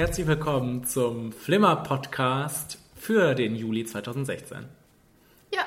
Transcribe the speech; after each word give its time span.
Herzlich 0.00 0.26
willkommen 0.26 0.84
zum 0.84 1.30
Flimmer-Podcast 1.30 2.78
für 2.96 3.34
den 3.34 3.54
Juli 3.54 3.84
2016. 3.84 4.64
Ja, 5.54 5.60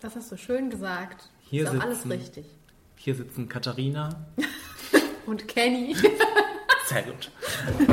das 0.00 0.14
hast 0.14 0.30
du 0.30 0.36
schön 0.36 0.70
gesagt. 0.70 1.28
Hier 1.40 1.64
ist 1.64 1.70
auch 1.70 1.80
alles 1.80 2.02
sitzen- 2.02 2.12
richtig. 2.12 2.46
Hier 2.94 3.16
sitzen 3.16 3.48
Katharina. 3.48 4.26
Und 5.26 5.48
Kenny. 5.48 5.96
Sehr 6.86 7.02
gut. 7.02 7.32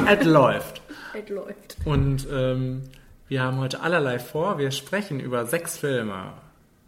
Es 0.08 0.24
läuft. 0.24 0.84
es 1.16 1.30
läuft. 1.30 1.78
Und 1.84 2.28
ähm, 2.32 2.84
wir 3.28 3.42
haben 3.42 3.58
heute 3.58 3.80
allerlei 3.80 4.20
vor. 4.20 4.60
Wir 4.60 4.70
sprechen 4.70 5.20
über 5.20 5.48
sechs 5.48 5.80
Filme, 5.80 6.34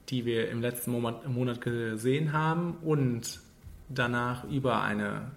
die 0.09 0.25
wir 0.25 0.51
im 0.51 0.61
letzten 0.61 0.91
Monat, 0.91 1.27
Monat 1.27 1.61
gesehen 1.61 2.31
haben 2.31 2.77
und 2.83 3.39
danach 3.89 4.43
über 4.43 4.83
eine 4.83 5.31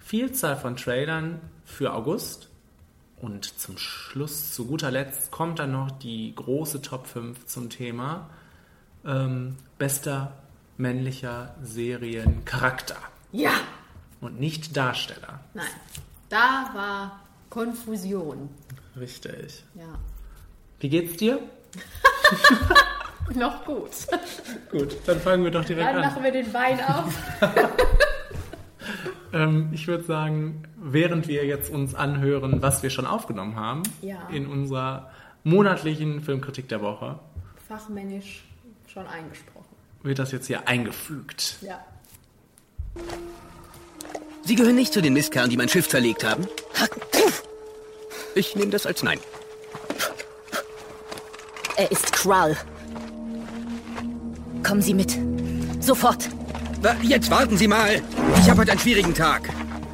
Vielzahl 0.00 0.58
von 0.58 0.76
Trailern 0.76 1.40
für 1.64 1.94
August. 1.94 2.50
Und 3.24 3.58
zum 3.58 3.78
Schluss, 3.78 4.52
zu 4.52 4.66
guter 4.66 4.90
Letzt, 4.90 5.30
kommt 5.30 5.58
dann 5.58 5.72
noch 5.72 5.90
die 5.92 6.34
große 6.34 6.82
Top 6.82 7.06
5 7.06 7.46
zum 7.46 7.70
Thema 7.70 8.28
ähm, 9.06 9.56
bester 9.78 10.32
männlicher 10.76 11.54
Seriencharakter 11.62 12.98
Ja. 13.32 13.52
und 14.20 14.38
nicht 14.38 14.76
Darsteller. 14.76 15.40
Nein. 15.54 15.64
Da 16.28 16.68
war 16.74 17.20
Konfusion. 17.48 18.50
Richtig. 18.94 19.64
Ja. 19.74 19.94
Wie 20.80 20.90
geht's 20.90 21.16
dir? 21.16 21.38
Noch 23.34 23.64
gut. 23.64 23.88
Gut, 24.70 24.96
dann 25.06 25.18
fangen 25.18 25.44
wir 25.44 25.50
doch 25.50 25.64
direkt 25.64 25.88
Dann 25.88 25.96
an. 25.96 26.02
machen 26.10 26.22
wir 26.22 26.30
den 26.32 26.52
Wein 26.52 26.78
auf. 26.84 27.14
Ähm, 29.32 29.70
ich 29.72 29.86
würde 29.88 30.04
sagen, 30.04 30.62
während 30.76 31.28
wir 31.28 31.44
jetzt 31.44 31.70
uns 31.70 31.94
anhören, 31.94 32.62
was 32.62 32.82
wir 32.82 32.90
schon 32.90 33.06
aufgenommen 33.06 33.56
haben 33.56 33.82
Ja. 34.02 34.28
in 34.32 34.46
unserer 34.46 35.10
monatlichen 35.42 36.20
Filmkritik 36.20 36.68
der 36.68 36.80
Woche, 36.82 37.18
Fachmännisch 37.68 38.44
schon 38.86 39.06
eingesprochen. 39.06 39.74
wird 40.02 40.18
das 40.18 40.32
jetzt 40.32 40.46
hier 40.46 40.68
eingefügt. 40.68 41.56
Ja. 41.62 41.80
Sie 44.42 44.54
gehören 44.54 44.74
nicht 44.76 44.92
zu 44.92 45.00
den 45.00 45.14
Mistkerlen, 45.14 45.48
die 45.50 45.56
mein 45.56 45.68
Schiff 45.68 45.88
zerlegt 45.88 46.22
haben? 46.24 46.46
Ich 48.34 48.54
nehme 48.56 48.70
das 48.70 48.86
als 48.86 49.02
Nein. 49.02 49.18
Er 51.76 51.90
ist 51.90 52.12
Krull. 52.12 52.56
Kommen 54.62 54.82
Sie 54.82 54.94
mit. 54.94 55.18
Sofort. 55.80 56.28
Jetzt 57.02 57.30
warten 57.30 57.56
Sie 57.56 57.68
mal. 57.68 58.02
Ich 58.38 58.50
habe 58.50 58.60
heute 58.60 58.72
einen 58.72 58.80
schwierigen 58.80 59.14
Tag. 59.14 59.48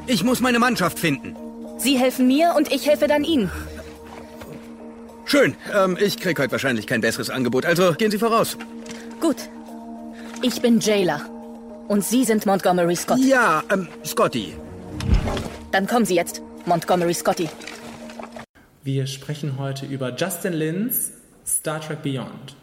Ich 0.07 0.25
muss 0.25 0.41
meine 0.41 0.59
Mannschaft 0.59 0.99
finden. 0.99 1.37
Sie 1.79 1.97
helfen 1.99 2.27
mir 2.27 2.55
und 2.57 2.73
ich 2.73 2.87
helfe 2.87 3.07
dann 3.07 3.25
Ihnen. 3.25 3.51
Schön. 5.25 5.55
Ähm, 5.73 5.97
ich 6.01 6.19
krieg 6.19 6.39
heute 6.41 6.51
wahrscheinlich 6.53 6.87
kein 6.87 7.01
besseres 7.01 7.31
Angebot, 7.31 7.65
also 7.65 7.93
gehen 7.95 8.11
Sie 8.11 8.19
voraus. 8.19 8.59
Gut. 9.21 9.37
Ich 10.43 10.61
bin 10.61 10.81
Jailer. 10.81 11.21
Und 11.87 12.05
Sie 12.05 12.25
sind 12.25 12.47
Montgomery 12.47 12.97
Scott. 12.97 13.19
Ja, 13.19 13.63
ähm, 13.71 13.89
Scotty. 14.05 14.55
Dann 15.73 15.87
kommen 15.87 16.05
Sie 16.05 16.15
jetzt, 16.17 16.43
Montgomery 16.67 17.15
Scotty. 17.15 17.49
Wir 18.83 19.07
sprechen 19.07 19.59
heute 19.59 19.87
über 19.87 20.15
Justin 20.17 20.55
Lins 20.55 21.13
Star 21.47 21.81
Trek 21.81 22.03
Beyond. 22.03 22.57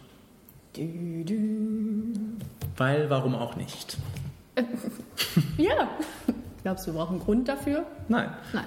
Weil, 2.76 3.10
warum 3.10 3.34
auch 3.34 3.56
nicht? 3.56 3.96
Ja. 5.56 5.88
Glaubst 6.62 6.86
du, 6.86 6.92
wir 6.92 6.98
brauchen 6.98 7.16
einen 7.16 7.24
Grund 7.24 7.48
dafür? 7.48 7.84
Nein. 8.08 8.30
Nein. 8.52 8.64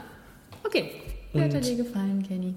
Okay. 0.64 0.92
Wie 1.34 1.42
hat 1.42 1.54
er 1.54 1.62
dir 1.62 1.76
gefallen, 1.76 2.24
Kenny? 2.28 2.56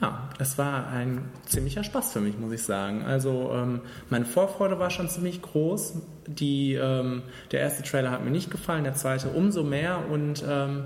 Ja, 0.00 0.28
es 0.38 0.58
war 0.58 0.88
ein 0.88 1.30
ziemlicher 1.46 1.84
Spaß 1.84 2.12
für 2.12 2.20
mich, 2.20 2.38
muss 2.38 2.52
ich 2.52 2.62
sagen. 2.62 3.02
Also 3.04 3.52
ähm, 3.52 3.80
meine 4.10 4.24
Vorfreude 4.24 4.78
war 4.78 4.90
schon 4.90 5.08
ziemlich 5.08 5.42
groß. 5.42 5.94
Die, 6.26 6.74
ähm, 6.74 7.22
der 7.52 7.60
erste 7.60 7.82
Trailer 7.82 8.10
hat 8.10 8.24
mir 8.24 8.30
nicht 8.30 8.50
gefallen, 8.50 8.84
der 8.84 8.94
zweite 8.94 9.28
umso 9.28 9.62
mehr. 9.62 10.10
Und 10.10 10.44
ähm, 10.46 10.84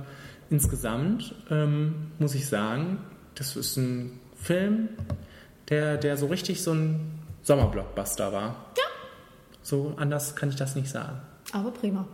insgesamt 0.51 1.35
ähm, 1.51 2.13
muss 2.19 2.35
ich 2.35 2.47
sagen, 2.47 2.99
das 3.35 3.57
ist 3.57 3.77
ein 3.77 4.21
Film, 4.37 4.91
der, 5.71 5.97
der 5.97 6.17
so 6.17 6.27
richtig 6.27 6.63
so 6.63 6.73
ein 6.73 7.19
Sommerblockbuster 7.43 8.33
war. 8.33 8.67
Ja. 8.77 8.85
So 9.63 9.95
anders 9.97 10.37
kann 10.37 10.51
ich 10.51 10.57
das 10.57 10.77
nicht 10.77 10.91
sagen. 10.91 11.21
Aber 11.53 11.71
prima. 11.71 12.07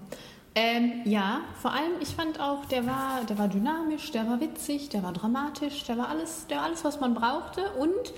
Ähm, 0.59 1.03
ja, 1.05 1.43
vor 1.61 1.73
allem, 1.73 1.93
ich 2.01 2.09
fand 2.09 2.41
auch, 2.41 2.65
der 2.65 2.87
war, 2.87 3.25
der 3.29 3.37
war 3.37 3.47
dynamisch, 3.49 4.11
der 4.11 4.27
war 4.27 4.41
witzig, 4.41 4.89
der 4.89 5.03
war 5.03 5.13
dramatisch, 5.13 5.85
der 5.85 5.99
war 5.99 6.09
alles, 6.09 6.47
der 6.47 6.57
war 6.57 6.65
alles, 6.65 6.83
was 6.83 6.99
man 6.99 7.13
brauchte. 7.13 7.61
Und 7.79 8.15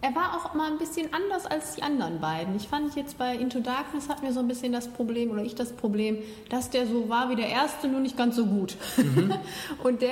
er 0.00 0.12
war 0.16 0.36
auch 0.36 0.52
mal 0.54 0.68
ein 0.68 0.78
bisschen 0.78 1.14
anders 1.14 1.46
als 1.46 1.76
die 1.76 1.82
anderen 1.82 2.20
beiden. 2.20 2.56
Ich 2.56 2.66
fand 2.66 2.96
jetzt 2.96 3.18
bei 3.18 3.36
Into 3.36 3.60
Darkness 3.60 4.08
hatten 4.08 4.22
wir 4.22 4.32
so 4.32 4.40
ein 4.40 4.48
bisschen 4.48 4.72
das 4.72 4.88
Problem, 4.88 5.30
oder 5.30 5.44
ich 5.44 5.54
das 5.54 5.72
Problem, 5.72 6.18
dass 6.48 6.70
der 6.70 6.88
so 6.88 7.08
war 7.08 7.30
wie 7.30 7.36
der 7.36 7.50
erste, 7.50 7.86
nur 7.86 8.00
nicht 8.00 8.16
ganz 8.16 8.34
so 8.34 8.46
gut. 8.46 8.76
Und 9.84 10.02
der 10.02 10.10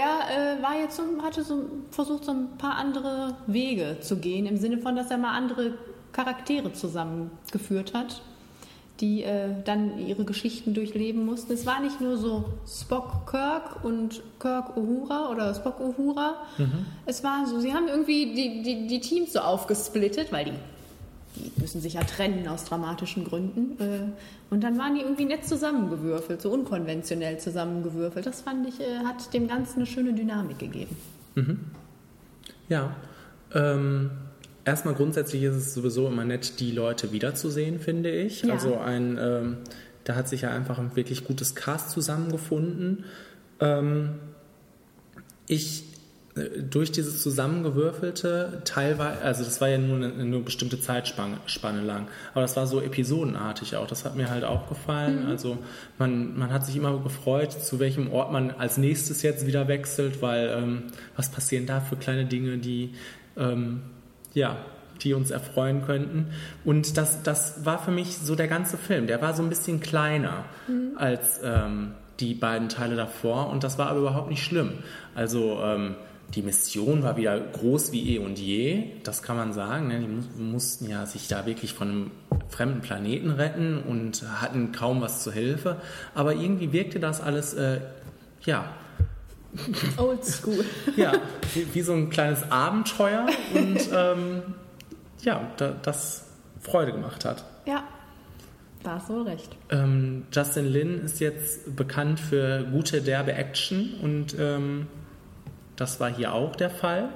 äh, 0.58 0.62
war 0.62 0.78
jetzt 0.78 0.96
so, 0.96 1.02
hatte 1.24 1.42
so 1.42 1.64
versucht, 1.90 2.24
so 2.24 2.30
ein 2.30 2.56
paar 2.56 2.76
andere 2.76 3.36
Wege 3.48 3.98
zu 4.00 4.18
gehen, 4.18 4.46
im 4.46 4.58
Sinne 4.58 4.78
von, 4.78 4.94
dass 4.94 5.10
er 5.10 5.18
mal 5.18 5.36
andere 5.36 5.76
Charaktere 6.12 6.72
zusammengeführt 6.72 7.94
hat 7.94 8.22
die 9.00 9.24
äh, 9.24 9.48
dann 9.64 9.98
ihre 9.98 10.24
Geschichten 10.24 10.72
durchleben 10.72 11.24
mussten. 11.26 11.52
Es 11.52 11.66
war 11.66 11.80
nicht 11.80 12.00
nur 12.00 12.16
so 12.16 12.44
Spock 12.66 13.28
Kirk 13.28 13.84
und 13.84 14.22
Kirk 14.38 14.76
Uhura 14.76 15.30
oder 15.30 15.52
Spock 15.54 15.80
Uhura. 15.80 16.36
Es 17.04 17.24
war 17.24 17.46
so, 17.46 17.58
sie 17.58 17.74
haben 17.74 17.88
irgendwie 17.88 18.34
die, 18.34 18.62
die, 18.62 18.86
die 18.86 19.00
Teams 19.00 19.32
so 19.32 19.40
aufgesplittet, 19.40 20.30
weil 20.30 20.44
die, 20.44 20.52
die 21.36 21.60
müssen 21.60 21.80
sich 21.80 21.94
ja 21.94 22.04
trennen 22.04 22.46
aus 22.46 22.64
dramatischen 22.64 23.24
Gründen. 23.24 23.82
Äh, 23.82 24.52
und 24.54 24.62
dann 24.62 24.78
waren 24.78 24.94
die 24.94 25.00
irgendwie 25.00 25.24
nett 25.24 25.44
zusammengewürfelt, 25.44 26.40
so 26.40 26.50
unkonventionell 26.50 27.38
zusammengewürfelt. 27.38 28.24
Das 28.26 28.42
fand 28.42 28.68
ich, 28.68 28.78
äh, 28.78 28.98
hat 29.04 29.34
dem 29.34 29.48
Ganzen 29.48 29.78
eine 29.78 29.86
schöne 29.86 30.12
Dynamik 30.12 30.60
gegeben. 30.60 30.96
Ja. 32.68 32.94
Ähm, 33.52 34.10
erstmal 34.64 34.94
grundsätzlich 34.94 35.42
ist 35.42 35.54
es 35.54 35.74
sowieso 35.74 36.08
immer 36.08 36.24
nett, 36.24 36.60
die 36.60 36.72
Leute 36.72 37.12
wiederzusehen, 37.12 37.80
finde 37.80 38.10
ich. 38.10 38.42
Ja. 38.42 38.54
Also 38.54 38.78
ein, 38.78 39.18
ähm, 39.20 39.56
da 40.04 40.16
hat 40.16 40.28
sich 40.28 40.42
ja 40.42 40.50
einfach 40.50 40.78
ein 40.78 40.94
wirklich 40.96 41.24
gutes 41.24 41.54
Cast 41.54 41.90
zusammengefunden. 41.90 43.04
Ähm, 43.60 44.14
ich 45.46 45.84
äh, 46.36 46.62
durch 46.62 46.90
dieses 46.90 47.22
zusammengewürfelte 47.22 48.62
teilweise, 48.64 49.20
also 49.20 49.44
das 49.44 49.60
war 49.60 49.68
ja 49.68 49.78
nur 49.78 49.96
eine, 49.96 50.12
eine 50.12 50.38
bestimmte 50.40 50.80
Zeitspanne 50.80 51.38
Spanne 51.46 51.82
lang, 51.82 52.08
aber 52.32 52.42
das 52.42 52.56
war 52.56 52.66
so 52.66 52.80
episodenartig 52.80 53.76
auch. 53.76 53.86
Das 53.86 54.04
hat 54.04 54.16
mir 54.16 54.30
halt 54.30 54.44
auch 54.44 54.68
gefallen. 54.68 55.26
Also 55.26 55.58
man, 55.98 56.36
man 56.36 56.52
hat 56.52 56.66
sich 56.66 56.76
immer 56.76 56.98
gefreut, 56.98 57.52
zu 57.52 57.78
welchem 57.78 58.10
Ort 58.10 58.32
man 58.32 58.50
als 58.50 58.78
nächstes 58.78 59.22
jetzt 59.22 59.46
wieder 59.46 59.68
wechselt, 59.68 60.22
weil 60.22 60.48
ähm, 60.56 60.82
was 61.16 61.30
passieren 61.30 61.66
da 61.66 61.80
für 61.80 61.96
kleine 61.96 62.26
Dinge, 62.26 62.58
die 62.58 62.94
ähm, 63.36 63.82
ja, 64.34 64.56
die 65.02 65.14
uns 65.14 65.30
erfreuen 65.30 65.82
könnten. 65.82 66.28
Und 66.64 66.96
das, 66.96 67.22
das 67.22 67.64
war 67.64 67.78
für 67.78 67.90
mich 67.90 68.18
so 68.18 68.34
der 68.34 68.48
ganze 68.48 68.76
Film. 68.76 69.06
Der 69.06 69.20
war 69.22 69.34
so 69.34 69.42
ein 69.42 69.48
bisschen 69.48 69.80
kleiner 69.80 70.44
als 70.96 71.40
ähm, 71.42 71.92
die 72.20 72.34
beiden 72.34 72.68
Teile 72.68 72.96
davor 72.96 73.50
und 73.50 73.64
das 73.64 73.78
war 73.78 73.88
aber 73.88 74.00
überhaupt 74.00 74.30
nicht 74.30 74.44
schlimm. 74.44 74.74
Also 75.14 75.60
ähm, 75.62 75.96
die 76.34 76.42
Mission 76.42 77.02
war 77.02 77.16
wieder 77.16 77.38
groß 77.38 77.92
wie 77.92 78.16
eh 78.16 78.18
und 78.18 78.38
je, 78.38 78.84
das 79.02 79.22
kann 79.22 79.36
man 79.36 79.52
sagen. 79.52 79.88
Ne? 79.88 80.00
Die 80.00 80.06
mu 80.06 80.22
mussten 80.52 80.88
ja 80.88 81.06
sich 81.06 81.28
da 81.28 81.46
wirklich 81.46 81.74
von 81.74 81.88
einem 81.88 82.10
fremden 82.48 82.80
Planeten 82.80 83.30
retten 83.30 83.78
und 83.78 84.22
hatten 84.40 84.72
kaum 84.72 85.00
was 85.00 85.22
zur 85.22 85.32
Hilfe. 85.32 85.76
Aber 86.14 86.34
irgendwie 86.34 86.72
wirkte 86.72 87.00
das 87.00 87.20
alles, 87.20 87.54
äh, 87.54 87.80
ja, 88.44 88.72
Old 89.96 90.24
School. 90.24 90.64
ja, 90.96 91.12
wie, 91.54 91.74
wie 91.74 91.82
so 91.82 91.92
ein 91.92 92.10
kleines 92.10 92.50
Abenteuer 92.50 93.26
und 93.54 93.78
ähm, 93.92 94.42
ja, 95.22 95.48
da, 95.56 95.74
das 95.82 96.26
Freude 96.60 96.92
gemacht 96.92 97.24
hat. 97.24 97.44
ja, 97.66 97.84
da 98.82 98.96
hast 98.96 99.08
du 99.08 99.22
recht. 99.22 99.56
Ähm, 99.70 100.26
Justin 100.30 100.66
Lin 100.66 101.00
ist 101.00 101.18
jetzt 101.18 101.74
bekannt 101.74 102.20
für 102.20 102.64
gute, 102.64 103.00
derbe 103.00 103.32
Action 103.32 103.94
und 104.02 104.36
ähm, 104.38 104.86
das 105.76 106.00
war 106.00 106.12
hier 106.12 106.34
auch 106.34 106.54
der 106.54 106.70
Fall, 106.70 107.08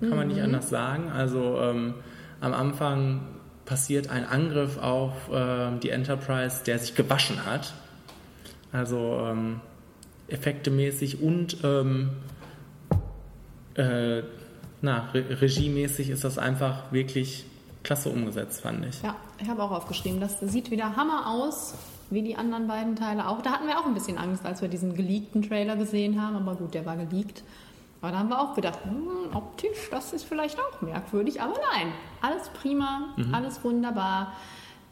kann 0.00 0.16
man 0.16 0.28
nicht 0.28 0.42
anders 0.42 0.68
sagen. 0.68 1.10
Also 1.10 1.58
ähm, 1.60 1.94
am 2.40 2.52
Anfang 2.52 3.22
passiert 3.64 4.10
ein 4.10 4.26
Angriff 4.26 4.76
auf 4.78 5.12
ähm, 5.32 5.80
die 5.80 5.88
Enterprise, 5.88 6.62
der 6.64 6.78
sich 6.78 6.94
gewaschen 6.94 7.46
hat. 7.46 7.72
Also 8.70 9.26
ähm, 10.28 10.34
effektemäßig 10.34 11.22
und 11.22 11.58
ähm, 11.64 12.10
äh, 13.74 14.22
na, 14.82 15.08
re 15.12 15.40
regiemäßig 15.40 16.10
ist 16.10 16.24
das 16.24 16.38
einfach 16.38 16.92
wirklich 16.92 17.46
klasse 17.82 18.08
umgesetzt, 18.08 18.62
fand 18.62 18.84
ich. 18.86 19.02
Ja, 19.02 19.16
Ich 19.40 19.48
habe 19.48 19.62
auch 19.62 19.70
aufgeschrieben, 19.70 20.20
das 20.20 20.40
sieht 20.40 20.70
wieder 20.70 20.96
Hammer 20.96 21.30
aus, 21.30 21.74
wie 22.10 22.22
die 22.22 22.36
anderen 22.36 22.66
beiden 22.66 22.96
Teile 22.96 23.28
auch. 23.28 23.42
Da 23.42 23.52
hatten 23.52 23.66
wir 23.66 23.78
auch 23.78 23.86
ein 23.86 23.94
bisschen 23.94 24.18
Angst, 24.18 24.44
als 24.44 24.62
wir 24.62 24.68
diesen 24.68 24.94
geleakten 24.94 25.42
Trailer 25.42 25.76
gesehen 25.76 26.20
haben, 26.20 26.36
aber 26.36 26.54
gut, 26.54 26.74
der 26.74 26.86
war 26.86 26.96
geleakt. 26.96 27.42
Aber 28.00 28.12
da 28.12 28.18
haben 28.18 28.28
wir 28.28 28.38
auch 28.40 28.54
gedacht, 28.54 28.78
hm, 28.84 29.34
optisch, 29.34 29.88
das 29.90 30.12
ist 30.12 30.24
vielleicht 30.24 30.58
auch 30.60 30.82
merkwürdig, 30.82 31.40
aber 31.40 31.54
nein, 31.72 31.92
alles 32.20 32.50
prima, 32.50 33.14
alles 33.32 33.64
wunderbar. 33.64 34.34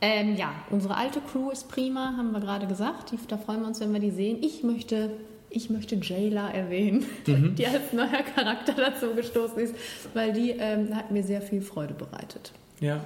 Ähm, 0.04 0.34
ja, 0.36 0.52
unsere 0.70 0.96
alte 0.96 1.20
Crew 1.20 1.50
ist 1.50 1.68
prima, 1.68 2.14
haben 2.16 2.32
wir 2.32 2.40
gerade 2.40 2.66
gesagt. 2.66 3.12
Die, 3.12 3.18
da 3.28 3.38
freuen 3.38 3.60
wir 3.60 3.68
uns, 3.68 3.78
wenn 3.80 3.92
wir 3.92 4.00
die 4.00 4.10
sehen. 4.10 4.38
Ich 4.42 4.64
möchte, 4.64 5.10
ich 5.48 5.70
möchte 5.70 5.94
Jayla 5.94 6.50
erwähnen, 6.50 7.06
die 7.26 7.64
als 7.66 7.92
neuer 7.92 8.22
Charakter 8.34 8.72
dazu 8.72 9.14
gestoßen 9.14 9.58
ist, 9.58 9.74
weil 10.12 10.32
die 10.32 10.50
ähm, 10.50 10.94
hat 10.96 11.12
mir 11.12 11.22
sehr 11.22 11.40
viel 11.40 11.62
Freude 11.62 11.94
bereitet. 11.94 12.50
Ja, 12.80 13.00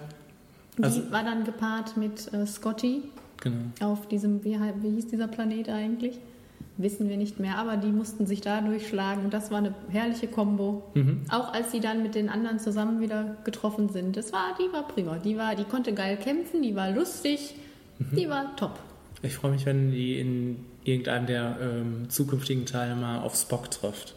Die 0.79 0.85
Also- 0.85 1.11
war 1.13 1.23
dann 1.23 1.45
gepaart 1.45 1.99
mit 1.99 2.33
äh, 2.33 2.47
Scotty 2.47 3.03
genau. 3.43 3.93
auf 3.93 4.09
diesem, 4.09 4.43
wie, 4.43 4.59
wie 4.81 4.91
hieß 4.95 5.09
dieser 5.09 5.29
Planet 5.29 5.69
eigentlich? 5.69 6.19
Wissen 6.79 7.09
wir 7.09 7.17
nicht 7.17 7.41
mehr, 7.41 7.57
aber 7.57 7.77
die 7.77 7.91
mussten 7.91 8.27
sich 8.27 8.43
da 8.43 8.61
durchschlagen 8.61 9.25
und 9.25 9.33
das 9.33 9.51
war 9.51 9.59
eine 9.59 9.75
herrliche 9.89 10.29
Kombo. 10.29 10.83
Auch 11.31 11.55
als 11.55 11.73
sie 11.73 11.81
dann 11.81 12.03
mit 12.03 12.15
den 12.15 12.29
anderen 12.29 12.59
zusammen 12.59 13.01
wieder 13.01 13.37
getroffen 13.45 13.89
sind. 13.89 14.17
Das 14.17 14.33
war, 14.33 14.55
die 14.59 14.71
war 14.73 14.87
prima. 14.87 15.19
Die 15.19 15.39
war, 15.39 15.55
die 15.55 15.65
konnte 15.65 15.95
geil 15.95 16.19
kämpfen, 16.19 16.63
die 16.63 16.77
war 16.77 16.91
lustig, 16.91 17.55
die 17.99 18.29
war 18.29 18.55
top. 18.57 18.79
Ich 19.23 19.35
freue 19.35 19.53
mich, 19.53 19.65
wenn 19.65 19.91
die 19.91 20.21
in 20.21 20.67
irgendeinem 20.85 21.27
der 21.27 21.57
ähm, 21.61 22.11
zukünftigen 22.11 22.67
Teile 22.67 22.95
mal 22.95 23.21
auf 23.21 23.35
Spock 23.35 23.71
trifft. 23.71 24.15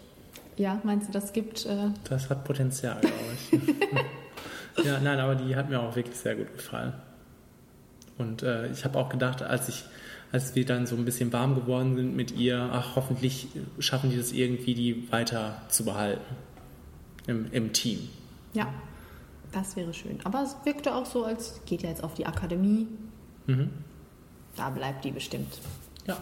Ja, 0.57 0.79
meinst 0.83 1.07
du, 1.07 1.13
das 1.13 1.31
gibt 1.31 1.65
äh, 1.65 1.89
Das 2.03 2.29
hat 2.29 2.43
Potenzial, 2.43 2.99
glaube 2.99 3.15
ich. 4.77 4.85
ja, 4.85 4.99
nein, 4.99 5.19
aber 5.19 5.35
die 5.35 5.55
hat 5.55 5.69
mir 5.69 5.79
auch 5.79 5.95
wirklich 5.95 6.17
sehr 6.17 6.35
gut 6.35 6.53
gefallen. 6.53 6.93
Und 8.17 8.43
äh, 8.43 8.67
ich 8.67 8.83
habe 8.83 8.99
auch 8.99 9.09
gedacht, 9.09 9.41
als 9.41 9.69
ich, 9.69 9.85
als 10.31 10.55
wir 10.55 10.65
dann 10.65 10.85
so 10.87 10.95
ein 10.95 11.05
bisschen 11.05 11.31
warm 11.33 11.55
geworden 11.55 11.95
sind 11.95 12.15
mit 12.15 12.31
ihr, 12.31 12.69
ach, 12.71 12.95
hoffentlich 12.95 13.47
schaffen 13.79 14.09
die 14.11 14.17
das 14.17 14.31
irgendwie, 14.31 14.73
die 14.75 15.11
weiter 15.11 15.61
zu 15.69 15.85
behalten 15.85 16.21
im, 17.27 17.51
im 17.51 17.73
Team. 17.73 18.09
ja, 18.53 18.67
das 19.51 19.75
wäre 19.75 19.93
schön. 19.95 20.19
Aber 20.25 20.43
es 20.43 20.55
wirkte 20.63 20.93
auch 20.93 21.07
so, 21.07 21.23
als 21.25 21.59
geht 21.65 21.81
ja 21.81 21.89
jetzt 21.89 22.03
auf 22.03 22.13
die 22.13 22.27
Akademie. 22.27 22.85
Da 24.55 24.69
bleibt 24.69 25.03
die 25.05 25.11
bestimmt. 25.11 25.59
Ja. 26.05 26.17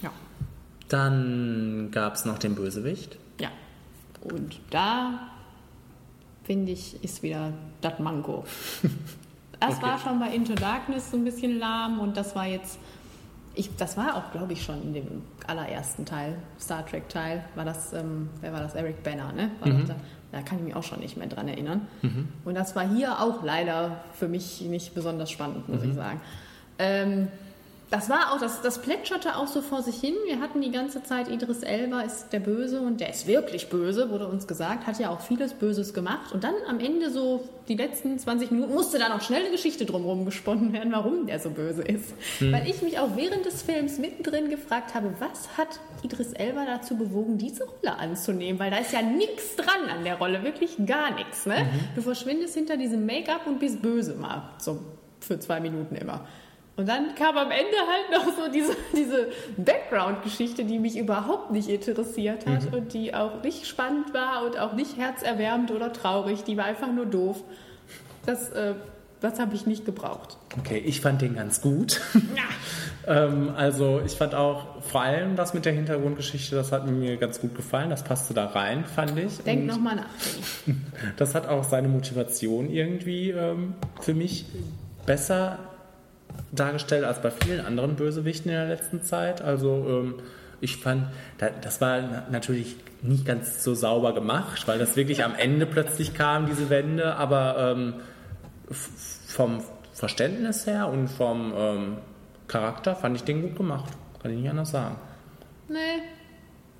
Ja. 0.00 0.10
Dann 0.88 1.88
gab 1.90 2.14
es 2.14 2.24
noch 2.24 2.38
den 2.38 2.54
Bösewicht. 2.54 3.18
Ja. 3.40 3.50
Und 4.22 4.58
da 4.70 5.28
finde 6.44 6.72
ich, 6.72 7.02
ist 7.04 7.22
wieder 7.22 7.52
das 7.80 7.98
Manko. 7.98 8.44
Das 9.60 9.76
Okay. 9.76 9.82
war 9.86 9.98
schon 10.00 10.18
bei 10.18 10.34
Into 10.34 10.54
Darkness 10.56 11.12
so 11.12 11.16
ein 11.16 11.22
bisschen 11.24 11.60
lahm 11.60 12.00
und 12.00 12.16
das 12.16 12.34
war 12.34 12.48
jetzt, 12.48 12.80
ich, 13.54 13.74
das 13.76 13.96
war 13.96 14.16
auch, 14.16 14.32
glaube 14.32 14.52
ich, 14.52 14.62
schon 14.62 14.82
in 14.82 14.94
dem 14.94 15.22
allerersten 15.46 16.04
Teil, 16.04 16.36
Star 16.58 16.86
Trek 16.86 17.08
Teil, 17.08 17.44
war 17.54 17.64
das, 17.64 17.92
ähm, 17.92 18.30
wer 18.40 18.52
war 18.52 18.60
das? 18.60 18.74
Eric 18.74 19.02
Banner, 19.02 19.32
ne? 19.32 19.50
Das 19.64 19.88
da? 19.88 19.94
da 20.32 20.42
kann 20.42 20.58
ich 20.58 20.64
mich 20.64 20.74
auch 20.74 20.82
schon 20.82 21.00
nicht 21.00 21.16
mehr 21.16 21.26
dran 21.26 21.48
erinnern. 21.48 21.86
Und 22.44 22.54
das 22.54 22.74
war 22.74 22.88
hier 22.88 23.20
auch 23.20 23.42
leider 23.42 24.02
für 24.14 24.28
mich 24.28 24.62
nicht 24.62 24.94
besonders 24.94 25.30
spannend, 25.30 25.68
muss 25.68 25.82
ich 25.82 25.94
sagen. 25.94 26.20
Ähm, 26.78 27.28
das 27.92 28.08
war 28.08 28.32
auch, 28.32 28.38
das, 28.40 28.62
das 28.62 28.80
plätscherte 28.80 29.36
auch 29.36 29.46
so 29.46 29.60
vor 29.60 29.82
sich 29.82 29.96
hin. 29.96 30.14
Wir 30.24 30.40
hatten 30.40 30.62
die 30.62 30.70
ganze 30.70 31.02
Zeit, 31.02 31.28
Idris 31.28 31.62
Elba 31.62 32.00
ist 32.00 32.32
der 32.32 32.40
Böse 32.40 32.80
und 32.80 33.00
der 33.00 33.10
ist 33.10 33.26
wirklich 33.26 33.68
böse, 33.68 34.08
wurde 34.08 34.28
uns 34.28 34.46
gesagt, 34.46 34.86
hat 34.86 34.98
ja 34.98 35.10
auch 35.10 35.20
vieles 35.20 35.52
Böses 35.52 35.92
gemacht. 35.92 36.32
Und 36.32 36.42
dann 36.42 36.54
am 36.66 36.80
Ende 36.80 37.10
so 37.10 37.46
die 37.68 37.74
letzten 37.74 38.18
20 38.18 38.50
Minuten 38.50 38.72
musste 38.72 38.98
da 38.98 39.10
noch 39.10 39.20
schnell 39.20 39.42
eine 39.42 39.50
Geschichte 39.50 39.84
drumherum 39.84 40.24
gesponnen 40.24 40.72
werden, 40.72 40.90
warum 40.90 41.26
der 41.26 41.38
so 41.38 41.50
böse 41.50 41.82
ist. 41.82 42.14
Weil 42.40 42.66
ich 42.66 42.80
mich 42.80 42.98
auch 42.98 43.14
während 43.14 43.44
des 43.44 43.60
Films 43.60 43.98
mittendrin 43.98 44.48
gefragt 44.48 44.94
habe, 44.94 45.12
was 45.18 45.58
hat 45.58 45.78
Idris 46.02 46.32
Elba 46.32 46.64
dazu 46.64 46.96
bewogen, 46.96 47.36
diese 47.36 47.64
Rolle 47.64 47.98
anzunehmen? 47.98 48.58
Weil 48.58 48.70
da 48.70 48.78
ist 48.78 48.94
ja 48.94 49.02
nichts 49.02 49.54
dran 49.56 49.90
an 49.94 50.02
der 50.02 50.16
Rolle, 50.16 50.42
wirklich 50.42 50.76
gar 50.86 51.14
nichts. 51.14 51.44
Ne? 51.44 51.66
Du 51.94 52.00
verschwindest 52.00 52.54
hinter 52.54 52.78
diesem 52.78 53.04
Make-up 53.04 53.46
und 53.46 53.60
bist 53.60 53.82
böse 53.82 54.14
mal, 54.14 54.50
so 54.56 54.80
für 55.20 55.38
zwei 55.38 55.60
Minuten 55.60 55.94
immer. 55.94 56.26
Und 56.76 56.88
dann 56.88 57.14
kam 57.14 57.36
am 57.36 57.50
Ende 57.50 57.76
halt 57.76 58.10
noch 58.24 58.34
so 58.34 58.50
diese, 58.50 58.74
diese 58.96 59.28
Background-Geschichte, 59.58 60.64
die 60.64 60.78
mich 60.78 60.96
überhaupt 60.96 61.50
nicht 61.50 61.68
interessiert 61.68 62.46
hat 62.46 62.72
und 62.72 62.94
die 62.94 63.14
auch 63.14 63.42
nicht 63.42 63.66
spannend 63.66 64.14
war 64.14 64.44
und 64.46 64.58
auch 64.58 64.72
nicht 64.72 64.96
herzerwärmend 64.96 65.70
oder 65.70 65.92
traurig. 65.92 66.44
Die 66.44 66.56
war 66.56 66.64
einfach 66.64 66.90
nur 66.90 67.04
doof. 67.04 67.42
Das, 68.24 68.50
äh, 68.50 68.74
das 69.20 69.38
habe 69.38 69.54
ich 69.54 69.66
nicht 69.66 69.84
gebraucht. 69.84 70.38
Okay, 70.58 70.78
ich 70.78 71.02
fand 71.02 71.20
den 71.20 71.34
ganz 71.34 71.60
gut. 71.60 72.00
ähm, 73.06 73.52
also 73.54 74.00
ich 74.04 74.12
fand 74.12 74.34
auch 74.34 74.82
vor 74.82 75.02
allem 75.02 75.36
das 75.36 75.52
mit 75.52 75.66
der 75.66 75.74
Hintergrundgeschichte, 75.74 76.56
das 76.56 76.72
hat 76.72 76.86
mir 76.86 77.18
ganz 77.18 77.38
gut 77.38 77.54
gefallen. 77.54 77.90
Das 77.90 78.02
passte 78.02 78.32
da 78.32 78.46
rein, 78.46 78.86
fand 78.86 79.18
ich. 79.18 79.38
Denk 79.40 79.66
nochmal 79.66 79.96
nach. 79.96 80.06
Das 81.18 81.34
hat 81.34 81.46
auch 81.48 81.64
seine 81.64 81.88
Motivation 81.88 82.70
irgendwie 82.70 83.30
ähm, 83.30 83.74
für 84.00 84.14
mich 84.14 84.46
besser 85.04 85.58
dargestellt 86.52 87.04
als 87.04 87.20
bei 87.22 87.30
vielen 87.30 87.64
anderen 87.64 87.96
Bösewichten 87.96 88.50
in 88.50 88.56
der 88.56 88.68
letzten 88.68 89.02
Zeit. 89.02 89.42
Also 89.42 89.86
ähm, 89.88 90.14
ich 90.60 90.76
fand, 90.76 91.06
da, 91.38 91.48
das 91.50 91.80
war 91.80 92.00
na- 92.02 92.24
natürlich 92.30 92.76
nicht 93.02 93.24
ganz 93.26 93.64
so 93.64 93.74
sauber 93.74 94.14
gemacht, 94.14 94.68
weil 94.68 94.78
das 94.78 94.96
wirklich 94.96 95.24
am 95.24 95.34
Ende 95.34 95.66
plötzlich 95.66 96.14
kam, 96.14 96.46
diese 96.46 96.70
Wende, 96.70 97.16
aber 97.16 97.74
ähm, 97.76 97.94
vom 99.26 99.62
Verständnis 99.92 100.66
her 100.66 100.88
und 100.88 101.08
vom 101.08 101.52
ähm, 101.56 101.96
Charakter 102.48 102.94
fand 102.94 103.16
ich 103.16 103.24
den 103.24 103.42
gut 103.42 103.56
gemacht. 103.56 103.90
Kann 104.22 104.30
ich 104.32 104.38
nicht 104.38 104.50
anders 104.50 104.70
sagen. 104.70 104.96
Nee. 105.68 105.76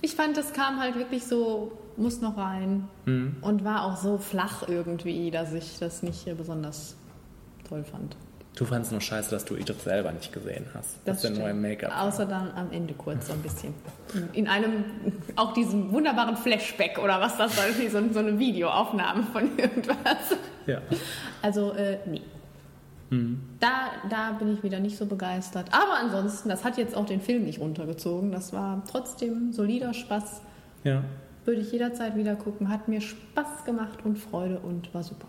Ich 0.01 0.15
fand, 0.17 0.37
das 0.37 0.53
kam 0.53 0.81
halt 0.81 0.97
wirklich 0.97 1.25
so, 1.25 1.79
muss 1.97 2.21
noch 2.21 2.37
rein. 2.37 2.89
Und 3.05 3.65
war 3.65 3.85
auch 3.85 3.97
so 3.97 4.19
flach 4.19 4.67
irgendwie, 4.67 5.31
dass 5.31 5.53
ich 5.53 5.79
das 5.79 6.03
nicht 6.03 6.25
besonders 6.37 6.97
toll 7.69 7.85
fand. 7.85 8.17
Du 8.55 8.67
fandest 8.67 8.93
nur 8.93 9.01
scheiße, 9.01 9.31
dass 9.31 9.45
du 9.47 9.57
Idris 9.57 9.83
selber 9.83 10.13
nicht 10.13 10.33
gesehen 10.33 10.67
hast. 10.75 10.99
Das, 11.07 11.25
ist 11.25 11.31
stimmt. 11.31 11.49
im 11.49 11.63
Make-up. 11.63 11.93
Außer 12.03 12.27
dann 12.27 12.51
am 12.55 12.71
Ende 12.71 12.93
kurz 12.93 13.29
so 13.29 13.33
ein 13.33 13.41
bisschen. 13.41 13.73
In 14.35 14.47
einem, 14.47 14.85
auch 15.37 15.55
diesem 15.55 15.91
wunderbaren 15.91 16.37
Flashback 16.37 16.99
oder 16.99 17.19
was 17.21 17.39
das 17.39 17.57
irgendwie 17.57 17.89
so, 17.89 18.01
so 18.13 18.19
eine 18.19 18.39
Videoaufnahme 18.39 19.23
von 19.33 19.57
irgendwas. 19.59 20.37
Ja. 20.67 20.83
Also, 21.41 21.73
äh, 21.73 21.99
nee. 22.07 22.23
Da, 23.61 23.91
da 24.09 24.33
bin 24.33 24.55
ich 24.55 24.63
wieder 24.63 24.81
nicht 24.81 24.97
so 24.97 25.05
begeistert. 25.05 25.69
Aber 25.71 25.99
ansonsten, 26.01 26.49
das 26.49 26.65
hat 26.65 26.79
jetzt 26.79 26.97
auch 26.97 27.05
den 27.05 27.21
Film 27.21 27.45
nicht 27.45 27.61
runtergezogen. 27.61 28.33
Das 28.33 28.55
war 28.55 28.83
trotzdem 28.91 29.53
solider 29.53 29.93
Spaß. 29.95 30.41
ja. 30.85 31.03
Würde 31.45 31.61
ich 31.61 31.73
jederzeit 31.73 32.15
wieder 32.17 32.37
gucken. 32.37 32.69
Hat 32.69 32.87
mir 32.87 33.01
Spaß 33.01 33.65
gemacht 33.65 33.99
und 34.05 34.17
Freude 34.17 34.61
und 34.61 34.95
war 34.95 35.03
super. 35.03 35.27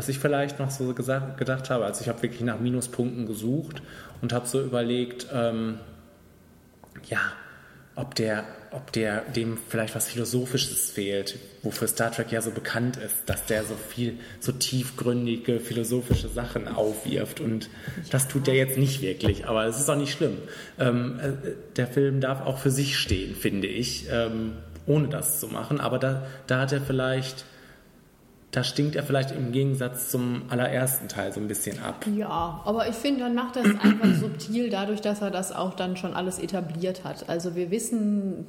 Was 0.00 0.08
ich 0.08 0.18
vielleicht 0.18 0.58
noch 0.58 0.70
so 0.70 0.94
gesagt, 0.94 1.36
gedacht 1.36 1.68
habe, 1.68 1.84
also 1.84 2.00
ich 2.00 2.08
habe 2.08 2.22
wirklich 2.22 2.40
nach 2.40 2.58
Minuspunkten 2.58 3.26
gesucht 3.26 3.82
und 4.22 4.32
habe 4.32 4.48
so 4.48 4.62
überlegt, 4.62 5.26
ähm, 5.30 5.78
ja, 7.10 7.20
ob 7.96 8.14
der, 8.14 8.44
ob 8.70 8.92
der 8.92 9.20
dem 9.20 9.58
vielleicht 9.68 9.94
was 9.94 10.08
Philosophisches 10.08 10.90
fehlt, 10.90 11.38
wofür 11.62 11.86
Star 11.86 12.10
Trek 12.10 12.32
ja 12.32 12.40
so 12.40 12.50
bekannt 12.50 12.96
ist, 12.96 13.14
dass 13.26 13.44
der 13.44 13.62
so 13.64 13.74
viel, 13.74 14.14
so 14.38 14.52
tiefgründige 14.52 15.60
philosophische 15.60 16.30
Sachen 16.30 16.66
aufwirft 16.66 17.40
und 17.40 17.68
das 18.10 18.26
tut 18.26 18.46
der 18.46 18.54
jetzt 18.54 18.78
nicht 18.78 19.02
wirklich, 19.02 19.48
aber 19.48 19.66
es 19.66 19.78
ist 19.78 19.90
auch 19.90 19.96
nicht 19.96 20.12
schlimm. 20.12 20.38
Ähm, 20.78 21.20
äh, 21.20 21.50
der 21.76 21.86
Film 21.86 22.22
darf 22.22 22.40
auch 22.40 22.56
für 22.56 22.70
sich 22.70 22.96
stehen, 22.96 23.34
finde 23.34 23.66
ich, 23.66 24.06
ähm, 24.10 24.52
ohne 24.86 25.08
das 25.08 25.40
zu 25.40 25.48
machen, 25.48 25.78
aber 25.78 25.98
da, 25.98 26.26
da 26.46 26.60
hat 26.60 26.72
er 26.72 26.80
vielleicht 26.80 27.44
da 28.50 28.64
stinkt 28.64 28.96
er 28.96 29.04
vielleicht 29.04 29.30
im 29.30 29.52
Gegensatz 29.52 30.10
zum 30.10 30.42
allerersten 30.48 31.08
Teil 31.08 31.32
so 31.32 31.40
ein 31.40 31.46
bisschen 31.46 31.80
ab. 31.82 32.04
Ja, 32.12 32.60
aber 32.64 32.88
ich 32.88 32.96
finde, 32.96 33.20
dann 33.20 33.34
macht 33.34 33.56
er 33.56 33.64
es 33.64 33.80
einfach 33.80 34.12
subtil, 34.18 34.70
dadurch, 34.70 35.00
dass 35.00 35.22
er 35.22 35.30
das 35.30 35.52
auch 35.52 35.74
dann 35.74 35.96
schon 35.96 36.14
alles 36.14 36.40
etabliert 36.40 37.04
hat. 37.04 37.28
Also 37.28 37.54
wir 37.54 37.70
wissen, 37.70 38.46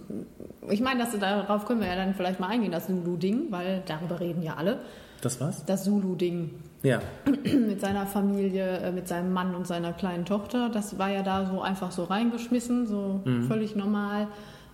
ich 0.69 0.81
meine, 0.81 1.03
dass, 1.03 1.17
darauf 1.19 1.65
können 1.65 1.81
wir 1.81 1.87
ja 1.87 1.95
dann 1.95 2.15
vielleicht 2.15 2.39
mal 2.39 2.47
eingehen, 2.47 2.71
das 2.71 2.87
Zulu-Ding, 2.87 3.47
weil 3.51 3.83
darüber 3.85 4.19
reden 4.19 4.41
ja 4.41 4.55
alle. 4.55 4.79
Das 5.21 5.39
war's? 5.39 5.63
Das 5.65 5.83
Zulu-Ding 5.83 6.49
Ja. 6.81 6.99
mit 7.43 7.79
seiner 7.79 8.07
Familie, 8.07 8.79
äh, 8.79 8.91
mit 8.91 9.07
seinem 9.07 9.31
Mann 9.33 9.53
und 9.53 9.67
seiner 9.67 9.93
kleinen 9.93 10.25
Tochter, 10.25 10.69
das 10.69 10.97
war 10.97 11.11
ja 11.11 11.21
da 11.21 11.45
so 11.45 11.61
einfach 11.61 11.91
so 11.91 12.05
reingeschmissen, 12.05 12.87
so 12.87 13.21
völlig 13.47 13.75
normal. 13.75 14.29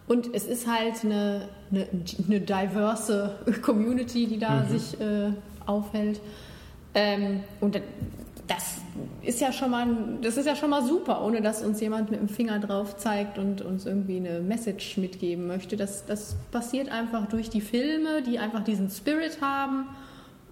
Und 0.08 0.34
es 0.34 0.46
ist 0.46 0.68
halt 0.68 1.04
eine, 1.04 1.50
eine, 1.72 1.88
eine 2.28 2.40
diverse 2.40 3.36
Community, 3.62 4.28
die 4.28 4.40
da 4.40 4.66
sich 4.66 5.00
äh, 5.02 5.32
aufhält. 5.66 6.22
Ähm, 6.94 7.42
und 7.60 7.82
das 8.48 8.78
ist 9.22 9.42
ja 9.42 9.52
schon 9.52 9.72
mal, 9.72 9.88
das 10.22 10.38
ist 10.38 10.46
ja 10.46 10.56
schon 10.56 10.70
mal 10.70 10.84
super, 10.84 11.24
ohne 11.24 11.42
dass 11.42 11.62
uns 11.62 11.82
jemand 11.82 12.10
mit 12.10 12.22
dem 12.22 12.30
Finger 12.30 12.60
drauf 12.60 12.96
zeigt 12.96 13.38
und 13.38 13.62
uns 13.62 13.86
irgendwie 13.86 14.18
eine 14.18 14.40
Message 14.40 14.98
mitgeben 14.98 15.48
möchte. 15.48 15.76
Das, 15.76 16.06
das 16.06 16.38
passiert 16.52 16.90
einfach 16.90 17.28
durch 17.28 17.50
die 17.50 17.60
Filme, 17.60 18.22
die 18.22 18.40
einfach 18.40 18.64
diesen 18.64 18.90
Spirit 18.90 19.42
haben 19.42 19.88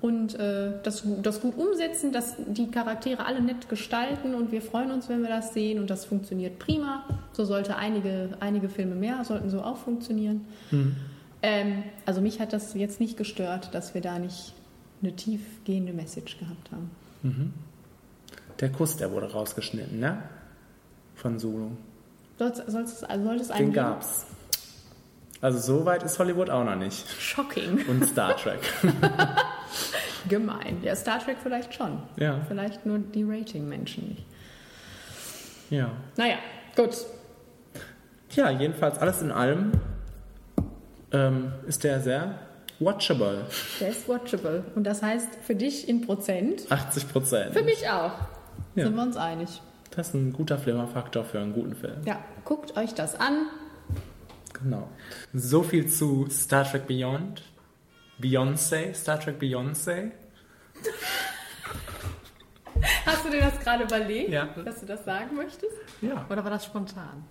und 0.01 0.35
äh, 0.35 0.73
das, 0.83 1.03
das 1.23 1.41
gut 1.41 1.57
umsetzen, 1.57 2.11
dass 2.11 2.35
die 2.47 2.69
Charaktere 2.69 3.25
alle 3.25 3.41
nett 3.41 3.69
gestalten 3.69 4.35
und 4.35 4.51
wir 4.51 4.61
freuen 4.61 4.91
uns, 4.91 5.09
wenn 5.09 5.21
wir 5.21 5.29
das 5.29 5.53
sehen 5.53 5.79
und 5.79 5.89
das 5.89 6.05
funktioniert 6.05 6.59
prima. 6.59 7.03
So 7.31 7.45
sollte 7.45 7.75
einige, 7.75 8.29
einige 8.39 8.69
Filme 8.69 8.95
mehr, 8.95 9.23
sollten 9.23 9.49
so 9.49 9.61
auch 9.61 9.77
funktionieren. 9.77 10.45
Ähm, 11.41 11.83
also 12.05 12.21
mich 12.21 12.39
hat 12.39 12.53
das 12.53 12.73
jetzt 12.73 12.99
nicht 12.99 13.17
gestört, 13.17 13.73
dass 13.73 13.93
wir 13.93 14.01
da 14.01 14.19
nicht 14.19 14.53
eine 15.01 15.15
tiefgehende 15.15 15.93
Message 15.93 16.37
gehabt 16.39 16.71
haben. 16.71 16.91
Der 18.59 18.71
Kuss, 18.71 18.97
der 18.97 19.11
wurde 19.11 19.31
rausgeschnitten, 19.31 19.99
ne? 19.99 20.17
Von 21.15 21.39
Solo. 21.39 21.71
Soll 22.37 22.49
es, 22.49 22.57
soll 22.57 22.83
es, 22.83 23.03
also 23.03 23.25
soll 23.25 23.35
es 23.35 23.51
einen 23.51 23.67
Den 23.67 23.73
gab's. 23.73 24.25
Also 25.41 25.59
so 25.59 25.85
weit 25.85 26.03
ist 26.03 26.17
Hollywood 26.19 26.49
auch 26.49 26.63
noch 26.63 26.75
nicht. 26.75 27.07
Shocking. 27.19 27.85
Und 27.87 28.05
Star 28.05 28.35
Trek. 28.37 28.59
Gemein. 30.29 30.79
Ja, 30.83 30.95
Star 30.95 31.19
Trek 31.19 31.37
vielleicht 31.41 31.73
schon. 31.73 31.99
Ja. 32.17 32.41
Vielleicht 32.47 32.85
nur 32.85 32.99
die 32.99 33.23
Rating-Menschen 33.23 34.09
nicht. 34.09 34.25
ja. 35.69 35.91
Naja, 36.17 36.37
gut. 36.75 36.95
Ja, 38.31 38.49
jedenfalls 38.49 38.97
alles 38.97 39.21
in 39.21 39.31
allem 39.31 39.71
ähm, 41.11 41.53
ist 41.67 41.83
der 41.83 42.01
sehr 42.01 42.39
watchable. 42.79 43.45
Der 43.79 43.89
ist 43.89 44.07
watchable. 44.09 44.63
Und 44.75 44.83
das 44.83 45.01
heißt 45.01 45.29
für 45.43 45.55
dich 45.55 45.87
in 45.87 46.01
Prozent, 46.01 46.63
80 46.69 47.09
Prozent. 47.09 47.53
für 47.53 47.63
mich 47.63 47.87
auch. 47.89 48.11
Ja. 48.75 48.85
Sind 48.85 48.95
wir 48.95 49.03
uns 49.03 49.15
einig. 49.15 49.61
Das 49.91 50.09
ist 50.09 50.13
ein 50.15 50.33
guter 50.33 50.57
Flimmerfaktor 50.57 51.23
für 51.23 51.39
einen 51.39 51.53
guten 51.53 51.75
Film. 51.75 52.01
Ja, 52.05 52.19
guckt 52.43 52.75
euch 52.75 52.93
das 52.93 53.17
an. 53.17 53.47
Genau. 54.61 54.89
So 55.33 55.63
viel 55.63 55.87
zu 55.87 56.27
Star 56.29 56.65
Trek 56.69 56.87
Beyond. 56.87 57.43
Beyoncé, 58.21 58.93
Star 58.93 59.19
Trek 59.19 59.39
Beyoncé. 59.39 60.11
Hast 63.05 63.23
du 63.25 63.29
dir 63.29 63.41
das 63.41 63.59
gerade 63.59 63.83
überlegt, 63.83 64.29
Ja. 64.31 64.45
dass 64.63 64.79
du 64.81 64.85
das 64.85 65.05
sagen 65.05 65.35
möchtest? 65.35 65.73
Ja. 66.01 66.25
Oder 66.29 66.43
war 66.43 66.51
das 66.51 66.65
spontan? 66.65 67.23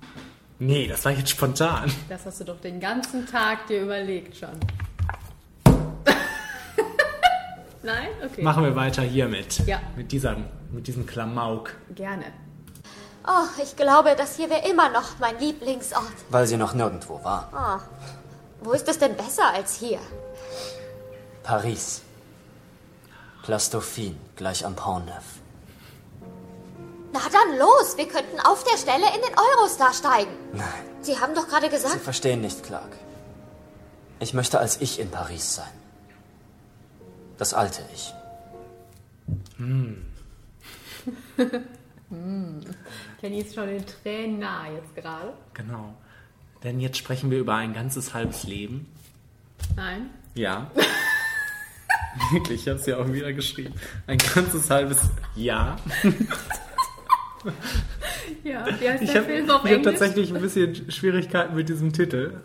Nee, 0.59 0.87
das 0.89 1.05
war 1.05 1.13
jetzt 1.13 1.31
spontan. 1.31 1.93
Das 2.09 2.25
hast 2.27 2.41
du 2.41 2.45
doch 2.45 2.61
den 2.61 2.79
ganzen 2.81 3.27
Tag 3.27 3.67
dir 3.67 3.83
überlegt 3.83 4.37
schon. 4.37 4.59
Nein? 7.83 8.09
Okay. 8.25 8.43
Machen 8.43 8.63
wir 8.65 8.75
weiter 8.77 9.03
hiermit. 9.03 9.59
Ja. 9.67 9.81
Mit, 9.97 10.13
dieser, 10.13 10.37
mit 10.73 10.87
diesem 10.87 11.07
Klamauk. 11.07 11.75
Gerne. 11.95 12.25
Oh, 13.27 13.47
ich 13.63 13.77
glaube, 13.77 14.15
das 14.17 14.37
hier 14.37 14.49
wäre 14.49 14.67
immer 14.69 14.89
noch 14.91 15.19
mein 15.19 15.39
Lieblingsort. 15.39 16.05
Weil 16.31 16.47
sie 16.47 16.57
noch 16.57 16.73
nirgendwo 16.75 17.23
war. 17.25 17.51
Oh. 17.53 17.81
Wo 18.65 18.73
ist 18.73 18.89
es 18.89 18.99
denn 18.99 19.17
besser 19.17 19.53
als 19.53 19.75
hier? 19.75 19.99
Paris. 21.45 22.03
Place 23.43 23.71
Dauphine, 23.71 24.17
gleich 24.35 24.65
am 24.67 24.75
Pont 24.75 25.07
Neuf. 25.07 25.41
Na 27.13 27.21
dann 27.31 27.59
los, 27.59 27.97
wir 27.97 28.09
könnten 28.09 28.41
auf 28.41 28.65
der 28.65 28.77
Stelle 28.79 29.07
in 29.15 29.23
den 29.23 29.39
Eurostar 29.39 29.93
steigen. 29.93 30.33
Nein, 30.53 30.67
Sie 31.03 31.21
haben 31.21 31.35
doch 31.35 31.47
gerade 31.47 31.67
Sie 31.67 31.73
gesagt, 31.73 32.01
verstehen 32.01 32.41
nicht, 32.41 32.65
Clark. 32.65 32.91
Ich 34.19 34.33
möchte 34.35 34.59
als 34.59 34.81
ich 34.81 34.99
in 34.99 35.11
Paris 35.11 35.55
sein. 35.57 35.71
Das 37.37 37.53
alte 37.53 37.83
Ich. 37.95 38.13
Kenny 43.21 43.41
ist 43.41 43.55
schon 43.55 43.67
den 43.67 43.85
Tränen 43.87 44.39
nah 44.39 44.71
jetzt 44.71 44.95
gerade. 44.95 45.35
Genau. 45.53 45.95
Denn 46.63 46.81
jetzt 46.81 46.97
sprechen 46.97 47.31
wir 47.31 47.39
über 47.39 47.55
ein 47.57 47.75
ganzes 47.75 48.15
halbes 48.15 48.45
Leben. 48.45 48.91
Nein? 49.77 50.09
Ja. 50.35 50.71
Wirklich, 52.33 52.61
ich 52.63 52.69
habe 52.69 52.79
es 52.79 52.87
ja 52.87 52.99
auch 52.99 53.13
wieder 53.13 53.33
geschrieben. 53.33 53.75
Ein 54.07 54.19
ganzes 54.19 54.71
halbes 54.71 54.99
Jahr. 55.37 55.77
Ja, 58.43 58.65
wie 58.81 58.89
heißt 58.89 59.03
Ich 59.03 59.11
der 59.13 59.21
habe 59.23 59.33
Film 59.33 59.51
auf 59.51 59.63
hab 59.63 59.67
Englisch? 59.67 59.85
tatsächlich 59.85 60.35
ein 60.35 60.41
bisschen 60.41 60.91
Schwierigkeiten 60.91 61.55
mit 61.55 61.69
diesem 61.69 61.93
Titel. 61.93 62.41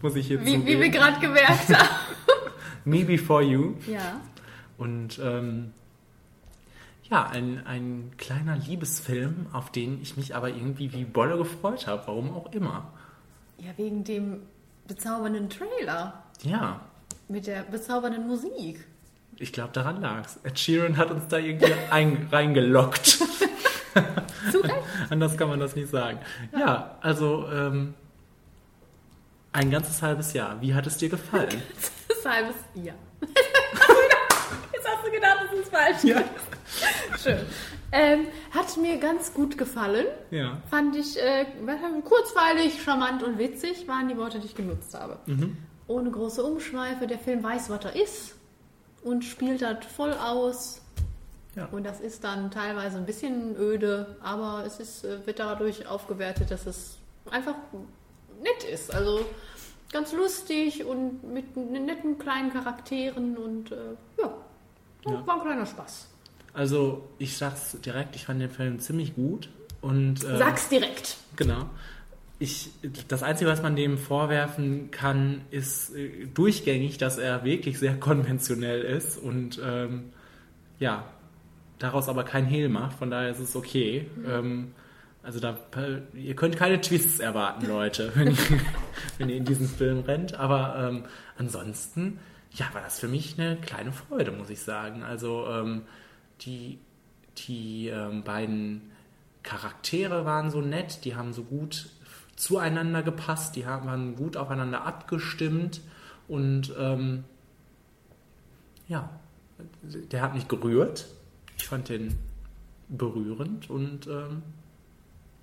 Muss 0.00 0.16
ich 0.16 0.28
jetzt 0.28 0.44
wie, 0.44 0.64
wie 0.66 0.80
wir 0.80 0.88
gerade 0.88 1.20
gemerkt 1.20 1.68
haben. 1.68 1.88
Me 2.84 3.04
Before 3.04 3.42
You. 3.42 3.74
Ja. 3.86 4.20
Und 4.78 5.20
ähm, 5.22 5.72
ja, 7.10 7.26
ein, 7.28 7.62
ein 7.66 8.12
kleiner 8.16 8.56
Liebesfilm, 8.56 9.46
auf 9.52 9.70
den 9.70 10.00
ich 10.02 10.16
mich 10.16 10.34
aber 10.34 10.48
irgendwie 10.48 10.92
wie 10.92 11.04
Bolle 11.04 11.36
gefreut 11.36 11.86
habe. 11.86 12.02
Warum 12.06 12.34
auch 12.34 12.50
immer. 12.52 12.90
Ja, 13.58 13.70
wegen 13.76 14.02
dem 14.04 14.40
bezaubernden 14.88 15.48
Trailer. 15.50 16.22
Ja, 16.42 16.80
Mit 17.32 17.46
der 17.46 17.62
bezaubernden 17.62 18.28
Musik. 18.28 18.84
ich 19.38 19.54
glaube, 19.54 19.70
daran 19.72 20.02
lag's. 20.02 20.38
Ed 20.44 20.58
Sheeran 20.58 20.98
hat 20.98 21.10
uns 21.10 21.26
da 21.28 21.38
irgendwie 21.38 21.72
ein, 21.90 22.28
reingelockt. 22.30 23.06
Zu 24.52 24.58
Recht. 24.60 24.74
Anders 25.10 25.38
kann 25.38 25.48
man 25.48 25.58
das 25.58 25.74
nicht 25.74 25.90
sagen. 25.90 26.18
Ja, 26.54 26.98
also 27.00 27.48
ähm, 27.50 27.94
ein 29.52 29.70
ganzes 29.70 30.02
halbes 30.02 30.34
Jahr. 30.34 30.60
Wie 30.60 30.74
hat 30.74 30.86
es 30.86 30.98
dir 30.98 31.08
gefallen? 31.08 31.62
Das 32.06 32.24
halbes 32.30 32.56
Jahr. 32.74 32.96
Jetzt 34.74 34.86
hast 34.86 35.06
du 35.06 35.10
gedacht, 35.10 35.38
das 35.50 35.58
ist 35.58 35.70
falsch. 35.70 36.04
ja. 36.04 36.22
Schön. 37.22 37.46
Ähm, 37.92 38.26
hat 38.50 38.76
mir 38.76 38.98
ganz 38.98 39.32
gut 39.32 39.56
gefallen. 39.56 40.06
Ja. 40.30 40.58
Fand 40.70 40.96
ich 40.96 41.18
äh, 41.18 41.46
kurzweilig, 42.04 42.82
charmant 42.82 43.22
und 43.22 43.38
witzig, 43.38 43.88
waren 43.88 44.08
die 44.08 44.18
Worte, 44.18 44.38
die 44.38 44.46
ich 44.46 44.54
genutzt 44.54 44.92
habe. 44.94 45.18
Ohne 45.92 46.10
große 46.10 46.42
Umschweife. 46.42 47.06
Der 47.06 47.18
Film 47.18 47.42
weiß, 47.42 47.68
was 47.70 47.84
er 47.84 47.94
ist 47.96 48.34
und 49.02 49.24
spielt 49.24 49.62
das 49.62 49.84
voll 49.96 50.12
aus. 50.14 50.80
Ja. 51.54 51.66
Und 51.66 51.84
das 51.84 52.00
ist 52.00 52.24
dann 52.24 52.50
teilweise 52.50 52.96
ein 52.96 53.04
bisschen 53.04 53.56
öde, 53.58 54.16
aber 54.22 54.64
es 54.66 54.80
ist, 54.80 55.04
äh, 55.04 55.26
wird 55.26 55.38
dadurch 55.38 55.86
aufgewertet, 55.86 56.50
dass 56.50 56.64
es 56.66 56.96
einfach 57.30 57.54
nett 58.42 58.64
ist. 58.72 58.94
Also 58.94 59.24
ganz 59.92 60.12
lustig 60.12 60.84
und 60.86 61.22
mit 61.24 61.54
netten 61.56 62.18
kleinen 62.18 62.50
Charakteren 62.52 63.36
und 63.36 63.70
äh, 63.70 63.76
ja, 64.18 64.32
Ja. 65.06 65.26
war 65.26 65.34
ein 65.36 65.42
kleiner 65.42 65.66
Spaß. 65.66 66.06
Also 66.54 67.02
ich 67.18 67.36
sag's 67.36 67.76
direkt, 67.84 68.16
ich 68.16 68.24
fand 68.24 68.40
den 68.40 68.50
Film 68.50 68.78
ziemlich 68.80 69.14
gut. 69.14 69.50
Und, 69.82 70.22
äh, 70.24 70.38
Sag's 70.38 70.68
direkt. 70.68 71.16
Genau. 71.36 71.66
Ich, 72.42 72.70
das 73.06 73.22
Einzige, 73.22 73.48
was 73.48 73.62
man 73.62 73.76
dem 73.76 73.96
vorwerfen 73.98 74.90
kann, 74.90 75.42
ist 75.52 75.94
äh, 75.94 76.26
durchgängig, 76.26 76.98
dass 76.98 77.16
er 77.16 77.44
wirklich 77.44 77.78
sehr 77.78 77.94
konventionell 77.94 78.82
ist 78.82 79.16
und 79.16 79.60
ähm, 79.64 80.10
ja, 80.80 81.04
daraus 81.78 82.08
aber 82.08 82.24
kein 82.24 82.44
Hehl 82.44 82.68
macht. 82.68 82.98
Von 82.98 83.12
daher 83.12 83.30
ist 83.30 83.38
es 83.38 83.54
okay. 83.54 84.10
Ähm, 84.26 84.72
also 85.22 85.38
da, 85.38 85.56
ihr 86.14 86.34
könnt 86.34 86.56
keine 86.56 86.80
Twists 86.80 87.20
erwarten, 87.20 87.68
Leute, 87.68 88.10
wenn 88.16 88.32
ihr, 88.32 88.36
wenn 89.18 89.28
ihr 89.28 89.36
in 89.36 89.44
diesen 89.44 89.68
Film 89.68 90.00
rennt. 90.00 90.34
Aber 90.34 90.88
ähm, 90.88 91.04
ansonsten, 91.38 92.18
ja, 92.54 92.66
war 92.72 92.82
das 92.82 92.98
für 92.98 93.06
mich 93.06 93.38
eine 93.38 93.56
kleine 93.56 93.92
Freude, 93.92 94.32
muss 94.32 94.50
ich 94.50 94.62
sagen. 94.62 95.04
Also 95.04 95.46
ähm, 95.46 95.82
die, 96.40 96.80
die 97.46 97.86
ähm, 97.86 98.24
beiden 98.24 98.90
Charaktere 99.44 100.24
waren 100.24 100.50
so 100.50 100.60
nett, 100.60 101.04
die 101.04 101.14
haben 101.14 101.32
so 101.32 101.44
gut 101.44 101.86
zueinander 102.42 103.04
gepasst, 103.04 103.54
die 103.54 103.66
haben, 103.66 103.86
waren 103.86 104.16
gut 104.16 104.36
aufeinander 104.36 104.84
abgestimmt 104.84 105.80
und 106.26 106.74
ähm, 106.76 107.22
ja, 108.88 109.10
der 109.82 110.22
hat 110.22 110.34
mich 110.34 110.48
gerührt. 110.48 111.06
Ich 111.56 111.68
fand 111.68 111.88
den 111.88 112.18
berührend 112.88 113.70
und 113.70 114.08
ähm, 114.08 114.42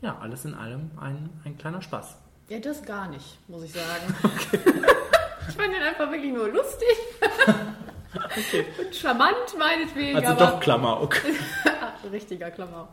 ja, 0.02 0.18
alles 0.20 0.44
in 0.44 0.54
allem 0.54 0.92
ein, 1.00 1.30
ein 1.46 1.58
kleiner 1.58 1.82
Spaß. 1.82 2.18
Ja, 2.50 2.60
das 2.60 2.84
gar 2.84 3.08
nicht, 3.08 3.38
muss 3.48 3.64
ich 3.64 3.72
sagen. 3.72 4.14
ich 4.52 5.56
fand 5.56 5.74
den 5.74 5.82
einfach 5.82 6.12
wirklich 6.12 6.34
nur 6.34 6.50
lustig. 6.50 6.88
Und 8.80 8.96
charmant 8.96 9.56
meinetwegen, 9.60 10.18
Also 10.18 10.30
aber 10.30 10.54
doch 10.54 10.60
Klamauk. 10.60 11.22
richtiger 12.12 12.50
Klamauk. 12.50 12.88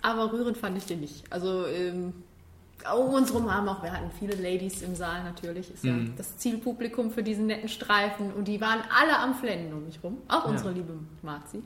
Aber 0.00 0.32
rührend 0.32 0.56
fand 0.56 0.78
ich 0.78 0.86
den 0.86 1.00
nicht. 1.00 1.30
Also 1.30 1.66
ähm, 1.66 2.14
um 2.96 3.14
uns 3.14 3.32
rum 3.32 3.52
haben 3.52 3.68
auch, 3.68 3.82
wir 3.82 3.92
hatten 3.92 4.10
viele 4.18 4.34
Ladies 4.34 4.82
im 4.82 4.94
Saal 4.94 5.24
natürlich, 5.24 5.72
ist 5.72 5.84
ja 5.84 5.92
Mhm. 5.92 6.14
das 6.16 6.36
Zielpublikum 6.38 7.10
für 7.10 7.22
diesen 7.22 7.46
netten 7.46 7.68
Streifen 7.68 8.32
und 8.32 8.46
die 8.46 8.60
waren 8.60 8.80
alle 9.00 9.18
am 9.18 9.34
Flennen 9.34 9.72
um 9.72 9.84
mich 9.86 9.98
rum, 10.02 10.18
auch 10.28 10.44
Ja. 10.44 10.50
unsere 10.50 10.72
liebe 10.72 10.92
Marzi. 11.22 11.62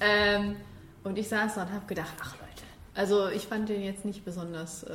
Ähm, 0.00 0.56
und 1.04 1.16
ich 1.18 1.28
saß 1.28 1.54
da 1.54 1.62
und 1.62 1.72
habe 1.72 1.86
gedacht, 1.86 2.12
ach 2.20 2.34
Leute, 2.34 2.62
also 2.94 3.28
ich 3.28 3.46
fand 3.46 3.68
den 3.68 3.82
jetzt 3.82 4.04
nicht 4.04 4.24
besonders 4.24 4.82
äh, 4.84 4.94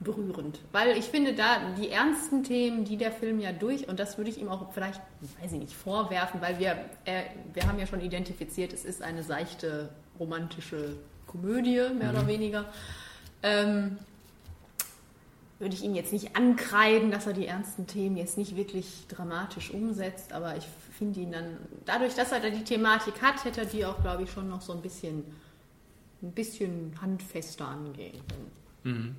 berührend, 0.00 0.58
weil 0.72 0.96
ich 0.96 1.04
finde 1.04 1.32
da 1.34 1.58
die 1.78 1.90
ernsten 1.90 2.42
Themen, 2.42 2.84
die 2.84 2.96
der 2.96 3.12
Film 3.12 3.38
ja 3.40 3.52
durch 3.52 3.88
und 3.88 4.00
das 4.00 4.16
würde 4.18 4.30
ich 4.30 4.40
ihm 4.40 4.48
auch 4.48 4.72
vielleicht, 4.72 5.00
weiß 5.40 5.52
ich 5.52 5.58
nicht, 5.60 5.74
vorwerfen, 5.74 6.40
weil 6.40 6.58
wir 6.58 6.72
äh, 7.04 7.22
wir 7.52 7.68
haben 7.68 7.78
ja 7.78 7.86
schon 7.86 8.00
identifiziert, 8.00 8.72
es 8.72 8.84
ist 8.84 9.00
eine 9.02 9.22
seichte 9.22 9.90
romantische 10.18 10.96
Komödie 11.26 11.80
mehr 11.96 12.10
oder 12.10 12.26
weniger. 12.26 12.64
Ähm, 13.44 13.98
würde 15.62 15.76
ich 15.76 15.84
ihn 15.84 15.94
jetzt 15.94 16.12
nicht 16.12 16.36
ankreiden, 16.36 17.12
dass 17.12 17.26
er 17.26 17.32
die 17.32 17.46
ernsten 17.46 17.86
Themen 17.86 18.16
jetzt 18.16 18.36
nicht 18.36 18.56
wirklich 18.56 19.06
dramatisch 19.08 19.70
umsetzt, 19.70 20.32
aber 20.32 20.56
ich 20.56 20.64
finde 20.98 21.20
ihn 21.20 21.30
dann, 21.30 21.56
dadurch, 21.86 22.14
dass 22.14 22.32
er 22.32 22.40
da 22.40 22.50
die 22.50 22.64
Thematik 22.64 23.22
hat, 23.22 23.44
hätte 23.44 23.60
er 23.60 23.66
die 23.66 23.86
auch, 23.86 24.02
glaube 24.02 24.24
ich, 24.24 24.30
schon 24.30 24.48
noch 24.48 24.60
so 24.60 24.72
ein 24.72 24.82
bisschen, 24.82 25.22
ein 26.20 26.32
bisschen 26.32 26.92
handfester 27.00 27.68
angehen 27.68 28.20
können. 28.82 29.16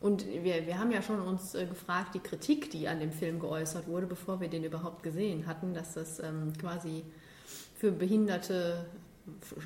Und 0.00 0.26
wir, 0.26 0.66
wir 0.66 0.78
haben 0.78 0.90
ja 0.90 1.00
schon 1.00 1.20
uns 1.20 1.54
äh, 1.54 1.64
gefragt, 1.64 2.14
die 2.14 2.20
Kritik, 2.20 2.70
die 2.70 2.88
an 2.88 2.98
dem 2.98 3.12
Film 3.12 3.38
geäußert 3.38 3.86
wurde, 3.86 4.06
bevor 4.06 4.40
wir 4.40 4.48
den 4.48 4.64
überhaupt 4.64 5.02
gesehen 5.04 5.46
hatten, 5.46 5.74
dass 5.74 5.94
das 5.94 6.18
ähm, 6.18 6.52
quasi 6.60 7.04
für 7.76 7.92
Behinderte 7.92 8.84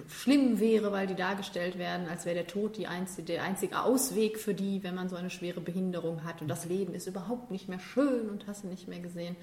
schlimm 0.09 0.61
wäre, 0.61 0.92
weil 0.92 1.07
die 1.07 1.14
dargestellt 1.14 1.78
werden, 1.78 2.09
als 2.09 2.25
wäre 2.25 2.35
der 2.35 2.47
Tod 2.47 2.76
die 2.76 2.87
einzige, 2.87 3.23
der 3.23 3.42
einzige 3.42 3.81
Ausweg 3.81 4.38
für 4.38 4.54
die, 4.54 4.83
wenn 4.83 4.95
man 4.95 5.09
so 5.09 5.16
eine 5.16 5.31
schwere 5.31 5.61
Behinderung 5.61 6.25
hat. 6.25 6.42
Und 6.42 6.49
das 6.49 6.64
Leben 6.64 6.95
ist 6.95 7.07
überhaupt 7.07 7.50
nicht 7.50 7.69
mehr 7.69 7.81
schön 7.81 8.28
und 8.28 8.47
hast 8.47 8.64
du 8.64 8.69
nicht 8.69 8.88
mehr 8.88 9.00
gesehen. 9.00 9.37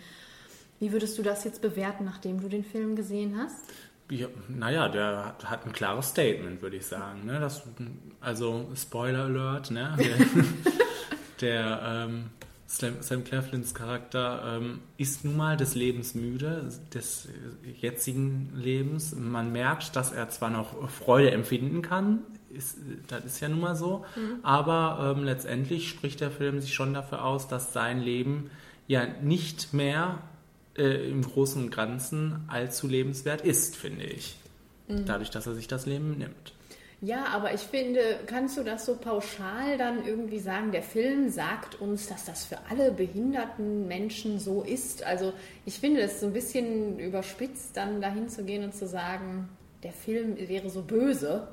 Wie 0.79 0.91
würdest 0.91 1.17
du 1.17 1.23
das 1.23 1.43
jetzt 1.43 1.61
bewerten, 1.61 2.05
nachdem 2.05 2.39
du 2.39 2.47
den 2.47 2.63
Film 2.63 2.95
gesehen 2.95 3.37
hast? 3.37 3.65
Ja, 4.09 4.27
naja, 4.47 4.89
der 4.89 5.25
hat, 5.25 5.49
hat 5.49 5.65
ein 5.65 5.71
klares 5.71 6.09
Statement, 6.09 6.61
würde 6.61 6.77
ich 6.77 6.85
sagen. 6.85 7.25
Ne? 7.25 7.39
Das, 7.39 7.63
also, 8.21 8.69
Spoiler 8.75 9.25
Alert, 9.25 9.69
ne? 9.69 9.95
Der, 9.99 10.17
der 11.41 11.81
ähm, 11.85 12.29
Sam, 12.71 12.97
Sam 13.01 13.23
Claflins 13.23 13.73
Charakter 13.73 14.57
ähm, 14.57 14.81
ist 14.95 15.25
nun 15.25 15.35
mal 15.35 15.57
des 15.57 15.73
Lebens 15.73 16.13
müde, 16.13 16.69
des 16.93 17.27
jetzigen 17.81 18.51
Lebens. 18.55 19.15
Man 19.15 19.51
merkt, 19.51 19.95
dass 19.95 20.11
er 20.11 20.29
zwar 20.29 20.51
noch 20.51 20.87
Freude 20.87 21.31
empfinden 21.31 21.81
kann, 21.81 22.19
ist, 22.51 22.77
das 23.07 23.25
ist 23.25 23.39
ja 23.39 23.49
nun 23.49 23.59
mal 23.59 23.75
so, 23.75 24.05
aber 24.43 25.15
ähm, 25.17 25.23
letztendlich 25.23 25.89
spricht 25.89 26.21
der 26.21 26.29
Film 26.29 26.61
sich 26.61 26.75
schon 26.75 26.93
dafür 26.93 27.25
aus, 27.25 27.47
dass 27.47 27.73
sein 27.73 28.01
Leben 28.01 28.51
ja 28.87 29.07
nicht 29.07 29.73
mehr 29.73 30.19
äh, 30.77 31.09
im 31.09 31.23
Großen 31.23 31.63
und 31.63 31.71
Ganzen 31.71 32.43
allzu 32.47 32.87
lebenswert 32.87 33.41
ist, 33.41 33.77
finde 33.77 34.05
ich. 34.05 34.37
Dadurch, 35.05 35.29
dass 35.29 35.45
er 35.45 35.53
sich 35.53 35.67
das 35.67 35.85
Leben 35.85 36.17
nimmt. 36.17 36.53
Ja, 37.01 37.27
aber 37.27 37.53
ich 37.53 37.61
finde, 37.61 38.19
kannst 38.25 38.57
du 38.57 38.63
das 38.63 38.85
so 38.85 38.97
pauschal 38.97 39.77
dann 39.77 40.05
irgendwie 40.05 40.39
sagen, 40.39 40.73
der 40.73 40.83
Film 40.83 41.29
sagt 41.29 41.79
uns, 41.79 42.07
dass 42.07 42.25
das 42.25 42.43
für 42.43 42.57
alle 42.69 42.91
behinderten 42.91 43.87
Menschen 43.87 44.37
so 44.37 44.63
ist? 44.63 45.03
Also 45.03 45.31
ich 45.65 45.79
finde 45.79 46.01
es 46.01 46.19
so 46.19 46.27
ein 46.27 46.33
bisschen 46.33 46.99
überspitzt, 46.99 47.77
dann 47.77 48.01
dahin 48.01 48.27
zu 48.27 48.43
gehen 48.43 48.65
und 48.65 48.75
zu 48.75 48.85
sagen, 48.85 49.47
der 49.83 49.93
Film 49.93 50.37
wäre 50.37 50.69
so 50.69 50.81
böse. 50.81 51.47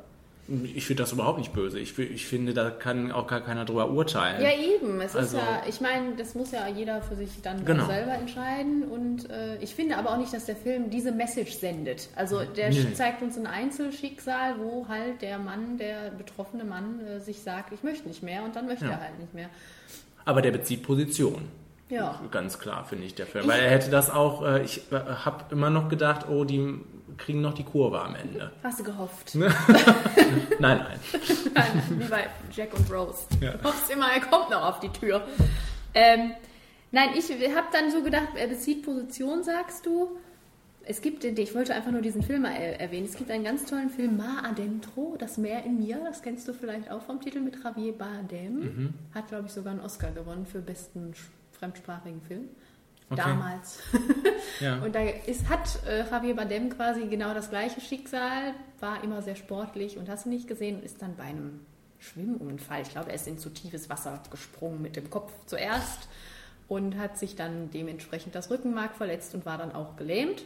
Ich 0.49 0.87
finde 0.87 1.03
das 1.03 1.13
überhaupt 1.13 1.39
nicht 1.39 1.53
böse. 1.53 1.81
Ich, 1.81 1.99
ich 1.99 2.25
finde, 2.27 2.55
da 2.55 2.71
kann 2.71 3.11
auch 3.11 3.27
gar 3.27 3.41
keiner 3.41 3.65
drüber 3.65 3.91
urteilen. 3.91 4.41
Ja, 4.41 4.51
eben. 4.53 5.01
Es 5.01 5.17
Also- 5.17 5.37
ist 5.39 5.43
ja, 5.43 5.63
ich 5.69 5.81
meine, 5.81 6.15
das 6.17 6.35
muss 6.37 6.53
ja 6.53 6.69
jeder 6.69 7.03
für 7.03 7.17
sich 7.17 7.31
dann 7.43 7.65
Genau. 7.65 7.87
selber 7.87 8.13
entscheiden. 8.15 8.85
Und 8.85 9.29
äh, 9.29 9.57
ich 9.61 9.75
finde 9.75 9.97
aber 9.97 10.11
auch 10.13 10.19
nicht, 10.19 10.33
dass 10.33 10.45
der 10.47 10.55
Film 10.55 10.89
diese 10.91 11.11
Message 11.11 11.55
sendet. 11.55 12.09
Also 12.15 12.43
der 12.45 12.71
Nee. 12.71 12.93
zeigt 12.95 13.23
uns 13.23 13.37
ein 13.37 13.47
Einzelschicksal, 13.49 14.55
wo 14.61 14.87
halt 14.89 15.21
der 15.21 15.39
Mann, 15.39 15.79
der 15.79 16.11
betroffene 16.11 16.65
Mann, 16.65 17.01
äh, 17.07 17.19
sich 17.21 17.41
sagt, 17.41 17.73
ich 17.73 17.83
möchte 17.83 18.07
nicht 18.07 18.23
mehr 18.23 18.45
und 18.45 18.55
dann 18.55 18.67
möchte 18.67 18.85
Ja. 18.85 18.93
er 18.93 19.01
halt 19.01 19.19
nicht 19.19 19.35
mehr. 19.35 19.49
Aber 20.25 20.43
der 20.43 20.53
bezieht 20.53 20.83
Position. 20.85 21.43
Ja. 21.89 22.21
Ganz 22.33 22.59
klar, 22.59 22.85
finde 22.85 23.05
ich, 23.05 23.15
der 23.15 23.27
Film. 23.27 23.47
Weil 23.49 23.61
er 23.61 23.71
hätte 23.71 23.91
das 23.91 24.11
auch, 24.11 24.45
äh, 24.45 24.63
ich 24.65 24.83
äh, 24.93 24.97
habe 25.25 25.45
immer 25.51 25.71
noch 25.71 25.89
gedacht, 25.89 26.27
oh, 26.29 26.45
die 26.45 26.81
kriegen 27.17 27.41
noch 27.41 27.55
die 27.55 27.65
Kurve 27.65 28.01
am 28.01 28.15
Ende. 28.15 28.53
Hast 28.63 28.81
du 28.81 28.85
gehofft? 28.85 29.35
Nein, 29.35 29.51
nein. 30.61 31.83
Wie 31.91 32.05
bei 32.05 32.27
Jack 32.53 32.75
und 32.75 32.91
Rose. 32.93 33.27
Ja. 33.41 33.53
Du 33.63 33.65
hoffst 33.65 33.91
immer, 33.91 34.07
er 34.13 34.21
kommt 34.21 34.51
noch 34.51 34.63
auf 34.63 34.81
die 34.81 34.89
Tür. 34.91 35.27
Ähm, 35.95 36.33
nein, 36.93 37.11
ich 37.17 37.31
habe 37.31 37.67
dann 37.73 37.91
so 37.91 38.03
gedacht, 38.03 38.29
er 38.37 38.47
bezieht 38.49 38.83
Position, 38.83 39.43
sagst 39.45 39.87
du. 39.87 40.17
Es 40.89 41.01
gibt, 41.03 41.25
ich 41.25 41.55
wollte 41.55 41.75
einfach 41.75 41.91
nur 41.91 42.01
diesen 42.01 42.23
Film 42.23 42.43
mal 42.43 42.53
er- 42.55 42.81
erwähnen. 42.81 43.07
Es 43.07 43.17
gibt 43.17 43.29
einen 43.31 43.43
ganz 43.43 43.65
tollen 43.65 43.91
Film, 43.91 44.17
Mar 44.17 44.45
Adentro, 44.45 45.17
Das 45.19 45.37
Meer 45.37 45.65
in 45.65 45.79
mir. 45.85 45.99
Das 46.05 46.23
kennst 46.23 46.47
du 46.47 46.53
vielleicht 46.53 46.91
auch 46.93 47.03
vom 47.03 47.21
Titel 47.21 47.41
mit 47.41 47.57
Javier 47.63 47.93
Bardem. 47.93 48.95
Hat, 49.13 49.27
glaube 49.29 49.47
ich, 49.47 49.53
sogar 49.53 49.73
einen 49.73 49.81
Oscar 49.81 50.13
gewonnen 50.13 50.47
für 50.47 50.61
besten 50.61 51.13
fremdsprachigen 51.59 52.21
Film. 52.23 52.49
Okay. 53.11 53.23
Damals. 53.23 53.81
Ja. 54.61 54.79
Und 54.79 54.95
da 54.95 55.01
ist, 55.01 55.51
hat 55.51 55.81
äh, 55.87 56.09
Javier 56.11 56.35
Bardem 56.35 56.71
quasi 56.71 57.07
genau 57.09 57.35
das 57.35 57.51
gleiche 57.51 57.79
Schicksal, 57.83 58.55
war 58.81 59.05
immer 59.05 59.21
sehr 59.21 59.37
sportlich 59.37 59.99
und 59.99 60.09
hast 60.09 60.25
du 60.25 60.31
nicht 60.31 60.49
gesehen 60.49 60.77
und 60.77 60.83
ist 60.83 61.03
dann 61.03 61.15
bei 61.15 61.25
einem 61.25 61.61
Schwimmunfall, 61.99 62.81
ich 62.81 62.89
glaube, 62.89 63.11
er 63.11 63.17
ist 63.17 63.29
in 63.29 63.39
zu 63.39 63.51
tiefes 63.51 63.91
Wasser 63.91 64.23
gesprungen 64.31 64.81
mit 64.81 64.97
dem 64.97 65.11
Kopf 65.11 65.31
zuerst 65.45 66.09
und 66.69 66.97
hat 66.97 67.19
sich 67.19 67.37
dann 67.37 67.71
dementsprechend 67.71 68.35
das 68.35 68.51
Rückenmark 68.51 68.97
verletzt 68.97 69.35
und 69.35 69.45
war 69.45 69.59
dann 69.59 69.73
auch 69.73 69.97
gelähmt. 69.97 70.43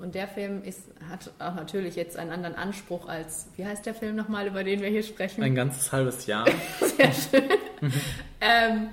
Und 0.00 0.14
der 0.14 0.28
Film 0.28 0.62
ist, 0.62 0.82
hat 1.08 1.30
auch 1.40 1.54
natürlich 1.54 1.96
jetzt 1.96 2.16
einen 2.16 2.30
anderen 2.30 2.54
Anspruch 2.54 3.08
als, 3.08 3.48
wie 3.56 3.66
heißt 3.66 3.84
der 3.86 3.94
Film 3.94 4.14
nochmal, 4.14 4.46
über 4.46 4.62
den 4.62 4.80
wir 4.80 4.88
hier 4.88 5.02
sprechen? 5.02 5.42
Ein 5.42 5.56
ganzes 5.56 5.90
halbes 5.90 6.26
Jahr. 6.26 6.46
Sehr 6.80 7.12
schön. 7.12 7.50
ähm, 8.40 8.88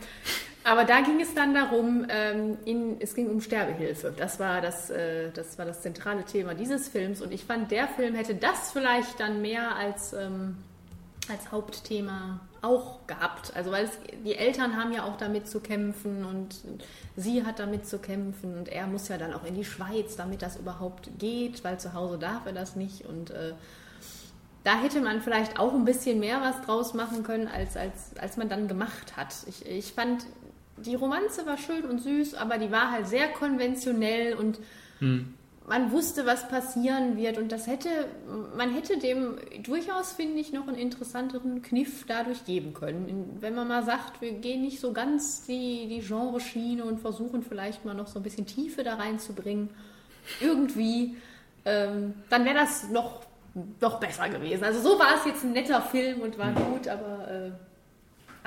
aber 0.65 0.83
da 0.83 1.01
ging 1.01 1.21
es 1.21 1.35
dann 1.35 1.53
darum, 1.53 2.07
ähm, 2.09 2.57
in, 2.65 2.99
es 2.99 3.13
ging 3.13 3.29
um 3.29 3.39
Sterbehilfe. 3.39 4.11
Das 4.17 4.39
war 4.39 4.61
das, 4.61 4.89
äh, 4.89 5.29
das 5.31 5.59
war 5.59 5.65
das 5.65 5.83
zentrale 5.83 6.25
Thema 6.25 6.55
dieses 6.55 6.89
Films. 6.89 7.21
Und 7.21 7.31
ich 7.31 7.45
fand, 7.45 7.69
der 7.69 7.87
Film 7.87 8.15
hätte 8.15 8.33
das 8.33 8.71
vielleicht 8.71 9.19
dann 9.19 9.43
mehr 9.43 9.75
als, 9.75 10.13
ähm, 10.13 10.57
als 11.29 11.51
Hauptthema 11.51 12.39
auch 12.63 13.05
gehabt. 13.05 13.55
Also 13.55 13.71
weil 13.71 13.85
es, 13.85 13.91
die 14.25 14.33
Eltern 14.33 14.75
haben 14.75 14.91
ja 14.91 15.03
auch 15.03 15.17
damit 15.17 15.47
zu 15.47 15.59
kämpfen 15.59 16.25
und 16.25 16.55
sie 17.15 17.45
hat 17.45 17.59
damit 17.59 17.87
zu 17.87 17.99
kämpfen 17.99 18.57
und 18.57 18.67
er 18.67 18.87
muss 18.87 19.07
ja 19.07 19.19
dann 19.19 19.35
auch 19.35 19.45
in 19.45 19.53
die 19.53 19.65
Schweiz, 19.65 20.15
damit 20.15 20.41
das 20.41 20.57
überhaupt 20.57 21.11
geht, 21.19 21.63
weil 21.63 21.79
zu 21.79 21.93
Hause 21.93 22.17
darf 22.17 22.47
er 22.47 22.53
das 22.53 22.75
nicht 22.75 23.05
und 23.05 23.29
äh, 23.29 23.53
da 24.63 24.79
hätte 24.79 24.99
man 24.99 25.21
vielleicht 25.21 25.59
auch 25.59 25.75
ein 25.75 25.85
bisschen 25.85 26.19
mehr 26.19 26.41
was 26.41 26.59
draus 26.63 26.95
machen 26.95 27.21
können, 27.21 27.47
als, 27.47 27.77
als, 27.77 28.17
als 28.19 28.35
man 28.35 28.49
dann 28.49 28.67
gemacht 28.67 29.15
hat. 29.15 29.35
Ich, 29.45 29.63
ich 29.67 29.93
fand, 29.93 30.25
die 30.77 30.95
Romanze 30.95 31.45
war 31.45 31.57
schön 31.57 31.85
und 31.85 31.99
süß, 31.99 32.35
aber 32.35 32.57
die 32.57 32.71
war 32.71 32.91
halt 32.91 33.07
sehr 33.07 33.29
konventionell 33.29 34.35
und 34.35 34.59
man 35.67 35.91
wusste, 35.91 36.25
was 36.25 36.47
passieren 36.47 37.17
wird. 37.17 37.37
Und 37.37 37.51
das 37.51 37.67
hätte, 37.67 37.89
man 38.55 38.73
hätte 38.73 38.97
dem 38.97 39.37
durchaus, 39.63 40.13
finde 40.13 40.39
ich, 40.39 40.53
noch 40.53 40.67
einen 40.67 40.77
interessanteren 40.77 41.61
Kniff 41.61 42.05
dadurch 42.07 42.45
geben 42.45 42.73
können. 42.73 43.37
Wenn 43.39 43.55
man 43.55 43.67
mal 43.67 43.83
sagt, 43.83 44.21
wir 44.21 44.33
gehen 44.33 44.61
nicht 44.61 44.79
so 44.79 44.93
ganz 44.93 45.45
die, 45.45 45.87
die 45.87 46.01
Genreschiene 46.01 46.83
und 46.85 46.99
versuchen 46.99 47.41
vielleicht 47.43 47.85
mal 47.85 47.95
noch 47.95 48.07
so 48.07 48.19
ein 48.19 48.23
bisschen 48.23 48.45
Tiefe 48.45 48.83
da 48.83 48.95
reinzubringen, 48.95 49.69
irgendwie, 50.39 51.17
ähm, 51.65 52.13
dann 52.29 52.45
wäre 52.45 52.55
das 52.55 52.89
noch, 52.89 53.21
noch 53.81 53.99
besser 53.99 54.29
gewesen. 54.29 54.63
Also 54.63 54.81
so 54.81 54.99
war 54.99 55.15
es 55.17 55.25
jetzt 55.25 55.43
ein 55.43 55.53
netter 55.53 55.81
Film 55.81 56.21
und 56.21 56.37
war 56.37 56.51
gut, 56.51 56.87
aber 56.87 57.27
äh, 57.27 57.51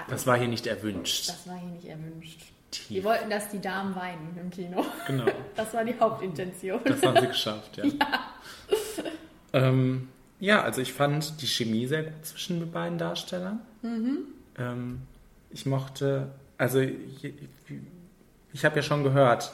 Das 0.08 0.26
war 0.26 0.38
hier 0.38 0.48
nicht 0.48 0.66
erwünscht. 0.66 1.28
das 1.28 1.46
war 1.46 1.58
hier 1.58 1.70
nicht 1.70 1.87
erwünscht. 1.88 2.40
Tief. 2.70 2.90
Wir 2.90 3.04
wollten, 3.04 3.30
dass 3.30 3.48
die 3.48 3.61
Damen 3.61 3.94
weinen 3.96 4.37
im 4.38 4.50
Kino. 4.50 4.84
Genau. 5.06 5.24
Das 5.56 5.72
war 5.74 5.84
die 5.84 5.98
Hauptintention. 5.98 6.80
Das 6.84 7.02
haben 7.02 7.18
sie 7.20 7.26
geschafft, 7.28 7.76
ja. 7.78 7.84
Ja. 9.52 9.58
Ähm, 9.68 10.08
ja, 10.40 10.62
also 10.62 10.80
ich 10.82 10.92
fand 10.92 11.40
die 11.40 11.46
Chemie 11.46 11.87
sehr 11.87 12.02
gut 12.04 12.24
zwischen 12.26 12.61
den 12.61 12.70
beiden 12.70 12.98
Darstellern. 12.98 13.61
Ähm, 13.82 15.00
ich 15.50 15.64
mochte, 15.66 16.28
also 16.58 16.80
ich, 16.80 17.32
ich 18.52 18.64
habe 18.64 18.76
ja 18.76 18.82
schon 18.82 19.02
gehört, 19.02 19.50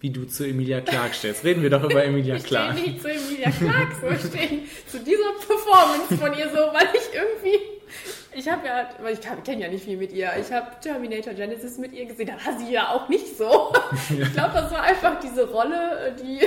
wie 0.00 0.10
du 0.10 0.24
zu 0.26 0.44
Emilia 0.46 0.80
Clarke 0.82 1.14
stehst. 1.14 1.44
Reden 1.44 1.62
wir 1.62 1.70
doch 1.70 1.82
über 1.84 2.04
Emilia 2.04 2.34
Ich 2.36 2.42
stehe 2.46 2.60
Clarke. 2.60 2.80
nicht 2.82 3.00
zu 3.00 3.08
Emilia 3.10 3.50
Clarke, 3.50 3.96
so 4.00 4.08
ich 4.08 4.20
stehe 4.20 4.60
zu 4.86 4.98
dieser 4.98 5.32
Performance 5.46 6.16
von 6.18 6.38
ihr 6.38 6.50
so, 6.50 6.58
weil 6.74 6.88
ich 6.94 7.14
irgendwie, 7.14 7.58
ich 8.34 8.48
habe 8.48 8.66
ja, 8.66 8.88
weil 9.00 9.14
ich 9.14 9.20
kenne 9.44 9.62
ja 9.62 9.68
nicht 9.68 9.84
viel 9.84 9.96
mit 9.96 10.12
ihr, 10.12 10.30
ich 10.40 10.52
habe 10.52 10.68
Terminator 10.80 11.34
Genesis 11.34 11.78
mit 11.78 11.92
ihr 11.92 12.06
gesehen, 12.06 12.28
da 12.28 12.44
war 12.44 12.58
sie 12.58 12.72
ja 12.72 12.88
auch 12.90 13.08
nicht 13.08 13.36
so. 13.36 13.72
Ich 14.10 14.32
glaube, 14.32 14.54
das 14.54 14.70
war 14.70 14.82
einfach 14.82 15.20
diese 15.20 15.50
Rolle, 15.50 16.14
die, 16.22 16.40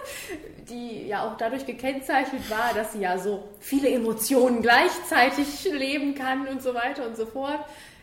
die 0.68 1.08
ja 1.08 1.26
auch 1.26 1.36
dadurch 1.36 1.66
gekennzeichnet 1.66 2.48
war, 2.50 2.72
dass 2.74 2.92
sie 2.92 3.00
ja 3.00 3.18
so 3.18 3.48
viele 3.60 3.88
Emotionen 3.90 4.62
gleichzeitig 4.62 5.64
leben 5.64 6.14
kann 6.14 6.46
und 6.48 6.62
so 6.62 6.74
weiter 6.74 7.06
und 7.06 7.16
so 7.16 7.26
fort. 7.26 7.60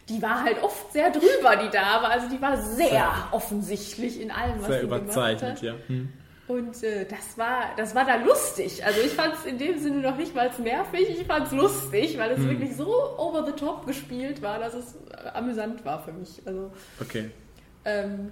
Die 0.07 0.21
war 0.21 0.43
halt 0.43 0.63
oft 0.63 0.91
sehr 0.91 1.11
drüber, 1.11 1.55
die 1.55 1.69
Dame. 1.69 2.07
Also 2.09 2.27
die 2.29 2.41
war 2.41 2.57
sehr 2.57 3.11
offensichtlich 3.31 4.19
in 4.19 4.31
allem, 4.31 4.59
was 4.59 4.67
Sehr 4.67 4.81
sie 4.81 4.87
gemacht 4.87 5.01
überzeichnet, 5.03 5.51
hat. 5.51 5.61
ja. 5.61 5.75
Hm. 5.87 6.11
Und 6.49 6.81
äh, 6.83 7.05
das 7.05 7.37
war, 7.37 7.75
das 7.77 7.93
war 7.93 8.05
da 8.05 8.15
lustig. 8.15 8.83
Also 8.83 9.01
ich 9.01 9.13
fand 9.13 9.35
es 9.35 9.45
in 9.45 9.59
dem 9.59 9.77
Sinne 9.77 9.97
noch 9.97 10.17
nicht 10.17 10.33
mal 10.33 10.49
nervig, 10.57 11.07
ich 11.21 11.27
fand 11.27 11.45
es 11.45 11.53
lustig, 11.53 12.17
weil 12.17 12.31
es 12.31 12.39
wirklich 12.43 12.75
so 12.75 12.87
over 13.19 13.45
the 13.45 13.51
top 13.51 13.85
gespielt 13.85 14.41
war, 14.41 14.57
dass 14.57 14.73
es 14.73 14.95
äh, 14.95 15.29
amüsant 15.35 15.85
war 15.85 16.01
für 16.03 16.11
mich. 16.11 16.41
Also 16.47 16.71
Okay. 16.99 17.29
ähm, 17.85 18.31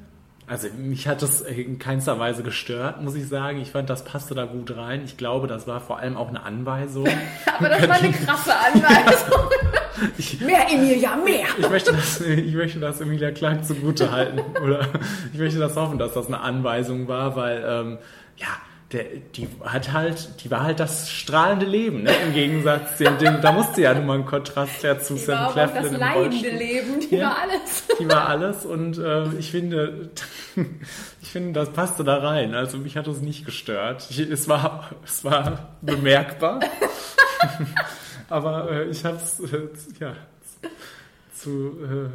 Also 0.50 0.70
mich 0.78 1.10
hat 1.10 1.22
das 1.22 1.42
in 1.42 1.78
keinster 1.78 2.20
Weise 2.20 2.42
gestört, 2.42 3.02
muss 3.02 3.16
ich 3.16 3.28
sagen. 3.28 3.60
Ich 3.60 3.72
fand, 3.72 3.90
das 3.90 4.06
passte 4.06 4.34
da 4.34 4.46
gut 4.46 4.78
rein. 4.78 5.04
Ich 5.04 5.18
glaube, 5.18 5.46
das 5.46 5.68
war 5.68 5.82
vor 5.82 6.00
allem 6.00 6.16
auch 6.16 6.30
eine 6.30 6.42
Anweisung. 6.44 7.06
aber 7.58 7.68
das 7.68 7.86
war 7.86 7.96
eine 7.96 8.12
krasse 8.14 8.54
Anweisung. 8.56 9.50
Mehr 10.46 10.72
Emilia, 10.72 11.16
mehr! 11.16 11.48
Ich 11.58 11.70
möchte 11.70 11.92
das, 11.92 12.22
ich 12.22 12.54
möchte 12.54 12.80
das 12.80 13.02
Emilia 13.02 13.32
Clark 13.32 13.66
zugute 13.66 14.12
halten. 14.12 14.40
Oder 14.62 14.88
ich 15.34 15.40
möchte 15.40 15.60
das 15.60 15.76
hoffen, 15.76 15.98
dass 15.98 16.14
das 16.14 16.28
eine 16.28 16.40
Anweisung 16.40 17.08
war, 17.08 17.36
weil, 17.36 17.66
ähm, 17.68 17.98
ja, 18.38 18.48
der, 18.94 19.04
die 19.36 19.50
hat 19.66 19.92
halt, 19.92 20.42
die 20.44 20.50
war 20.50 20.64
halt 20.64 20.80
das 20.80 21.12
strahlende 21.12 21.66
Leben, 21.66 22.04
ne? 22.04 22.12
Im 22.26 22.34
Gegensatz, 22.34 22.98
dem, 22.98 23.18
dem, 23.18 23.42
da 23.42 23.52
musste 23.52 23.82
ja 23.82 23.94
nun 23.94 24.06
mal 24.06 24.18
ein 24.20 24.26
Kontrast 24.26 24.82
her 24.84 25.02
zu 25.02 25.18
Sam 25.18 25.52
Claflin 25.52 25.84
das 25.84 26.00
leidende. 26.00 26.50
Leben, 26.52 27.00
die 27.02 27.16
Ja. 27.18 27.30
war 27.30 27.38
alles. 27.42 27.84
Die 28.00 28.08
war 28.10 28.30
alles 28.30 28.66
und 28.66 28.98
äh, 28.98 29.28
ich 29.40 29.52
finde, 29.52 30.10
ich 31.22 31.30
finde, 31.30 31.52
das 31.60 31.72
passte 31.74 32.06
da 32.06 32.18
rein. 32.20 32.56
Also 32.56 32.78
mich 32.78 32.96
hat 32.96 33.08
es 33.08 33.20
nicht 33.20 33.46
gestört. 33.46 34.08
Ich, 34.10 34.20
es 34.20 34.48
war, 34.48 34.90
es 35.04 35.26
war 35.26 35.76
bemerkbar, 35.82 36.62
aber 38.30 38.72
äh, 38.72 38.86
ich 38.86 39.04
habe 39.04 39.18
es, 39.18 39.40
äh, 39.42 39.68
ja, 40.00 40.14
zu, 41.34 41.78
äh, 41.84 42.10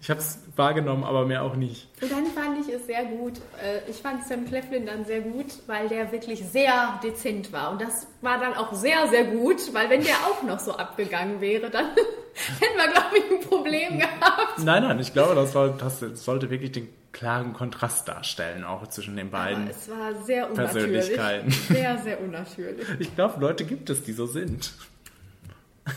ich 0.00 0.10
habe 0.10 0.20
es 0.20 0.38
wahrgenommen, 0.54 1.02
aber 1.04 1.26
mehr 1.26 1.42
auch 1.42 1.56
nicht. 1.56 1.88
Und 2.00 2.10
dann 2.12 2.26
fand 2.26 2.66
ich 2.66 2.72
es 2.72 2.86
sehr 2.86 3.04
gut. 3.04 3.34
äh, 3.62 3.80
Ich 3.90 3.96
fand 3.96 4.24
Sam 4.26 4.46
Claflin 4.46 4.86
dann 4.86 5.04
sehr 5.04 5.20
gut, 5.20 5.46
weil 5.66 5.88
der 5.88 6.12
wirklich 6.12 6.44
sehr 6.44 7.00
dezent 7.02 7.52
war. 7.52 7.72
Und 7.72 7.82
das 7.82 8.06
war 8.20 8.38
dann 8.38 8.54
auch 8.54 8.72
sehr, 8.72 9.08
sehr 9.08 9.24
gut, 9.24 9.56
weil 9.74 9.90
wenn 9.90 10.02
der 10.04 10.14
auch 10.26 10.42
noch 10.44 10.60
so 10.60 10.72
abgegangen 10.72 11.40
wäre, 11.40 11.68
dann 11.68 11.86
hätten 12.60 12.76
wir, 12.76 12.92
glaube 12.92 13.16
ich, 13.18 13.24
ein 13.30 13.48
Problem 13.48 13.98
gehabt. 13.98 14.58
Nein, 14.58 14.84
nein, 14.84 15.00
ich 15.00 15.12
glaube, 15.12 15.34
das, 15.34 15.54
war, 15.54 15.68
das 15.70 16.00
sollte 16.24 16.48
wirklich 16.50 16.72
den 16.72 16.88
klaren 17.10 17.52
Kontrast 17.52 18.06
darstellen, 18.06 18.62
auch 18.62 18.86
zwischen 18.86 19.16
den 19.16 19.30
beiden. 19.30 19.62
Aber 19.64 19.70
es 19.72 19.88
war 19.90 20.14
sehr 20.24 20.48
unnatürlich. 20.48 20.92
Persönlichkeiten. 21.14 21.50
Sehr, 21.50 21.98
sehr 21.98 22.20
unnatürlich. 22.20 22.86
Ich 23.00 23.14
glaube, 23.16 23.40
Leute 23.40 23.64
gibt 23.64 23.90
es, 23.90 24.04
die 24.04 24.12
so 24.12 24.26
sind. 24.26 24.72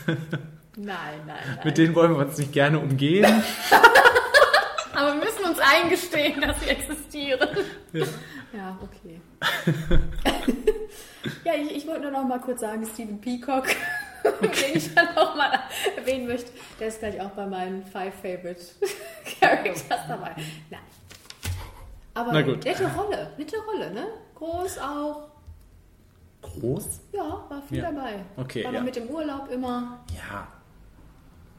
Nein, 0.76 0.96
nein, 1.26 1.36
nein. 1.46 1.58
Mit 1.64 1.78
denen 1.78 1.94
wollen 1.94 2.12
wir 2.12 2.18
uns 2.26 2.38
nicht 2.38 2.52
gerne 2.52 2.78
umgehen. 2.78 3.24
Aber 4.94 5.14
wir 5.14 5.20
müssen 5.24 5.44
uns 5.44 5.58
eingestehen, 5.58 6.40
dass 6.40 6.60
sie 6.60 6.68
existieren. 6.68 7.48
Ja. 7.92 8.06
Ja, 8.54 8.78
okay. 8.82 9.20
ja, 11.44 11.52
ich, 11.54 11.76
ich 11.76 11.86
wollte 11.86 12.02
nur 12.02 12.10
noch 12.10 12.24
mal 12.24 12.38
kurz 12.40 12.60
sagen, 12.60 12.86
Stephen 12.86 13.18
Peacock, 13.20 13.66
den 14.42 14.50
ich 14.76 14.94
dann 14.94 15.14
noch 15.14 15.34
mal 15.34 15.60
erwähnen 15.96 16.26
möchte, 16.26 16.50
der 16.78 16.88
ist 16.88 16.98
gleich 16.98 17.18
auch 17.20 17.30
bei 17.30 17.46
meinen 17.46 17.84
Five 17.86 18.14
Favorite 18.16 18.60
Characters 19.40 19.84
dabei. 20.08 20.32
Nein. 20.70 20.80
Aber 22.14 22.32
Na 22.32 22.42
gut. 22.42 22.62
nette 22.64 22.86
Rolle, 22.94 23.30
nette 23.38 23.56
Rolle, 23.60 23.90
ne? 23.92 24.06
Groß 24.34 24.78
auch. 24.78 25.28
Groß? 26.42 27.00
Ja, 27.12 27.46
war 27.48 27.62
viel 27.68 27.78
Ja. 27.78 27.90
dabei. 27.90 28.16
Okay, 28.36 28.64
War 28.64 28.72
ja. 28.72 28.80
mit 28.82 28.96
dem 28.96 29.06
Urlaub 29.08 29.48
immer. 29.50 30.04
Ja. 30.14 30.46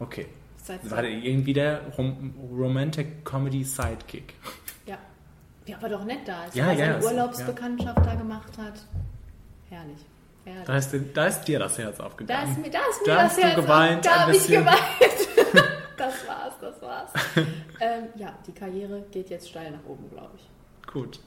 Okay. 0.03 0.27
Seit 0.57 0.89
War 0.89 1.01
der 1.01 1.11
irgendwie 1.11 1.53
der 1.53 1.81
Rom 1.97 2.33
Romantic 2.57 3.25
Comedy 3.25 3.63
Sidekick? 3.63 4.33
Ja. 4.85 4.97
Ja, 5.65 5.81
war 5.81 5.89
doch 5.89 6.03
nett 6.05 6.19
da, 6.25 6.41
als 6.43 6.55
Ja, 6.55 6.67
er 6.67 6.73
ja, 6.73 7.01
seine 7.01 7.05
Urlaubsbekanntschaft 7.05 8.05
da 8.05 8.15
gemacht 8.15 8.57
hat. 8.57 8.73
Herrlich. 9.69 9.99
Herrlich. 10.45 10.65
Da 10.65 10.77
ist, 10.77 10.95
da 11.13 11.25
ist 11.27 11.43
dir 11.45 11.59
das 11.59 11.77
Herz 11.77 11.97
Da 11.97 12.05
aufgegangen. 12.05 12.51
ist 12.51 12.57
mir, 12.59 12.69
da 12.69 12.79
ist 12.89 13.01
mir 13.01 13.07
Da 13.07 13.15
das 13.15 13.23
hast 13.23 13.37
du 13.37 13.41
Herz 13.43 13.55
geweint, 13.55 14.05
Da 14.05 14.19
habe 14.21 14.35
ich 14.35 14.47
geweint. 14.47 14.77
das 15.97 16.27
war's, 16.27 16.53
das 16.59 16.81
war's. 16.81 17.11
ähm, 17.79 18.03
ja, 18.15 18.33
die 18.45 18.51
Karriere 18.51 19.03
geht 19.11 19.29
jetzt 19.29 19.49
steil 19.49 19.71
nach 19.71 19.85
oben, 19.87 20.09
glaube 20.09 20.31
ich. 20.37 20.91
Gut. 20.91 21.19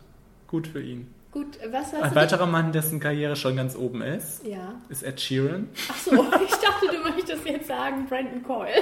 Gut 0.47 0.67
für 0.67 0.83
ihn. 0.83 1.13
Gut, 1.37 1.59
was 1.71 1.93
hast 1.93 2.03
Ein 2.03 2.15
weiterer 2.15 2.47
Mann, 2.47 2.73
dessen 2.73 2.99
Karriere 2.99 3.37
schon 3.37 3.57
ganz 3.57 3.77
oben 3.77 4.01
ist, 4.01 4.43
Ja. 4.47 4.73
ist 4.89 5.03
Ed 5.03 5.21
Sheeran. 5.21 5.69
Ach 5.93 5.97
so, 5.99 6.13
ich 6.45 6.51
dachte, 6.55 6.87
du 6.91 6.99
möchtest 7.11 7.45
jetzt 7.47 7.69
sagen 7.69 8.07
Brandon 8.09 8.43
Coyle. 8.43 8.73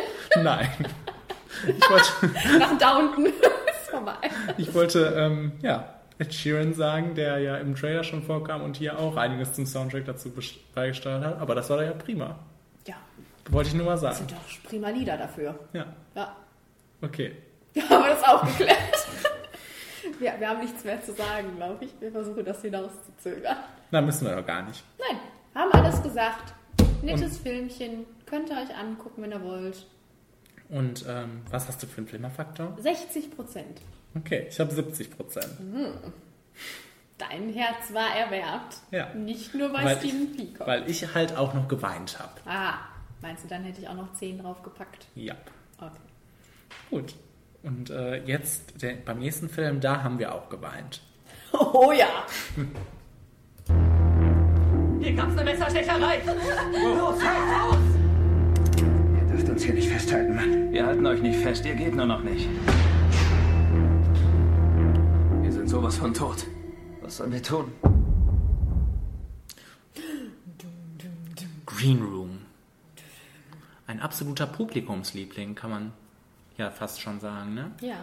Nein. 0.40 0.68
Ich 1.66 1.88
wollte, 1.90 2.58
Nach 2.58 2.78
Downton. 2.78 3.26
ist 3.26 3.90
vorbei. 3.90 4.14
ich 4.56 4.72
wollte 4.74 5.14
ähm, 5.16 5.52
ja, 5.62 5.94
Ed 6.18 6.32
Sheeran 6.32 6.74
sagen, 6.74 7.14
der 7.16 7.38
ja 7.38 7.56
im 7.56 7.74
Trailer 7.74 8.04
schon 8.04 8.22
vorkam 8.22 8.62
und 8.62 8.76
hier 8.76 8.98
auch 9.00 9.16
einiges 9.16 9.52
zum 9.54 9.66
Soundtrack 9.66 10.04
dazu 10.04 10.32
beigesteuert 10.74 11.24
hat. 11.24 11.40
Aber 11.40 11.54
das 11.56 11.70
war 11.70 11.78
doch 11.78 11.84
ja 11.84 11.92
prima. 11.92 12.38
Ja, 12.86 12.94
Wollte 13.50 13.68
ich 13.70 13.74
nur 13.74 13.86
mal 13.86 13.96
sagen. 13.98 14.14
sind 14.16 14.30
doch 14.32 14.68
prima 14.68 14.90
Lieder 14.90 15.16
dafür. 15.16 15.58
Ja, 15.72 15.86
Ja, 16.14 16.36
okay. 17.02 17.32
ja 17.74 17.82
haben 17.88 18.04
wir 18.04 18.10
das 18.10 18.22
auch 18.24 18.44
geklärt. 18.46 18.78
Ja, 20.20 20.38
wir 20.38 20.48
haben 20.48 20.60
nichts 20.60 20.84
mehr 20.84 21.02
zu 21.02 21.12
sagen, 21.12 21.56
glaube 21.56 21.84
ich. 21.84 21.90
Wir 22.00 22.10
versuchen 22.12 22.44
das 22.44 22.60
hinauszuzögern. 22.62 23.56
Na, 23.90 24.00
müssen 24.00 24.26
wir 24.26 24.36
doch 24.36 24.46
gar 24.46 24.62
nicht. 24.62 24.82
Nein, 24.98 25.18
haben 25.54 25.72
alles 25.72 26.02
gesagt. 26.02 26.54
Nettes 27.02 27.38
Filmchen. 27.38 28.06
Könnt 28.26 28.50
ihr 28.50 28.56
euch 28.56 28.74
angucken, 28.76 29.22
wenn 29.22 29.32
ihr 29.32 29.42
wollt. 29.42 29.86
Und 30.70 31.04
ähm, 31.08 31.42
was 31.50 31.68
hast 31.68 31.82
du 31.82 31.86
für 31.86 31.98
einen 31.98 32.08
Flimmerfaktor? 32.08 32.76
60 32.80 33.30
Prozent. 33.36 33.80
Okay, 34.16 34.46
ich 34.48 34.58
habe 34.60 34.72
70 34.72 35.10
Prozent. 35.16 35.48
Dein 37.18 37.52
Herz 37.52 37.92
war 37.92 38.14
erwärmt. 38.16 38.76
Ja. 38.90 39.12
Nicht 39.14 39.54
nur 39.54 39.68
bei 39.70 39.84
Weil 39.84 39.98
Steven 39.98 40.34
ich, 40.34 40.36
Peacock. 40.52 40.66
weil 40.66 40.90
ich 40.90 41.14
halt 41.14 41.36
auch 41.36 41.54
noch 41.54 41.68
geweint 41.68 42.18
habe. 42.18 42.32
ah, 42.46 42.78
meinst 43.22 43.44
du, 43.44 43.48
dann 43.48 43.62
hätte 43.64 43.80
ich 43.80 43.88
auch 43.88 43.94
noch 43.94 44.12
10 44.14 44.38
draufgepackt? 44.38 45.06
Ja. 45.14 45.34
Okay. 45.78 45.90
Gut. 46.90 47.14
Und 47.64 47.88
äh, 47.88 48.22
jetzt 48.24 48.82
der, 48.82 48.92
beim 48.94 49.18
nächsten 49.18 49.48
Film, 49.48 49.80
da 49.80 50.02
haben 50.02 50.18
wir 50.18 50.34
auch 50.34 50.48
geweint. 50.48 51.00
Oh 51.56 51.92
ja. 51.92 52.26
Hier 55.00 55.14
gab's 55.14 55.36
eine 55.36 55.44
Messerstecherei. 55.44 56.20
Los, 56.26 57.22
halt 57.22 57.72
aus! 57.72 57.76
Ihr 59.16 59.26
dürft 59.28 59.48
uns 59.48 59.62
hier 59.62 59.74
nicht 59.74 59.88
festhalten, 59.88 60.34
Mann. 60.34 60.72
Wir 60.72 60.84
halten 60.84 61.06
euch 61.06 61.22
nicht 61.22 61.38
fest, 61.38 61.64
ihr 61.64 61.76
geht 61.76 61.94
nur 61.94 62.06
noch 62.06 62.24
nicht. 62.24 62.48
Wir 65.42 65.52
sind 65.52 65.68
sowas 65.68 65.96
von 65.96 66.12
tot. 66.12 66.44
Was 67.02 67.18
sollen 67.18 67.30
wir 67.30 67.42
tun? 67.42 67.70
Green 71.66 72.02
Room. 72.02 72.40
Ein 73.86 74.00
absoluter 74.00 74.48
Publikumsliebling, 74.48 75.54
kann 75.54 75.70
man 75.70 75.92
ja 76.56 76.70
fast 76.70 77.00
schon 77.00 77.20
sagen. 77.20 77.54
Ne? 77.54 77.70
Ja. 77.80 77.98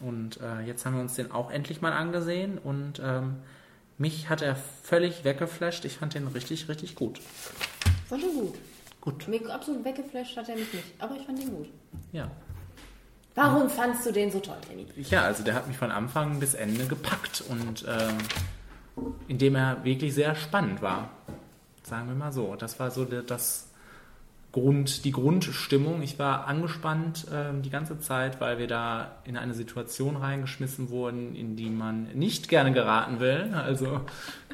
Und 0.00 0.40
äh, 0.40 0.60
jetzt 0.60 0.86
haben 0.86 0.94
wir 0.94 1.02
uns 1.02 1.14
den 1.14 1.30
auch 1.30 1.50
endlich 1.50 1.80
mal 1.80 1.92
angesehen 1.92 2.58
und 2.58 3.00
ähm, 3.04 3.36
mich 3.98 4.30
hat 4.30 4.40
er 4.40 4.56
völlig 4.56 5.24
weggeflasht. 5.24 5.84
Ich 5.84 5.98
fand 5.98 6.14
den 6.14 6.26
richtig, 6.28 6.68
richtig 6.68 6.94
gut. 6.94 7.20
Fand 8.08 8.22
ihn 8.22 8.34
gut. 8.34 8.54
Gut. 9.00 9.28
Mir 9.28 9.48
absolut 9.52 9.84
weggeflasht 9.84 10.36
hat 10.36 10.48
er 10.48 10.56
mich 10.56 10.72
nicht. 10.72 10.86
Aber 10.98 11.16
ich 11.16 11.26
fand 11.26 11.38
ihn 11.38 11.50
gut. 11.50 11.68
Ja. 12.12 12.30
Warum 13.34 13.70
fandst 13.70 14.04
du 14.06 14.12
den 14.12 14.30
so 14.30 14.40
toll, 14.40 14.56
Kenny? 14.68 14.86
Ja, 14.96 15.22
also 15.22 15.44
der 15.44 15.54
hat 15.54 15.68
mich 15.68 15.76
von 15.76 15.90
Anfang 15.90 16.40
bis 16.40 16.54
Ende 16.54 16.86
gepackt 16.86 17.44
und 17.48 17.86
ähm, 17.88 18.18
indem 19.28 19.54
er 19.54 19.84
wirklich 19.84 20.14
sehr 20.14 20.34
spannend 20.34 20.82
war. 20.82 21.10
Sagen 21.82 22.08
wir 22.08 22.14
mal 22.14 22.32
so. 22.32 22.56
Das 22.56 22.78
war 22.78 22.90
so 22.90 23.04
das 23.04 23.69
Grund, 24.52 25.04
die 25.04 25.12
Grundstimmung. 25.12 26.02
Ich 26.02 26.18
war 26.18 26.48
angespannt 26.48 27.26
ähm, 27.32 27.62
die 27.62 27.70
ganze 27.70 28.00
Zeit, 28.00 28.40
weil 28.40 28.58
wir 28.58 28.66
da 28.66 29.12
in 29.24 29.36
eine 29.36 29.54
Situation 29.54 30.16
reingeschmissen 30.16 30.90
wurden, 30.90 31.36
in 31.36 31.54
die 31.54 31.70
man 31.70 32.08
nicht 32.14 32.48
gerne 32.48 32.72
geraten 32.72 33.20
will. 33.20 33.54
Also 33.54 34.00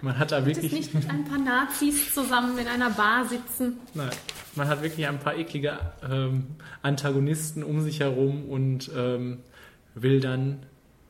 man 0.02 0.18
hat 0.18 0.32
da 0.32 0.44
wirklich 0.44 0.72
nicht 0.72 0.92
mit 0.92 1.08
ein 1.08 1.24
paar 1.24 1.38
Nazis 1.38 2.12
zusammen 2.12 2.58
in 2.58 2.68
einer 2.68 2.90
Bar 2.90 3.24
sitzen? 3.24 3.78
Nein, 3.94 4.10
man 4.54 4.68
hat 4.68 4.82
wirklich 4.82 5.06
ein 5.06 5.18
paar 5.18 5.34
eklige 5.34 5.78
ähm, 6.08 6.46
Antagonisten 6.82 7.62
um 7.62 7.80
sich 7.80 8.00
herum 8.00 8.44
und 8.50 8.90
ähm, 8.94 9.38
will 9.94 10.20
dann 10.20 10.58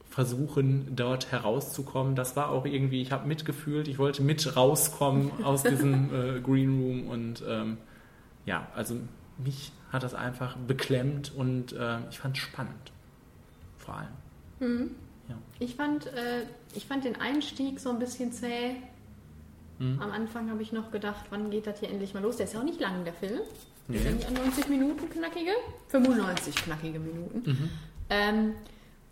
versuchen, 0.08 0.94
dort 0.94 1.32
herauszukommen. 1.32 2.14
Das 2.14 2.36
war 2.36 2.50
auch 2.50 2.64
irgendwie, 2.64 3.02
ich 3.02 3.10
habe 3.10 3.26
mitgefühlt, 3.26 3.88
ich 3.88 3.98
wollte 3.98 4.22
mit 4.22 4.56
rauskommen 4.56 5.44
aus 5.44 5.64
diesem 5.64 6.08
äh, 6.36 6.40
Green 6.40 6.80
Room 6.80 7.08
und 7.08 7.42
ähm, 7.46 7.78
ja, 8.46 8.66
also 8.74 8.96
mich 9.38 9.72
hat 9.92 10.02
das 10.02 10.14
einfach 10.14 10.56
beklemmt 10.56 11.32
und 11.36 11.72
äh, 11.72 11.98
ich 12.10 12.18
fand 12.18 12.36
es 12.36 12.42
spannend. 12.42 12.92
Vor 13.76 13.96
allem. 13.96 14.08
Ich 15.58 15.74
fand, 15.76 16.06
äh, 16.06 16.42
ich 16.74 16.86
fand 16.86 17.04
den 17.04 17.20
Einstieg 17.20 17.80
so 17.80 17.90
ein 17.90 17.98
bisschen 17.98 18.32
zäh. 18.32 18.76
Am 20.00 20.10
Anfang 20.10 20.48
habe 20.50 20.62
ich 20.62 20.72
noch 20.72 20.90
gedacht, 20.90 21.26
wann 21.28 21.50
geht 21.50 21.66
das 21.66 21.80
hier 21.80 21.90
endlich 21.90 22.14
mal 22.14 22.22
los? 22.22 22.38
Der 22.38 22.46
ist 22.46 22.54
ja 22.54 22.60
auch 22.60 22.64
nicht 22.64 22.80
lang, 22.80 23.04
der 23.04 23.12
Film. 23.12 23.40
Der 23.88 23.96
ist 23.96 24.04
ja 24.06 24.10
nicht 24.12 24.26
an 24.26 24.32
90 24.32 24.68
Minuten 24.70 25.10
knackige, 25.10 25.50
95 25.88 26.54
knackige 26.56 26.98
Minuten. 26.98 27.42
Ähm, 28.08 28.54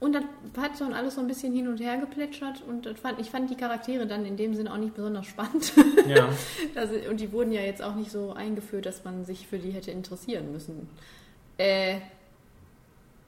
und 0.05 0.12
das 0.12 0.23
hat 0.59 0.77
so 0.77 0.85
alles 0.85 1.14
so 1.14 1.23
ein 1.23 1.27
bisschen 1.27 1.55
hin 1.55 1.67
und 1.67 1.81
her 1.81 1.97
geplätschert 1.97 2.62
und 2.69 2.85
das 2.85 3.01
fand, 3.01 3.19
ich 3.19 3.31
fand 3.31 3.49
die 3.49 3.55
Charaktere 3.55 4.07
dann 4.07 4.27
in 4.27 4.37
dem 4.37 4.55
Sinne 4.55 4.71
auch 4.71 4.77
nicht 4.77 4.95
besonders 4.95 5.27
spannend. 5.27 5.73
Ja, 6.07 6.29
Also, 6.75 6.97
und 7.09 7.21
die 7.21 7.33
wurden 7.33 7.53
ja 7.53 7.62
jetzt 7.62 7.83
auch 7.83 7.95
nicht 7.95 8.11
so 8.11 8.35
eingeführt, 8.35 8.85
dass 8.85 9.05
man 9.05 9.25
sich 9.25 9.47
für 9.47 9.59
die 9.59 9.71
hätte 9.71 9.90
interessieren 9.90 10.53
müssen. 10.53 10.90
Äh, 11.57 12.01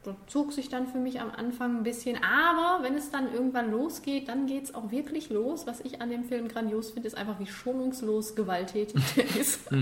das 0.05 0.15
zog 0.27 0.53
sich 0.53 0.69
dann 0.69 0.87
für 0.87 0.99
mich 0.99 1.21
am 1.21 1.31
Anfang 1.31 1.79
ein 1.79 1.83
bisschen. 1.83 2.19
Aber 2.23 2.85
wenn 2.85 2.95
es 2.95 3.11
dann 3.11 3.33
irgendwann 3.33 3.71
losgeht, 3.71 4.29
dann 4.29 4.47
geht 4.47 4.65
es 4.65 4.75
auch 4.75 4.91
wirklich 4.91 5.31
los. 5.31 5.67
Was 5.67 5.81
ich 5.81 6.03
an 6.03 6.11
dem 6.11 6.25
Film 6.25 6.49
grandios 6.49 6.91
finde, 6.91 7.09
ist 7.09 7.17
einfach, 7.17 7.41
wie 7.41 7.47
schonungslos 7.47 8.37
gewalttätig 8.37 9.03
der 9.17 9.25
ist. 9.41 9.73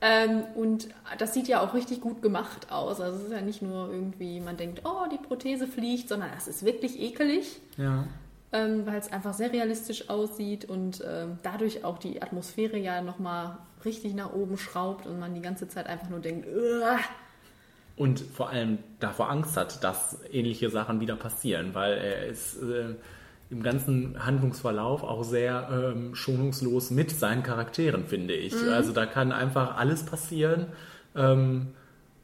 Ähm, 0.00 0.42
und 0.54 0.88
das 1.18 1.32
sieht 1.32 1.48
ja 1.48 1.60
auch 1.60 1.72
richtig 1.72 2.00
gut 2.02 2.20
gemacht 2.22 2.70
aus. 2.70 3.00
Also 3.00 3.16
es 3.18 3.24
ist 3.24 3.32
ja 3.32 3.40
nicht 3.40 3.62
nur 3.62 3.90
irgendwie, 3.90 4.40
man 4.40 4.56
denkt, 4.56 4.82
oh, 4.84 5.06
die 5.10 5.16
Prothese 5.18 5.66
fliegt, 5.66 6.08
sondern 6.08 6.30
das 6.34 6.48
ist 6.48 6.64
wirklich 6.64 7.00
ekelig, 7.00 7.60
Ja. 7.78 8.04
ähm, 8.52 8.86
weil 8.86 8.98
es 8.98 9.10
einfach 9.10 9.32
sehr 9.32 9.52
realistisch 9.52 10.10
aussieht 10.10 10.66
und 10.66 11.02
ähm, 11.06 11.38
dadurch 11.42 11.84
auch 11.84 11.98
die 11.98 12.20
Atmosphäre 12.20 12.76
ja 12.76 13.00
nochmal 13.00 13.56
richtig 13.84 14.14
nach 14.14 14.32
oben 14.34 14.58
schraubt 14.58 15.06
und 15.06 15.18
man 15.18 15.34
die 15.34 15.40
ganze 15.42 15.66
Zeit 15.68 15.86
einfach 15.86 16.10
nur 16.10 16.18
denkt, 16.20 16.46
"Uah." 16.46 16.98
Und 17.96 18.20
vor 18.20 18.50
allem 18.50 18.78
davor 19.00 19.30
Angst 19.30 19.56
hat, 19.56 19.82
dass 19.82 20.18
ähnliche 20.30 20.68
Sachen 20.68 21.00
wieder 21.00 21.16
passieren, 21.16 21.74
weil 21.74 21.96
er 21.96 22.26
ist 22.26 22.56
äh, 22.62 22.94
im 23.50 23.62
ganzen 23.62 24.24
Handlungsverlauf 24.24 25.02
auch 25.02 25.22
sehr 25.22 25.68
ähm, 25.70 26.14
schonungslos 26.14 26.90
mit 26.90 27.12
seinen 27.12 27.42
Charakteren, 27.42 28.06
finde 28.06 28.34
ich. 28.34 28.54
Also 28.54 28.92
da 28.92 29.06
kann 29.06 29.32
einfach 29.32 29.76
alles 29.76 30.04
passieren 30.04 30.66
ähm, 31.14 31.68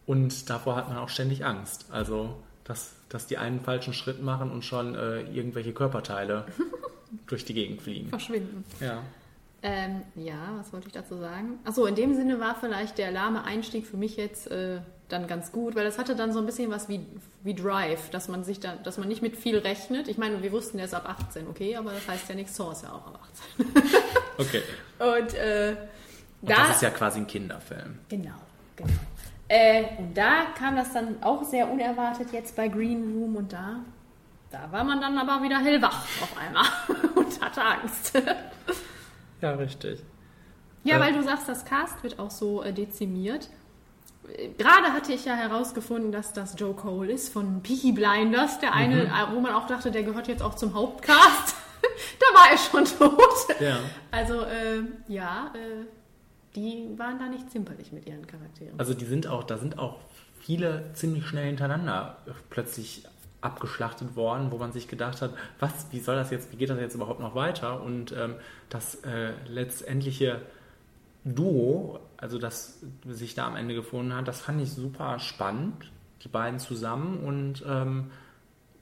und 0.06 0.50
davor 0.50 0.76
hat 0.76 0.88
man 0.88 0.98
auch 0.98 1.08
ständig 1.08 1.44
Angst. 1.44 1.86
Also, 1.90 2.36
dass, 2.64 2.92
dass 3.08 3.26
die 3.26 3.38
einen 3.38 3.60
falschen 3.60 3.94
Schritt 3.94 4.22
machen 4.22 4.50
und 4.50 4.64
schon 4.64 4.94
äh, 4.94 5.22
irgendwelche 5.22 5.72
Körperteile 5.72 6.44
durch 7.26 7.44
die 7.44 7.54
Gegend 7.54 7.82
fliegen. 7.82 8.08
verschwinden. 8.08 8.64
Ja. 8.80 9.02
Ähm, 9.64 10.02
ja, 10.16 10.34
was 10.58 10.72
wollte 10.72 10.88
ich 10.88 10.92
dazu 10.92 11.16
sagen? 11.18 11.60
Achso, 11.64 11.86
in 11.86 11.94
dem 11.94 12.14
Sinne 12.14 12.40
war 12.40 12.56
vielleicht 12.58 12.98
der 12.98 13.12
lahme 13.12 13.44
Einstieg 13.44 13.86
für 13.86 13.96
mich 13.96 14.16
jetzt 14.16 14.50
äh, 14.50 14.80
dann 15.08 15.28
ganz 15.28 15.52
gut, 15.52 15.76
weil 15.76 15.84
das 15.84 15.98
hatte 15.98 16.16
dann 16.16 16.32
so 16.32 16.40
ein 16.40 16.46
bisschen 16.46 16.70
was 16.70 16.88
wie, 16.88 17.06
wie 17.44 17.54
Drive, 17.54 18.10
dass 18.10 18.28
man 18.28 18.42
sich 18.42 18.58
dann, 18.58 18.82
dass 18.82 18.98
man 18.98 19.06
nicht 19.06 19.22
mit 19.22 19.36
viel 19.36 19.58
rechnet. 19.58 20.08
Ich 20.08 20.18
meine, 20.18 20.42
wir 20.42 20.50
wussten, 20.50 20.78
der 20.78 20.86
ist 20.86 20.94
ab 20.94 21.08
18, 21.08 21.46
okay, 21.46 21.76
aber 21.76 21.92
das 21.92 22.08
heißt 22.08 22.28
ja 22.28 22.34
nichts, 22.34 22.56
Saw 22.56 22.72
ist 22.72 22.82
ja 22.82 22.90
auch 22.90 23.06
ab 23.06 23.20
18. 23.56 23.72
Okay. 24.38 24.62
Und 24.98 25.34
äh, 25.34 25.76
Und 26.40 26.50
da. 26.50 26.56
das 26.56 26.76
ist 26.76 26.82
ja 26.82 26.90
quasi 26.90 27.20
ein 27.20 27.26
Kinderfilm. 27.26 27.98
Genau, 28.08 28.34
genau. 28.74 28.90
Äh, 29.46 29.84
und 29.98 30.16
da 30.16 30.46
kam 30.58 30.74
das 30.74 30.92
dann 30.92 31.22
auch 31.22 31.44
sehr 31.44 31.70
unerwartet 31.70 32.32
jetzt 32.32 32.56
bei 32.56 32.66
Green 32.68 33.12
Room 33.14 33.36
und 33.36 33.52
da, 33.52 33.80
da 34.50 34.72
war 34.72 34.82
man 34.82 35.00
dann 35.00 35.18
aber 35.18 35.42
wieder 35.44 35.58
hellwach 35.58 36.04
auf 36.22 36.36
einmal 36.36 36.64
und 37.14 37.40
hatte 37.40 37.62
Angst. 37.62 38.14
Ja, 39.42 39.52
richtig. 39.52 40.00
Ja, 40.84 40.96
Äh. 40.96 41.00
weil 41.00 41.12
du 41.12 41.22
sagst, 41.22 41.48
das 41.48 41.64
Cast 41.66 42.02
wird 42.02 42.18
auch 42.18 42.30
so 42.30 42.62
äh, 42.62 42.72
dezimiert. 42.72 43.50
Gerade 44.56 44.92
hatte 44.92 45.12
ich 45.12 45.24
ja 45.24 45.34
herausgefunden, 45.34 46.12
dass 46.12 46.32
das 46.32 46.54
Joe 46.58 46.74
Cole 46.74 47.12
ist 47.12 47.32
von 47.32 47.60
Peaky 47.62 47.92
Blinders, 47.92 48.60
der 48.60 48.72
eine, 48.72 48.96
Mhm. 49.04 49.10
äh, 49.10 49.34
wo 49.34 49.40
man 49.40 49.52
auch 49.52 49.66
dachte, 49.66 49.90
der 49.90 50.04
gehört 50.04 50.28
jetzt 50.28 50.42
auch 50.42 50.54
zum 50.54 50.74
Hauptcast. 50.74 51.56
da 52.20 52.26
war 52.38 52.50
er 52.52 52.58
schon 52.58 52.84
tot. 52.84 53.60
Ja. 53.60 53.78
Also, 54.12 54.42
äh, 54.42 54.82
ja, 55.08 55.52
äh, 55.54 55.84
die 56.54 56.88
waren 56.96 57.18
da 57.18 57.26
nicht 57.26 57.50
zimperlich 57.50 57.90
mit 57.92 58.06
ihren 58.06 58.26
Charakteren. 58.26 58.78
Also 58.78 58.94
die 58.94 59.06
sind 59.06 59.26
auch, 59.26 59.42
da 59.42 59.58
sind 59.58 59.78
auch 59.78 59.98
viele 60.38 60.90
ziemlich 60.94 61.26
schnell 61.26 61.46
hintereinander 61.46 62.18
plötzlich 62.50 63.04
abgeschlachtet 63.42 64.16
worden, 64.16 64.50
wo 64.50 64.58
man 64.58 64.72
sich 64.72 64.88
gedacht 64.88 65.20
hat, 65.20 65.34
was, 65.60 65.86
wie 65.90 66.00
soll 66.00 66.16
das 66.16 66.30
jetzt, 66.30 66.50
wie 66.52 66.56
geht 66.56 66.70
das 66.70 66.80
jetzt 66.80 66.94
überhaupt 66.94 67.20
noch 67.20 67.34
weiter? 67.34 67.82
Und 67.82 68.12
ähm, 68.12 68.36
das 68.70 68.96
äh, 69.04 69.32
letztendliche 69.46 70.40
Duo, 71.24 72.00
also 72.16 72.38
das 72.38 72.80
sich 73.06 73.34
da 73.34 73.46
am 73.46 73.56
Ende 73.56 73.74
gefunden 73.74 74.14
hat, 74.14 74.26
das 74.26 74.40
fand 74.40 74.60
ich 74.62 74.72
super 74.72 75.18
spannend, 75.18 75.90
die 76.22 76.28
beiden 76.28 76.58
zusammen 76.58 77.18
und 77.18 77.64
ähm, 77.66 78.10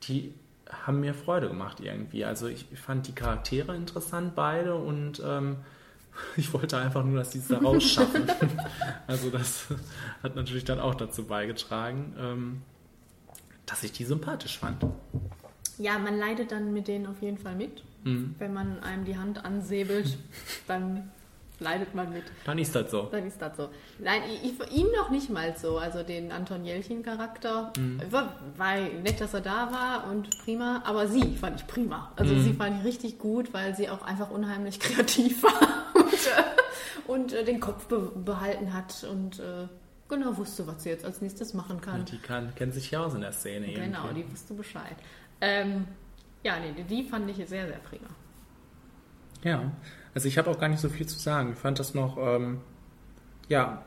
die 0.05 0.35
haben 0.71 1.01
mir 1.01 1.15
Freude 1.15 1.49
gemacht 1.49 1.81
irgendwie. 1.81 2.25
Also 2.25 2.47
ich 2.47 2.67
fand 2.75 3.09
die 3.09 3.15
Charaktere 3.15 3.75
interessant 3.75 4.35
beide 4.35 4.75
und 4.75 5.23
ähm, 5.25 5.57
ich 6.37 6.53
wollte 6.53 6.79
einfach 6.79 7.05
nur, 7.05 7.19
dass 7.19 7.31
die 7.31 7.39
es 7.39 7.49
da 7.49 7.59
rausschaffen. 7.59 8.31
also 9.07 9.31
das 9.31 9.67
hat 10.23 10.37
natürlich 10.37 10.65
dann 10.65 10.81
auch 10.81 10.95
dazu 10.95 11.25
beigetragen, 11.25 12.15
ähm, 12.19 12.63
dass 13.71 13.83
ich 13.85 13.93
die 13.93 14.05
sympathisch 14.05 14.59
fand. 14.59 14.85
Ja, 15.79 15.99
man 15.99 16.19
leidet 16.19 16.53
dann 16.53 16.73
mit 16.73 16.89
denen 16.89 17.07
auf 17.07 17.23
jeden 17.23 17.39
Fall 17.39 17.55
mit. 17.55 17.83
Mhm. 18.05 18.35
Wenn 18.39 18.53
man 18.53 18.81
einem 18.83 19.05
die 19.05 19.17
Hand 19.17 19.45
ansäbelt, 19.45 20.19
dann 20.67 21.11
leidet 21.61 21.95
man 21.95 22.13
mit. 22.13 22.25
Dann 22.45 22.59
ist 22.59 22.75
das 22.75 22.91
so. 22.91 23.03
Dann 23.11 23.27
ist 23.27 23.41
das 23.41 23.57
so. 23.57 23.69
Nein, 23.99 24.23
ich, 24.43 24.77
ihn 24.77 24.87
noch 24.97 25.11
nicht 25.11 25.31
mal 25.31 25.57
so. 25.57 25.79
Also 25.79 26.03
den 26.03 26.33
Anton 26.33 26.65
Jelchin-Charakter. 26.65 27.73
War, 28.11 28.37
war 28.57 28.77
nett, 28.77 29.21
dass 29.21 29.35
er 29.35 29.43
da 29.43 29.71
war 29.71 30.11
und 30.11 30.31
prima. 30.45 30.83
Aber 30.85 31.07
sie 31.07 31.37
fand 31.37 31.61
ich 31.61 31.67
prima. 31.67 32.13
Also 32.17 32.39
sie 32.39 32.55
fand 32.55 32.79
ich 32.81 32.85
richtig 32.85 33.19
gut, 33.19 33.53
weil 33.53 33.77
sie 33.77 33.89
auch 33.89 34.03
einfach 34.03 34.31
unheimlich 34.31 34.81
kreativ 34.81 35.43
war 35.43 35.95
und, 35.95 36.13
äh, 36.13 37.11
und 37.13 37.33
äh, 37.33 37.45
den 37.45 37.61
Kopf 37.61 37.87
be 37.87 38.11
behalten 38.15 38.73
hat 38.73 39.07
und 39.11 39.39
äh, 39.39 39.69
genau 40.11 40.37
wusste, 40.37 40.67
was 40.67 40.83
sie 40.83 40.91
jetzt 40.91 41.05
als 41.05 41.21
nächstes 41.23 41.55
machen 41.55 41.81
kann. 41.81 42.01
Und 42.01 42.13
die 42.13 42.19
kann, 42.19 42.55
kennt 42.55 42.75
sich 42.75 42.91
ja 42.91 43.03
aus 43.05 43.15
in 43.15 43.23
der 43.23 43.33
Szene. 43.33 43.67
Genau, 43.73 44.05
irgendwie. 44.05 44.23
die 44.25 44.33
wusste 44.33 44.53
Bescheid. 44.55 44.97
Ähm, 45.41 45.87
ja, 46.43 46.59
nee, 46.61 46.73
die- 46.77 46.85
die 46.85 47.09
fand 47.09 47.31
ich 47.31 47.37
sehr, 47.49 47.67
sehr 47.67 47.79
prima. 47.79 48.09
Ja, 49.43 49.71
also 50.15 50.29
ich 50.29 50.37
habe 50.39 50.51
auch 50.51 50.59
gar 50.59 50.69
nicht 50.69 50.81
so 50.81 50.89
viel 50.89 51.07
zu 51.07 51.19
sagen. 51.19 51.53
Ich 51.53 51.59
fand 51.59 51.79
das 51.79 51.95
noch, 51.95 52.19
ähm, 52.19 52.61
ja, 53.49 53.83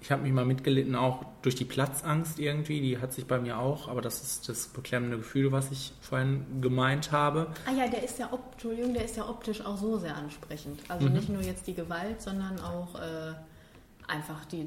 ich 0.00 0.12
habe 0.12 0.22
mich 0.22 0.32
mal 0.32 0.44
mitgelitten, 0.46 0.94
auch 0.94 1.24
durch 1.42 1.56
die 1.56 1.64
Platzangst 1.64 2.38
irgendwie. 2.38 2.80
Die 2.80 2.98
hat 2.98 3.12
sich 3.12 3.26
bei 3.26 3.38
mir 3.40 3.58
auch, 3.58 3.88
aber 3.88 4.00
das 4.00 4.22
ist 4.22 4.48
das 4.48 4.68
beklemmende 4.68 5.16
Gefühl, 5.18 5.50
was 5.50 5.70
ich 5.72 5.92
vorhin 6.00 6.60
gemeint 6.60 7.10
habe. 7.10 7.48
Ah 7.66 7.72
ja, 7.72 7.88
der 7.88 8.04
ist 8.04 8.18
ja, 8.18 8.32
op 8.32 8.52
Entschuldigung, 8.52 8.94
der 8.94 9.04
ist 9.04 9.16
ja 9.16 9.28
optisch 9.28 9.60
auch 9.60 9.76
so 9.76 9.98
sehr 9.98 10.16
ansprechend. 10.16 10.80
Also 10.88 11.08
Mhm. 11.08 11.14
nicht 11.14 11.28
nur 11.28 11.42
jetzt 11.42 11.66
die 11.66 11.74
Gewalt, 11.74 12.22
sondern 12.22 12.60
auch 12.60 12.94
äh, 12.94 13.34
einfach 14.06 14.44
die, 14.46 14.64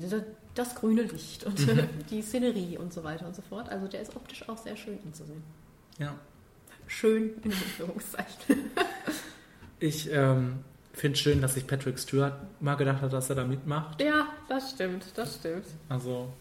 das, 0.56 0.76
grüne 0.76 1.04
Licht 1.04 1.44
und 1.46 1.60
Mhm. 1.68 1.88
die 2.10 2.22
Szenerie 2.22 2.78
und 2.78 2.92
so 2.94 3.04
weiter 3.04 3.26
und 3.28 3.36
so 3.36 3.42
fort. 3.42 3.70
Also 3.70 3.88
der 3.88 4.02
ist 4.02 4.16
optisch 4.16 4.48
auch 4.50 4.58
sehr 4.58 4.76
schön 4.76 5.00
anzusehen. 5.06 5.44
Ja. 5.98 6.16
Schön 6.88 7.34
in 7.44 7.52
Anführungszeichen. 7.52 8.56
Ich 9.84 10.12
ähm, 10.12 10.60
finde 10.94 11.18
schön, 11.18 11.42
dass 11.42 11.56
sich 11.56 11.66
Patrick 11.66 11.98
Stewart 11.98 12.34
mal 12.62 12.76
gedacht 12.76 13.02
hat, 13.02 13.12
dass 13.14 13.32
er 13.32 13.36
da 13.36 13.44
mitmacht. 13.46 14.00
ja, 14.00 14.28
das 14.48 14.70
stimmt, 14.72 15.06
das 15.16 15.38
stimmt. 15.38 15.66
Also 15.90 16.32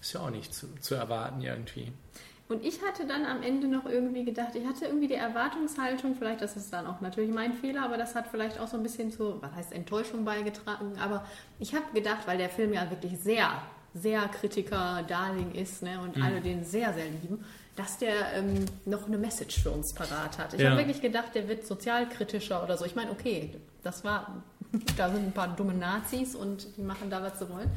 ist 0.00 0.14
ja 0.14 0.20
auch 0.20 0.30
nicht 0.30 0.54
zu, 0.54 0.66
zu 0.80 0.94
erwarten 0.94 1.42
irgendwie. 1.42 1.92
Und 2.50 2.64
ich 2.64 2.82
hatte 2.82 3.06
dann 3.06 3.24
am 3.24 3.42
Ende 3.44 3.68
noch 3.68 3.86
irgendwie 3.86 4.24
gedacht, 4.24 4.54
ich 4.54 4.66
hatte 4.66 4.86
irgendwie 4.86 5.06
die 5.06 5.14
Erwartungshaltung, 5.14 6.16
vielleicht 6.16 6.42
das 6.42 6.56
ist 6.56 6.72
dann 6.72 6.86
auch 6.86 7.00
natürlich 7.00 7.32
mein 7.32 7.54
Fehler, 7.54 7.84
aber 7.84 7.96
das 7.96 8.14
hat 8.16 8.26
vielleicht 8.28 8.58
auch 8.58 8.66
so 8.66 8.76
ein 8.76 8.82
bisschen 8.82 9.12
zu, 9.12 9.40
was 9.40 9.52
heißt 9.54 9.72
Enttäuschung 9.72 10.24
beigetragen. 10.24 10.92
Aber 11.00 11.24
ich 11.60 11.74
habe 11.74 11.84
gedacht, 11.94 12.26
weil 12.26 12.38
der 12.38 12.50
Film 12.50 12.72
ja 12.72 12.90
wirklich 12.90 13.18
sehr, 13.20 13.50
sehr 13.94 14.22
Kritiker-Darling 14.28 15.52
ist 15.52 15.82
ne, 15.82 16.00
und 16.00 16.20
alle 16.22 16.40
den 16.40 16.64
sehr, 16.64 16.92
sehr 16.92 17.06
lieben, 17.06 17.44
dass 17.76 17.98
der 17.98 18.32
ähm, 18.34 18.64
noch 18.84 19.06
eine 19.06 19.16
Message 19.16 19.62
für 19.62 19.70
uns 19.70 19.92
parat 19.94 20.38
hat. 20.38 20.52
Ich 20.54 20.60
Ja. 20.60 20.70
habe 20.70 20.80
wirklich 20.80 21.00
gedacht, 21.00 21.34
der 21.34 21.48
wird 21.48 21.66
sozialkritischer 21.66 22.62
oder 22.64 22.76
so. 22.76 22.84
Ich 22.84 22.96
meine, 22.96 23.10
okay, 23.12 23.54
das 23.84 24.02
war, 24.04 24.42
da 24.96 25.08
sind 25.08 25.24
ein 25.24 25.32
paar 25.32 25.48
dumme 25.54 25.74
Nazis 25.74 26.34
und 26.34 26.66
die 26.76 26.82
machen 26.82 27.10
da, 27.10 27.22
was 27.22 27.38
sie 27.38 27.48
wollen. 27.48 27.70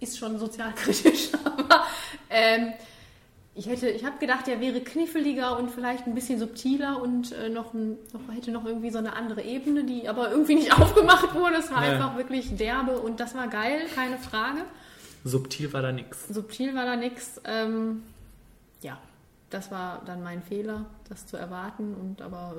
Ist 0.00 0.18
schon 0.18 0.38
sozialkritisch, 0.38 1.28
aber 1.44 1.84
ähm, 2.30 2.72
ich 3.56 3.66
hätte, 3.66 3.88
ich 3.88 4.04
habe 4.04 4.18
gedacht, 4.18 4.46
der 4.46 4.60
wäre 4.60 4.80
kniffliger 4.80 5.58
und 5.58 5.70
vielleicht 5.70 6.06
ein 6.06 6.14
bisschen 6.14 6.38
subtiler 6.38 7.00
und 7.00 7.32
äh, 7.32 7.48
noch, 7.48 7.72
noch 7.74 8.34
hätte 8.34 8.50
noch 8.50 8.64
irgendwie 8.64 8.90
so 8.90 8.98
eine 8.98 9.14
andere 9.14 9.42
Ebene, 9.42 9.84
die 9.84 10.08
aber 10.08 10.30
irgendwie 10.30 10.56
nicht 10.56 10.72
aufgemacht 10.80 11.34
wurde. 11.34 11.56
Es 11.56 11.70
war 11.72 11.84
Ja. 11.84 11.92
einfach 11.92 12.16
wirklich 12.16 12.56
derbe 12.56 12.98
und 13.00 13.20
das 13.20 13.34
war 13.34 13.46
geil, 13.48 13.82
keine 13.94 14.18
Frage. 14.18 14.62
Subtil 15.24 15.72
war 15.72 15.82
da 15.82 15.92
nix. 15.92 16.28
Subtil 16.28 16.74
war 16.74 16.84
da 16.84 16.96
nichts. 16.96 17.40
Ähm, 17.44 18.02
ja, 18.82 18.98
das 19.50 19.70
war 19.70 20.02
dann 20.04 20.22
mein 20.22 20.42
Fehler, 20.42 20.84
das 21.08 21.26
zu 21.26 21.36
erwarten 21.36 21.94
und 21.94 22.20
aber 22.22 22.54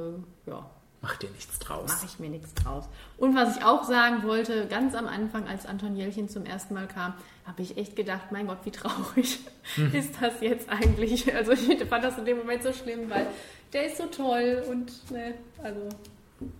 äh, 0.47 0.49
ja, 0.49 0.65
Mach 1.05 1.17
dir 1.17 1.29
nichts 1.29 1.59
draus. 1.59 1.87
mache 1.87 2.07
ich 2.07 2.17
mir 2.17 2.31
nichts 2.31 2.51
draus. 2.55 2.85
Und 3.17 3.35
was 3.35 3.55
ich 3.57 3.63
auch 3.63 3.83
sagen 3.83 4.23
wollte, 4.23 4.65
ganz 4.65 4.95
am 4.95 5.05
Anfang, 5.05 5.47
als 5.47 5.67
Anton 5.67 5.95
Jelchin 5.95 6.27
zum 6.29 6.47
ersten 6.47 6.73
Mal 6.73 6.87
kam, 6.87 7.13
habe 7.45 7.61
ich 7.61 7.77
echt 7.77 7.95
gedacht, 7.95 8.31
mein 8.31 8.47
Gott, 8.47 8.57
wie 8.63 8.71
traurig 8.71 9.39
ist 9.93 10.19
das 10.19 10.41
jetzt 10.41 10.67
eigentlich? 10.67 11.31
Also 11.35 11.51
ich 11.51 11.83
fand 11.85 12.03
das 12.03 12.17
in 12.17 12.25
dem 12.25 12.39
Moment 12.39 12.63
so 12.63 12.73
schlimm, 12.73 13.07
weil 13.11 13.27
der 13.71 13.85
ist 13.85 13.97
so 13.97 14.07
toll 14.07 14.65
und 14.67 15.11
ne, 15.11 15.35
also 15.61 15.89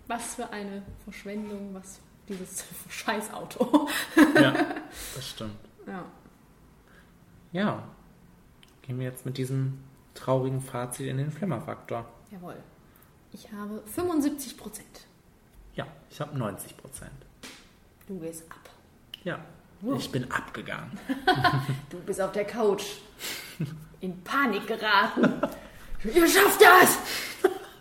was 0.05 0.35
für 0.35 0.47
eine 0.51 0.83
Verschwendung, 1.05 1.73
was 1.73 1.99
dieses 2.29 2.65
Scheißauto. 2.89 3.89
Ja, 4.35 4.53
das 5.15 5.27
stimmt. 5.27 5.55
ja. 5.87 6.05
Ja. 7.51 7.83
Gehen 8.83 8.99
wir 8.99 9.07
jetzt 9.07 9.25
mit 9.25 9.39
diesem 9.39 9.79
traurigen 10.13 10.61
Fazit 10.61 11.07
in 11.07 11.17
den 11.17 11.31
Flimmerfaktor. 11.31 12.05
Jawohl. 12.29 12.57
Ich 13.35 13.51
habe 13.51 13.83
75 13.85 14.57
Prozent. 14.57 15.07
Ja, 15.75 15.85
ich 16.09 16.21
habe 16.21 16.37
90 16.37 16.77
Prozent. 16.77 17.11
Du 18.07 18.17
gehst 18.17 18.49
ab. 18.49 18.69
Ja, 19.25 19.39
ich 19.97 20.09
bin 20.09 20.31
abgegangen. 20.31 20.97
Du 21.89 21.99
bist 21.99 22.21
auf 22.21 22.31
der 22.31 22.45
Couch 22.45 22.83
in 23.99 24.23
Panik 24.23 24.65
geraten. 24.67 25.33
Ihr 26.05 26.27
schafft 26.29 26.61
das! 26.61 26.97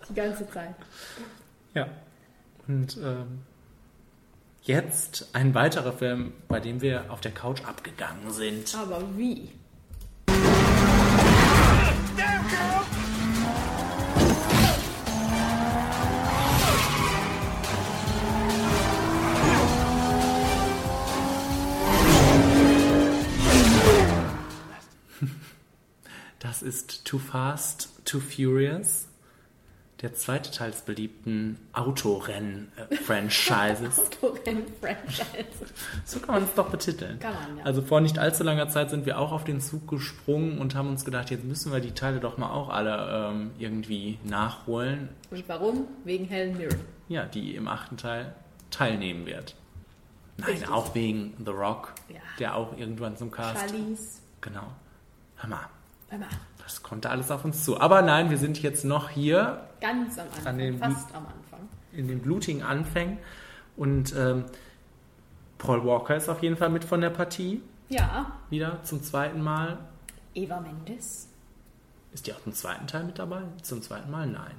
Die 0.08 0.14
ganze 0.14 0.50
Zeit. 0.50 0.74
Ja. 1.72 1.86
Und 2.66 2.96
ähm, 2.96 3.42
jetzt 4.62 5.28
ein 5.34 5.54
weiterer 5.54 5.92
Film, 5.92 6.32
bei 6.48 6.58
dem 6.58 6.80
wir 6.80 7.12
auf 7.12 7.20
der 7.20 7.32
Couch 7.32 7.64
abgegangen 7.64 8.32
sind. 8.32 8.74
Aber 8.74 9.16
wie? 9.16 9.52
Das 26.44 26.62
ist 26.62 27.04
Too 27.06 27.18
Fast, 27.18 27.88
Too 28.04 28.20
Furious. 28.20 29.08
Der 30.02 30.12
zweite 30.12 30.50
Teil 30.50 30.72
des 30.72 30.82
beliebten 30.82 31.58
Autorennen-Franchises. 31.72 33.98
Autorennen-Franchise. 34.22 35.24
so 36.04 36.20
kann 36.20 36.34
man 36.34 36.44
es 36.44 36.52
doch 36.54 36.68
betiteln. 36.68 37.18
Kann 37.18 37.32
man, 37.32 37.56
ja. 37.56 37.64
Also 37.64 37.80
vor 37.80 38.02
nicht 38.02 38.18
allzu 38.18 38.44
langer 38.44 38.68
Zeit 38.68 38.90
sind 38.90 39.06
wir 39.06 39.18
auch 39.18 39.32
auf 39.32 39.44
den 39.44 39.62
Zug 39.62 39.88
gesprungen 39.88 40.58
und 40.58 40.74
haben 40.74 40.90
uns 40.90 41.06
gedacht, 41.06 41.30
jetzt 41.30 41.44
müssen 41.44 41.72
wir 41.72 41.80
die 41.80 41.92
Teile 41.92 42.20
doch 42.20 42.36
mal 42.36 42.50
auch 42.50 42.68
alle 42.68 43.30
ähm, 43.30 43.52
irgendwie 43.58 44.18
nachholen. 44.22 45.08
Und 45.30 45.48
warum? 45.48 45.86
Wegen 46.04 46.26
Helen 46.26 46.58
Mirren. 46.58 46.80
Ja, 47.08 47.24
die 47.24 47.56
im 47.56 47.66
achten 47.66 47.96
Teil 47.96 48.34
teilnehmen 48.70 49.24
wird. 49.24 49.56
Nein, 50.36 50.50
Richtig. 50.50 50.68
auch 50.68 50.94
wegen 50.94 51.32
The 51.42 51.52
Rock, 51.52 51.94
Ja. 52.10 52.16
der 52.38 52.54
auch 52.56 52.76
irgendwann 52.76 53.16
zum 53.16 53.30
Cast. 53.30 53.70
Charlize. 53.70 54.18
Genau. 54.42 54.66
Mal, 55.48 55.70
das 56.62 56.82
konnte 56.82 57.10
alles 57.10 57.30
auf 57.30 57.44
uns 57.44 57.64
zu. 57.64 57.80
Aber 57.80 58.02
nein, 58.02 58.30
wir 58.30 58.38
sind 58.38 58.60
jetzt 58.62 58.84
noch 58.84 59.10
hier 59.10 59.66
ganz 59.80 60.18
am 60.18 60.26
Anfang. 60.26 60.46
An 60.46 60.58
den- 60.58 60.78
fast 60.78 61.14
am 61.14 61.26
Anfang. 61.26 61.68
in 61.92 62.08
den 62.08 62.20
blutigen 62.20 62.62
Anfängen. 62.62 63.18
Und 63.76 64.14
ähm, 64.16 64.44
Paul 65.58 65.84
Walker 65.84 66.16
ist 66.16 66.28
auf 66.28 66.42
jeden 66.42 66.56
Fall 66.56 66.70
mit 66.70 66.84
von 66.84 67.00
der 67.00 67.10
Partie. 67.10 67.62
Ja, 67.88 68.32
Wieder 68.50 68.82
zum 68.82 69.02
zweiten 69.02 69.42
Mal. 69.42 69.78
Eva 70.34 70.60
Mendes. 70.60 71.28
Ist 72.12 72.26
die 72.26 72.32
auch 72.32 72.46
im 72.46 72.52
zweiten 72.52 72.86
Teil 72.86 73.04
mit 73.04 73.18
dabei? 73.18 73.42
Zum 73.62 73.82
zweiten 73.82 74.10
Mal? 74.10 74.26
Nein. 74.26 74.54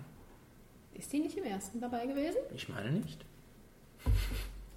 Ist 0.94 1.12
die 1.12 1.20
nicht 1.20 1.38
im 1.38 1.44
ersten 1.44 1.82
dabei 1.82 2.06
gewesen? 2.06 2.38
Ich 2.54 2.70
meine 2.70 2.92
nicht. 2.92 3.26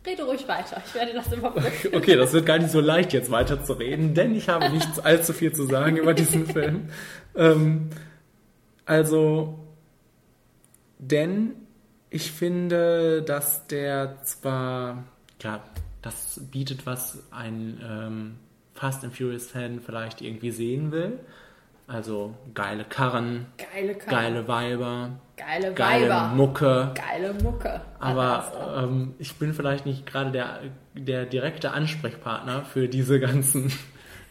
Rede 0.08 0.24
ruhig 0.24 0.48
weiter. 0.48 0.82
Ich 0.86 0.94
werde 0.94 1.12
das 1.12 1.32
überprüfen. 1.32 1.90
Okay, 1.94 2.16
das 2.16 2.32
wird 2.32 2.46
gar 2.46 2.58
nicht 2.58 2.70
so 2.70 2.80
leicht 2.80 3.12
jetzt 3.12 3.30
weiterzureden, 3.30 4.14
denn 4.14 4.34
ich 4.34 4.48
habe 4.48 4.70
nicht 4.70 5.04
allzu 5.04 5.32
viel 5.32 5.52
zu 5.52 5.64
sagen 5.64 5.96
über 5.96 6.14
diesen 6.14 6.46
Film. 6.52 6.88
Ähm, 7.34 7.90
also, 8.86 9.58
denn 10.98 11.52
ich 12.10 12.32
finde, 12.32 13.22
dass 13.22 13.66
der 13.66 14.22
zwar, 14.22 15.04
ja, 15.42 15.62
das 16.02 16.40
bietet, 16.50 16.86
was 16.86 17.24
ein 17.30 17.80
ähm, 17.86 18.36
Fast 18.74 19.04
and 19.04 19.14
Furious 19.14 19.48
Fan 19.48 19.80
vielleicht 19.80 20.22
irgendwie 20.22 20.50
sehen 20.50 20.92
will. 20.92 21.18
Also 21.88 22.34
geile 22.52 22.84
Karren, 22.84 23.46
Geile 23.72 23.94
Karren. 23.94 24.10
geile 24.10 24.46
Weiber, 24.48 25.10
Geile 25.38 25.72
geile 25.72 26.10
Weiber. 26.10 26.28
Mucke. 26.34 26.92
Geile 26.94 27.32
Mucke. 27.42 27.80
Aber 27.98 28.76
ähm, 28.76 29.14
ich 29.18 29.36
bin 29.36 29.54
vielleicht 29.54 29.86
nicht 29.86 30.04
gerade 30.04 30.30
der, 30.30 30.60
der 30.94 31.24
direkte 31.24 31.70
Ansprechpartner 31.70 32.62
für 32.66 32.88
diese 32.88 33.18
ganzen 33.20 33.70
Für 33.70 33.78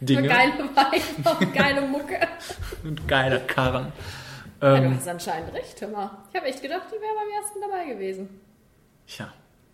Dinge 0.04 0.28
geile 0.28 0.52
Weiber 0.52 1.40
und 1.40 1.52
geile 1.52 1.80
Mucke. 1.82 2.20
und 2.84 3.08
geile 3.08 3.40
Karren. 3.40 3.92
Ja, 4.62 4.76
du 4.78 4.84
Ähm, 4.84 4.94
hast 4.96 5.08
anscheinend 5.08 5.52
recht, 5.52 5.80
mal. 5.92 6.10
Ich 6.30 6.36
habe 6.36 6.46
echt 6.46 6.62
gedacht, 6.62 6.82
die 6.90 6.92
wäre 6.94 7.14
beim 7.16 7.42
ersten 7.42 7.60
dabei 7.60 7.92
gewesen. 7.92 8.28
tja, 9.08 9.32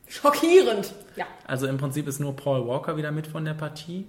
Schockierend. 0.08 0.94
Ja. 1.16 1.26
also 1.46 1.66
im 1.66 1.76
Prinzip 1.76 2.06
ist 2.08 2.18
nur 2.18 2.34
Paul 2.34 2.66
Walker 2.66 2.96
wieder 2.96 3.10
mit 3.12 3.26
von 3.26 3.44
der 3.44 3.54
Partie 3.54 4.06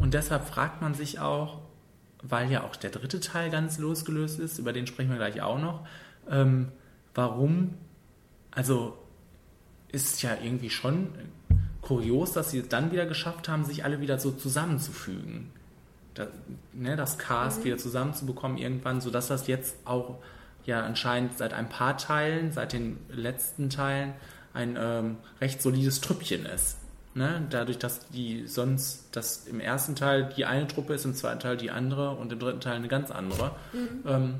und 0.00 0.14
deshalb 0.14 0.46
fragt 0.46 0.80
man 0.82 0.94
sich 0.94 1.18
auch, 1.20 1.58
weil 2.22 2.50
ja 2.50 2.64
auch 2.64 2.76
der 2.76 2.90
dritte 2.90 3.20
Teil 3.20 3.50
ganz 3.50 3.78
losgelöst 3.78 4.38
ist, 4.38 4.58
über 4.58 4.72
den 4.72 4.86
sprechen 4.86 5.10
wir 5.10 5.16
gleich 5.16 5.40
auch 5.40 5.58
noch, 5.58 5.86
ähm, 6.30 6.68
warum, 7.14 7.74
also 8.50 8.98
ist 9.90 10.22
ja 10.22 10.36
irgendwie 10.42 10.70
schon 10.70 11.08
kurios, 11.80 12.32
dass 12.32 12.50
sie 12.50 12.58
es 12.58 12.68
dann 12.68 12.92
wieder 12.92 13.06
geschafft 13.06 13.48
haben, 13.48 13.64
sich 13.64 13.84
alle 13.84 14.00
wieder 14.00 14.18
so 14.18 14.30
zusammenzufügen. 14.30 15.50
Da, 16.14 16.26
ne, 16.72 16.96
das 16.96 17.18
Cast 17.18 17.64
wieder 17.64 17.78
zusammenzubekommen 17.78 18.58
irgendwann, 18.58 19.00
sodass 19.00 19.28
das 19.28 19.46
jetzt 19.46 19.76
auch 19.84 20.18
ja 20.66 20.82
anscheinend 20.82 21.38
seit 21.38 21.54
ein 21.54 21.68
paar 21.68 21.96
Teilen, 21.96 22.52
seit 22.52 22.72
den 22.72 22.98
letzten 23.08 23.70
Teilen, 23.70 24.12
ein 24.52 24.76
ähm, 24.78 25.16
recht 25.40 25.62
solides 25.62 26.00
Trüppchen 26.00 26.44
ist. 26.44 26.76
Ne? 27.18 27.44
Dadurch, 27.50 27.78
dass 27.78 28.08
die 28.08 28.46
sonst, 28.46 29.08
dass 29.14 29.46
im 29.48 29.58
ersten 29.58 29.96
Teil 29.96 30.30
die 30.36 30.44
eine 30.44 30.68
Truppe 30.68 30.94
ist, 30.94 31.04
im 31.04 31.14
zweiten 31.14 31.40
Teil 31.40 31.56
die 31.56 31.70
andere 31.70 32.12
und 32.12 32.32
im 32.32 32.38
dritten 32.38 32.60
Teil 32.60 32.76
eine 32.76 32.86
ganz 32.86 33.10
andere, 33.10 33.56
ähm, 34.06 34.36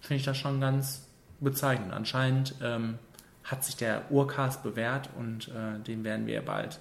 finde 0.00 0.18
ich 0.18 0.24
das 0.24 0.36
schon 0.36 0.60
ganz 0.60 1.08
bezeichnend. 1.40 1.92
Anscheinend 1.92 2.54
ähm, 2.62 2.98
hat 3.44 3.64
sich 3.64 3.76
der 3.76 4.10
Urcast 4.10 4.62
bewährt 4.62 5.08
und 5.18 5.48
äh, 5.48 5.82
den 5.86 6.04
werden 6.04 6.26
wir 6.26 6.42
bald 6.42 6.78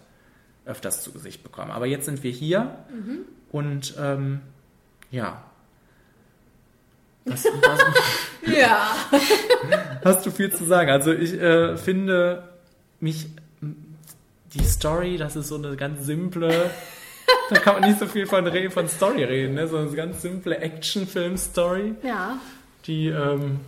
öfters 0.65 1.01
zu 1.01 1.13
Gesicht 1.13 1.43
bekommen. 1.43 1.71
Aber 1.71 1.85
jetzt 1.85 2.05
sind 2.05 2.23
wir 2.23 2.31
hier 2.31 2.75
und 3.51 3.95
ähm, 3.97 4.41
ja. 5.11 5.43
Was, 7.23 7.45
was, 7.61 7.79
Ja. 8.45 8.95
hast 10.03 10.25
du 10.25 10.31
viel 10.31 10.53
zu 10.53 10.65
sagen? 10.65 10.89
Also 10.89 11.13
ich 11.13 11.33
äh, 11.33 11.77
finde 11.77 12.49
mich 12.99 13.27
die 14.57 14.65
Story, 14.65 15.17
das 15.17 15.35
ist 15.35 15.47
so 15.49 15.55
eine 15.55 15.75
ganz 15.75 16.05
simple. 16.05 16.69
Da 17.49 17.59
kann 17.59 17.79
man 17.81 17.89
nicht 17.89 17.99
so 17.99 18.05
viel 18.07 18.25
von, 18.25 18.45
von 18.71 18.87
Story 18.87 19.23
reden, 19.23 19.55
ne? 19.55 19.67
so 19.67 19.77
eine 19.77 19.89
ganz 19.91 20.21
simple 20.21 20.57
Actionfilm-Story, 20.57 21.95
Ja. 22.03 22.39
die 22.85 23.07
ähm, 23.07 23.59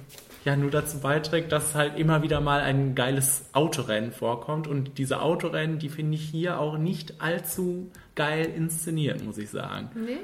ja 0.46 0.56
nur 0.56 0.72
dazu 0.72 1.00
beiträgt, 1.00 1.52
dass 1.52 1.76
halt 1.76 1.98
immer 1.98 2.22
wieder 2.24 2.40
mal 2.42 2.62
ein 2.62 2.96
geiles 2.96 3.44
Autorennen 3.54 4.12
vorkommt. 4.12 4.68
Und 4.68 4.98
diese 4.98 5.22
Autorennen, 5.22 5.80
die 5.80 5.90
finde 5.90 6.16
ich 6.16 6.22
hier 6.30 6.60
auch 6.60 6.78
nicht 6.78 7.22
allzu 7.22 7.92
geil 8.16 8.46
inszeniert, 8.46 9.24
muss 9.24 9.38
ich 9.38 9.50
sagen. 9.50 9.90
Nee? 9.96 10.20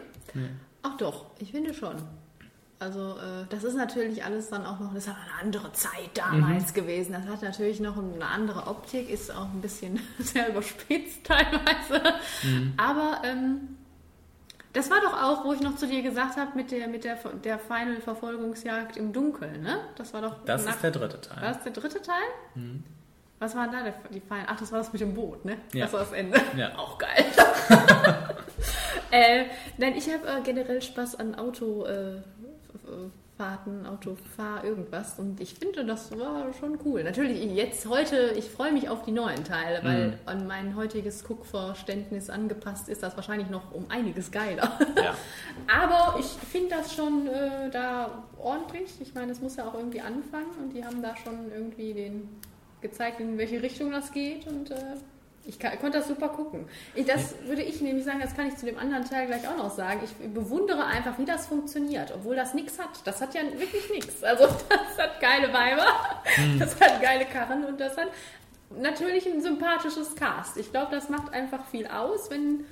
Ach 0.83 0.97
doch, 0.97 1.25
ich 1.39 1.51
finde 1.51 1.73
schon. 1.73 1.95
Also 2.77 3.11
äh, 3.17 3.45
das 3.49 3.63
ist 3.63 3.75
natürlich 3.75 4.23
alles 4.25 4.49
dann 4.49 4.65
auch 4.65 4.79
noch, 4.79 4.93
das 4.93 5.07
war 5.07 5.15
eine 5.15 5.41
andere 5.47 5.71
Zeit 5.73 6.09
damals 6.13 6.73
gewesen. 6.73 7.13
Das 7.13 7.25
hat 7.25 7.41
natürlich 7.41 7.79
noch 7.79 7.97
eine 7.97 8.25
andere 8.25 8.67
Optik, 8.67 9.09
ist 9.09 9.31
auch 9.31 9.47
ein 9.53 9.61
bisschen 9.61 9.99
sehr 10.19 10.49
überspitzt 10.49 11.23
teilweise. 11.25 12.15
Aber 12.77 13.21
ähm, 13.23 13.77
das 14.73 14.91
war 14.91 14.99
doch 14.99 15.13
auch, 15.13 15.45
wo 15.45 15.53
ich 15.53 15.61
noch 15.61 15.77
zu 15.77 15.87
dir 15.87 16.01
gesagt 16.01 16.35
habe, 16.35 16.51
mit 16.55 16.69
der, 16.71 16.89
mit 16.89 17.05
der, 17.05 17.15
der 17.45 17.59
Final-Verfolgungsjagd 17.59 18.97
im 18.97 19.13
Dunkeln, 19.13 19.61
ne? 19.63 19.79
Das 19.95 20.13
war 20.13 20.21
doch. 20.21 20.43
Das 20.45 20.65
nach- 20.65 20.73
ist 20.75 20.83
der 20.83 20.91
dritte 20.91 21.15
War 21.29 21.37
Teil. 21.39 21.53
das 21.53 21.63
der 21.63 21.71
dritte 21.71 22.01
Teil? 22.01 22.23
Was 23.39 23.55
war 23.55 23.69
da 23.71 23.83
der, 23.83 23.93
die 24.13 24.19
Final? 24.19 24.45
Ach, 24.47 24.59
das 24.59 24.71
war 24.73 24.79
das 24.79 24.91
mit 24.91 25.01
dem 25.01 25.13
Boot, 25.13 25.45
ne? 25.45 25.57
Ja. 25.73 25.85
Das 25.85 25.93
war 25.93 26.01
das 26.01 26.11
Ende. 26.11 26.41
Ja. 26.57 26.77
Auch 26.77 26.97
geil. 26.97 27.25
äh, 29.11 29.45
nein, 29.77 29.93
ich 29.95 30.09
habe 30.11 30.27
äh, 30.27 30.41
generell 30.43 30.81
Spaß 30.81 31.15
an 31.19 31.35
Autofahrten, 31.35 32.17
äh, 32.17 32.21
Fahrten, 33.37 33.85
Autofahr 33.85 34.63
irgendwas 34.63 35.19
und 35.19 35.41
ich 35.41 35.55
finde, 35.55 35.83
das 35.83 36.17
war 36.17 36.53
schon 36.53 36.79
cool. 36.85 37.03
Natürlich 37.03 37.43
jetzt 37.53 37.85
heute, 37.85 38.33
ich 38.37 38.45
freue 38.45 38.71
mich 38.71 38.87
auf 38.87 39.03
die 39.03 39.11
neuen 39.11 39.43
Teile, 39.43 39.83
weil 39.83 40.17
an 40.25 40.47
mein 40.47 40.77
heutiges 40.77 41.25
Guckverständnis 41.25 42.29
angepasst 42.29 42.87
ist 42.87 43.03
das 43.03 43.17
wahrscheinlich 43.17 43.49
noch 43.49 43.73
um 43.73 43.87
einiges 43.89 44.31
geiler. 44.31 44.79
Ja. 44.95 45.15
Aber 45.67 46.17
ich 46.19 46.27
finde 46.27 46.75
das 46.75 46.95
schon 46.95 47.27
äh, 47.27 47.69
da 47.71 48.23
ordentlich. 48.37 49.01
Ich 49.01 49.13
meine, 49.13 49.33
es 49.33 49.41
muss 49.41 49.57
ja 49.57 49.67
auch 49.67 49.73
irgendwie 49.73 49.99
anfangen 49.99 50.51
und 50.61 50.73
die 50.73 50.85
haben 50.85 51.01
da 51.01 51.17
schon 51.17 51.51
irgendwie 51.51 51.93
den 51.93 52.29
gezeigt, 52.79 53.19
in 53.19 53.37
welche 53.37 53.61
Richtung 53.61 53.91
das 53.91 54.13
geht 54.13 54.47
und 54.47 54.71
äh, 54.71 54.95
ich 55.47 55.59
kann, 55.59 55.77
konnte 55.79 55.99
das 55.99 56.07
super 56.07 56.29
gucken. 56.29 56.67
Ich, 56.95 57.05
das 57.05 57.35
würde 57.45 57.61
ich 57.61 57.81
nämlich 57.81 58.05
sagen, 58.05 58.19
das 58.19 58.35
kann 58.35 58.47
ich 58.47 58.55
zu 58.55 58.65
dem 58.65 58.77
anderen 58.77 59.05
Teil 59.05 59.27
gleich 59.27 59.47
auch 59.47 59.57
noch 59.57 59.71
sagen. 59.71 60.01
Ich 60.03 60.33
bewundere 60.33 60.85
einfach, 60.85 61.17
wie 61.17 61.25
das 61.25 61.47
funktioniert, 61.47 62.11
obwohl 62.13 62.35
das 62.35 62.53
nichts 62.53 62.79
hat. 62.79 62.89
Das 63.05 63.21
hat 63.21 63.33
ja 63.33 63.41
wirklich 63.43 63.89
nichts. 63.91 64.23
Also 64.23 64.45
das 64.69 64.97
hat 64.97 65.19
geile 65.19 65.53
Weiber, 65.53 65.85
das 66.59 66.79
hat 66.79 67.01
geile 67.01 67.25
Karren 67.25 67.65
und 67.65 67.79
das 67.79 67.97
hat 67.97 68.07
natürlich 68.77 69.25
ein 69.27 69.41
sympathisches 69.41 70.15
Cast. 70.15 70.57
Ich 70.57 70.71
glaube, 70.71 70.91
das 70.91 71.09
macht 71.09 71.33
einfach 71.33 71.65
viel 71.65 71.87
aus, 71.87 72.29
wenn 72.29 72.65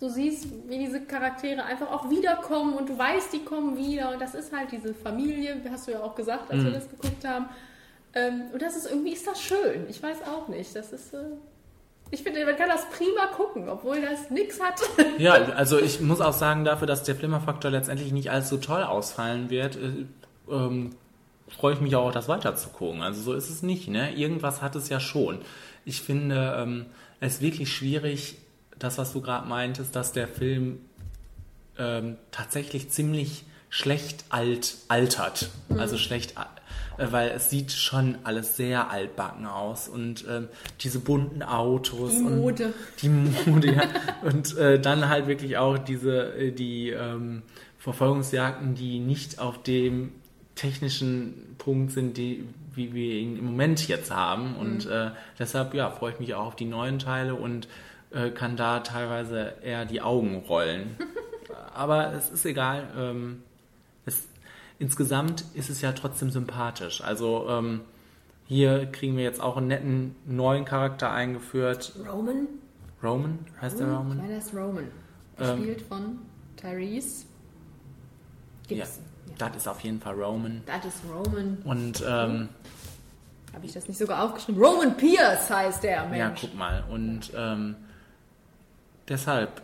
du 0.00 0.08
siehst, 0.08 0.46
wie 0.68 0.78
diese 0.78 1.02
Charaktere 1.02 1.64
einfach 1.64 1.90
auch 1.90 2.10
wiederkommen 2.10 2.74
und 2.74 2.88
du 2.88 2.98
weißt, 2.98 3.32
die 3.32 3.44
kommen 3.44 3.76
wieder 3.76 4.12
und 4.12 4.20
das 4.20 4.34
ist 4.34 4.54
halt 4.54 4.72
diese 4.72 4.94
Familie, 4.94 5.60
hast 5.70 5.88
du 5.88 5.92
ja 5.92 6.02
auch 6.02 6.14
gesagt, 6.14 6.50
als 6.50 6.64
wir 6.64 6.70
das 6.70 6.88
geguckt 6.88 7.24
haben. 7.26 7.48
Ähm, 8.14 8.44
und 8.52 8.60
das 8.60 8.76
ist 8.76 8.90
irgendwie 8.90 9.12
ist 9.12 9.26
das 9.26 9.40
schön. 9.40 9.86
Ich 9.88 10.02
weiß 10.02 10.22
auch 10.22 10.48
nicht. 10.48 10.74
Das 10.74 10.92
ist, 10.92 11.14
äh, 11.14 11.18
ich 12.10 12.22
finde, 12.22 12.44
man 12.44 12.56
kann 12.56 12.68
das 12.68 12.88
prima 12.90 13.26
gucken, 13.36 13.68
obwohl 13.68 14.00
das 14.00 14.30
nichts 14.30 14.60
hat. 14.60 14.80
Ja, 15.18 15.34
also 15.34 15.78
ich 15.78 16.00
muss 16.00 16.20
auch 16.20 16.32
sagen, 16.32 16.64
dafür, 16.64 16.86
dass 16.86 17.02
der 17.02 17.14
Flimmerfaktor 17.14 17.70
letztendlich 17.70 18.12
nicht 18.12 18.30
allzu 18.30 18.56
toll 18.56 18.82
ausfallen 18.82 19.50
wird, 19.50 19.76
äh, 19.76 20.06
ähm, 20.50 20.90
freue 21.48 21.74
ich 21.74 21.80
mich 21.80 21.94
auch, 21.96 22.12
das 22.12 22.28
weiter 22.28 22.56
zu 22.56 22.70
gucken. 22.70 23.02
Also 23.02 23.20
so 23.22 23.34
ist 23.34 23.50
es 23.50 23.62
nicht, 23.62 23.88
ne? 23.88 24.14
Irgendwas 24.14 24.62
hat 24.62 24.76
es 24.76 24.88
ja 24.88 25.00
schon. 25.00 25.40
Ich 25.84 26.02
finde, 26.02 26.54
ähm, 26.58 26.86
es 27.20 27.34
ist 27.34 27.42
wirklich 27.42 27.72
schwierig, 27.72 28.38
das, 28.78 28.98
was 28.98 29.12
du 29.12 29.20
gerade 29.20 29.46
meintest, 29.46 29.94
dass 29.94 30.12
der 30.12 30.26
Film 30.26 30.80
ähm, 31.78 32.16
tatsächlich 32.30 32.90
ziemlich 32.90 33.44
schlecht 33.68 34.24
alt 34.30 34.76
altert. 34.88 35.50
Also 35.76 35.96
schlecht, 35.96 36.32
äh, 36.32 36.44
weil 37.10 37.30
es 37.30 37.50
sieht 37.50 37.72
schon 37.72 38.18
alles 38.24 38.56
sehr 38.56 38.90
altbacken 38.90 39.46
aus 39.46 39.88
und 39.88 40.24
ähm, 40.28 40.48
diese 40.80 41.00
bunten 41.00 41.42
Autos. 41.42 42.12
Die 42.12 42.22
Mode. 42.22 42.66
Und 42.66 42.74
die 43.02 43.08
Mode, 43.08 43.74
ja. 43.74 43.82
Und 44.22 44.56
äh, 44.56 44.78
dann 44.78 45.08
halt 45.08 45.26
wirklich 45.26 45.56
auch 45.56 45.78
diese, 45.78 46.34
äh, 46.34 46.52
die 46.52 46.90
ähm, 46.90 47.42
Verfolgungsjagden, 47.78 48.74
die 48.74 48.98
nicht 48.98 49.38
auf 49.38 49.62
dem 49.62 50.12
technischen 50.54 51.56
Punkt 51.58 51.92
sind, 51.92 52.16
die, 52.16 52.44
wie 52.74 52.92
wir 52.92 53.14
ihn 53.14 53.38
im 53.38 53.46
Moment 53.46 53.88
jetzt 53.88 54.10
haben. 54.10 54.56
Und 54.56 54.86
äh, 54.86 55.10
deshalb, 55.38 55.74
ja, 55.74 55.90
freue 55.90 56.12
ich 56.12 56.20
mich 56.20 56.34
auch 56.34 56.46
auf 56.46 56.56
die 56.56 56.66
neuen 56.66 56.98
Teile 56.98 57.34
und 57.34 57.68
äh, 58.10 58.30
kann 58.30 58.56
da 58.56 58.80
teilweise 58.80 59.54
eher 59.62 59.86
die 59.86 60.02
Augen 60.02 60.44
rollen. 60.48 60.96
Aber 61.74 62.12
es 62.12 62.30
ist 62.30 62.44
egal. 62.44 62.88
Ähm, 62.98 63.42
insgesamt 64.80 65.44
ist 65.54 65.70
es 65.70 65.80
ja 65.80 65.92
trotzdem 65.92 66.30
sympathisch. 66.30 67.00
Also 67.02 67.46
ähm, 67.48 67.82
hier 68.46 68.86
kriegen 68.86 69.16
wir 69.16 69.22
jetzt 69.22 69.40
auch 69.40 69.56
einen 69.56 69.68
netten 69.68 70.16
neuen 70.26 70.64
Charakter 70.64 71.12
eingeführt. 71.12 71.92
Roman? 72.12 72.48
Roman, 73.02 73.38
heißt 73.60 73.78
der 73.78 73.86
Ich 73.86 73.92
Roman? 73.94 74.16
meine, 74.18 74.34
das 74.34 74.46
ist 74.46 74.54
Roman. 74.54 74.84
Ähm, 75.38 75.56
Gespielt 75.56 75.82
von 75.82 76.18
Tyrese 76.56 77.24
Ja, 78.68 78.76
Gibson. 78.84 79.04
das 79.38 79.56
ist 79.56 79.68
auf 79.68 79.80
jeden 79.80 80.00
Fall 80.00 80.14
Roman. 80.20 80.62
Das 80.66 80.84
ist 80.84 80.98
Roman. 81.08 81.58
Und 81.64 82.02
ähm, 82.06 82.48
Habe 83.54 83.64
ich 83.66 83.72
das 83.72 83.86
nicht 83.88 83.98
sogar 83.98 84.24
aufgeschrieben? 84.24 84.62
Roman 84.62 84.96
Pierce 84.96 85.48
heißt 85.48 85.82
der 85.84 86.04
Mensch. 86.08 86.18
ja, 86.18 86.34
guck 86.40 86.54
mal. 86.56 86.84
Und 86.90 87.30
ähm, 87.36 87.76
deshalb 89.08 89.62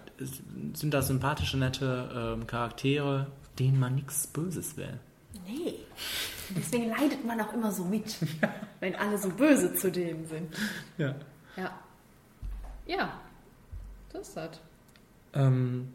sind 0.73 0.95
das 0.95 1.09
sympathische, 1.09 1.59
nette 1.59 2.37
ähm, 2.39 2.47
Charaktere, 2.47 3.27
denen 3.59 3.79
man 3.79 3.97
nichts 3.97 4.27
Böses 4.29 4.77
will. 4.79 4.99
Nee. 5.47 5.81
Deswegen 6.51 6.89
leidet 6.89 7.25
man 7.25 7.41
auch 7.41 7.53
immer 7.53 7.71
so 7.73 7.85
mit, 7.85 8.17
wenn 8.81 8.95
alle 8.97 9.19
so 9.19 9.29
böse 9.31 9.75
zu 9.75 9.91
denen 9.91 10.27
sind. 10.27 10.55
Ja. 10.99 11.15
Ja. 11.57 11.79
Ja. 12.87 13.21
Das 14.13 14.29
ist 14.29 14.37
das. 14.37 14.61
Ähm, 15.35 15.93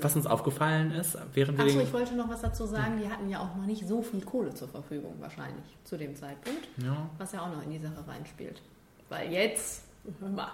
was 0.00 0.16
uns 0.16 0.26
aufgefallen 0.26 0.90
ist, 0.92 1.18
während 1.34 1.58
wir 1.58 1.64
Achso, 1.66 1.80
ich 1.80 1.92
wollte 1.92 2.14
noch 2.14 2.28
was 2.28 2.40
dazu 2.40 2.66
sagen. 2.66 2.98
Die 2.98 3.08
hatten 3.08 3.28
ja 3.28 3.40
auch 3.40 3.54
noch 3.56 3.66
nicht 3.66 3.86
so 3.86 4.02
viel 4.02 4.22
Kohle 4.24 4.54
zur 4.54 4.68
Verfügung, 4.68 5.14
wahrscheinlich, 5.20 5.64
zu 5.84 5.96
dem 5.96 6.14
Zeitpunkt. 6.16 6.66
Ja. 6.78 7.08
Was 7.18 7.32
ja 7.32 7.42
auch 7.42 7.50
noch 7.54 7.62
in 7.62 7.70
die 7.70 7.78
Sache 7.78 8.06
reinspielt. 8.06 8.62
Weil 9.08 9.32
jetzt, 9.32 9.84
hör 10.20 10.28
mal, 10.28 10.52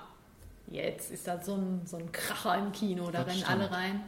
jetzt 0.68 1.10
ist 1.10 1.26
das 1.26 1.46
so 1.46 1.54
ein, 1.54 1.82
so 1.86 1.96
ein 1.96 2.10
Kracher 2.12 2.58
im 2.58 2.72
Kino, 2.72 3.06
da 3.10 3.18
Das 3.24 3.28
rennen 3.28 3.38
stimmt. 3.44 3.50
alle 3.60 3.70
rein. 3.70 4.00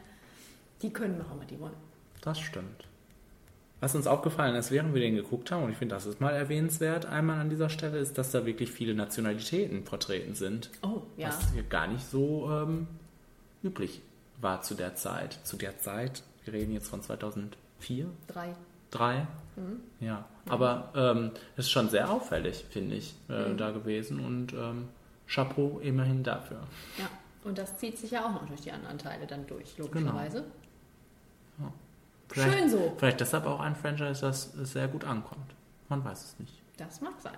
Die 0.82 0.92
können 0.92 1.16
machen, 1.18 1.38
was 1.38 1.46
die 1.46 1.60
wollen. 1.60 1.76
Das 2.20 2.38
stimmt. 2.40 2.86
Was 3.84 3.94
uns 3.94 4.06
aufgefallen 4.06 4.54
ist, 4.54 4.70
während 4.70 4.94
wir 4.94 5.02
den 5.02 5.14
geguckt 5.14 5.50
haben, 5.50 5.62
und 5.64 5.70
ich 5.70 5.76
finde, 5.76 5.94
das 5.94 6.06
ist 6.06 6.18
mal 6.18 6.30
erwähnenswert, 6.30 7.04
einmal 7.04 7.38
an 7.38 7.50
dieser 7.50 7.68
Stelle, 7.68 7.98
ist, 7.98 8.16
dass 8.16 8.30
da 8.30 8.46
wirklich 8.46 8.70
viele 8.72 8.94
Nationalitäten 8.94 9.84
vertreten 9.84 10.34
sind. 10.34 10.70
Oh, 10.82 11.02
ja. 11.18 11.28
Was 11.28 11.52
hier 11.52 11.64
gar 11.64 11.86
nicht 11.86 12.06
so 12.06 12.50
ähm, 12.50 12.86
üblich 13.62 14.00
war 14.40 14.62
zu 14.62 14.74
der 14.74 14.94
Zeit. 14.94 15.38
Zu 15.44 15.58
der 15.58 15.78
Zeit, 15.80 16.22
wir 16.44 16.54
reden 16.54 16.72
jetzt 16.72 16.88
von 16.88 17.02
2004, 17.02 18.06
Drei. 18.26 18.54
3. 18.92 19.26
Mhm. 19.56 19.80
Ja, 20.00 20.24
aber 20.48 20.90
ähm, 20.96 21.32
es 21.58 21.66
ist 21.66 21.70
schon 21.70 21.90
sehr 21.90 22.10
auffällig, 22.10 22.64
finde 22.70 22.96
ich, 22.96 23.14
äh, 23.28 23.50
Mhm. 23.50 23.58
da 23.58 23.70
gewesen 23.70 24.24
und 24.24 24.54
ähm, 24.54 24.88
Chapeau 25.28 25.78
immerhin 25.82 26.22
dafür. 26.22 26.60
Ja. 26.98 27.10
Und 27.44 27.58
das 27.58 27.76
zieht 27.76 27.98
sich 27.98 28.12
ja 28.12 28.24
auch 28.24 28.32
noch 28.32 28.46
durch 28.46 28.62
die 28.62 28.72
anderen 28.72 28.96
Teile 28.96 29.26
dann 29.26 29.46
durch, 29.46 29.76
logischerweise. 29.76 30.44
Vielleicht, 32.28 32.58
Schön 32.58 32.70
so. 32.70 32.94
Vielleicht 32.98 33.20
deshalb 33.20 33.46
auch 33.46 33.60
ein 33.60 33.76
Franchise, 33.76 34.20
das 34.22 34.52
sehr 34.54 34.88
gut 34.88 35.04
ankommt. 35.04 35.54
Man 35.88 36.04
weiß 36.04 36.24
es 36.24 36.38
nicht. 36.40 36.52
Das 36.76 37.00
mag 37.00 37.12
sein. 37.22 37.36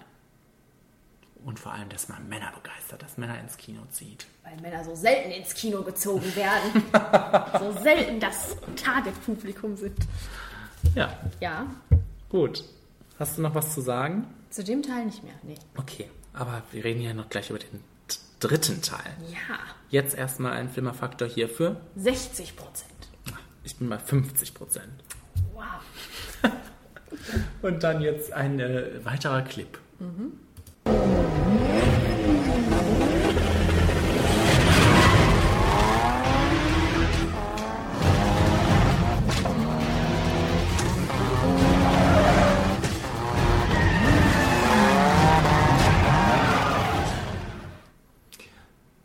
Und 1.44 1.60
vor 1.60 1.72
allem, 1.72 1.88
dass 1.90 2.08
man 2.08 2.28
Männer 2.28 2.50
begeistert, 2.52 3.02
dass 3.02 3.18
Männer 3.18 3.38
ins 3.38 3.56
Kino 3.56 3.82
zieht. 3.90 4.26
Weil 4.42 4.56
Männer 4.60 4.82
so 4.84 4.94
selten 4.94 5.30
ins 5.30 5.54
Kino 5.54 5.82
gezogen 5.82 6.34
werden. 6.34 6.82
so 7.60 7.82
selten 7.82 8.18
das 8.18 8.56
Target-Publikum 8.76 9.76
sind. 9.76 9.98
Ja, 10.94 11.16
Ja, 11.40 11.66
gut. 12.30 12.64
Hast 13.18 13.38
du 13.38 13.42
noch 13.42 13.54
was 13.54 13.72
zu 13.74 13.80
sagen? 13.80 14.26
zu 14.50 14.64
dem 14.64 14.82
Teil 14.82 15.04
nicht 15.04 15.22
mehr. 15.22 15.34
Nee. 15.42 15.56
Okay, 15.76 16.08
aber 16.32 16.62
wir 16.72 16.82
reden 16.82 17.02
ja 17.02 17.12
noch 17.12 17.28
gleich 17.28 17.50
über 17.50 17.58
den 17.58 17.84
dritten 18.40 18.80
Teil. 18.80 19.12
Ja, 19.30 19.58
Jetzt 19.90 20.14
erstmal 20.16 20.52
ein 20.52 20.70
Flimmerfaktor 20.70 21.28
hier 21.28 21.48
für. 21.48 21.76
60 21.96 22.56
Prozent. 22.56 22.90
Ich 23.66 23.74
bin 23.74 23.88
bei 23.88 23.98
50 23.98 24.54
Prozent. 24.54 24.92
Wow. 25.52 25.64
Und 27.62 27.82
dann 27.82 28.00
jetzt 28.00 28.32
ein 28.32 28.60
äh, 28.60 29.04
weiterer 29.04 29.42
Clip. 29.42 29.76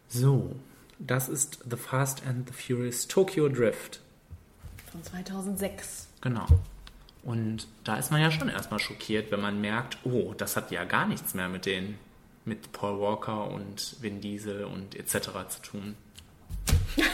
So, 0.08 0.56
das 1.00 1.30
ist 1.30 1.64
The 1.68 1.78
Fast 1.78 2.28
and 2.28 2.48
the 2.48 2.54
Furious 2.54 3.08
Tokyo 3.08 3.50
Drift. 3.50 4.02
Von 4.92 5.04
2006. 5.04 6.08
Genau. 6.22 6.46
Und 7.24 7.68
da 7.84 7.98
ist 7.98 8.12
man 8.12 8.20
ja 8.22 8.32
schon 8.32 8.50
erstmal 8.50 8.80
schockiert, 8.80 9.32
wenn 9.32 9.42
man 9.42 9.62
merkt, 9.62 9.98
oh, 10.04 10.34
das 10.36 10.56
hat 10.56 10.72
ja 10.72 10.84
gar 10.86 11.06
nichts 11.08 11.34
mehr 11.34 11.50
mit 11.50 11.66
den 11.66 11.98
mit 12.44 12.72
Paul 12.72 13.00
Walker 13.00 13.46
und 13.52 13.96
Vin 14.02 14.20
Diesel 14.22 14.64
und 14.66 14.96
etc. 14.96 15.30
zu 15.50 15.62
tun. 15.62 15.96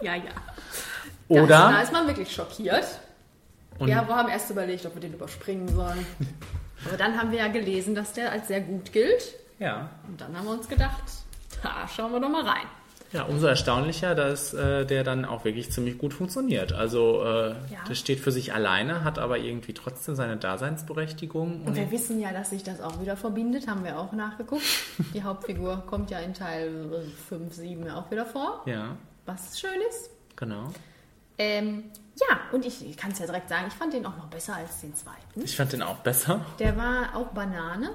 Ja, 0.00 0.16
ja. 0.16 0.32
Oder? 1.28 1.46
Da 1.46 1.68
ist, 1.68 1.74
da 1.76 1.82
ist 1.82 1.92
man 1.92 2.06
wirklich 2.08 2.34
schockiert. 2.34 2.84
Und- 3.78 3.86
wir 3.86 3.96
haben 3.96 4.28
erst 4.28 4.50
überlegt, 4.50 4.84
ob 4.84 4.94
wir 4.94 5.00
den 5.00 5.14
überspringen 5.14 5.68
sollen. 5.68 6.04
Aber 6.84 6.96
dann 6.96 7.16
haben 7.16 7.30
wir 7.30 7.38
ja 7.38 7.46
gelesen, 7.46 7.94
dass 7.94 8.12
der 8.12 8.32
als 8.32 8.48
sehr 8.48 8.62
gut 8.62 8.92
gilt. 8.92 9.34
Ja. 9.60 9.90
Und 10.08 10.20
dann 10.20 10.36
haben 10.36 10.44
wir 10.46 10.52
uns 10.54 10.66
gedacht, 10.68 11.04
da 11.62 11.86
schauen 11.86 12.10
wir 12.10 12.18
doch 12.20 12.28
mal 12.28 12.44
rein. 12.44 12.66
Ja, 13.12 13.24
umso 13.24 13.46
erstaunlicher, 13.46 14.14
dass 14.14 14.54
äh, 14.54 14.86
der 14.86 15.04
dann 15.04 15.24
auch 15.24 15.44
wirklich 15.44 15.70
ziemlich 15.70 15.98
gut 15.98 16.14
funktioniert. 16.14 16.72
Also 16.72 17.22
äh, 17.24 17.48
Ja. 17.50 17.84
der 17.88 17.94
steht 17.94 18.20
für 18.20 18.32
sich 18.32 18.54
alleine, 18.54 19.04
hat 19.04 19.18
aber 19.18 19.38
irgendwie 19.38 19.74
trotzdem 19.74 20.14
seine 20.14 20.36
Daseinsberechtigung. 20.36 21.64
Und 21.66 21.76
wir 21.76 21.90
wissen 21.90 22.20
ja, 22.20 22.32
dass 22.32 22.50
sich 22.50 22.62
das 22.62 22.80
auch 22.80 23.00
wieder 23.00 23.16
verbindet, 23.16 23.68
haben 23.68 23.84
wir 23.84 23.98
auch 23.98 24.12
nachgeguckt. 24.12 24.62
Die 25.14 25.22
Hauptfigur 25.22 25.82
kommt 25.86 26.10
ja 26.10 26.18
in 26.20 26.34
Teil 26.34 26.72
5, 27.28 27.52
7 27.54 27.90
auch 27.90 28.10
wieder 28.10 28.24
vor, 28.26 28.62
ja, 28.66 28.96
was 29.26 29.58
schön 29.60 29.80
ist. 29.90 30.10
genau. 30.36 30.64
Ähm, 31.38 31.84
ja, 32.20 32.38
und 32.52 32.66
ich, 32.66 32.86
ich 32.88 32.96
kann 32.96 33.10
es 33.12 33.18
ja 33.18 33.24
direkt 33.26 33.48
sagen, 33.48 33.64
ich 33.68 33.72
fand 33.74 33.94
den 33.94 34.04
auch 34.04 34.16
noch 34.16 34.26
besser 34.26 34.54
als 34.54 34.80
den 34.82 34.94
zweiten. 34.94 35.42
Ich 35.42 35.56
fand 35.56 35.72
den 35.72 35.82
auch 35.82 35.96
besser. 35.96 36.44
Der 36.58 36.76
war 36.76 37.16
auch 37.16 37.28
Banane 37.28 37.90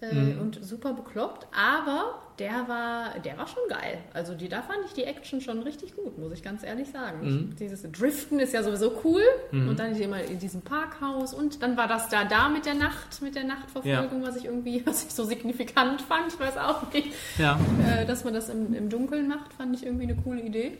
äh, 0.00 0.14
Mhm. 0.14 0.40
und 0.40 0.64
super 0.64 0.92
bekloppt, 0.92 1.46
aber 1.52 2.20
der 2.38 2.68
war, 2.68 3.18
der 3.24 3.36
war 3.36 3.48
schon 3.48 3.62
geil. 3.68 3.98
Also 4.14 4.34
die, 4.34 4.48
da 4.48 4.62
fand 4.62 4.78
ich 4.86 4.92
die 4.92 5.02
Action 5.02 5.40
schon 5.40 5.60
richtig 5.62 5.96
gut, 5.96 6.16
muss 6.18 6.32
ich 6.32 6.42
ganz 6.44 6.62
ehrlich 6.62 6.88
sagen. 6.88 7.18
Mhm. 7.28 7.56
Dieses 7.56 7.82
Driften 7.90 8.38
ist 8.38 8.52
ja 8.54 8.62
sowieso 8.62 8.92
cool 9.04 9.22
und 9.50 9.76
dann 9.78 9.94
immer 9.96 10.22
in 10.22 10.38
diesem 10.38 10.60
Parkhaus 10.62 11.34
und 11.34 11.62
dann 11.64 11.76
war 11.76 11.88
das 11.88 12.08
da 12.10 12.24
da 12.24 12.48
mit 12.48 12.64
der 12.64 12.74
Nacht, 12.74 13.20
mit 13.22 13.34
der 13.34 13.42
Nachtverfolgung, 13.44 14.22
was 14.22 14.36
ich 14.36 14.44
irgendwie, 14.44 14.82
was 14.86 15.04
ich 15.04 15.10
so 15.14 15.24
signifikant 15.24 16.00
fand, 16.02 16.32
ich 16.32 16.38
weiß 16.38 16.56
auch 16.58 16.92
nicht. 16.92 17.08
Ja. 17.38 17.58
Äh, 17.84 18.06
dass 18.06 18.22
man 18.24 18.34
das 18.34 18.48
im, 18.50 18.72
im 18.74 18.88
Dunkeln 18.88 19.26
macht, 19.26 19.52
fand 19.54 19.74
ich 19.74 19.84
irgendwie 19.84 20.04
eine 20.04 20.14
coole 20.16 20.40
Idee. 20.42 20.78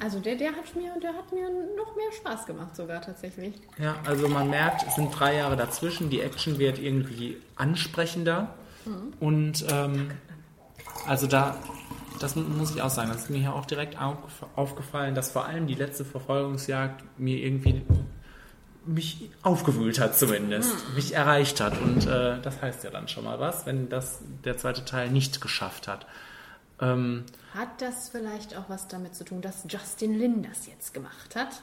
Also 0.00 0.20
der, 0.20 0.36
der 0.36 0.52
hat 0.52 0.74
mir, 0.76 0.92
der 1.02 1.14
hat 1.14 1.32
mir 1.32 1.48
noch 1.76 1.96
mehr 1.96 2.12
Spaß 2.16 2.46
gemacht 2.46 2.74
sogar 2.76 3.00
tatsächlich. 3.00 3.54
Ja, 3.78 3.96
also 4.04 4.28
man 4.28 4.50
merkt, 4.50 4.86
es 4.86 4.94
sind 4.96 5.10
drei 5.18 5.36
Jahre 5.36 5.56
dazwischen, 5.56 6.10
die 6.10 6.20
Action 6.20 6.58
wird 6.58 6.78
irgendwie 6.78 7.36
ansprechender. 7.56 8.54
Und 9.18 9.64
ähm, 9.68 10.12
also 11.08 11.26
da, 11.26 11.56
das 12.20 12.36
muss 12.36 12.70
ich 12.74 12.82
auch 12.82 12.90
sagen, 12.90 13.08
das 13.12 13.22
ist 13.24 13.30
mir 13.30 13.38
hier 13.38 13.52
auch 13.54 13.66
direkt 13.66 13.96
aufgef- 13.98 14.46
aufgefallen, 14.54 15.14
dass 15.16 15.30
vor 15.32 15.44
allem 15.46 15.66
die 15.66 15.74
letzte 15.74 16.04
Verfolgungsjagd 16.04 17.02
mir 17.18 17.38
irgendwie 17.38 17.82
mich 18.84 19.30
aufgewühlt 19.42 19.98
hat 19.98 20.16
zumindest, 20.16 20.72
mich 20.94 21.14
erreicht 21.14 21.60
hat. 21.60 21.80
Und 21.80 22.06
äh, 22.06 22.40
das 22.40 22.62
heißt 22.62 22.84
ja 22.84 22.90
dann 22.90 23.08
schon 23.08 23.24
mal 23.24 23.40
was, 23.40 23.66
wenn 23.66 23.88
das 23.88 24.20
der 24.44 24.56
zweite 24.56 24.84
Teil 24.84 25.10
nicht 25.10 25.40
geschafft 25.40 25.88
hat. 25.88 26.06
Ähm, 26.80 27.24
Hat 27.54 27.80
das 27.80 28.10
vielleicht 28.10 28.56
auch 28.56 28.68
was 28.68 28.86
damit 28.88 29.14
zu 29.14 29.24
tun, 29.24 29.40
dass 29.40 29.64
Justin 29.68 30.18
Lin 30.18 30.42
das 30.42 30.66
jetzt 30.66 30.92
gemacht 30.92 31.34
hat? 31.34 31.62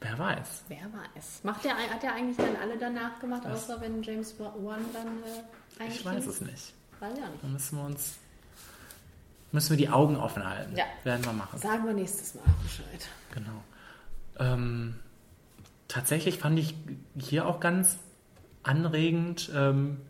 wer 0.00 0.18
weiß. 0.18 0.64
Wer 0.68 0.78
weiß. 0.78 1.40
Macht 1.42 1.64
der, 1.64 1.76
hat 1.76 2.02
er 2.02 2.14
eigentlich 2.14 2.36
dann 2.36 2.56
alle 2.56 2.78
danach 2.78 3.18
gemacht, 3.20 3.46
außer 3.46 3.80
wenn 3.80 4.02
James 4.02 4.34
Wan 4.38 4.80
dann 4.92 5.22
äh, 5.86 5.88
Ich 5.90 6.04
weiß 6.04 6.26
es 6.26 6.40
nicht. 6.40 6.74
Weiß 7.00 7.12
auch 7.12 7.16
nicht. 7.16 7.42
Dann 7.42 7.52
müssen 7.52 7.78
wir 7.78 7.84
uns 7.84 8.14
müssen 9.52 9.70
wir 9.70 9.76
die 9.76 9.88
Augen 9.88 10.16
offen 10.16 10.48
halten. 10.48 10.76
Ja. 10.76 10.84
Werden 11.04 11.24
wir 11.24 11.32
machen. 11.32 11.58
Sagen 11.58 11.84
wir 11.84 11.92
nächstes 11.92 12.34
Mal 12.34 12.44
Bescheid. 12.62 13.08
Genau. 13.34 13.64
Ähm, 14.38 14.94
tatsächlich 15.88 16.38
fand 16.38 16.58
ich 16.58 16.74
hier 17.18 17.46
auch 17.46 17.58
ganz 17.60 17.98
anregend 18.62 19.50
ähm, 19.54 20.00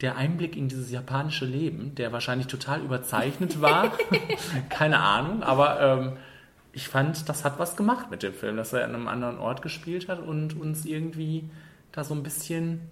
der 0.00 0.16
Einblick 0.16 0.56
in 0.56 0.68
dieses 0.68 0.90
japanische 0.90 1.46
Leben, 1.46 1.94
der 1.94 2.12
wahrscheinlich 2.12 2.48
total 2.48 2.82
überzeichnet 2.82 3.60
war. 3.60 3.92
Keine 4.68 4.98
Ahnung, 4.98 5.42
aber 5.42 5.80
ähm, 5.80 6.16
ich 6.72 6.88
fand, 6.88 7.28
das 7.28 7.44
hat 7.44 7.58
was 7.58 7.76
gemacht 7.76 8.10
mit 8.10 8.22
dem 8.22 8.34
Film, 8.34 8.58
dass 8.58 8.74
er 8.74 8.84
an 8.84 8.94
einem 8.94 9.08
anderen 9.08 9.38
Ort 9.38 9.62
gespielt 9.62 10.08
hat 10.08 10.18
und 10.18 10.58
uns 10.58 10.84
irgendwie 10.84 11.48
da 11.92 12.04
so 12.04 12.14
ein 12.14 12.22
bisschen 12.22 12.82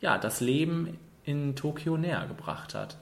ja, 0.00 0.18
das 0.18 0.40
Leben 0.40 0.98
in 1.24 1.56
Tokio 1.56 1.96
näher 1.96 2.26
gebracht 2.26 2.74
hat. 2.74 2.96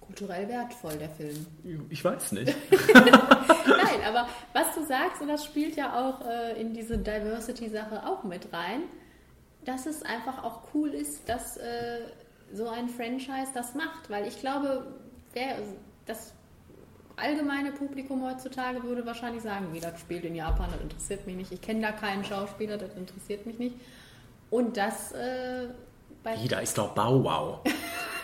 Kulturell 0.00 0.48
wertvoll, 0.48 0.96
der 0.98 1.10
Film. 1.10 1.46
Ich 1.88 2.04
weiß 2.04 2.32
nicht. 2.32 2.54
Nein, 2.92 4.00
aber 4.06 4.28
was 4.52 4.74
du 4.74 4.84
sagst, 4.84 5.22
und 5.22 5.28
das 5.28 5.44
spielt 5.44 5.76
ja 5.76 5.98
auch 5.98 6.26
äh, 6.28 6.60
in 6.60 6.74
diese 6.74 6.98
Diversity-Sache 6.98 8.06
auch 8.06 8.22
mit 8.22 8.52
rein, 8.52 8.82
dass 9.64 9.86
es 9.86 10.02
einfach 10.02 10.44
auch 10.44 10.74
cool 10.74 10.90
ist, 10.90 11.28
dass 11.28 11.56
äh, 11.56 12.00
so 12.52 12.68
ein 12.68 12.88
Franchise 12.88 13.50
das 13.54 13.74
macht. 13.74 14.08
Weil 14.10 14.26
ich 14.26 14.38
glaube, 14.40 14.86
wer, 15.32 15.56
das 16.06 16.32
allgemeine 17.16 17.70
Publikum 17.72 18.24
heutzutage 18.24 18.82
würde 18.82 19.06
wahrscheinlich 19.06 19.42
sagen, 19.42 19.68
wie 19.72 19.80
das 19.80 20.00
spielt 20.00 20.24
in 20.24 20.34
Japan, 20.34 20.68
das 20.72 20.80
interessiert 20.80 21.26
mich 21.26 21.36
nicht. 21.36 21.52
Ich 21.52 21.60
kenne 21.60 21.80
da 21.80 21.92
keinen 21.92 22.24
Schauspieler, 22.24 22.76
das 22.76 22.94
interessiert 22.94 23.46
mich 23.46 23.58
nicht. 23.58 23.76
Und 24.50 24.76
das 24.76 25.12
äh, 25.12 25.68
bei 26.22 26.36
Wie, 26.42 26.48
da 26.48 26.58
ist 26.60 26.76
doch 26.78 26.90
Bauwau. 26.94 27.60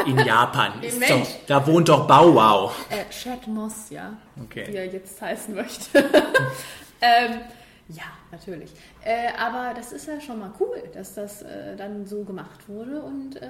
In 0.07 0.19
Japan. 0.25 0.83
Ist 0.83 0.99
Mensch. 0.99 1.11
doch, 1.29 1.47
da 1.47 1.67
wohnt 1.67 1.89
doch 1.89 2.07
Bauwau. 2.07 2.73
äh, 2.89 3.05
Chad 3.11 3.47
Moss, 3.47 3.91
ja, 3.91 4.17
Okay. 4.45 4.67
wie 4.69 4.77
er 4.77 4.87
jetzt 4.87 5.21
heißen 5.21 5.55
möchte. 5.55 5.99
ähm, 7.01 7.41
ja, 7.89 8.05
natürlich. 8.33 8.73
Äh, 9.05 9.33
aber 9.39 9.75
das 9.75 9.93
ist 9.93 10.07
ja 10.07 10.21
schon 10.21 10.39
mal 10.39 10.53
cool, 10.61 10.83
dass 10.95 11.15
das 11.15 11.43
äh, 11.43 11.77
dann 11.77 12.07
so 12.07 12.25
gemacht 12.25 12.69
wurde 12.69 13.03
und 13.03 13.37
äh, 13.37 13.49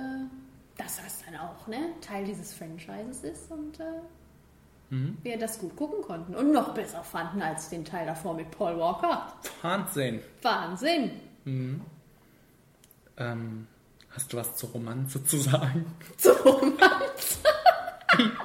dass 0.83 0.97
das 0.97 1.23
dann 1.25 1.37
auch 1.37 1.67
ne, 1.67 1.91
Teil 2.01 2.25
dieses 2.25 2.55
Franchises 2.55 3.23
ist 3.23 3.51
und 3.51 3.81
äh, 3.81 3.85
wir 5.23 5.39
das 5.39 5.59
gut 5.59 5.77
gucken 5.77 6.03
konnten 6.03 6.35
und 6.35 6.53
noch 6.53 6.75
besser 6.75 7.05
fanden 7.05 7.43
als 7.43 7.69
den 7.69 7.85
Teil 7.85 8.07
davor 8.07 8.35
mit 8.35 8.51
Paul 8.51 8.77
Walker. 8.79 9.33
Wahnsinn. 9.63 10.21
Wahnsinn! 10.43 11.13
Ähm, 13.17 13.67
hast 14.11 14.33
du 14.33 14.37
was 14.37 14.57
zur 14.57 14.71
Romanze 14.71 15.25
zu 15.25 15.37
sagen? 15.39 15.87
So, 16.17 16.33
Romanze. 16.33 17.39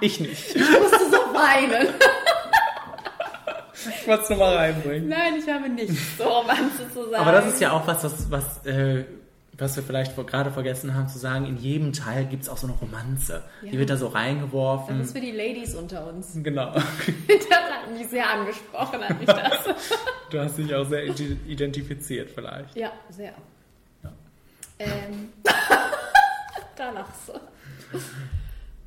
Ich 0.01 0.19
nicht. 0.19 0.55
Ich 0.55 0.79
musste 0.79 1.09
so 1.09 1.17
weinen. 1.33 1.87
Ich 3.89 4.07
wollte 4.07 4.23
es 4.23 4.29
nur 4.29 4.39
mal 4.39 4.55
reinbringen. 4.55 5.09
Nein, 5.09 5.35
ich 5.35 5.51
habe 5.51 5.67
nichts 5.67 6.17
zur 6.17 6.27
Romanze 6.27 6.91
zu 6.93 7.09
sagen. 7.09 7.15
Aber 7.15 7.31
das 7.31 7.47
ist 7.47 7.59
ja 7.59 7.71
auch 7.71 7.85
was, 7.87 8.03
was, 8.03 8.31
was, 8.31 8.65
äh, 8.65 9.05
was 9.57 9.75
wir 9.75 9.83
vielleicht 9.83 10.11
vor, 10.13 10.25
gerade 10.25 10.51
vergessen 10.51 10.93
haben 10.95 11.07
zu 11.07 11.17
sagen. 11.17 11.45
In 11.45 11.57
jedem 11.57 11.93
Teil 11.93 12.25
gibt 12.25 12.43
es 12.43 12.49
auch 12.49 12.57
so 12.57 12.67
eine 12.67 12.75
Romanze. 12.77 13.43
Die 13.61 13.67
Ja. 13.67 13.79
wird 13.79 13.89
da 13.89 13.97
so 13.97 14.07
Das 14.07 14.15
reingeworfen. 14.15 15.01
ist 15.01 15.13
für 15.15 15.21
die 15.21 15.31
Ladies 15.31 15.75
unter 15.75 16.07
uns. 16.07 16.33
Genau. 16.43 16.73
Das 16.73 17.49
hat 17.49 17.91
mich 17.91 18.07
sehr 18.07 18.29
angesprochen, 18.29 19.01
hat 19.07 19.17
mich 19.19 19.27
das. 19.27 19.59
Du 20.31 20.39
hast 20.39 20.57
dich 20.57 20.73
auch 20.73 20.85
sehr 20.85 21.05
ide- 21.05 21.37
identifiziert 21.47 22.29
vielleicht. 22.31 22.75
Ja, 22.75 22.91
sehr. 23.09 23.33
Ähm, 24.79 25.29
da 26.75 26.89
lachst 26.91 27.29
du. 27.29 27.33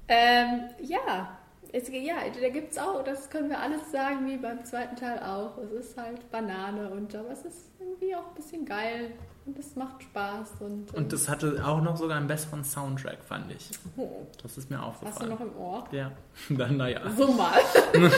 Ähm, 0.08 0.64
ja, 0.82 1.38
es, 1.72 1.88
ja, 1.90 2.16
da 2.40 2.48
gibt 2.50 2.72
es 2.72 2.78
auch, 2.78 3.02
das 3.04 3.30
können 3.30 3.48
wir 3.50 3.58
alles 3.60 3.90
sagen, 3.92 4.26
wie 4.26 4.36
beim 4.36 4.64
zweiten 4.64 4.96
Teil 4.96 5.18
auch. 5.20 5.56
Es 5.58 5.70
ist 5.72 5.96
halt 5.96 6.30
Banane 6.30 6.90
und 6.90 7.14
aber 7.14 7.30
es 7.30 7.42
ist 7.44 7.70
irgendwie 7.78 8.14
auch 8.14 8.28
ein 8.28 8.34
bisschen 8.34 8.64
geil 8.66 9.12
und 9.48 9.58
es 9.58 9.74
macht 9.76 10.02
Spaß. 10.02 10.48
Und, 10.60 10.94
Und 10.94 11.12
das 11.12 11.28
hatte 11.28 11.64
auch 11.66 11.80
noch 11.80 11.96
sogar 11.96 12.16
einen 12.18 12.26
besseren 12.28 12.62
Soundtrack, 12.64 13.22
fand 13.24 13.50
ich. 13.52 13.70
oh, 13.96 14.26
Das 14.42 14.56
ist 14.58 14.70
mir 14.70 14.78
hast 14.78 15.00
du 15.02 15.06
aufgefallen. 15.06 15.30
noch 15.30 15.40
im 15.40 15.56
Ohr? 15.56 15.88
Ja, 15.92 16.12
dann 16.50 16.76
naja. 16.76 17.00
So 17.16 17.32
mal. 17.32 17.58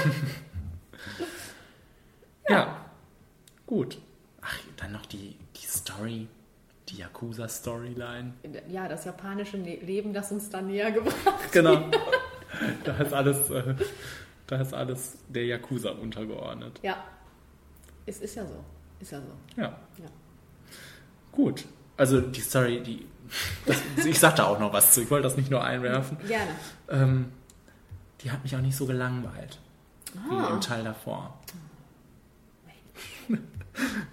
Ja. 2.49 2.85
Gut. 3.67 3.99
Ach, 4.43 4.59
dann 4.77 4.93
noch 4.93 5.07
die, 5.07 5.37
die 5.57 5.67
Story, 5.67 6.27
die 6.89 6.97
Yakuza-Storyline. 6.97 8.33
Ja, 8.69 8.89
das 8.89 9.05
japanische 9.05 9.57
Ne- 9.59 9.77
Leben, 9.77 10.13
das 10.13 10.33
uns 10.33 10.51
da 10.51 10.61
näher 10.61 10.91
gebracht 10.91 11.15
Genau. 11.53 11.89
da 12.85 12.97
ist 12.99 13.13
alles, 13.13 13.51
äh, 13.51 13.75
da 14.49 14.57
ist 14.61 14.75
alles 14.75 15.19
der 15.29 15.45
Yakuza 15.47 15.91
untergeordnet. 15.91 16.81
Ja, 16.83 16.97
es 18.07 18.21
ist 18.21 18.35
ja 18.35 18.45
so. 18.45 18.65
Ist 18.99 19.13
ja 19.13 19.21
so. 19.21 19.61
Ja. 19.61 19.69
Ja. 19.99 20.05
Gut. 21.33 21.65
Also 21.97 22.21
die 22.21 22.41
Story, 22.41 22.83
die. 22.83 23.07
Das, 23.67 23.77
ich 24.05 24.19
sag 24.19 24.37
da 24.37 24.47
auch 24.47 24.59
noch 24.59 24.73
was 24.73 24.93
zu. 24.93 25.03
Ich 25.03 25.11
wollte 25.11 25.25
das 25.25 25.37
nicht 25.37 25.51
nur 25.51 25.63
einwerfen. 25.63 26.17
Gerne. 26.27 26.51
Ähm, 26.89 27.27
die 28.23 28.31
hat 28.31 28.43
mich 28.43 28.57
auch 28.57 28.61
nicht 28.61 28.77
so 28.77 28.87
gelangweilt. 28.87 29.59
Wie 30.29 30.35
Ah. 30.35 30.49
im 30.53 30.61
Teil 30.61 30.83
davor. 30.85 31.39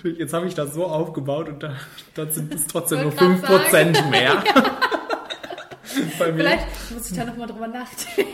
Jetzt 0.03 0.34
habe 0.34 0.47
ich 0.47 0.53
das 0.53 0.74
so 0.74 0.86
aufgebaut 0.86 1.49
und 1.49 1.63
da, 1.63 1.74
da 2.13 2.30
sind 2.32 2.53
es 2.53 2.68
trotzdem 2.68 3.01
nur 3.01 3.20
Wollte 3.20 3.41
grad 3.41 3.61
5% 3.74 4.09
mehr. 4.09 4.43
Bei 6.20 6.32
mir. 6.32 6.38
Vielleicht 6.43 6.68
muss 6.93 7.09
ich 7.11 7.18
da 7.18 7.26
nochmal 7.26 7.47
drüber 7.47 7.68
nachdenken. 7.68 8.32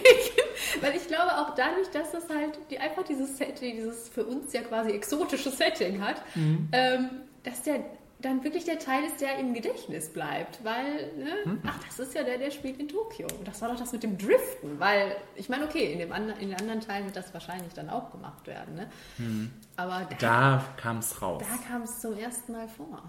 Weil 0.82 0.96
ich 0.96 1.08
glaube 1.08 1.32
auch 1.38 1.56
dadurch, 1.56 1.88
dass 1.92 2.12
das 2.12 2.24
halt 2.30 2.60
die, 2.70 2.78
einfach 2.78 3.04
dieses 3.04 3.38
Setting, 3.38 3.78
dieses 3.78 4.10
für 4.10 4.26
uns 4.26 4.52
ja 4.54 4.62
quasi 4.62 4.92
exotische 4.92 5.50
Setting 5.50 6.02
hat, 6.02 6.18
Mhm. 6.36 6.68
ähm, 6.74 7.10
dass 7.44 7.64
der 7.64 7.86
dann 8.24 8.44
wirklich 8.44 8.64
der 8.66 8.80
Teil 8.80 9.04
ist, 9.04 9.22
der 9.22 9.38
im 9.38 9.54
Gedächtnis 9.54 10.12
bleibt. 10.12 10.64
Weil, 10.64 11.12
ne? 11.18 11.34
Mhm. 11.46 11.60
ach, 11.68 11.78
das 11.86 12.00
ist 12.00 12.16
ja 12.16 12.24
der, 12.24 12.38
der 12.38 12.52
spielt 12.52 12.80
in 12.80 12.88
Tokio. 12.88 13.28
Und 13.38 13.48
das 13.48 13.62
war 13.62 13.70
doch 13.70 13.78
das 13.78 13.92
mit 13.92 14.02
dem 14.02 14.18
Driften. 14.18 14.80
Weil, 14.80 15.16
ich 15.36 15.50
meine, 15.50 15.66
okay, 15.66 15.92
in, 15.92 16.00
dem 16.00 16.12
andern, 16.12 16.40
in 16.40 16.50
den 16.50 16.60
anderen 16.60 16.80
Teilen 16.80 17.06
wird 17.06 17.16
das 17.16 17.34
wahrscheinlich 17.34 17.74
dann 17.74 17.90
auch 17.90 18.12
gemacht 18.12 18.48
werden. 18.48 18.76
Ne? 18.76 18.90
Aber 19.76 20.08
da. 20.10 20.16
Da 20.20 20.66
kam 20.78 20.98
es 21.00 21.22
raus. 21.22 21.44
da 21.48 21.68
kam 21.68 21.82
es 21.84 22.00
zum 22.00 22.18
ersten 22.18 22.54
Mal 22.54 22.68
vor. 22.68 23.04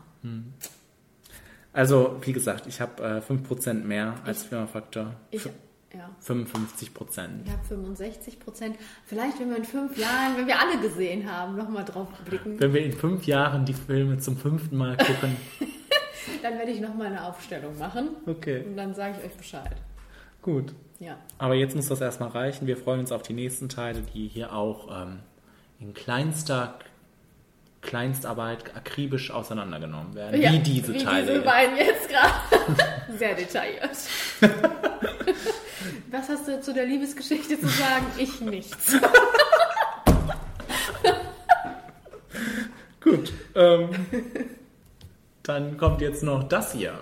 Also, 1.73 2.17
wie 2.23 2.33
gesagt, 2.33 2.67
ich 2.67 2.81
habe 2.81 3.03
äh, 3.03 3.33
5% 3.33 3.75
mehr 3.85 4.15
als 4.25 4.45
Firma-Faktor. 4.45 5.15
Ich, 5.31 5.49
ja. 5.97 6.11
55%. 6.25 7.45
Ich 7.45 7.53
habe 7.53 7.65
65 7.69 8.41
Prozent. 8.41 8.77
Vielleicht, 9.07 9.39
wenn 9.41 9.51
wir 9.51 9.57
in 9.57 9.65
fünf 9.65 9.97
Jahren, 9.97 10.37
wenn 10.37 10.47
wir 10.47 10.59
alle 10.61 10.79
gesehen 10.81 11.31
haben, 11.31 11.57
nochmal 11.57 11.85
drauf 11.85 12.09
blicken, 12.25 12.59
Wenn 12.61 12.73
wir 12.73 12.85
in 12.85 12.93
fünf 12.93 13.27
Jahren 13.27 13.65
die 13.65 13.75
Filme 13.75 14.19
zum 14.19 14.37
fünften 14.37 14.77
Mal 14.77 14.97
gucken. 14.97 15.37
dann 16.43 16.59
werde 16.59 16.71
ich 16.73 16.81
nochmal 16.81 17.09
eine 17.09 17.25
Aufstellung 17.25 17.79
machen. 17.79 18.11
Okay, 18.27 18.63
Und 18.67 18.77
dann 18.77 18.95
sage 18.95 19.17
ich 19.19 19.27
euch 19.27 19.37
Bescheid. 19.37 19.77
gut. 20.43 20.75
Ja. 21.01 21.19
Aber 21.39 21.55
jetzt 21.55 21.75
muss 21.75 21.89
das 21.89 22.01
erstmal 22.01 22.29
reichen. 22.31 22.67
Wir 22.69 22.77
freuen 22.77 23.01
uns 23.01 23.11
auf 23.13 23.23
die 23.23 23.33
nächsten 23.33 23.69
Teile, 23.69 24.01
die 24.15 24.29
hier 24.29 24.53
auch 24.53 24.89
ähm, 25.03 25.19
in 25.81 25.93
kleinster 25.93 26.79
Kleinstarbeit 27.83 28.75
akribisch 28.77 29.31
auseinandergenommen 29.31 30.15
werden. 30.15 30.41
ja 30.41 30.53
wie 30.53 30.61
diese 30.61 30.95
wie 30.95 30.99
Teile. 31.05 31.27
Diese 31.27 31.43
beiden 31.43 31.77
jetzt 31.77 32.09
gerade. 32.09 32.79
Sehr 33.19 33.35
detailliert. 33.35 33.91
Was 36.17 36.29
hast 36.29 36.47
du 36.47 36.61
zu 36.61 36.73
der 36.73 36.87
Liebesgeschichte 36.87 37.59
zu 37.59 37.67
sagen? 37.67 38.07
Ich 38.17 38.41
nichts. 38.41 38.77
Gut. 43.01 43.33
Ähm, 43.57 43.89
dann 45.43 45.77
kommt 45.77 46.01
jetzt 46.01 46.23
noch 46.23 46.45
das 46.45 46.73
hier. 46.73 46.97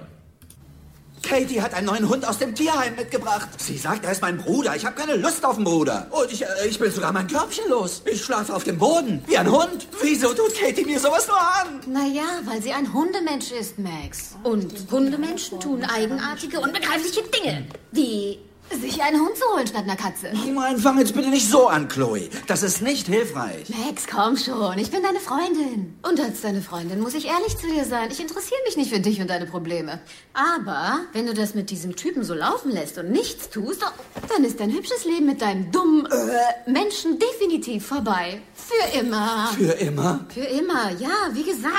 Katie 1.22 1.60
hat 1.60 1.74
einen 1.74 1.88
neuen 1.88 2.08
Hund 2.08 2.26
aus 2.26 2.38
dem 2.38 2.54
Tierheim 2.54 2.96
mitgebracht. 2.96 3.50
Sie 3.58 3.76
sagt, 3.76 4.06
er 4.06 4.12
ist 4.12 4.22
mein 4.22 4.38
Bruder. 4.38 4.76
Ich 4.76 4.86
habe 4.86 4.96
keine 4.96 5.16
Lust 5.16 5.44
auf 5.44 5.56
den 5.56 5.64
Bruder. 5.64 6.06
Und 6.10 6.32
ich, 6.32 6.42
äh, 6.42 6.46
ich 6.66 6.78
bin 6.78 6.90
sogar 6.90 7.12
mein 7.12 7.26
Körbchen 7.26 7.68
los. 7.68 8.00
Ich 8.06 8.24
schlafe 8.24 8.54
auf 8.54 8.64
dem 8.64 8.78
Boden. 8.78 9.22
Wie 9.26 9.36
ein 9.36 9.52
Hund. 9.52 9.88
Wieso 10.00 10.32
tut 10.32 10.58
Katie 10.58 10.86
mir 10.86 10.98
sowas 10.98 11.28
nur 11.28 11.38
an? 11.38 11.80
Naja, 11.86 12.40
weil 12.46 12.62
sie 12.62 12.72
ein 12.72 12.90
Hundemensch 12.94 13.52
ist, 13.52 13.78
Max. 13.78 14.36
Und 14.42 14.72
Hundemenschen 14.90 15.60
tun 15.60 15.84
eigenartige, 15.84 16.60
unbegreifliche 16.60 17.22
Dinge. 17.24 17.66
Wie 17.92 18.38
sich 18.80 19.02
einen 19.02 19.20
Hund 19.20 19.36
zu 19.36 19.44
holen 19.54 19.66
statt 19.66 19.84
einer 19.84 19.96
Katze. 19.96 20.32
Nein, 20.32 20.78
fang 20.78 20.98
jetzt 20.98 21.14
bitte 21.14 21.28
nicht 21.28 21.48
so 21.48 21.68
an, 21.68 21.88
Chloe. 21.88 22.28
Das 22.46 22.62
ist 22.62 22.82
nicht 22.82 23.06
hilfreich. 23.06 23.68
Max, 23.68 24.06
komm 24.10 24.36
schon. 24.36 24.78
Ich 24.78 24.90
bin 24.90 25.02
deine 25.02 25.20
Freundin. 25.20 25.98
Und 26.02 26.20
als 26.20 26.40
deine 26.40 26.62
Freundin 26.62 27.00
muss 27.00 27.14
ich 27.14 27.26
ehrlich 27.26 27.56
zu 27.56 27.66
dir 27.66 27.84
sein. 27.84 28.10
Ich 28.10 28.20
interessiere 28.20 28.60
mich 28.66 28.76
nicht 28.76 28.92
für 28.92 29.00
dich 29.00 29.20
und 29.20 29.30
deine 29.30 29.46
Probleme. 29.46 30.00
Aber 30.34 31.00
wenn 31.12 31.26
du 31.26 31.34
das 31.34 31.54
mit 31.54 31.70
diesem 31.70 31.96
Typen 31.96 32.24
so 32.24 32.34
laufen 32.34 32.70
lässt 32.70 32.98
und 32.98 33.10
nichts 33.10 33.50
tust, 33.50 33.82
dann 34.28 34.44
ist 34.44 34.60
dein 34.60 34.72
hübsches 34.72 35.04
Leben 35.04 35.26
mit 35.26 35.42
deinem 35.42 35.70
dummen 35.70 36.06
äh, 36.06 36.70
Menschen 36.70 37.18
definitiv 37.18 37.86
vorbei. 37.86 38.40
Für 38.54 38.98
immer. 38.98 39.48
Für 39.56 39.72
immer? 39.72 40.20
Für 40.32 40.40
immer, 40.40 40.90
ja, 40.98 41.28
wie 41.32 41.44
gesagt. 41.44 41.72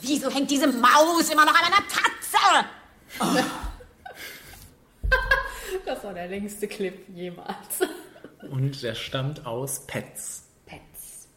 Wieso 0.00 0.30
hängt 0.30 0.50
diese 0.50 0.66
Maus 0.66 1.30
immer 1.30 1.44
noch 1.44 1.54
an 1.54 1.66
einer 1.66 1.84
Tatze? 1.88 2.66
Das 5.84 6.04
war 6.04 6.14
der 6.14 6.28
längste 6.28 6.68
Clip 6.68 7.08
jemals. 7.14 7.80
Und 8.50 8.82
der 8.82 8.94
stammt 8.94 9.46
aus 9.46 9.86
Pets. 9.86 10.44
Pets. 10.66 11.28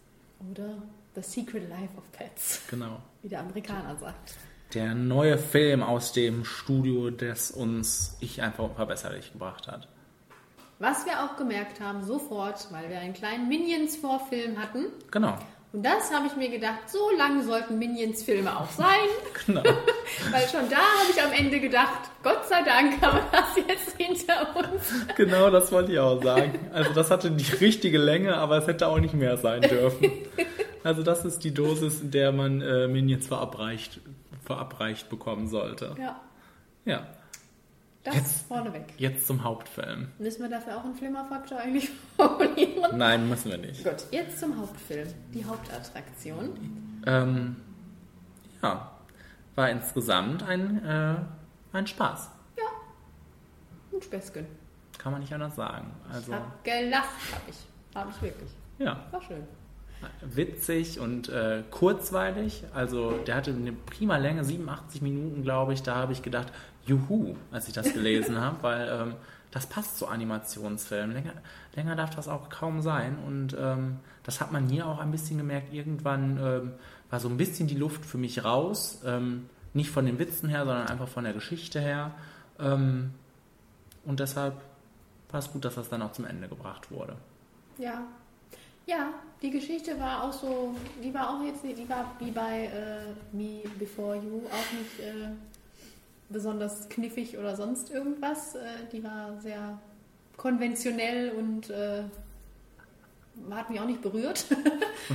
Oder 0.51 0.81
The 1.15 1.21
Secret 1.21 1.69
Life 1.69 1.97
of 1.97 2.11
Pets, 2.11 2.61
Genau. 2.69 2.99
wie 3.21 3.29
der 3.29 3.39
Amerikaner 3.41 3.95
sagt. 3.97 4.35
Der 4.73 4.93
neue 4.95 5.37
Film 5.37 5.81
aus 5.83 6.11
dem 6.11 6.43
Studio, 6.43 7.09
das 7.11 7.51
uns 7.51 8.17
Ich 8.19 8.41
einfach 8.41 8.65
unverbesserlich 8.65 9.31
gebracht 9.31 9.67
hat. 9.67 9.87
Was 10.79 11.05
wir 11.05 11.23
auch 11.23 11.37
gemerkt 11.37 11.79
haben, 11.79 12.03
sofort, 12.03 12.67
weil 12.71 12.89
wir 12.89 12.99
einen 12.99 13.13
kleinen 13.13 13.47
Minions-Vorfilm 13.47 14.57
hatten. 14.61 14.87
Genau. 15.11 15.37
Und 15.75 15.83
das 15.83 16.09
habe 16.13 16.27
ich 16.27 16.37
mir 16.37 16.47
gedacht, 16.49 16.89
so 16.89 17.11
lang 17.17 17.43
sollten 17.43 17.77
Minions-Filme 17.77 18.57
auch 18.57 18.69
sein. 18.71 18.85
Genau. 19.45 19.61
Weil 20.31 20.47
schon 20.47 20.69
da 20.69 20.77
habe 20.77 21.11
ich 21.13 21.21
am 21.21 21.31
Ende 21.33 21.59
gedacht, 21.59 22.09
Gott 22.23 22.47
sei 22.47 22.63
Dank 22.63 22.99
haben 23.01 23.17
wir 23.17 23.27
das 23.31 23.55
jetzt 23.67 23.97
hinter 23.97 24.55
uns. 24.55 24.93
Genau, 25.17 25.49
das 25.51 25.71
wollte 25.73 25.91
ich 25.91 25.99
auch 25.99 26.23
sagen. 26.23 26.57
Also 26.73 26.93
das 26.93 27.11
hatte 27.11 27.29
die 27.29 27.51
richtige 27.57 27.97
Länge, 27.97 28.37
aber 28.37 28.57
es 28.57 28.65
hätte 28.67 28.87
auch 28.87 28.99
nicht 28.99 29.13
mehr 29.13 29.37
sein 29.37 29.61
dürfen. 29.61 30.09
Also 30.83 31.03
das 31.03 31.25
ist 31.25 31.43
die 31.43 31.53
Dosis, 31.53 31.99
in 32.01 32.11
der 32.11 32.31
man 32.31 32.61
äh, 32.61 32.87
Minions 32.87 33.27
verabreicht, 33.27 33.99
verabreicht 34.45 35.09
bekommen 35.09 35.47
sollte. 35.47 35.93
Ja, 35.99 36.21
Ja. 36.85 37.05
Das 38.05 38.15
Jetzt- 38.15 38.47
vorneweg. 38.47 38.93
Jetzt 38.97 39.27
zum 39.27 39.43
Hauptfilm. 39.43 40.07
Müssen 40.19 40.41
wir 40.43 40.49
dafür 40.49 40.77
auch 40.77 40.83
einen 40.85 40.95
Flimmerfaktor 40.95 41.57
eigentlich 41.59 41.89
formulieren? 42.17 42.97
Nein, 42.97 43.27
müssen 43.27 43.51
wir 43.51 43.57
nicht. 43.57 43.83
Gut, 43.83 44.05
jetzt 44.11 44.39
zum 44.39 44.57
Hauptfilm. 44.57 45.07
Die 45.33 45.43
Hauptattraktion. 45.43 47.01
Ähm, 47.05 47.55
ja, 48.61 48.91
war 49.55 49.69
insgesamt 49.69 50.43
ein, 50.43 50.83
äh, 50.85 51.15
ein 51.73 51.87
Spaß. 51.87 52.29
Und 53.91 54.03
Späßchen. 54.03 54.45
Kann 54.97 55.11
man 55.13 55.21
nicht 55.21 55.33
anders 55.33 55.55
sagen. 55.55 55.91
Also, 56.11 56.31
Ich 56.31 56.37
hab 56.37 56.63
gelacht, 56.63 57.09
habe 57.31 57.43
ich. 57.49 57.95
Habe 57.95 58.09
ich 58.13 58.21
wirklich. 58.21 58.49
ja, 58.79 59.05
War 59.11 59.21
schön. 59.21 59.43
witzig 60.21 60.99
und 60.99 61.29
äh, 61.29 61.63
kurzweilig. 61.71 62.63
Also, 62.73 63.11
der 63.25 63.35
hatte 63.35 63.51
eine 63.51 63.71
prima 63.71 64.17
Länge, 64.17 64.43
87 64.43 65.01
Minuten, 65.01 65.43
glaube 65.43 65.73
ich. 65.73 65.81
Da 65.83 65.95
habe 65.95 66.11
ich 66.11 66.21
gedacht, 66.23 66.51
juhu, 66.85 67.35
als 67.51 67.67
ich 67.67 67.73
das 67.73 67.93
gelesen 67.93 68.37
habe, 68.41 68.57
weil 68.61 68.87
ähm, 68.89 69.15
das 69.51 69.67
passt 69.67 69.97
zu 69.97 70.07
Animationsfilmen. 70.07 71.15
Länger, 71.15 71.33
länger 71.75 71.95
darf 71.95 72.15
das 72.15 72.27
auch 72.27 72.49
kaum 72.49 72.81
sein. 72.81 73.17
Und 73.25 73.55
ähm, 73.57 73.99
das 74.23 74.41
hat 74.41 74.51
man 74.51 74.67
hier 74.67 74.85
auch 74.85 74.99
ein 74.99 75.11
bisschen 75.11 75.37
gemerkt. 75.37 75.73
Irgendwann 75.73 76.37
ähm, 76.37 76.71
war 77.09 77.19
so 77.19 77.29
ein 77.29 77.37
bisschen 77.37 77.67
die 77.67 77.75
Luft 77.75 78.05
für 78.05 78.17
mich 78.17 78.43
raus. 78.43 79.01
Ähm, 79.05 79.49
nicht 79.73 79.91
von 79.91 80.05
den 80.05 80.19
Witzen 80.19 80.49
her, 80.49 80.65
sondern 80.65 80.87
einfach 80.87 81.07
von 81.07 81.23
der 81.23 81.33
Geschichte 81.33 81.79
her. 81.79 82.11
Ähm, 82.59 83.13
und 84.03 84.19
deshalb 84.19 84.55
war 85.31 85.39
es 85.39 85.51
gut, 85.51 85.65
dass 85.65 85.75
das 85.75 85.89
dann 85.89 86.01
auch 86.01 86.11
zum 86.11 86.25
Ende 86.25 86.47
gebracht 86.47 86.91
wurde. 86.91 87.15
Ja. 87.77 88.03
Ja, 88.87 89.09
die 89.41 89.49
Geschichte 89.49 89.99
war 89.99 90.23
auch 90.23 90.33
so, 90.33 90.75
die 91.03 91.13
war 91.13 91.29
auch 91.29 91.43
jetzt 91.43 91.63
die 91.63 91.89
war 91.89 92.15
wie 92.19 92.29
bei 92.29 92.65
äh, 92.65 93.35
Me 93.35 93.63
Before 93.79 94.15
You 94.15 94.43
auch 94.47 94.77
nicht 94.77 94.99
äh, 94.99 95.29
besonders 96.29 96.89
kniffig 96.89 97.37
oder 97.37 97.55
sonst 97.55 97.91
irgendwas. 97.91 98.55
Äh, 98.55 98.61
die 98.91 99.03
war 99.03 99.39
sehr 99.41 99.79
konventionell 100.37 101.31
und 101.31 101.69
äh, 101.69 102.03
hat 103.51 103.69
mich 103.69 103.79
auch 103.79 103.85
nicht 103.85 104.01
berührt. 104.01 104.45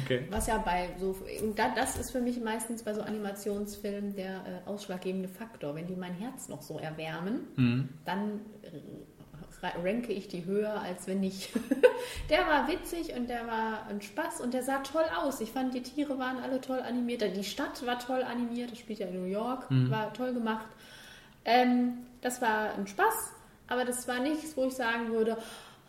Okay. 0.04 0.24
Was 0.30 0.46
ja 0.46 0.58
bei 0.58 0.90
so, 1.00 1.16
und 1.42 1.58
da, 1.58 1.70
das 1.74 1.96
ist 1.98 2.12
für 2.12 2.20
mich 2.20 2.38
meistens 2.40 2.84
bei 2.84 2.94
so 2.94 3.00
Animationsfilmen 3.02 4.14
der 4.14 4.36
äh, 4.36 4.68
ausschlaggebende 4.68 5.28
Faktor. 5.28 5.74
Wenn 5.74 5.88
die 5.88 5.96
mein 5.96 6.14
Herz 6.14 6.48
noch 6.48 6.62
so 6.62 6.78
erwärmen, 6.78 7.40
Mhm. 7.56 7.88
dann 8.04 8.40
ra- 9.62 9.72
ranke 9.82 10.12
ich 10.12 10.28
die 10.28 10.44
höher, 10.44 10.80
als 10.80 11.08
wenn 11.08 11.18
nicht. 11.18 11.50
der 12.30 12.46
war 12.46 12.68
witzig 12.68 13.14
und 13.16 13.28
der 13.28 13.48
war 13.48 13.84
ein 13.88 14.00
Spaß 14.00 14.42
und 14.42 14.54
der 14.54 14.62
sah 14.62 14.78
toll 14.78 15.02
aus. 15.20 15.40
Ich 15.40 15.50
fand, 15.50 15.74
die 15.74 15.82
Tiere 15.82 16.20
waren 16.20 16.38
alle 16.38 16.60
toll 16.60 16.78
animiert. 16.78 17.22
Die 17.36 17.42
Stadt 17.42 17.84
war 17.84 17.98
toll 17.98 18.22
animiert, 18.22 18.70
das 18.70 18.78
spielt 18.78 19.00
ja 19.00 19.08
in 19.08 19.20
New 19.20 19.26
York, 19.28 19.68
Mhm. 19.72 19.90
war 19.90 20.12
toll 20.12 20.32
gemacht. 20.34 20.66
Ähm, 21.44 21.94
das 22.20 22.40
war 22.42 22.74
ein 22.74 22.86
Spaß, 22.86 23.32
aber 23.68 23.84
das 23.84 24.06
war 24.08 24.20
nichts, 24.20 24.56
wo 24.56 24.66
ich 24.66 24.74
sagen 24.74 25.10
würde, 25.10 25.36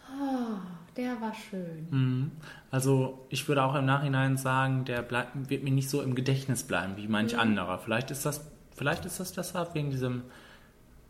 "Ah, 0.10 0.60
der 0.98 1.20
war 1.22 1.34
schön. 1.34 1.88
Mhm. 1.90 2.32
Also 2.70 3.26
ich 3.30 3.48
würde 3.48 3.64
auch 3.64 3.76
im 3.76 3.86
Nachhinein 3.86 4.38
sagen, 4.38 4.86
der 4.86 5.02
bleibt, 5.02 5.50
wird 5.50 5.64
mir 5.64 5.72
nicht 5.72 5.90
so 5.90 6.02
im 6.02 6.16
Gedächtnis 6.16 6.64
bleiben 6.64 6.98
wie 6.98 7.08
manch 7.08 7.34
Mhm. 7.34 7.40
anderer. 7.40 7.80
Vielleicht 7.80 8.12
ist 8.12 8.26
das, 8.26 8.46
vielleicht 8.76 9.06
ist 9.06 9.20
das 9.20 9.32
deshalb 9.34 9.74
wegen 9.74 9.90
diesem 9.92 10.24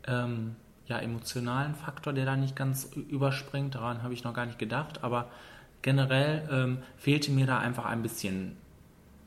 ähm, 0.07 0.55
ja, 0.85 0.97
emotionalen 0.99 1.73
Faktor, 1.75 2.13
der 2.13 2.25
da 2.25 2.35
nicht 2.35 2.55
ganz 2.55 2.85
überspringt. 3.09 3.75
Daran 3.75 4.03
habe 4.03 4.13
ich 4.13 4.23
noch 4.23 4.33
gar 4.33 4.45
nicht 4.45 4.59
gedacht. 4.59 5.03
Aber 5.03 5.29
generell 5.81 6.47
ähm, 6.51 6.77
fehlte 6.97 7.31
mir 7.31 7.45
da 7.47 7.57
einfach 7.59 7.85
ein 7.85 8.01
bisschen. 8.03 8.57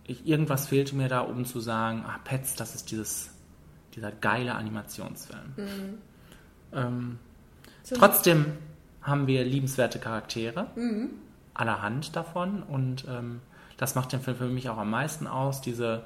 Ich, 0.07 0.27
irgendwas 0.27 0.69
fehlte 0.69 0.95
mir 0.95 1.09
da, 1.09 1.21
um 1.21 1.45
zu 1.47 1.61
sagen, 1.61 2.05
ah, 2.07 2.19
Pets, 2.25 2.55
das 2.57 2.75
ist 2.75 2.91
dieses, 2.91 3.31
dieser 3.95 4.13
geile 4.13 4.55
Animationsfilm. 4.55 5.55
Mhm. 5.57 5.99
Ähm, 6.73 7.19
trotzdem 7.97 8.47
haben 9.03 9.27
wir 9.27 9.45
liebenswerte 9.45 9.99
Charaktere, 9.99 10.67
Mhm. 10.77 11.11
allerhand 11.55 12.17
davon. 12.17 12.63
Und 12.63 13.05
ähm, 13.09 13.41
das 13.77 13.95
macht 13.95 14.13
den 14.13 14.21
Film 14.21 14.37
für 14.37 14.47
mich 14.47 14.69
auch 14.69 14.79
am 14.79 14.91
meisten 14.91 15.27
aus. 15.27 15.61
Diese 15.61 16.03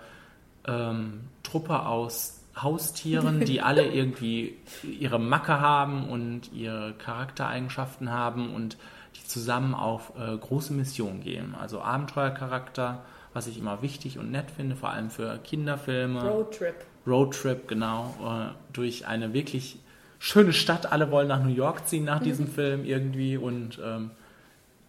ähm, 0.66 1.20
Truppe 1.43 1.86
aus 1.86 2.41
Haustieren, 2.61 3.41
die 3.45 3.61
alle 3.62 3.86
irgendwie 3.86 4.57
ihre 4.82 5.20
Macke 5.20 5.61
haben 5.61 6.09
und 6.09 6.53
ihre 6.53 6.93
Charaktereigenschaften 6.95 8.11
haben 8.11 8.53
und 8.55 8.76
die 9.16 9.24
zusammen 9.26 9.74
auf 9.74 10.12
äh, 10.18 10.36
große 10.36 10.72
Missionen 10.72 11.20
gehen. 11.20 11.55
Also 11.55 11.80
Abenteuercharakter, 11.80 13.03
was 13.32 13.47
ich 13.47 13.59
immer 13.59 13.80
wichtig 13.82 14.18
und 14.18 14.30
nett 14.32 14.51
finde, 14.51 14.74
vor 14.76 14.91
allem 14.91 15.11
für 15.11 15.39
Kinderfilme. 15.39 16.20
Roadtrip. 16.28 16.74
Roadtrip, 17.09 17.67
genau, 17.69 18.15
äh, 18.23 18.55
durch 18.73 19.07
eine 19.07 19.33
wirklich 19.33 19.79
schöne 20.19 20.53
Stadt. 20.53 20.91
Alle 20.93 21.11
wollen 21.11 21.29
nach 21.29 21.43
New 21.43 21.55
York 21.55 21.87
ziehen 21.89 22.05
nach 22.05 22.21
diesem 22.23 22.47
Mhm. 22.47 22.51
Film 22.51 22.85
irgendwie 22.85 23.37
und 23.37 23.79
ähm, 23.83 24.11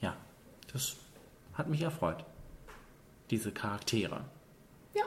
ja, 0.01 0.15
das 0.73 0.95
hat 1.53 1.69
mich 1.69 1.81
erfreut. 1.81 2.23
Diese 3.29 3.51
Charaktere. 3.51 4.21
Ja. 4.95 5.03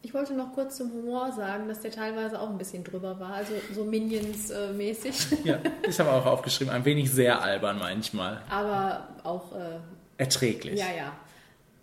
Ich 0.00 0.14
wollte 0.14 0.32
noch 0.34 0.52
kurz 0.54 0.78
zum 0.78 0.90
Humor 0.92 1.30
sagen, 1.32 1.68
dass 1.68 1.80
der 1.80 1.90
teilweise 1.92 2.40
auch 2.40 2.48
ein 2.50 2.58
bisschen 2.58 2.82
drüber 2.84 3.20
war, 3.20 3.34
also 3.34 3.52
so 3.74 3.84
Minions-mäßig. 3.84 5.38
Ja, 5.44 5.58
ich 5.88 5.98
habe 6.00 6.10
auch 6.10 6.26
aufgeschrieben, 6.26 6.72
ein 6.72 6.84
wenig 6.84 7.10
sehr 7.10 7.40
albern 7.42 7.78
manchmal. 7.78 8.40
Aber 8.50 9.08
auch, 9.24 9.52
äh, 9.54 9.78
Erträglich. 10.18 10.78
ja, 10.80 10.86
ja. 10.96 11.12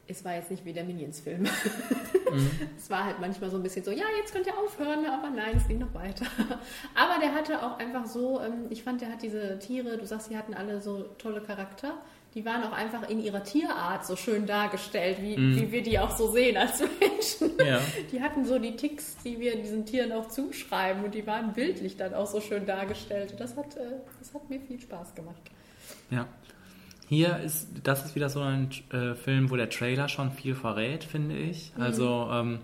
Es 0.10 0.26
war 0.26 0.34
jetzt 0.36 0.49
nicht 0.49 0.66
wie 0.66 0.74
der 0.74 0.84
Minions-Film. 0.84 1.41
Mhm. 1.43 1.49
Es 2.78 2.89
war 2.89 3.05
halt 3.05 3.20
manchmal 3.20 3.49
so 3.49 3.57
ein 3.57 3.64
bisschen 3.64 3.84
so, 3.84 3.91
ja, 3.91 4.05
jetzt 4.20 4.34
könnt 4.34 4.45
ihr 4.47 4.57
aufhören, 4.57 5.05
aber 5.05 5.30
nein, 5.30 5.57
es 5.57 5.68
ging 5.68 5.80
noch 5.80 5.93
weiter. 5.95 6.26
Aber 6.95 7.20
der 7.22 7.34
hatte 7.34 7.62
auch 7.64 7.80
einfach 7.80 8.05
so, 8.05 8.39
ähm, 8.41 8.66
ich 8.70 8.84
fand, 8.84 9.01
der 9.01 9.10
hat 9.12 9.22
diese 9.24 9.57
Tiere, 9.60 9.97
du 9.97 10.05
sagst, 10.05 10.30
die 10.30 10.38
hatten 10.38 10.53
alle 10.53 10.80
so 10.82 11.03
tolle 11.18 11.41
Charakter. 11.41 11.93
Die 12.36 12.45
waren 12.45 12.64
auch 12.64 12.72
einfach 12.72 13.10
in 13.10 13.20
ihrer 13.24 13.43
Tierart 13.43 14.05
so 14.05 14.16
schön 14.16 14.45
dargestellt, 14.45 15.18
wie, 15.22 15.38
Mhm. 15.38 15.55
wie 15.55 15.72
wir 15.72 15.82
die 15.82 15.97
auch 15.97 16.16
so 16.16 16.32
sehen 16.32 16.55
als 16.57 16.80
Menschen. 16.99 17.57
Ja. 17.66 17.82
Die 18.12 18.22
hatten 18.22 18.45
so 18.45 18.60
die 18.60 18.76
Ticks, 18.76 19.18
die 19.24 19.39
wir 19.39 19.55
diesen 19.57 19.86
Tieren 19.88 20.12
auch 20.12 20.28
zuschreiben 20.28 21.03
und 21.03 21.16
die 21.16 21.26
waren 21.26 21.53
bildlich 21.53 21.97
dann 21.97 22.14
auch 22.14 22.28
so 22.28 22.41
schön 22.41 22.66
dargestellt. 22.68 23.32
Und 23.32 23.39
das 23.39 23.55
hat, 23.57 23.76
äh, 23.76 23.82
das 24.20 24.34
hat 24.36 24.47
mir 24.49 24.60
viel 24.62 24.80
Spaß 24.80 25.16
gemacht. 25.16 25.41
Ja. 26.12 26.28
Hier 27.10 27.39
ist, 27.39 27.68
das 27.84 28.05
ist 28.05 28.14
wieder 28.14 28.30
so 28.30 28.41
ein 28.41 28.70
äh, 28.91 29.16
Film, 29.16 29.49
wo 29.49 29.55
der 29.55 29.72
Trailer 29.72 30.07
schon 30.07 30.32
viel 30.32 30.53
verrät, 30.53 31.03
finde 31.03 31.36
ich. 31.36 31.74
Mhm. 31.76 31.82
Also, 31.82 32.30
ähm, 32.32 32.60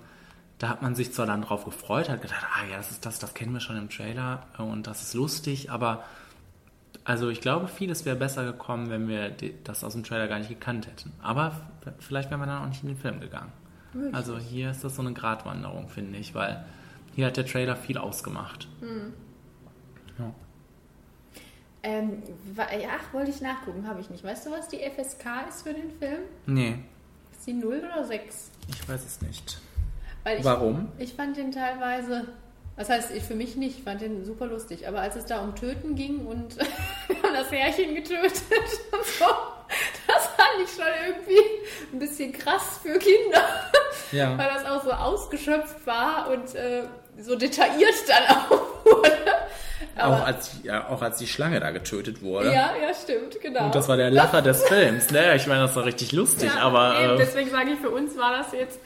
da 0.59 0.69
hat 0.69 0.83
man 0.83 0.93
sich 0.93 1.11
zwar 1.11 1.25
dann 1.25 1.41
drauf 1.41 1.65
gefreut, 1.65 2.09
hat 2.09 2.21
gedacht, 2.21 2.45
ah 2.53 2.63
ja, 2.69 2.77
das 2.77 2.91
ist 2.91 3.07
das, 3.07 3.17
das 3.17 3.33
kennen 3.33 3.53
wir 3.53 3.59
schon 3.59 3.75
im 3.75 3.89
Trailer 3.89 4.45
und 4.59 4.85
das 4.85 5.01
ist 5.01 5.15
lustig, 5.15 5.71
aber 5.71 6.03
also 7.03 7.29
ich 7.29 7.41
glaube, 7.41 7.67
vieles 7.67 8.05
wäre 8.05 8.15
besser 8.15 8.45
gekommen, 8.45 8.91
wenn 8.91 9.07
wir 9.07 9.31
das 9.63 9.83
aus 9.83 9.93
dem 9.93 10.03
Trailer 10.03 10.27
gar 10.27 10.37
nicht 10.37 10.49
gekannt 10.49 10.87
hätten. 10.87 11.11
Aber 11.21 11.51
vielleicht 11.99 12.29
wären 12.29 12.39
wir 12.39 12.45
dann 12.45 12.63
auch 12.63 12.67
nicht 12.67 12.83
in 12.83 12.89
den 12.89 12.97
Film 12.97 13.19
gegangen. 13.19 13.51
Möglich. 13.93 14.13
Also 14.13 14.37
hier 14.37 14.69
ist 14.69 14.83
das 14.83 14.95
so 14.95 15.01
eine 15.01 15.13
Gratwanderung, 15.13 15.89
finde 15.89 16.19
ich, 16.19 16.35
weil 16.35 16.63
hier 17.15 17.25
hat 17.25 17.37
der 17.37 17.45
Trailer 17.47 17.75
viel 17.75 17.97
ausgemacht. 17.97 18.67
Hm. 18.79 19.13
Ja. 20.19 20.33
Ähm, 21.86 22.23
ach, 22.57 23.13
wollte 23.13 23.29
ich 23.29 23.41
nachgucken, 23.41 23.88
habe 23.88 24.01
ich 24.01 24.09
nicht. 24.09 24.23
Weißt 24.23 24.45
du, 24.47 24.51
was 24.51 24.67
die 24.67 24.79
FSK 24.79 25.47
ist 25.49 25.61
für 25.61 25.73
den 25.73 25.91
Film? 25.99 26.21
Nee, 26.47 26.79
Ist 27.38 27.45
die 27.45 27.53
0 27.53 27.77
oder 27.93 28.03
6? 28.03 28.49
ich 28.67 28.89
weiß 28.89 29.05
es 29.05 29.21
nicht. 29.21 29.59
Ich, 30.38 30.43
Warum? 30.43 30.89
Ich 30.97 31.13
fand 31.13 31.38
den 31.38 31.51
teilweise, 31.51 32.25
das 32.75 32.89
heißt, 32.89 33.11
ich 33.11 33.21
für 33.23 33.36
mich 33.36 33.55
nicht, 33.55 33.77
ich 33.77 33.83
fand 33.83 34.01
den 34.01 34.25
super 34.25 34.47
lustig. 34.47 34.88
Aber 34.88 34.99
als 35.01 35.15
es 35.15 35.25
da 35.27 35.41
um 35.43 35.53
Töten 35.53 35.93
ging 35.93 36.25
und 36.25 36.57
das 37.21 37.51
Härchen 37.51 37.93
getötet 37.93 38.33
und 38.91 39.05
so, 39.05 39.25
das 40.07 40.25
fand 40.25 40.63
ich 40.63 40.69
schon 40.71 40.86
irgendwie 41.07 41.39
ein 41.93 41.99
bisschen 41.99 42.33
krass 42.33 42.79
für 42.81 42.97
Kinder. 42.97 43.43
Ja. 44.11 44.36
Weil 44.38 44.49
das 44.51 44.65
auch 44.65 44.83
so 44.83 44.91
ausgeschöpft 44.91 45.86
war 45.86 46.31
und 46.31 46.55
äh, 46.55 46.88
so 47.19 47.36
detailliert 47.36 47.93
dann 48.07 48.38
auch 48.38 48.83
wurde. 48.83 49.11
Auch, 49.97 50.26
als, 50.26 50.51
ja, 50.63 50.88
auch 50.89 51.01
als 51.01 51.17
die 51.17 51.28
Schlange 51.28 51.59
da 51.59 51.71
getötet 51.71 52.21
wurde. 52.21 52.47
Ja, 52.47 52.71
ja, 52.82 52.93
stimmt, 52.93 53.39
genau. 53.41 53.65
Und 53.65 53.76
das 53.76 53.88
war 53.88 53.97
der 53.97 54.11
Lacher 54.11 54.41
des 54.41 54.63
Films. 54.63 55.11
Ne? 55.11 55.36
Ich 55.36 55.47
meine, 55.47 55.61
das 55.63 55.76
war 55.76 55.86
richtig 55.86 56.11
lustig, 56.11 56.51
Ja, 56.55 56.61
aber. 56.61 56.99
eben, 57.01 57.13
Äh, 57.13 57.17
deswegen 57.17 57.49
sage 57.49 57.71
ich, 57.71 57.80
für 57.80 57.89
uns 57.89 58.17
war 58.17 58.38
das 58.38 58.51
jetzt, 58.53 58.80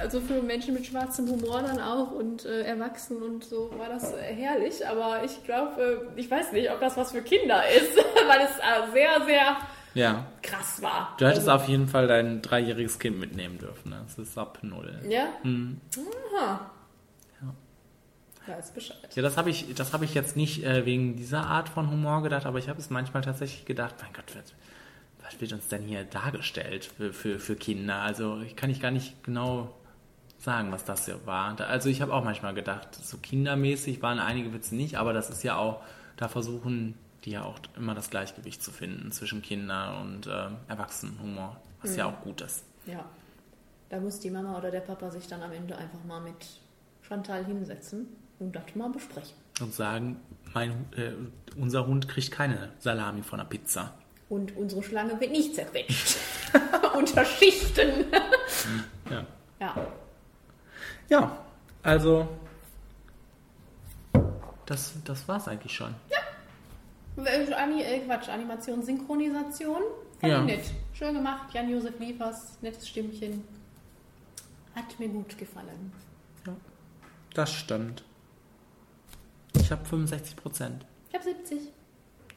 also 0.00 0.20
für 0.20 0.42
Menschen 0.42 0.74
mit 0.74 0.86
schwarzem 0.86 1.28
Humor 1.28 1.62
dann 1.62 1.80
auch 1.80 2.10
und 2.12 2.44
äh, 2.44 2.62
Erwachsenen 2.62 3.22
und 3.22 3.44
so 3.44 3.70
war 3.76 3.88
das 3.88 4.12
äh, 4.12 4.34
herrlich. 4.34 4.86
Aber 4.86 5.22
ich 5.24 5.44
glaube, 5.44 6.06
äh, 6.16 6.20
ich 6.20 6.30
weiß 6.30 6.52
nicht, 6.52 6.70
ob 6.70 6.80
das 6.80 6.96
was 6.96 7.12
für 7.12 7.22
Kinder 7.22 7.62
ist, 7.76 7.96
weil 8.28 8.40
es 8.40 8.58
äh, 8.58 8.92
sehr, 8.92 9.26
sehr 9.26 9.56
ja. 9.94 10.26
krass 10.42 10.80
war. 10.82 11.14
Du 11.18 11.26
hättest 11.26 11.48
also, 11.48 11.62
auf 11.62 11.68
jeden 11.68 11.88
Fall 11.88 12.06
dein 12.06 12.42
dreijähriges 12.42 12.98
Kind 12.98 13.18
mitnehmen 13.18 13.58
dürfen. 13.58 13.90
Ne? 13.90 14.00
Das 14.06 14.18
ist 14.18 14.38
ab 14.38 14.58
null. 14.62 15.00
Ja? 15.08 15.24
Mhm. 15.42 15.80
Aha. 16.36 16.70
Ja. 18.48 18.56
Weiß 18.56 18.70
Bescheid. 18.72 18.96
Ja, 19.14 19.22
das 19.22 19.36
habe 19.36 19.50
ich, 19.50 19.74
das 19.74 19.92
habe 19.92 20.04
ich 20.04 20.14
jetzt 20.14 20.36
nicht 20.36 20.64
äh, 20.64 20.84
wegen 20.86 21.16
dieser 21.16 21.46
Art 21.46 21.68
von 21.68 21.90
Humor 21.90 22.22
gedacht, 22.22 22.46
aber 22.46 22.58
ich 22.58 22.68
habe 22.68 22.78
es 22.80 22.90
manchmal 22.90 23.22
tatsächlich 23.22 23.64
gedacht, 23.66 23.94
mein 24.02 24.12
Gott, 24.12 24.24
was, 24.34 24.54
was 25.24 25.40
wird 25.40 25.52
uns 25.52 25.68
denn 25.68 25.82
hier 25.82 26.04
dargestellt 26.04 26.84
für, 26.86 27.12
für, 27.12 27.38
für 27.38 27.56
Kinder? 27.56 27.96
Also 27.96 28.40
ich 28.40 28.56
kann 28.56 28.70
ich 28.70 28.80
gar 28.80 28.90
nicht 28.90 29.22
genau 29.22 29.74
sagen, 30.38 30.70
was 30.72 30.84
das 30.84 31.04
hier 31.06 31.18
war. 31.26 31.60
Also 31.60 31.88
ich 31.88 32.00
habe 32.00 32.14
auch 32.14 32.24
manchmal 32.24 32.54
gedacht, 32.54 32.94
so 32.94 33.18
kindermäßig 33.18 34.02
waren 34.02 34.18
einige 34.20 34.52
Witze 34.54 34.76
nicht, 34.76 34.96
aber 34.96 35.12
das 35.12 35.30
ist 35.30 35.42
ja 35.42 35.56
auch, 35.56 35.82
da 36.16 36.28
versuchen 36.28 36.94
die 37.24 37.32
ja 37.32 37.42
auch 37.42 37.58
immer 37.76 37.94
das 37.96 38.10
Gleichgewicht 38.10 38.62
zu 38.62 38.70
finden 38.70 39.10
zwischen 39.10 39.42
Kinder 39.42 40.00
und 40.00 40.28
äh, 40.28 40.46
Erwachsenenhumor, 40.68 41.60
was 41.82 41.96
ja 41.96 42.08
Mhm. 42.08 42.14
auch 42.14 42.20
gut 42.22 42.40
ist. 42.40 42.64
Ja. 42.86 43.04
Da 43.90 43.98
muss 43.98 44.20
die 44.20 44.30
Mama 44.30 44.56
oder 44.56 44.70
der 44.70 44.80
Papa 44.80 45.10
sich 45.10 45.26
dann 45.26 45.42
am 45.42 45.50
Ende 45.52 45.76
einfach 45.76 46.02
mal 46.06 46.20
mit 46.20 46.36
Chantal 47.02 47.44
hinsetzen 47.44 48.06
und 48.38 48.54
das 48.54 48.62
mal 48.74 48.88
besprechen. 48.90 49.34
Und 49.60 49.74
sagen, 49.74 50.16
mein, 50.54 50.70
äh, 50.96 51.12
unser 51.58 51.86
Hund 51.86 52.08
kriegt 52.08 52.30
keine 52.30 52.70
Salami 52.78 53.22
von 53.22 53.38
der 53.38 53.46
Pizza. 53.46 53.94
Und 54.28 54.56
unsere 54.56 54.82
Schlange 54.82 55.18
wird 55.20 55.32
nicht 55.32 55.54
zerquetscht. 55.54 56.16
Unter 56.96 57.24
Schichten. 57.24 58.04
Ja. 59.10 59.24
ja. 59.60 59.86
Ja, 61.08 61.38
also 61.82 62.28
das, 64.66 64.92
das 65.04 65.26
war's 65.26 65.48
eigentlich 65.48 65.72
schon. 65.72 65.94
Äh, 67.16 67.52
Ani, 67.54 67.82
äh, 67.82 68.00
Quatsch, 68.00 68.28
Animation, 68.28 68.82
Synchronisation. 68.82 69.82
Fand 70.20 70.32
Ja. 70.32 70.40
ich 70.40 70.46
nett. 70.46 70.64
Schön 70.92 71.14
gemacht. 71.14 71.52
Jan-Josef 71.54 71.98
Liefers, 71.98 72.58
nettes 72.60 72.86
Stimmchen. 72.88 73.42
Hat 74.74 74.98
mir 75.00 75.08
gut 75.08 75.36
gefallen. 75.38 75.92
Das 77.34 77.52
stimmt. 77.52 78.04
Ich 79.60 79.70
habe 79.72 79.84
65 79.84 80.36
Prozent. 80.36 80.86
Ich 81.08 81.14
habe 81.14 81.24
70. 81.24 81.58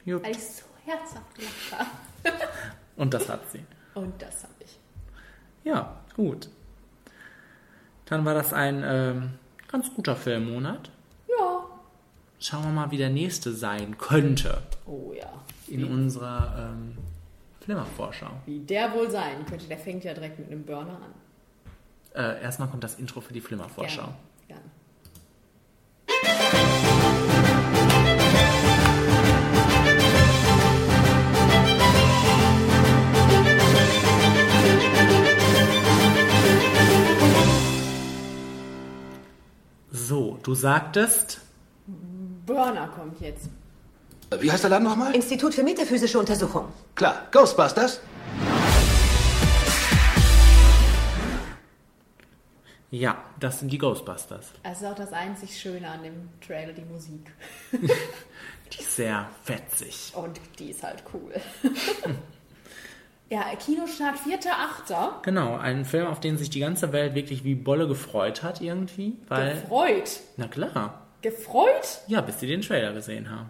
Jupp. 0.04 0.22
Weil 0.24 0.32
ich 0.32 0.42
so 0.42 0.64
herzhaft 0.84 1.34
gelacht 1.34 1.72
habe. 1.72 1.90
Und 2.96 3.14
das 3.14 3.28
hat 3.28 3.50
sie. 3.50 3.64
Und 3.94 4.20
das 4.20 4.42
habe 4.44 4.54
ich. 4.60 4.78
Ja, 5.64 6.00
gut. 6.16 6.48
Dann 8.06 8.24
war 8.24 8.34
das 8.34 8.52
ein 8.52 8.82
ähm, 8.84 9.30
ganz 9.68 9.92
guter 9.94 10.16
Filmmonat. 10.16 10.90
Ja. 11.28 11.64
Schauen 12.40 12.64
wir 12.64 12.70
mal, 12.72 12.90
wie 12.90 12.96
der 12.98 13.10
nächste 13.10 13.52
sein 13.52 13.96
könnte 13.96 14.62
Oh 14.86 15.12
ja. 15.14 15.32
in 15.68 15.84
unserer 15.84 16.72
ähm, 16.74 16.98
Flimmervorschau. 17.60 18.30
Wie 18.46 18.58
der 18.58 18.92
wohl 18.92 19.10
sein 19.10 19.46
könnte. 19.46 19.66
Der 19.68 19.78
fängt 19.78 20.04
ja 20.04 20.12
direkt 20.12 20.38
mit 20.38 20.48
einem 20.50 20.64
Burner 20.64 20.96
an. 21.00 21.14
Äh, 22.14 22.42
erstmal 22.42 22.68
kommt 22.68 22.84
das 22.84 22.96
Intro 22.96 23.20
für 23.20 23.32
die 23.32 23.40
Flimmervorschau. 23.40 24.12
Gerne. 24.48 24.62
Gerne. 26.08 26.61
So, 40.12 40.38
du 40.42 40.54
sagtest, 40.54 41.40
Burner 42.44 42.86
kommt 42.88 43.18
jetzt. 43.22 43.48
Wie 44.40 44.52
heißt 44.52 44.62
der 44.62 44.68
Laden 44.68 44.84
nochmal? 44.84 45.14
Institut 45.14 45.54
für 45.54 45.62
metaphysische 45.62 46.18
Untersuchung. 46.18 46.66
Klar, 46.94 47.28
Ghostbusters. 47.30 47.98
ja, 52.90 53.24
das 53.40 53.60
sind 53.60 53.72
die 53.72 53.78
Ghostbusters. 53.78 54.52
Das 54.62 54.82
ist 54.82 54.86
auch 54.86 54.94
das 54.94 55.14
einzig 55.14 55.58
Schöne 55.58 55.88
an 55.88 56.02
dem 56.02 56.28
Trailer, 56.46 56.74
die 56.74 56.84
Musik. 56.84 57.32
Die 57.72 58.80
ist 58.80 58.96
sehr 58.96 59.30
fetzig. 59.44 60.12
Und 60.14 60.38
die 60.58 60.70
ist 60.70 60.82
halt 60.82 61.02
cool. 61.14 61.32
ja, 63.32 63.44
Kinostart 63.56 64.16
4.8. 64.18 65.22
Genau, 65.22 65.56
ein 65.56 65.86
Film, 65.86 66.06
auf 66.06 66.20
den 66.20 66.36
sich 66.36 66.50
die 66.50 66.60
ganze 66.60 66.92
Welt 66.92 67.14
wirklich 67.14 67.44
wie 67.44 67.54
Bolle 67.54 67.88
gefreut 67.88 68.42
hat 68.42 68.60
irgendwie. 68.60 69.16
Weil, 69.26 69.54
Gefreut. 69.54 70.20
na 70.36 70.48
klar. 70.48 71.06
Gefreut? 71.22 72.02
Ja, 72.08 72.20
bis 72.20 72.40
sie 72.40 72.46
den 72.46 72.60
Trailer 72.60 72.92
gesehen 72.92 73.30
haben. 73.30 73.48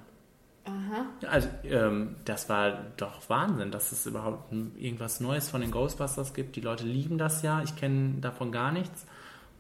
Aha. 0.67 1.07
Also, 1.29 1.49
ähm, 1.65 2.15
das 2.25 2.49
war 2.49 2.93
doch 2.97 3.29
Wahnsinn, 3.29 3.73
dass 3.73 3.91
es 3.91 4.07
überhaupt 4.07 4.53
irgendwas 4.53 5.19
Neues 5.19 5.51
von 5.51 5.61
den 5.61 5.73
Ghostbusters 5.73 6.33
gibt. 6.33 6.55
Die 6.55 6.61
Leute 6.61 6.85
lieben 6.85 7.19
das 7.19 7.43
ja, 7.43 7.61
ich 7.65 7.75
kenne 7.75 8.21
davon 8.21 8.53
gar 8.53 8.71
nichts. 8.71 9.05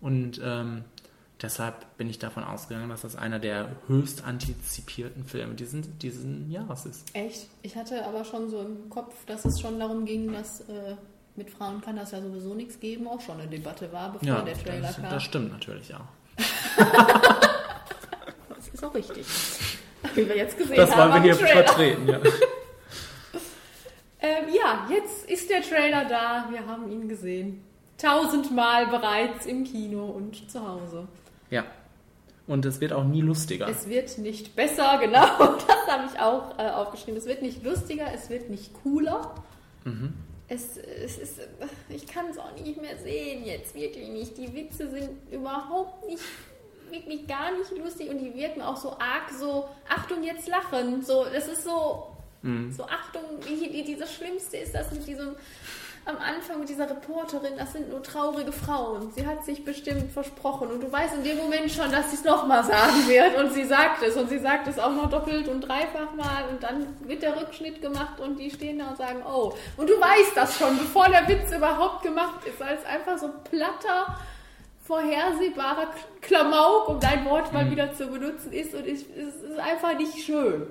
Und 0.00 0.40
ähm, 0.44 0.84
deshalb 1.42 1.96
bin 1.96 2.08
ich 2.08 2.18
davon 2.18 2.44
ausgegangen, 2.44 2.88
dass 2.88 3.02
das 3.02 3.16
einer 3.16 3.38
der 3.38 3.68
höchst 3.88 4.24
antizipierten 4.24 5.24
Filme 5.24 5.54
diesen, 5.54 5.98
diesen 5.98 6.50
Jahres 6.50 6.86
ist. 6.86 7.14
Echt? 7.14 7.48
Ich 7.62 7.76
hatte 7.76 8.04
aber 8.06 8.24
schon 8.24 8.48
so 8.50 8.60
im 8.60 8.88
Kopf, 8.90 9.14
dass 9.26 9.44
es 9.44 9.60
schon 9.60 9.78
darum 9.78 10.04
ging, 10.04 10.32
dass 10.32 10.60
äh, 10.62 10.94
mit 11.36 11.50
Frauen 11.50 11.80
kann 11.80 11.96
das 11.96 12.10
ja 12.12 12.20
sowieso 12.20 12.54
nichts 12.54 12.78
geben, 12.80 13.06
auch 13.08 13.20
schon 13.20 13.40
eine 13.40 13.48
Debatte 13.48 13.90
war, 13.92 14.12
bevor 14.12 14.28
Ja, 14.28 14.42
der 14.42 14.54
Trailer 14.54 14.88
das, 14.88 14.96
kam. 14.96 15.10
das 15.10 15.22
stimmt 15.22 15.52
natürlich 15.52 15.94
auch. 15.94 16.06
Das 18.56 18.68
ist 18.68 18.84
auch 18.84 18.94
richtig. 18.94 19.26
Wie 20.14 20.28
wir 20.28 20.36
jetzt 20.36 20.56
gesehen 20.56 20.76
Das 20.76 20.90
haben. 20.96 21.12
wollen 21.12 21.24
wir 21.24 21.34
hier 21.34 21.38
Trailer. 21.46 21.64
vertreten, 21.64 22.08
ja. 22.08 22.20
Ähm, 24.24 24.44
ja, 24.54 24.86
jetzt 24.88 25.28
ist 25.28 25.50
der 25.50 25.62
Trailer 25.62 26.04
da. 26.04 26.46
Wir 26.48 26.64
haben 26.64 26.88
ihn 26.92 27.08
gesehen. 27.08 27.64
Tausendmal 27.98 28.86
bereits 28.86 29.46
im 29.46 29.64
Kino 29.64 30.04
und 30.06 30.48
zu 30.48 30.64
Hause. 30.64 31.08
Ja. 31.52 31.64
Und 32.46 32.64
es 32.66 32.80
wird 32.80 32.92
auch 32.92 33.04
nie 33.04 33.20
lustiger. 33.20 33.68
Es 33.68 33.88
wird 33.88 34.18
nicht 34.18 34.56
besser, 34.56 34.98
genau. 35.00 35.26
Das 35.66 35.86
habe 35.86 36.04
ich 36.12 36.18
auch 36.20 36.58
äh, 36.58 36.70
aufgeschrieben. 36.70 37.16
Es 37.18 37.26
wird 37.26 37.42
nicht 37.42 37.62
lustiger, 37.62 38.06
es 38.12 38.30
wird 38.30 38.50
nicht 38.50 38.72
cooler. 38.82 39.34
Mhm. 39.84 40.14
Es, 40.48 40.76
es 40.76 41.18
ist, 41.18 41.40
ich 41.88 42.06
kann 42.06 42.26
es 42.30 42.38
auch 42.38 42.52
nicht 42.56 42.80
mehr 42.80 42.96
sehen 42.98 43.44
jetzt, 43.44 43.74
wirklich 43.74 44.08
nicht. 44.08 44.36
Die 44.38 44.52
Witze 44.54 44.90
sind 44.90 45.10
überhaupt 45.30 46.06
nicht, 46.08 46.22
wirklich 46.90 47.26
gar 47.26 47.52
nicht 47.56 47.70
lustig 47.78 48.10
und 48.10 48.18
die 48.18 48.34
wirken 48.34 48.60
auch 48.62 48.76
so 48.76 48.92
arg 48.92 49.30
so, 49.38 49.68
Achtung, 49.88 50.22
jetzt 50.22 50.48
lachen. 50.48 51.02
So, 51.02 51.24
das 51.32 51.46
ist 51.48 51.64
so, 51.64 52.08
Mhm. 52.42 52.72
so 52.72 52.82
Achtung, 52.84 53.22
wie, 53.46 53.72
wie 53.72 53.84
dieses 53.84 54.12
Schlimmste 54.12 54.56
ist 54.56 54.74
das 54.74 54.90
mit 54.90 55.06
diesem, 55.06 55.36
am 56.04 56.16
Anfang 56.16 56.58
mit 56.58 56.68
dieser 56.68 56.90
Reporterin, 56.90 57.52
das 57.56 57.72
sind 57.72 57.90
nur 57.90 58.02
traurige 58.02 58.50
Frauen. 58.50 59.12
Sie 59.12 59.24
hat 59.24 59.44
sich 59.44 59.64
bestimmt 59.64 60.10
versprochen 60.10 60.68
und 60.68 60.82
du 60.82 60.90
weißt 60.90 61.14
in 61.14 61.24
dem 61.24 61.36
Moment 61.36 61.70
schon, 61.70 61.90
dass 61.92 62.10
sie 62.10 62.16
es 62.16 62.24
nochmal 62.24 62.64
sagen 62.64 63.06
wird 63.06 63.38
und 63.38 63.52
sie 63.52 63.64
sagt 63.64 64.02
es 64.02 64.16
und 64.16 64.28
sie 64.28 64.38
sagt 64.38 64.66
es 64.66 64.78
auch 64.80 64.90
noch 64.90 65.08
doppelt 65.08 65.46
und 65.46 65.60
dreifach 65.60 66.12
mal 66.16 66.48
und 66.50 66.62
dann 66.62 66.96
wird 67.00 67.22
der 67.22 67.40
Rückschnitt 67.40 67.80
gemacht 67.80 68.18
und 68.18 68.38
die 68.38 68.50
stehen 68.50 68.80
da 68.80 68.88
und 68.88 68.96
sagen, 68.96 69.22
oh. 69.24 69.54
Und 69.76 69.88
du 69.88 69.94
weißt 69.94 70.36
das 70.36 70.58
schon, 70.58 70.76
bevor 70.76 71.08
der 71.08 71.28
Witz 71.28 71.54
überhaupt 71.54 72.02
gemacht 72.02 72.44
ist, 72.46 72.60
als 72.60 72.84
einfach 72.84 73.18
so 73.18 73.30
platter, 73.48 74.16
vorhersehbarer 74.84 75.88
Klamauk, 76.20 76.88
um 76.88 76.98
dein 76.98 77.24
Wort 77.26 77.52
mal 77.52 77.70
wieder 77.70 77.94
zu 77.94 78.08
benutzen 78.08 78.52
ist 78.52 78.74
und 78.74 78.86
es 78.86 79.02
ist 79.02 79.58
einfach 79.58 79.96
nicht 79.96 80.18
schön. 80.24 80.66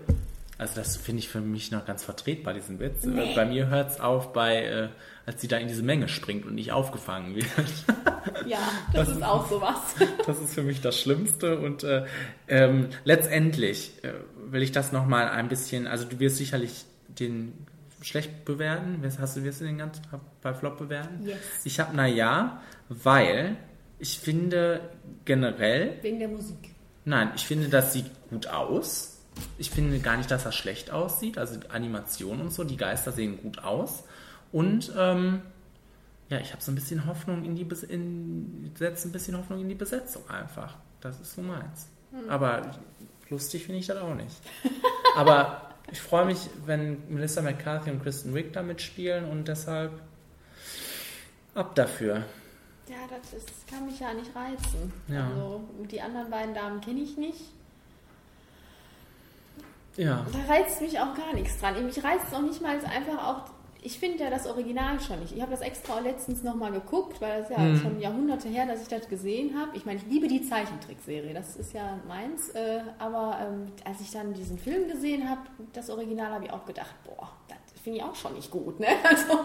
Also 0.61 0.75
das 0.75 0.95
finde 0.95 1.21
ich 1.21 1.27
für 1.27 1.41
mich 1.41 1.71
noch 1.71 1.87
ganz 1.87 2.03
vertretbar, 2.03 2.53
diesen 2.53 2.79
Witz. 2.79 3.03
Nee. 3.03 3.31
Äh, 3.31 3.35
Bei 3.35 3.45
mir 3.47 3.65
hört 3.69 3.89
es 3.89 3.99
auf, 3.99 4.31
bei, 4.31 4.63
äh, 4.63 4.89
als 5.25 5.41
sie 5.41 5.47
da 5.47 5.57
in 5.57 5.67
diese 5.67 5.81
Menge 5.81 6.07
springt 6.07 6.45
und 6.45 6.53
nicht 6.53 6.71
aufgefangen 6.71 7.35
wird. 7.35 7.47
Ja, 8.45 8.59
das, 8.93 9.09
ist 9.09 9.23
auch 9.23 9.49
sowas. 9.49 9.95
Das 10.27 10.39
ist 10.39 10.53
für 10.53 10.61
mich 10.61 10.79
das 10.79 10.99
Schlimmste 10.99 11.57
und 11.59 11.83
äh, 11.83 12.05
ähm, 12.47 12.89
letztendlich 13.03 13.93
äh, 14.03 14.13
will 14.51 14.61
ich 14.61 14.71
das 14.71 14.91
nochmal 14.91 15.29
ein 15.29 15.47
bisschen, 15.47 15.87
also 15.87 16.05
du 16.05 16.19
wirst 16.19 16.37
sicherlich 16.37 16.85
den 17.07 17.53
schlecht 18.03 18.45
bewerten. 18.45 19.01
Hast 19.19 19.37
du, 19.37 19.43
wirst 19.43 19.61
du 19.61 19.65
den 19.65 19.79
ganz 19.79 19.99
bei 20.43 20.53
Flop 20.53 20.77
bewerten? 20.77 21.25
Yes. 21.25 21.37
Ich 21.63 21.79
habe 21.79 21.93
na 21.95 22.05
ja, 22.05 22.61
weil 22.89 23.57
ich 23.97 24.19
finde 24.19 24.81
generell, 25.25 25.97
Wegen 26.03 26.19
der 26.19 26.27
Musik. 26.27 26.75
nein, 27.05 27.31
ich 27.35 27.47
finde, 27.47 27.67
das 27.69 27.93
sieht 27.93 28.05
gut 28.29 28.45
aus. 28.45 29.10
Ich 29.57 29.71
finde 29.71 29.99
gar 29.99 30.17
nicht, 30.17 30.31
dass 30.31 30.43
das 30.43 30.55
schlecht 30.55 30.91
aussieht. 30.91 31.37
Also 31.37 31.59
Animation 31.69 32.41
und 32.41 32.51
so, 32.51 32.63
die 32.63 32.77
Geister 32.77 33.11
sehen 33.11 33.41
gut 33.41 33.63
aus. 33.63 34.03
Und 34.51 34.91
ähm, 34.97 35.41
ja, 36.29 36.39
ich 36.39 36.51
habe 36.53 36.61
so 36.61 36.71
ein 36.71 36.75
bisschen 36.75 37.05
Hoffnung 37.05 37.43
in 37.43 37.55
die 37.55 37.63
Bes 37.63 37.83
in, 37.83 38.71
setze 38.75 39.07
ein 39.07 39.11
bisschen 39.11 39.37
Hoffnung 39.37 39.61
in 39.61 39.69
die 39.69 39.75
Besetzung 39.75 40.29
einfach. 40.29 40.77
Das 41.01 41.19
ist 41.19 41.35
so 41.35 41.41
meins. 41.41 41.87
Hm. 42.11 42.29
Aber 42.29 42.71
lustig 43.29 43.65
finde 43.65 43.79
ich 43.79 43.87
das 43.87 43.97
auch 43.97 44.15
nicht. 44.15 44.35
Aber 45.15 45.69
ich 45.91 45.99
freue 45.99 46.25
mich, 46.25 46.49
wenn 46.65 47.03
Melissa 47.09 47.41
McCarthy 47.41 47.91
und 47.91 48.01
Kristen 48.01 48.33
Wiig 48.33 48.53
da 48.53 48.61
mitspielen 48.61 49.25
und 49.25 49.47
deshalb 49.47 49.91
ab 51.53 51.75
dafür. 51.75 52.23
Ja, 52.87 52.97
das 53.09 53.33
ist, 53.33 53.67
kann 53.67 53.85
mich 53.85 53.99
ja 53.99 54.13
nicht 54.13 54.35
reizen. 54.35 54.91
Ja. 55.07 55.27
Also, 55.27 55.67
die 55.89 56.01
anderen 56.01 56.29
beiden 56.29 56.53
Damen 56.53 56.81
kenne 56.81 57.01
ich 57.01 57.17
nicht. 57.17 57.41
Ja. 59.97 60.25
Da 60.31 60.53
reizt 60.53 60.81
mich 60.81 60.99
auch 60.99 61.13
gar 61.15 61.33
nichts 61.33 61.59
dran. 61.59 61.85
Mich 61.85 62.03
reizt 62.03 62.33
auch 62.33 62.41
nicht 62.41 62.61
mal 62.61 62.77
einfach 62.85 63.27
auch. 63.27 63.41
Ich 63.83 63.97
finde 63.99 64.23
ja 64.23 64.29
das 64.29 64.45
Original 64.45 64.99
schon 65.01 65.19
nicht. 65.21 65.35
Ich 65.35 65.41
habe 65.41 65.49
das 65.51 65.61
extra 65.61 65.99
letztens 65.99 66.43
nochmal 66.43 66.71
geguckt, 66.71 67.19
weil 67.19 67.41
das 67.41 67.49
ja 67.49 67.57
Mhm. 67.57 67.77
schon 67.81 67.99
Jahrhunderte 67.99 68.47
her, 68.47 68.67
dass 68.67 68.83
ich 68.83 68.87
das 68.87 69.09
gesehen 69.09 69.59
habe. 69.59 69.75
Ich 69.75 69.85
meine, 69.87 69.97
ich 69.97 70.05
liebe 70.05 70.27
die 70.27 70.43
Zeichentrickserie, 70.47 71.33
das 71.33 71.55
ist 71.55 71.73
ja 71.73 71.97
meins. 72.07 72.49
Äh, 72.49 72.81
aber 72.99 73.39
ähm, 73.41 73.71
als 73.83 73.99
ich 74.01 74.11
dann 74.11 74.33
diesen 74.33 74.59
Film 74.59 74.87
gesehen 74.87 75.27
habe, 75.27 75.41
das 75.73 75.89
Original, 75.89 76.31
habe 76.31 76.45
ich 76.45 76.51
auch 76.53 76.63
gedacht, 76.65 76.93
boah, 77.05 77.29
das 77.47 77.57
finde 77.81 77.97
ich 77.97 78.03
auch 78.03 78.13
schon 78.13 78.35
nicht 78.35 78.51
gut. 78.51 78.79
Ne? 78.79 78.85
Also, 79.03 79.39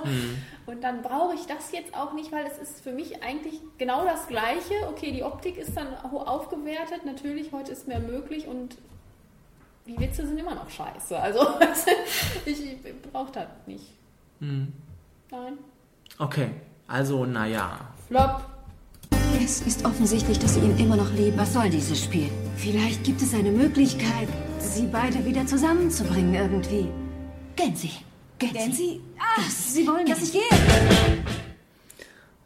Und 0.67 0.85
dann 0.85 1.01
brauche 1.01 1.35
ich 1.35 1.47
das 1.47 1.73
jetzt 1.73 1.97
auch 1.97 2.13
nicht, 2.13 2.31
weil 2.31 2.45
es 2.47 2.59
ist 2.59 2.83
für 2.83 2.93
mich 2.93 3.23
eigentlich 3.23 3.59
genau 3.79 4.05
das 4.05 4.27
Gleiche. 4.27 4.75
Okay, 4.91 5.13
die 5.13 5.23
Optik 5.23 5.57
ist 5.57 5.75
dann 5.75 5.89
aufgewertet, 6.13 7.07
natürlich, 7.07 7.53
heute 7.53 7.73
ist 7.73 7.89
mehr 7.89 8.01
möglich 8.01 8.47
und 8.47 8.77
die 9.87 9.99
Witze 9.99 10.27
sind 10.27 10.39
immer 10.39 10.55
noch 10.55 10.69
scheiße. 10.69 11.19
Also 11.19 11.41
ich, 12.45 12.61
ich 12.65 13.03
brauche 13.13 13.33
das 13.33 13.49
nicht. 13.67 13.85
Hm. 14.41 14.73
Nein. 15.31 15.59
Okay, 16.19 16.51
also 16.87 17.25
naja. 17.25 17.81
Flop. 18.09 18.43
Es 19.43 19.61
ist 19.63 19.85
offensichtlich, 19.85 20.39
dass 20.39 20.55
sie 20.55 20.61
ihn 20.61 20.77
immer 20.79 20.97
noch 20.97 21.13
liebt. 21.13 21.37
Was 21.37 21.53
soll 21.53 21.71
dieses 21.71 22.03
Spiel? 22.03 22.31
Vielleicht 22.57 23.05
gibt 23.05 23.21
es 23.23 23.35
eine 23.35 23.51
Möglichkeit, 23.51 24.29
sie 24.59 24.87
beide 24.87 25.25
wieder 25.25 25.47
zusammenzubringen 25.47 26.35
irgendwie. 26.35 26.89
Gensi. 27.55 27.91
Gensi? 28.39 29.01
Ah, 29.19 29.43
sie 29.49 29.87
wollen, 29.87 30.07
dass 30.07 30.23
ich 30.23 30.33
gehe. 30.33 30.43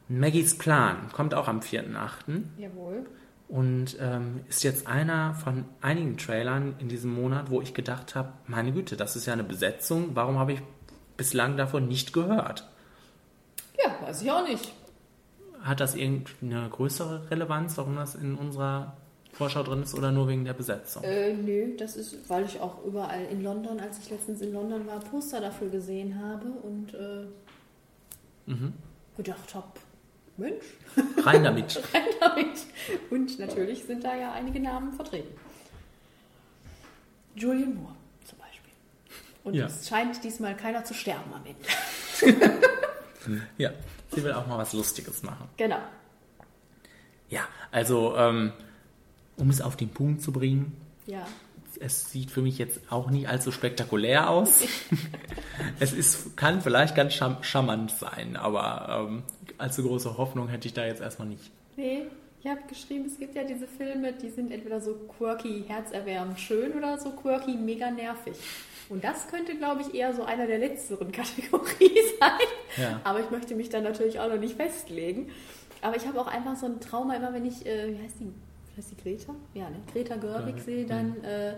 Maggies 0.09 0.59
Plan 0.59 1.09
kommt 1.13 1.35
auch 1.35 1.49
am 1.49 1.61
4.8. 1.61 2.43
Jawohl. 2.59 3.07
Und 3.51 3.97
ähm, 4.01 4.41
ist 4.49 4.63
jetzt 4.63 4.87
einer 4.87 5.35
von 5.35 5.65
einigen 5.81 6.17
Trailern 6.17 6.75
in 6.79 6.89
diesem 6.89 7.13
Monat, 7.13 7.51
wo 7.51 7.61
ich 7.61 7.75
gedacht 7.75 8.15
habe, 8.15 8.33
meine 8.47 8.73
Güte, 8.73 8.97
das 8.97 9.17
ist 9.17 9.27
ja 9.27 9.33
eine 9.33 9.43
Besetzung, 9.45 10.11
warum 10.15 10.39
habe 10.39 10.53
ich 10.55 10.63
bislang 11.17 11.57
davon 11.57 11.89
nicht 11.89 12.13
gehört? 12.13 12.69
Ja, 13.83 14.07
weiß 14.07 14.23
ich 14.23 14.31
auch 14.31 14.47
nicht. 14.47 14.73
Hat 15.63 15.81
das 15.81 15.95
irgendeine 15.95 16.69
größere 16.71 17.31
Relevanz, 17.31 17.77
warum 17.77 17.97
das 17.97 18.15
in 18.15 18.35
unserer 18.37 18.97
Vorschau 19.33 19.63
drin 19.63 19.83
ist 19.83 19.95
oder 19.95 20.13
nur 20.13 20.29
wegen 20.29 20.45
der 20.45 20.55
Besetzung? 20.55 21.03
Äh, 21.03 21.35
nö, 21.35 21.77
das 21.77 21.97
ist, 21.97 22.29
weil 22.31 22.45
ich 22.45 22.61
auch 22.61 22.85
überall 22.85 23.25
in 23.25 23.43
London, 23.43 23.81
als 23.81 23.99
ich 23.99 24.11
letztens 24.11 24.41
in 24.43 24.53
London 24.53 24.87
war, 24.87 25.01
Poster 25.01 25.41
dafür 25.41 25.69
gesehen 25.69 26.23
habe 26.25 26.47
und 26.47 26.95
äh, 26.95 27.27
Mhm. 28.47 28.73
gedacht 29.17 29.55
habe, 29.55 29.67
Mensch, 30.37 30.65
Rein 31.25 31.45
damit. 31.45 31.77
rein 31.95 32.03
damit. 32.21 32.61
Und 33.11 33.39
natürlich 33.39 33.85
sind 33.85 34.05
da 34.05 34.15
ja 34.17 34.33
einige 34.33 34.59
Namen 34.61 34.93
vertreten. 34.93 35.35
Julian 37.35 37.75
Moore 37.75 37.95
zum 38.25 38.39
Beispiel. 38.39 38.73
Und 39.45 39.55
Ja. 39.55 39.67
es 39.67 39.89
scheint 39.89 40.23
diesmal 40.25 40.57
keiner 40.57 40.85
zu 40.85 40.95
sterben 40.95 41.33
am 41.33 41.43
Ende. 41.45 42.51
Ja, 43.59 43.71
sie 44.15 44.25
will 44.25 44.33
auch 44.33 44.47
mal 44.47 44.59
was 44.59 44.73
Lustiges 44.73 45.23
machen. 45.23 45.49
Genau. 45.57 45.79
Ja, 47.29 47.47
also 47.71 48.17
ähm, 48.17 48.53
um 49.37 49.51
es 49.51 49.61
auf 49.61 49.77
den 49.77 49.91
Punkt 49.91 50.23
zu 50.23 50.33
bringen, 50.33 50.77
Ja. 51.07 51.27
Es 51.81 52.11
sieht 52.13 52.31
für 52.31 52.43
mich 52.43 52.59
jetzt 52.59 52.81
auch 52.91 53.11
nicht 53.11 53.29
allzu 53.29 53.53
spektakulär 53.53 54.31
aus. 54.31 54.63
es 55.81 55.93
ist, 55.93 56.37
kann 56.37 56.61
vielleicht 56.61 56.95
ganz 56.95 57.15
charmant 57.15 57.91
sein, 57.91 58.37
aber 58.37 59.07
ähm, 59.09 59.23
allzu 59.59 59.83
große 59.83 60.17
Hoffnung 60.17 60.49
hätte 60.49 60.69
ich 60.69 60.75
da 60.75 60.85
jetzt 60.85 61.01
erstmal 61.01 61.29
nicht. 61.29 61.51
Nee, 61.77 62.03
ich 62.43 62.51
habe 62.51 62.61
geschrieben, 62.69 63.07
es 63.07 63.19
gibt 63.19 63.35
ja 63.35 63.45
diese 63.45 63.67
Filme, 63.67 64.13
die 64.13 64.31
sind 64.31 64.51
entweder 64.51 64.81
so 64.81 64.95
quirky, 65.19 65.65
herzerwärmend 65.67 66.39
schön 66.39 66.73
oder 66.73 66.99
so 66.99 67.11
quirky, 67.11 67.53
mega 67.55 67.91
nervig. 67.91 68.37
Und 68.89 69.05
das 69.05 69.29
könnte, 69.29 69.57
glaube 69.57 69.83
ich, 69.83 69.95
eher 69.95 70.13
so 70.15 70.25
einer 70.25 70.47
der 70.47 70.59
letzteren 70.59 71.13
Kategorie 71.13 72.01
sein. 72.19 72.49
Ja. 72.77 73.01
Aber 73.05 73.21
ich 73.21 73.31
möchte 73.31 73.55
mich 73.55 73.69
dann 73.69 73.85
natürlich 73.85 74.19
auch 74.21 74.29
noch 74.29 74.39
nicht 74.39 74.57
festlegen. 74.57 75.31
Aber 75.81 75.97
ich 75.97 76.07
habe 76.07 76.21
auch 76.21 76.27
einfach 76.27 76.57
so 76.57 76.67
ein 76.67 76.81
Trauma, 76.81 77.15
immer 77.15 77.33
wenn 77.33 77.47
ich, 77.47 77.65
äh, 77.65 77.95
wie 77.95 78.03
heißt 78.03 78.17
die, 78.21 78.33
heißt 78.81 78.91
die 78.93 78.97
Greta? 79.03 79.35
Ja, 79.55 79.69
ne? 79.71 79.77
Greta 79.93 80.17
Gerwig 80.17 80.57
Gerwig, 80.57 80.65
sehe, 80.65 80.87
dann 80.87 81.23
äh, 81.23 81.55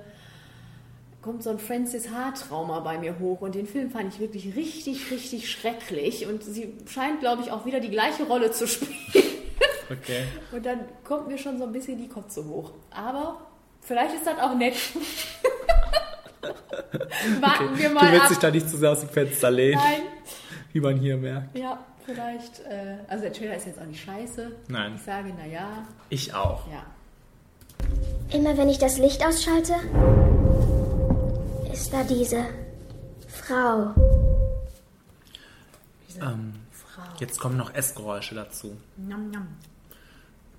kommt 1.20 1.42
so 1.42 1.50
ein 1.50 1.58
Francis 1.58 2.10
H-Trauma 2.10 2.80
bei 2.80 2.98
mir 2.98 3.18
hoch. 3.18 3.40
Und 3.40 3.54
den 3.54 3.66
Film 3.66 3.90
fand 3.90 4.12
ich 4.12 4.20
wirklich 4.20 4.56
richtig, 4.56 5.10
richtig 5.10 5.50
schrecklich. 5.50 6.26
Und 6.26 6.42
sie 6.42 6.74
scheint, 6.86 7.20
glaube 7.20 7.42
ich, 7.42 7.50
auch 7.52 7.64
wieder 7.64 7.80
die 7.80 7.90
gleiche 7.90 8.24
Rolle 8.24 8.50
zu 8.50 8.66
spielen. 8.68 9.24
Okay. 9.90 10.24
Und 10.50 10.66
dann 10.66 10.80
kommt 11.04 11.28
mir 11.28 11.38
schon 11.38 11.58
so 11.58 11.64
ein 11.64 11.72
bisschen 11.72 11.98
die 11.98 12.08
Kotze 12.08 12.44
hoch. 12.44 12.72
Aber 12.90 13.40
vielleicht 13.80 14.14
ist 14.16 14.26
das 14.26 14.38
auch 14.38 14.54
nett. 14.56 14.74
Warten 17.40 17.78
wir 17.78 17.90
mal 17.90 18.06
du 18.06 18.12
willst 18.12 18.22
ab. 18.24 18.28
dich 18.30 18.38
da 18.38 18.50
nicht 18.50 18.68
zu 18.68 18.76
sehr 18.76 18.90
aus 18.90 19.00
dem 19.00 19.08
Fenster 19.10 19.50
lehnen, 19.50 19.80
Nein. 19.80 20.00
wie 20.72 20.80
man 20.80 20.96
hier 20.98 21.16
merkt. 21.16 21.56
Ja, 21.56 21.78
vielleicht. 22.04 22.60
Äh, 22.60 22.96
also 23.06 23.22
der 23.24 23.32
Trailer 23.32 23.56
ist 23.56 23.66
jetzt 23.66 23.80
auch 23.80 23.84
nicht 23.86 24.02
scheiße. 24.02 24.50
Nein. 24.68 24.94
Ich 24.96 25.02
sage, 25.02 25.32
naja. 25.34 25.86
Ich 26.08 26.34
auch. 26.34 26.66
Ja. 26.68 26.84
Immer 28.33 28.57
wenn 28.57 28.68
ich 28.68 28.78
das 28.78 28.99
Licht 28.99 29.24
ausschalte, 29.24 29.74
ist 31.72 31.93
da 31.93 32.03
diese 32.05 32.45
Frau. 33.28 33.95
Ähm, 36.20 36.55
Frau. 36.70 37.03
jetzt 37.18 37.39
kommen 37.41 37.57
noch 37.57 37.74
Essgeräusche 37.74 38.35
dazu. 38.35 38.76
Nam, 38.97 39.30
nam. 39.30 39.49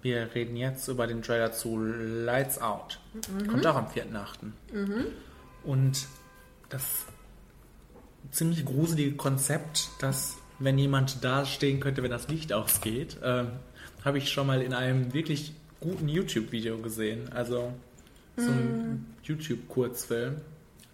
Wir 0.02 0.36
reden 0.36 0.58
jetzt 0.58 0.88
über 0.90 1.08
den 1.08 1.22
Trailer 1.22 1.54
zu 1.54 1.80
Lights 1.80 2.62
Out. 2.62 3.00
Mhm. 3.14 3.48
Kommt 3.48 3.66
auch 3.66 3.76
am 3.76 3.88
4.8. 3.88 4.52
Mhm. 4.74 5.06
Und 5.64 6.08
das 6.70 6.84
ziemlich 8.32 8.66
gruselige 8.66 9.16
Konzept, 9.16 9.90
dass 10.00 10.38
wenn 10.60 10.78
jemand 10.78 11.24
da 11.24 11.46
stehen 11.46 11.80
könnte, 11.80 12.04
wenn 12.04 12.12
das 12.12 12.28
Licht 12.28 12.52
ausgeht, 12.54 13.18
ähm, 13.24 13.48
habe 14.04 14.18
ich 14.18 14.32
schon 14.32 14.48
mal 14.48 14.62
in 14.62 14.74
einem 14.74 15.14
wirklich 15.14 15.54
guten 15.84 16.08
YouTube-Video 16.08 16.78
gesehen. 16.78 17.30
Also 17.34 17.72
so 18.38 18.50
ein 18.50 18.90
Mhm. 18.92 19.06
YouTube-Kurzfilm. 19.24 20.38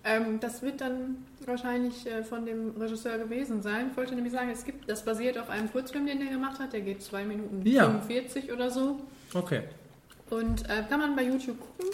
Ähm, 0.04 0.40
das 0.40 0.62
wird 0.62 0.82
dann 0.82 1.18
wahrscheinlich 1.46 2.06
äh, 2.08 2.24
von 2.24 2.46
dem 2.46 2.72
Regisseur 2.80 3.18
gewesen 3.18 3.62
sein. 3.62 3.88
Ich 3.92 3.98
wollte 3.98 4.16
nämlich 4.16 4.34
sagen, 4.34 4.50
es 4.50 4.64
gibt, 4.64 4.90
das 4.90 5.04
basiert 5.04 5.38
auf 5.38 5.50
einem 5.50 5.72
Kurzfilm, 5.72 6.06
den 6.06 6.20
der 6.20 6.30
gemacht 6.30 6.60
hat. 6.60 6.74
Der 6.74 6.82
geht 6.82 7.02
2 7.04 7.26
Minuten 7.26 7.62
Ja. 7.66 7.86
45 7.86 8.52
oder 8.52 8.70
so. 8.72 9.00
Okay. 9.34 9.64
Und 10.30 10.70
äh, 10.70 10.84
kann 10.90 11.00
man 11.00 11.16
bei 11.16 11.24
YouTube 11.24 11.58
gucken. 11.60 11.90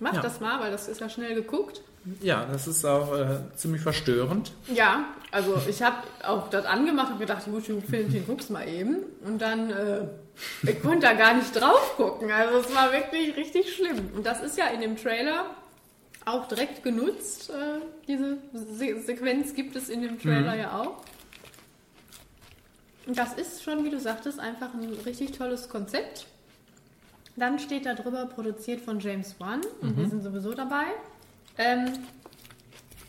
Macht 0.00 0.16
Ja. 0.16 0.22
das 0.22 0.40
mal, 0.40 0.60
weil 0.60 0.70
das 0.70 0.88
ist 0.88 1.00
ja 1.00 1.08
schnell 1.08 1.34
geguckt. 1.34 1.82
Ja, 2.20 2.46
das 2.50 2.66
ist 2.66 2.84
auch 2.84 3.14
äh, 3.16 3.38
ziemlich 3.56 3.82
verstörend. 3.82 4.52
Ja, 4.72 5.04
also 5.30 5.60
ich 5.68 5.82
habe 5.82 5.96
auch 6.26 6.48
das 6.48 6.64
angemacht 6.64 7.12
und 7.12 7.18
gedacht, 7.18 7.46
YouTube-Filmchen, 7.46 8.24
guck's 8.26 8.48
mal 8.50 8.66
eben. 8.66 8.98
Und 9.24 9.42
dann, 9.42 9.70
äh, 9.70 10.06
ich 10.62 10.80
konnte 10.80 11.00
da 11.06 11.12
gar 11.14 11.34
nicht 11.34 11.54
drauf 11.54 11.96
gucken. 11.96 12.30
Also 12.30 12.58
es 12.60 12.74
war 12.74 12.92
wirklich 12.92 13.36
richtig 13.36 13.74
schlimm. 13.74 14.10
Und 14.14 14.24
das 14.24 14.42
ist 14.42 14.56
ja 14.56 14.68
in 14.68 14.80
dem 14.80 14.96
Trailer 14.96 15.46
auch 16.24 16.48
direkt 16.48 16.82
genutzt. 16.82 17.50
Äh, 17.50 17.80
diese 18.06 18.38
Se 18.54 19.00
Sequenz 19.02 19.54
gibt 19.54 19.76
es 19.76 19.88
in 19.90 20.00
dem 20.02 20.18
Trailer 20.20 20.54
Mhm. 20.54 20.60
ja 20.60 20.80
auch. 20.80 21.02
Und 23.06 23.16
das 23.18 23.34
ist 23.34 23.62
schon, 23.62 23.84
wie 23.84 23.90
du 23.90 23.98
sagtest, 23.98 24.38
einfach 24.38 24.72
ein 24.74 24.88
richtig 25.06 25.32
tolles 25.32 25.68
Konzept. 25.68 26.26
Dann 27.36 27.58
steht 27.58 27.86
da 27.86 27.94
drüber, 27.94 28.26
produziert 28.26 28.80
von 28.80 28.98
James 29.00 29.34
Wan. 29.38 29.60
Und 29.80 29.96
Mhm. 29.96 30.00
wir 30.02 30.08
sind 30.08 30.22
sowieso 30.22 30.52
dabei. 30.54 30.86
Ähm, 31.58 31.92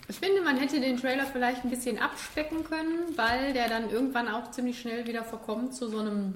ich 0.07 0.17
finde, 0.17 0.41
man 0.41 0.57
hätte 0.57 0.79
den 0.81 0.97
Trailer 0.99 1.25
vielleicht 1.25 1.63
ein 1.63 1.69
bisschen 1.69 1.99
abspecken 1.99 2.63
können, 2.63 3.15
weil 3.15 3.53
der 3.53 3.69
dann 3.69 3.89
irgendwann 3.91 4.27
auch 4.27 4.49
ziemlich 4.51 4.79
schnell 4.81 5.05
wieder 5.07 5.23
verkommt 5.23 5.75
zu 5.75 5.87
so 5.87 5.99
einem 5.99 6.33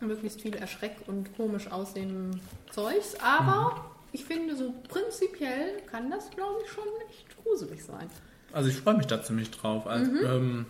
möglichst 0.00 0.40
viel 0.40 0.54
erschreck 0.56 0.96
und 1.06 1.36
komisch 1.36 1.70
aussehenden 1.70 2.40
Zeugs. 2.72 3.14
Aber 3.20 3.90
ich 4.12 4.24
finde, 4.24 4.56
so 4.56 4.74
prinzipiell 4.88 5.80
kann 5.90 6.10
das, 6.10 6.30
glaube 6.30 6.60
ich, 6.64 6.72
schon 6.72 6.84
echt 7.10 7.26
gruselig 7.44 7.84
sein. 7.84 8.08
Also 8.52 8.70
ich 8.70 8.76
freue 8.76 8.94
mich 8.94 9.06
da 9.06 9.22
ziemlich 9.22 9.50
drauf. 9.50 9.86
Also, 9.86 10.10
Mhm. 10.10 10.18
ähm, 10.24 10.66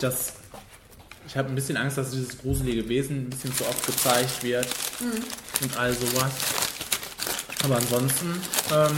das, 0.00 0.34
ich 1.26 1.36
habe 1.36 1.48
ein 1.48 1.54
bisschen 1.54 1.76
Angst, 1.76 1.98
dass 1.98 2.10
dieses 2.10 2.36
gruselige 2.38 2.88
Wesen 2.88 3.26
ein 3.26 3.30
bisschen 3.30 3.54
zu 3.54 3.64
oft 3.64 3.86
gezeigt 3.86 4.42
wird 4.42 4.66
Mhm. 5.00 5.22
und 5.62 5.76
all 5.78 5.92
sowas. 5.92 6.32
Aber 7.64 7.76
ansonsten, 7.76 8.40
ähm, 8.72 8.96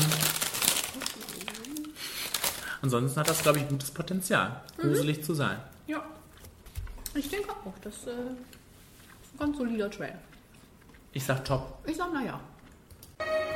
ansonsten 2.85 3.19
hat 3.21 3.29
das, 3.29 3.43
glaube 3.43 3.59
ich, 3.59 3.69
gutes 3.69 3.91
Potenzial, 3.91 4.61
Mhm. 4.77 4.83
gruselig 4.83 5.25
zu 5.25 5.35
sein. 5.35 5.59
Ja, 5.87 6.03
ich 7.15 7.29
denke 7.31 7.51
auch. 7.51 7.73
Das 7.83 7.95
äh, 8.07 8.11
ist 8.11 9.33
ein 9.33 9.39
ganz 9.39 9.57
solider 9.59 9.91
Trailer. 9.91 10.19
Ich 11.13 11.25
sag 11.25 11.45
top. 11.45 11.79
Ich 11.87 11.97
sag, 11.97 12.13
naja. 12.13 12.39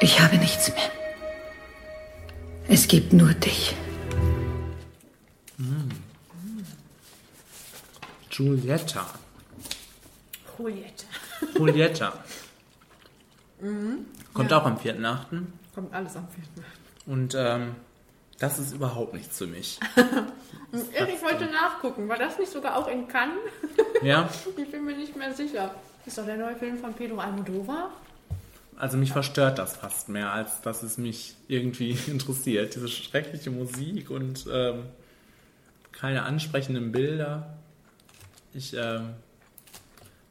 Ich 0.01 0.21
habe 0.21 0.37
nichts 0.39 0.69
mehr. 0.71 0.91
Es 2.69 2.87
gibt 2.89 3.13
nur 3.13 3.33
dich. 3.35 3.75
Giulietta. 8.31 9.07
Juliette. 10.59 11.05
Giulietta. 11.55 12.13
Mhm. 13.61 14.07
Kommt 14.35 14.51
Ja. 14.51 14.61
auch 14.61 14.67
am 14.67 14.77
4.8. 14.79 15.43
Kommt 15.75 15.93
alles 15.95 16.17
am 16.17 16.29
4. 16.29 16.45
Und 17.07 17.35
ähm, 17.37 17.75
das 18.39 18.59
ist 18.59 18.73
überhaupt 18.73 19.15
nichts 19.15 19.39
für 19.39 19.47
mich. 19.47 19.79
Ich 20.71 21.23
wollte 21.23 21.47
nachgucken. 21.47 22.11
War 22.11 22.19
das 22.19 22.39
nicht 22.39 22.53
sogar 22.53 22.77
auch 22.77 22.89
in 22.89 23.09
Cannes? 23.09 23.39
Ja. 24.03 24.29
Ich 24.59 24.71
bin 24.71 24.85
mir 24.85 24.95
nicht 24.97 25.17
mehr 25.17 25.33
sicher. 25.33 25.75
Ist 26.05 26.19
doch 26.19 26.27
der 26.27 26.37
neue 26.37 26.57
Film 26.57 26.77
von 26.77 26.93
Pedro 26.93 27.19
Almodovar? 27.19 27.91
Also 28.77 28.99
mich 28.99 29.11
verstört 29.13 29.59
das 29.59 29.79
fast 29.79 30.11
mehr, 30.11 30.31
als 30.31 30.61
dass 30.61 30.83
es 30.83 30.99
mich 30.99 31.37
irgendwie 31.49 31.93
interessiert. 32.07 32.75
Diese 32.75 32.89
schreckliche 32.89 33.51
Musik 33.51 34.11
und 34.11 34.47
ähm, 34.53 34.85
keine 35.91 36.25
ansprechenden 36.25 36.93
Bilder. 36.93 37.57
Ich 38.53 38.75
ähm, 38.75 39.15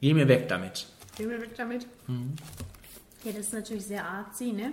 gehe 0.00 0.14
mir 0.14 0.28
weg 0.28 0.48
damit. 0.48 0.86
Gehen 1.16 1.30
wir 1.30 1.40
weg 1.40 1.56
damit. 1.56 1.86
Mhm. 2.06 2.36
Ja, 3.24 3.32
das 3.32 3.46
ist 3.46 3.52
natürlich 3.54 3.86
sehr 3.86 4.04
artsy, 4.04 4.52
ne? 4.52 4.72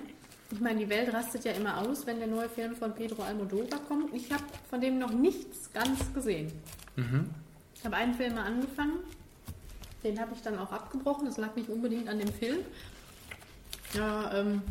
Ich 0.52 0.60
meine, 0.60 0.80
die 0.80 0.90
Welt 0.90 1.12
rastet 1.14 1.44
ja 1.46 1.54
immer 1.54 1.80
aus, 1.80 2.06
wenn 2.06 2.20
der 2.20 2.28
neue 2.28 2.50
Film 2.50 2.76
von 2.76 2.94
Pedro 2.94 3.24
Almodovar 3.24 3.80
kommt. 3.88 4.14
Ich 4.14 4.32
habe 4.32 4.44
von 4.70 4.80
dem 4.80 5.00
noch 5.00 5.12
nichts 5.12 5.72
ganz 5.74 6.14
gesehen. 6.14 6.52
Mhm. 6.96 7.30
Ich 7.76 7.84
habe 7.84 7.96
einen 7.96 8.14
Film 8.14 8.36
mal 8.36 8.46
angefangen, 8.46 9.00
den 10.04 10.20
habe 10.20 10.34
ich 10.36 10.42
dann 10.42 10.60
auch 10.60 10.72
abgebrochen. 10.72 11.26
Das 11.26 11.38
lag 11.38 11.56
nicht 11.56 11.70
unbedingt 11.70 12.08
an 12.08 12.20
dem 12.20 12.32
Film. 12.32 12.60
Ja, 13.94 14.34
ähm, 14.40 14.62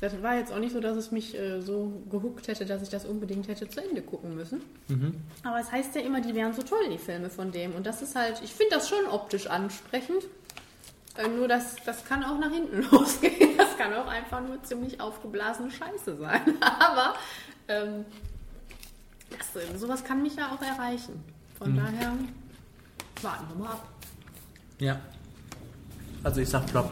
das 0.00 0.22
war 0.22 0.36
jetzt 0.36 0.52
auch 0.52 0.58
nicht 0.58 0.72
so, 0.72 0.80
dass 0.80 0.96
es 0.96 1.10
mich 1.10 1.34
äh, 1.38 1.62
so 1.62 2.02
gehuckt 2.10 2.48
hätte, 2.48 2.66
dass 2.66 2.82
ich 2.82 2.90
das 2.90 3.06
unbedingt 3.06 3.48
hätte 3.48 3.68
zu 3.68 3.82
Ende 3.82 4.02
gucken 4.02 4.34
müssen. 4.34 4.60
Mhm. 4.88 5.14
Aber 5.42 5.60
es 5.60 5.72
heißt 5.72 5.94
ja 5.94 6.02
immer, 6.02 6.20
die 6.20 6.34
wären 6.34 6.52
so 6.52 6.62
toll, 6.62 6.90
die 6.92 6.98
Filme 6.98 7.30
von 7.30 7.52
dem. 7.52 7.74
Und 7.74 7.86
das 7.86 8.02
ist 8.02 8.14
halt, 8.14 8.42
ich 8.42 8.52
finde 8.52 8.74
das 8.74 8.88
schon 8.88 9.06
optisch 9.06 9.46
ansprechend. 9.46 10.24
Äh, 11.16 11.28
nur 11.28 11.48
das, 11.48 11.76
das 11.86 12.04
kann 12.04 12.22
auch 12.24 12.38
nach 12.38 12.50
hinten 12.50 12.82
losgehen. 12.90 13.53
Das 13.76 13.86
kann 13.86 13.94
auch 13.94 14.06
einfach 14.06 14.40
nur 14.40 14.62
ziemlich 14.62 15.00
aufgeblasene 15.00 15.70
Scheiße 15.70 16.16
sein. 16.16 16.40
Aber 16.60 17.14
ähm, 17.68 18.04
das, 19.30 19.62
äh, 19.62 19.76
sowas 19.76 20.04
kann 20.04 20.22
mich 20.22 20.36
ja 20.36 20.52
auch 20.54 20.62
erreichen. 20.62 21.24
Von 21.58 21.72
Mhm. 21.72 21.76
daher 21.78 22.12
warten 23.22 23.44
wir 23.48 23.64
mal 23.64 23.72
ab. 23.72 23.88
Ja. 24.78 25.00
Also 26.22 26.40
ich 26.40 26.48
sag 26.48 26.68
Flop. 26.70 26.90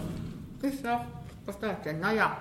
Ich 0.62 0.80
sag, 0.80 1.04
was 1.46 1.60
sagt 1.60 1.86
denn? 1.86 2.00
Naja. 2.00 2.36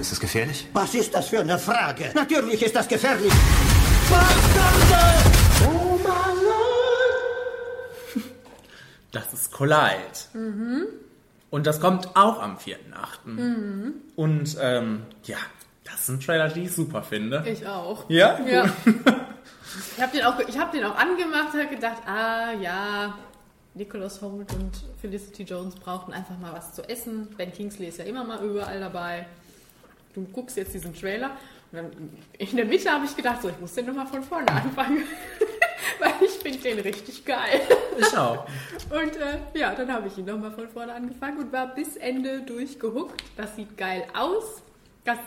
Ist 0.00 0.12
es 0.12 0.20
gefährlich? 0.20 0.68
Was 0.72 0.94
ist 0.94 1.14
das 1.14 1.28
für 1.28 1.40
eine 1.40 1.58
Frage? 1.58 2.10
Natürlich 2.14 2.62
ist 2.62 2.74
das 2.76 2.86
gefährlich. 2.88 3.32
Das 9.12 9.32
ist 9.32 9.50
Collide. 9.52 10.18
Mhm. 10.34 10.86
Und 11.50 11.66
das 11.66 11.80
kommt 11.80 12.14
auch 12.16 12.42
am 12.42 12.56
4.8. 12.58 12.76
Mhm. 13.24 13.94
Und 14.16 14.56
ähm, 14.60 15.02
ja, 15.24 15.36
das 15.84 16.00
ist 16.02 16.08
ein 16.08 16.20
Trailer, 16.20 16.48
den 16.48 16.64
ich 16.64 16.72
super 16.72 17.02
finde. 17.02 17.42
Ich 17.46 17.66
auch. 17.66 18.04
Ja? 18.08 18.38
Ja. 18.46 18.64
Ich 19.96 20.02
habe 20.02 20.16
den, 20.16 20.24
auch- 20.24 20.40
ich 20.40 20.58
hab 20.58 20.72
den 20.72 20.82
auch 20.84 20.96
angemacht 20.96 21.52
habe 21.52 21.66
gedacht, 21.68 21.98
ah 22.06 22.52
ja, 22.52 23.14
Nicholas 23.74 24.20
Holt 24.22 24.52
und 24.54 24.70
Felicity 25.00 25.42
Jones 25.42 25.74
brauchten 25.74 26.12
einfach 26.12 26.38
mal 26.38 26.52
was 26.54 26.72
zu 26.72 26.88
essen. 26.88 27.28
Ben 27.36 27.52
Kingsley 27.52 27.88
ist 27.88 27.98
ja 27.98 28.04
immer 28.04 28.24
mal 28.24 28.42
überall 28.42 28.80
dabei. 28.80 29.26
Du 30.14 30.24
guckst 30.32 30.56
jetzt 30.56 30.72
diesen 30.72 30.94
Trailer 30.94 31.32
in 32.38 32.56
der 32.56 32.64
Mitte 32.64 32.90
habe 32.90 33.04
ich 33.04 33.14
gedacht, 33.14 33.42
so, 33.42 33.48
ich 33.48 33.58
muss 33.60 33.74
den 33.74 33.86
nochmal 33.86 34.06
von 34.06 34.22
vorne 34.22 34.48
anfangen. 34.48 35.02
Weil 35.98 36.12
ich 36.20 36.30
finde 36.30 36.58
den 36.58 36.78
richtig 36.80 37.24
geil. 37.24 37.60
Ich 37.98 38.16
auch. 38.16 38.46
Und 38.90 39.16
äh, 39.16 39.38
ja, 39.54 39.74
dann 39.74 39.92
habe 39.92 40.08
ich 40.08 40.16
ihn 40.16 40.24
nochmal 40.24 40.52
von 40.52 40.68
vorne 40.68 40.94
angefangen 40.94 41.38
und 41.38 41.52
war 41.52 41.74
bis 41.74 41.96
Ende 41.96 42.42
durchgehuckt. 42.42 43.22
Das 43.36 43.56
sieht 43.56 43.76
geil 43.76 44.04
aus. 44.14 44.62
Das 45.04 45.18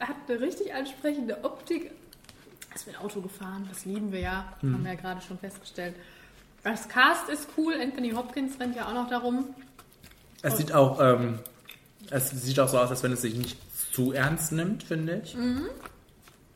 hat 0.00 0.16
eine 0.28 0.40
richtig 0.40 0.74
ansprechende 0.74 1.44
Optik. 1.44 1.90
Es 2.74 2.86
wird 2.86 3.00
Auto 3.00 3.20
gefahren, 3.20 3.66
das 3.68 3.84
lieben 3.84 4.12
wir 4.12 4.20
ja. 4.20 4.52
Mhm. 4.62 4.74
Haben 4.74 4.84
wir 4.84 4.92
ja 4.92 5.00
gerade 5.00 5.20
schon 5.20 5.38
festgestellt. 5.38 5.94
Das 6.62 6.88
Cast 6.88 7.28
ist 7.28 7.48
cool. 7.56 7.74
Anthony 7.80 8.10
Hopkins 8.10 8.58
rennt 8.60 8.76
ja 8.76 8.86
auch 8.86 8.94
noch 8.94 9.08
darum. 9.08 9.54
Es 10.42 10.56
sieht 10.56 10.72
auch, 10.72 11.00
ähm, 11.00 11.40
es 12.10 12.30
sieht 12.30 12.60
auch 12.60 12.68
so 12.68 12.78
aus, 12.78 12.90
als 12.90 13.02
wenn 13.02 13.12
es 13.12 13.22
sich 13.22 13.34
nicht 13.34 13.58
zu 13.92 14.12
ernst 14.12 14.52
nimmt, 14.52 14.82
finde 14.82 15.22
ich. 15.24 15.34
Mhm. 15.34 15.66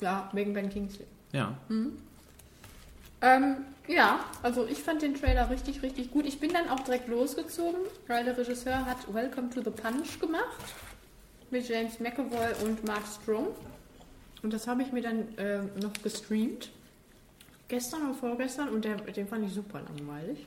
Ja, 0.03 0.29
wegen 0.33 0.53
Ben 0.53 0.69
Kingsley. 0.69 1.07
Ja. 1.33 1.57
Mhm. 1.69 1.93
Ähm, 3.21 3.57
ja, 3.87 4.21
also 4.43 4.67
ich 4.67 4.79
fand 4.79 5.01
den 5.01 5.15
Trailer 5.15 5.49
richtig, 5.49 5.83
richtig 5.83 6.11
gut. 6.11 6.27
Ich 6.27 6.41
bin 6.41 6.53
dann 6.53 6.69
auch 6.69 6.81
direkt 6.81 7.09
losgezogen, 7.09 7.81
weil 8.09 8.25
der 8.25 8.37
Regisseur 8.37 8.85
hat 8.85 9.13
Welcome 9.15 9.51
to 9.51 9.63
the 9.63 9.71
Punch 9.71 10.19
gemacht 10.21 10.75
mit 11.51 11.69
James 11.69 12.01
McAvoy 12.01 12.53
und 12.65 12.85
Mark 12.85 13.05
Strong. 13.07 13.49
Und 14.43 14.53
das 14.53 14.67
habe 14.67 14.83
ich 14.83 14.91
mir 14.91 15.03
dann 15.03 15.29
ähm, 15.37 15.71
noch 15.81 15.93
gestreamt. 16.03 16.71
Gestern 17.69 18.11
oder 18.11 18.15
vorgestern 18.15 18.71
und 18.71 18.85
der, 18.85 18.97
den 18.97 19.29
fand 19.29 19.47
ich 19.47 19.55
super 19.55 19.81
langweilig 19.81 20.47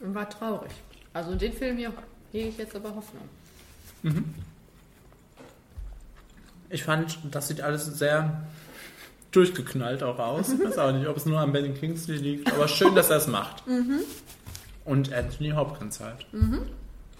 und 0.00 0.14
war 0.14 0.28
traurig. 0.28 0.72
Also 1.12 1.36
den 1.36 1.52
Film 1.52 1.76
hier 1.76 1.92
hege 2.32 2.48
ich 2.48 2.58
jetzt 2.58 2.74
aber 2.74 2.94
Hoffnung. 2.94 3.28
Mhm. 4.02 4.34
Ich 6.68 6.82
fand, 6.82 7.18
das 7.30 7.48
sieht 7.48 7.60
alles 7.60 7.86
sehr 7.86 8.44
durchgeknallt 9.36 10.02
auch 10.02 10.18
aus. 10.18 10.52
Ich 10.52 10.64
weiß 10.64 10.78
auch 10.78 10.92
nicht, 10.92 11.06
ob 11.06 11.16
es 11.16 11.26
nur 11.26 11.38
an 11.38 11.52
Ben 11.52 11.74
Kingsley 11.74 12.16
liegt, 12.16 12.52
aber 12.52 12.66
schön, 12.68 12.94
dass 12.94 13.10
er 13.10 13.18
es 13.18 13.26
macht. 13.26 13.66
Mhm. 13.66 14.00
Und 14.84 15.12
Anthony 15.12 15.50
Hopkins 15.50 16.00
halt. 16.00 16.26
Mhm. 16.32 16.62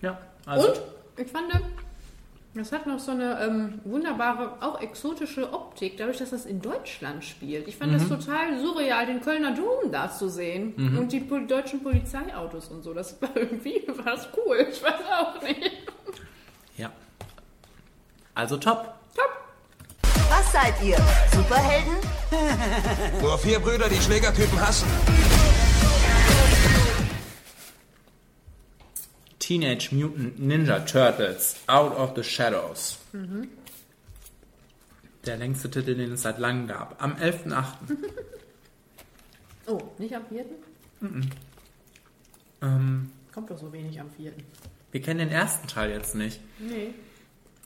Ja, 0.03 0.19
also. 0.47 0.69
Und 0.69 0.81
ich 1.17 1.29
fand, 1.31 1.47
das 2.55 2.73
hat 2.73 2.87
noch 2.87 2.99
so 2.99 3.11
eine 3.11 3.39
ähm, 3.43 3.81
wunderbare, 3.85 4.53
auch 4.63 4.81
exotische 4.81 5.53
Optik, 5.53 5.97
dadurch, 5.99 6.19
dass 6.19 6.31
das 6.31 6.47
in 6.47 6.63
Deutschland 6.63 7.23
spielt. 7.25 7.69
Ich 7.69 7.77
fand 7.77 7.93
Mhm. 7.93 7.99
das 7.99 8.09
total 8.09 8.59
surreal, 8.61 9.05
den 9.07 9.21
Kölner 9.21 9.53
Dom 9.55 9.91
da 9.93 10.11
zu 10.11 10.29
sehen 10.31 10.73
Mhm. 10.77 10.99
und 10.99 11.13
die 11.13 11.21
pol 11.21 11.47
deutschen 11.47 11.83
Polizeiautos 11.83 12.69
und 12.69 12.83
so. 12.83 12.95
Das 12.95 13.21
war 13.21 13.31
irgendwie 13.37 13.83
war 13.89 14.05
das 14.17 14.29
cool. 14.37 14.67
Ich 14.71 14.83
weiß 14.83 14.95
auch 15.21 15.43
nicht. 15.43 15.71
Ja. 16.79 16.91
Also 18.35 18.57
top. 18.59 18.95
Was 20.57 20.63
seid 20.65 20.83
ihr? 20.83 20.97
Superhelden? 21.35 21.97
Nur 23.21 23.37
vier 23.39 23.59
Brüder, 23.61 23.91
die 23.91 24.01
Schlägertypen 24.01 24.59
hassen. 24.59 24.89
Teenage 29.39 29.95
Mutant 29.95 30.39
Ninja 30.39 30.81
Turtles 30.81 31.57
Out 31.67 31.95
of 31.99 32.13
the 32.17 32.25
Shadows. 32.25 32.97
Mhm. 33.13 33.49
Der 35.27 35.37
längste 35.37 35.71
Titel, 35.71 35.95
den 35.95 36.13
es 36.13 36.23
seit 36.23 36.39
langem 36.39 36.69
gab. 36.69 37.03
Am 37.03 37.17
11.8. 37.17 37.65
Oh, 39.69 39.83
nicht 39.99 40.15
am 40.15 40.25
4. 40.29 40.45
Mhm. 41.01 41.31
ähm, 42.63 43.11
Kommt 43.35 43.51
doch 43.51 43.59
so 43.59 43.73
wenig 43.73 44.01
am 44.01 44.09
4. 44.13 44.33
wir 44.93 45.03
kennen 45.03 45.19
den 45.19 45.31
ersten 45.31 45.67
Teil 45.67 45.91
jetzt 45.91 46.15
nicht. 46.15 46.41
Nee. 46.61 46.95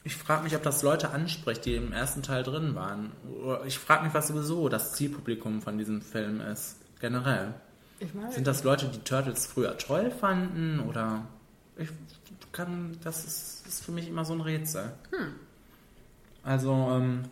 Ich 0.03 0.17
frage 0.17 0.45
mich, 0.45 0.57
ob 0.57 0.63
das 0.63 0.83
Leute 0.83 1.11
anspricht, 1.11 1.65
die 1.67 1.75
im 1.75 1.93
ersten 1.93 2.23
Teil 2.23 2.43
drin 2.43 2.75
waren. 2.75 3.13
Ich 3.67 3.79
frage 3.79 4.05
mich, 4.05 4.15
was 4.15 4.29
sowieso 4.29 4.69
das 4.69 4.95
Zielpublikum 4.95 5.61
von 5.61 5.77
diesem 5.77 6.01
Film 6.01 6.41
ist. 6.41 6.77
Generell. 7.01 7.55
Sind 8.31 8.47
das 8.47 8.65
Leute, 8.65 8.89
die 8.89 9.01
Turtles 9.01 9.47
früher 9.47 9.77
toll 9.77 10.11
fanden? 10.11 10.81
Oder. 10.81 11.27
Ich 11.77 11.89
kann. 12.53 12.97
Das 13.05 13.25
ist, 13.27 13.67
ist 13.67 13.85
für 13.85 13.93
mich 13.93 14.09
immer 14.09 14.25
so 14.25 14.33
ein 14.33 14.41
Rätsel. 14.41 14.93
Hm. 15.11 15.35
Also, 16.43 16.73
ähm, 16.93 17.25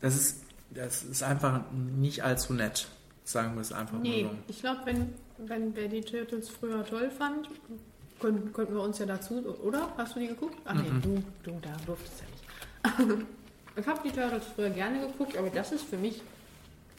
das 0.00 0.14
ist, 0.14 0.42
das 0.70 1.02
ist 1.02 1.22
einfach 1.24 1.62
nicht 1.72 2.22
allzu 2.22 2.52
nett. 2.54 2.86
Sagen 3.24 3.54
wir 3.54 3.60
es 3.60 3.72
einfach 3.72 3.98
Nee, 3.98 4.22
mal 4.24 4.30
so. 4.30 4.38
ich 4.46 4.60
glaube, 4.60 4.80
wenn, 4.84 5.12
wenn 5.38 5.74
wer 5.74 5.88
die 5.88 6.00
Turtles 6.00 6.48
früher 6.48 6.84
toll 6.86 7.10
fand, 7.10 7.48
könnten, 8.20 8.52
könnten 8.52 8.74
wir 8.74 8.82
uns 8.82 8.98
ja 8.98 9.06
dazu, 9.06 9.44
oder? 9.62 9.92
Hast 9.96 10.16
du 10.16 10.20
die 10.20 10.28
geguckt? 10.28 10.56
Ach 10.64 10.74
nee, 10.74 10.88
Mhm. 10.88 11.02
du, 11.02 11.22
du, 11.44 11.58
da 11.62 11.70
durftest 11.86 12.22
ja 12.22 12.26
nicht. 13.10 13.24
ich 13.76 13.86
habe 13.86 14.00
die 14.04 14.10
Turtles 14.10 14.44
früher 14.54 14.70
gerne 14.70 15.00
geguckt, 15.06 15.36
aber 15.36 15.50
das 15.50 15.72
ist 15.72 15.84
für 15.84 15.96
mich, 15.96 16.22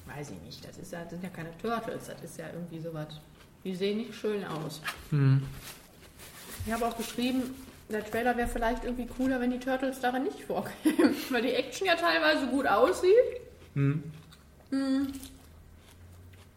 weiß 0.06 0.32
ich 0.32 0.42
nicht, 0.42 0.68
das, 0.68 0.78
ist 0.78 0.92
ja, 0.92 1.02
das 1.02 1.12
sind 1.12 1.24
ja 1.24 1.30
keine 1.30 1.56
Turtles, 1.58 2.08
das 2.08 2.22
ist 2.24 2.38
ja 2.38 2.46
irgendwie 2.54 2.80
sowas, 2.80 3.08
die 3.64 3.76
sehen 3.76 3.98
nicht 3.98 4.16
schön 4.16 4.44
aus. 4.46 4.82
Hm. 5.10 5.44
Ich 6.66 6.72
habe 6.74 6.86
auch 6.88 6.98
geschrieben, 6.98 7.44
der 7.90 8.06
Trailer 8.06 8.38
wäre 8.38 8.48
vielleicht 8.48 8.84
irgendwie 8.84 9.08
cooler, 9.08 9.40
wenn 9.40 9.52
die 9.52 9.60
Turtles 9.60 10.00
darin 10.00 10.24
nicht 10.24 10.42
vorkämen, 10.44 11.16
weil 11.30 11.42
die 11.42 11.50
Action 11.54 11.88
ja 11.88 11.96
teilweise 11.96 12.48
gut 12.48 12.68
aussieht. 12.68 13.14
Hm. 13.74 14.04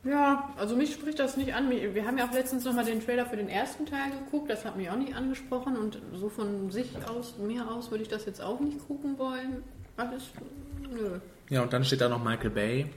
Ja, 0.05 0.53
also 0.57 0.75
mich 0.75 0.93
spricht 0.93 1.21
das 1.21 1.37
nicht 1.37 1.55
an. 1.55 1.71
Wir 1.71 2.07
haben 2.07 2.19
ja 2.19 2.27
auch 2.27 2.33
letztens 2.33 2.65
nochmal 2.65 2.85
den 2.85 3.05
Trailer 3.05 3.25
für 3.25 3.37
den 3.37 3.49
ersten 3.49 3.87
Teil 3.87 4.11
geguckt. 4.11 4.51
Das 4.51 4.65
hat 4.65 4.77
mich 4.77 4.91
auch 4.91 4.97
nicht 4.97 5.15
angesprochen. 5.15 5.77
Und 5.77 5.99
so 6.15 6.29
von 6.29 6.73
sich 6.73 6.91
aus, 7.09 7.37
mir 7.39 7.71
aus, 7.71 7.91
würde 7.91 8.03
ich 8.03 8.09
das 8.09 8.27
jetzt 8.27 8.43
auch 8.43 8.59
nicht 8.59 8.85
gucken 8.87 9.17
wollen. 9.19 9.63
Ist, 10.17 10.33
nö. 10.91 11.21
Ja, 11.51 11.63
und 11.63 11.73
dann 11.73 11.85
steht 11.85 12.01
da 12.01 12.09
noch 12.09 12.23
Michael 12.23 12.51
Bay. 12.51 12.87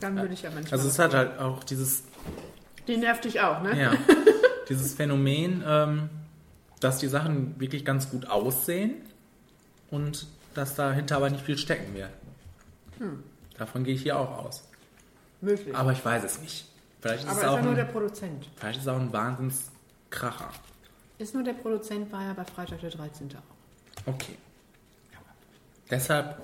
Dann 0.00 0.16
würde 0.16 0.34
ich 0.34 0.42
ja 0.42 0.50
manchmal. 0.50 0.78
Also 0.78 0.88
es 0.88 0.98
hat 0.98 1.14
halt 1.14 1.38
auch 1.38 1.62
dieses, 1.62 2.02
Die 2.88 2.96
nervt 2.96 3.24
dich 3.24 3.40
auch, 3.40 3.62
ne? 3.62 3.80
ja, 3.80 3.92
dieses 4.68 4.92
Phänomen, 4.92 5.62
ähm, 5.64 6.10
dass 6.80 6.98
die 6.98 7.06
Sachen 7.06 7.58
wirklich 7.60 7.84
ganz 7.84 8.10
gut 8.10 8.28
aussehen 8.28 8.96
und 9.90 10.26
dass 10.52 10.74
dahinter 10.74 11.16
aber 11.16 11.30
nicht 11.30 11.44
viel 11.44 11.56
stecken 11.56 11.94
wird. 11.94 12.10
Hm. 12.98 13.22
Davon 13.56 13.84
gehe 13.84 13.94
ich 13.94 14.02
hier 14.02 14.18
auch 14.18 14.44
aus. 14.44 14.68
Möglich. 15.44 15.74
Aber 15.74 15.92
ich 15.92 16.04
weiß 16.04 16.24
es 16.24 16.40
nicht. 16.40 16.66
Vielleicht 17.00 17.24
ist 17.24 17.28
Aber 17.30 17.38
es 17.38 17.44
ist 17.44 17.48
auch 17.50 17.56
ja 17.56 17.62
nur 17.62 17.74
der 17.74 17.84
Produzent. 17.84 18.48
vielleicht 18.56 18.78
ist 18.78 18.84
es 18.86 18.88
auch 18.88 18.98
ein 18.98 19.12
Wahnsinnskracher. 19.12 20.48
Ist 21.18 21.34
nur 21.34 21.44
der 21.44 21.52
Produzent, 21.52 22.10
war 22.12 22.22
ja 22.22 22.32
bei 22.32 22.44
Freitag 22.44 22.80
der 22.80 22.90
13. 22.90 23.28
auch. 23.36 24.08
Okay. 24.12 24.36
Deshalb 25.90 26.40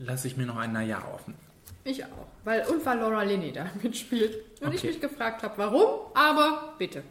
lasse 0.00 0.28
ich 0.28 0.36
mir 0.36 0.46
noch 0.46 0.56
ein 0.56 0.72
Naja 0.72 1.02
offen. 1.12 1.34
Ich 1.82 2.02
auch. 2.04 2.08
Weil, 2.44 2.62
und 2.68 2.84
weil 2.86 2.98
Laura 2.98 3.22
Linney 3.24 3.52
da 3.52 3.66
mitspielt. 3.82 4.36
Und 4.60 4.72
ich 4.72 4.78
Okay. 4.80 4.86
mich 4.88 5.00
gefragt 5.00 5.42
habe, 5.42 5.54
warum, 5.58 5.88
aber 6.14 6.74
bitte. 6.78 7.02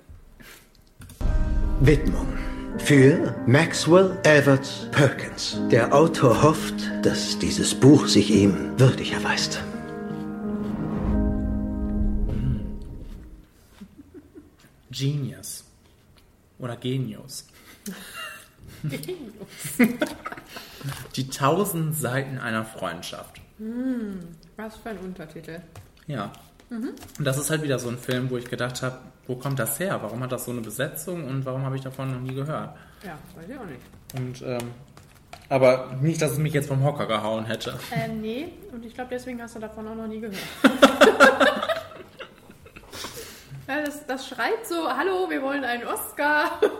Widmung 1.81 2.27
für 2.77 3.35
Maxwell 3.45 4.17
Everett 4.23 4.89
Perkins. 4.91 5.57
Der 5.69 5.93
Autor 5.93 6.41
hofft, 6.41 6.75
dass 7.03 7.37
dieses 7.37 7.75
Buch 7.75 8.07
sich 8.07 8.31
ihm 8.31 8.79
würdig 8.79 9.11
erweist. 9.13 9.61
Genius. 14.93 15.65
Oder 16.59 16.77
Genius. 16.77 17.47
Die 21.15 21.29
tausend 21.29 21.95
Seiten 21.95 22.37
einer 22.37 22.63
Freundschaft. 22.63 23.41
Hm, 23.57 24.19
was 24.55 24.77
für 24.77 24.89
ein 24.89 24.99
Untertitel. 24.99 25.61
Ja. 26.07 26.31
Mhm. 26.69 26.91
Und 27.17 27.25
das 27.25 27.37
ist 27.37 27.49
halt 27.49 27.63
wieder 27.63 27.79
so 27.79 27.89
ein 27.89 27.97
Film, 27.97 28.29
wo 28.29 28.37
ich 28.37 28.49
gedacht 28.49 28.81
habe, 28.81 28.99
wo 29.27 29.35
kommt 29.35 29.59
das 29.59 29.79
her? 29.79 29.99
Warum 30.01 30.21
hat 30.21 30.31
das 30.31 30.45
so 30.45 30.51
eine 30.51 30.61
Besetzung 30.61 31.25
und 31.25 31.45
warum 31.45 31.63
habe 31.63 31.75
ich 31.75 31.81
davon 31.81 32.11
noch 32.11 32.19
nie 32.19 32.35
gehört? 32.35 32.75
Ja, 33.03 33.17
weiß 33.35 33.49
ich 33.49 33.57
auch 33.57 33.65
nicht. 33.65 33.81
Und 34.15 34.41
ähm, 34.47 34.71
aber 35.49 35.95
nicht, 36.01 36.21
dass 36.21 36.31
es 36.31 36.37
mich 36.37 36.53
jetzt 36.53 36.67
vom 36.67 36.83
Hocker 36.83 37.05
gehauen 37.05 37.45
hätte. 37.45 37.77
Äh, 37.91 38.07
nee, 38.07 38.49
und 38.71 38.85
ich 38.85 38.93
glaube, 38.93 39.09
deswegen 39.11 39.41
hast 39.41 39.55
du 39.55 39.59
davon 39.59 39.87
auch 39.87 39.95
noch 39.95 40.07
nie 40.07 40.19
gehört. 40.19 40.37
ja, 43.67 43.81
das, 43.81 44.05
das 44.05 44.27
schreit 44.27 44.65
so, 44.65 44.89
hallo, 44.95 45.29
wir 45.29 45.41
wollen 45.41 45.63
einen 45.63 45.85
Oscar. 45.85 46.59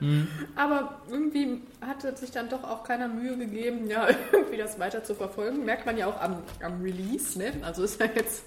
Hm. 0.00 0.26
Aber 0.56 1.02
irgendwie 1.10 1.60
hatte 1.82 2.16
sich 2.16 2.30
dann 2.30 2.48
doch 2.48 2.64
auch 2.64 2.84
keiner 2.84 3.06
Mühe 3.06 3.36
gegeben, 3.36 3.86
ja, 3.86 4.08
irgendwie 4.32 4.56
das 4.56 4.78
weiter 4.78 5.04
zu 5.04 5.14
verfolgen. 5.14 5.64
Merkt 5.64 5.84
man 5.84 5.96
ja 5.98 6.06
auch 6.06 6.18
am, 6.20 6.42
am 6.62 6.80
Release, 6.80 7.38
ne? 7.38 7.52
Also 7.62 7.84
ist 7.84 8.00
ja 8.00 8.06
jetzt 8.06 8.44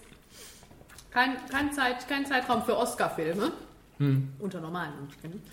kein, 1.11 1.37
kein, 1.49 1.71
Zeit, 1.71 2.07
kein 2.07 2.25
Zeitraum 2.25 2.63
für 2.63 2.75
Oscar-Filme. 2.75 3.51
Hm. 3.99 4.33
Unter 4.39 4.59
normalen 4.59 4.93
Umständen. 4.99 5.43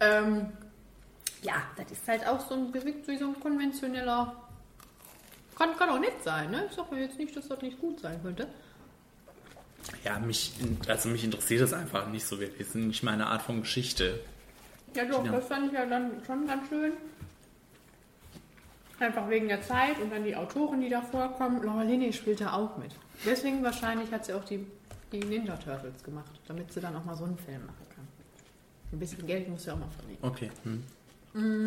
Ähm, 0.00 0.48
ja, 1.42 1.54
das 1.76 1.90
ist 1.90 2.08
halt 2.08 2.26
auch 2.26 2.40
so 2.40 2.54
ein, 2.54 2.72
wie 2.72 3.18
so 3.18 3.26
ein 3.26 3.38
konventioneller. 3.38 4.34
Kann, 5.58 5.76
kann 5.76 5.90
auch 5.90 6.00
nett 6.00 6.22
sein, 6.24 6.50
ne? 6.50 6.66
Ich 6.70 6.74
sag 6.74 6.90
mir 6.90 7.02
jetzt 7.02 7.18
nicht, 7.18 7.36
dass 7.36 7.48
das 7.48 7.60
nicht 7.60 7.78
gut 7.78 8.00
sein 8.00 8.22
könnte. 8.22 8.48
Ja, 10.04 10.18
mich, 10.18 10.52
also 10.88 11.08
mich 11.08 11.24
interessiert 11.24 11.62
es 11.62 11.72
einfach 11.72 12.08
nicht 12.08 12.24
so 12.26 12.38
wirklich. 12.38 12.60
Es 12.60 12.68
ist 12.68 12.74
nicht 12.76 13.02
meine 13.02 13.26
Art 13.26 13.42
von 13.42 13.60
Geschichte. 13.62 14.20
Ja, 14.94 15.04
doch, 15.04 15.24
Ja. 15.24 15.32
das 15.32 15.46
fand 15.46 15.66
ich 15.68 15.72
ja 15.72 15.86
dann 15.86 16.22
schon 16.26 16.46
ganz 16.46 16.68
schön. 16.68 16.92
Einfach 18.98 19.28
wegen 19.28 19.48
der 19.48 19.62
Zeit 19.62 19.98
und 20.00 20.12
dann 20.12 20.22
die 20.24 20.36
Autoren, 20.36 20.80
die 20.80 20.88
da 20.88 21.02
vorkommen. 21.02 21.62
Laura 21.64 21.82
Linney 21.82 22.12
spielt 22.12 22.40
da 22.40 22.52
auch 22.52 22.76
mit. 22.78 22.92
Deswegen 23.26 23.62
wahrscheinlich 23.64 24.12
hat 24.12 24.24
sie 24.24 24.32
auch 24.34 24.44
die, 24.44 24.64
die 25.10 25.18
Ninja 25.18 25.56
Turtles 25.56 26.02
gemacht, 26.04 26.30
damit 26.46 26.72
sie 26.72 26.80
dann 26.80 26.94
auch 26.94 27.04
mal 27.04 27.16
so 27.16 27.24
einen 27.24 27.36
Film 27.38 27.66
machen 27.66 27.86
kann. 27.96 28.06
Ein 28.92 28.98
bisschen 29.00 29.26
Geld 29.26 29.48
muss 29.48 29.64
sie 29.64 29.70
auch 29.72 29.78
mal 29.78 29.88
verdienen. 29.90 30.18
Okay. 30.22 30.50
Hm. 30.62 30.84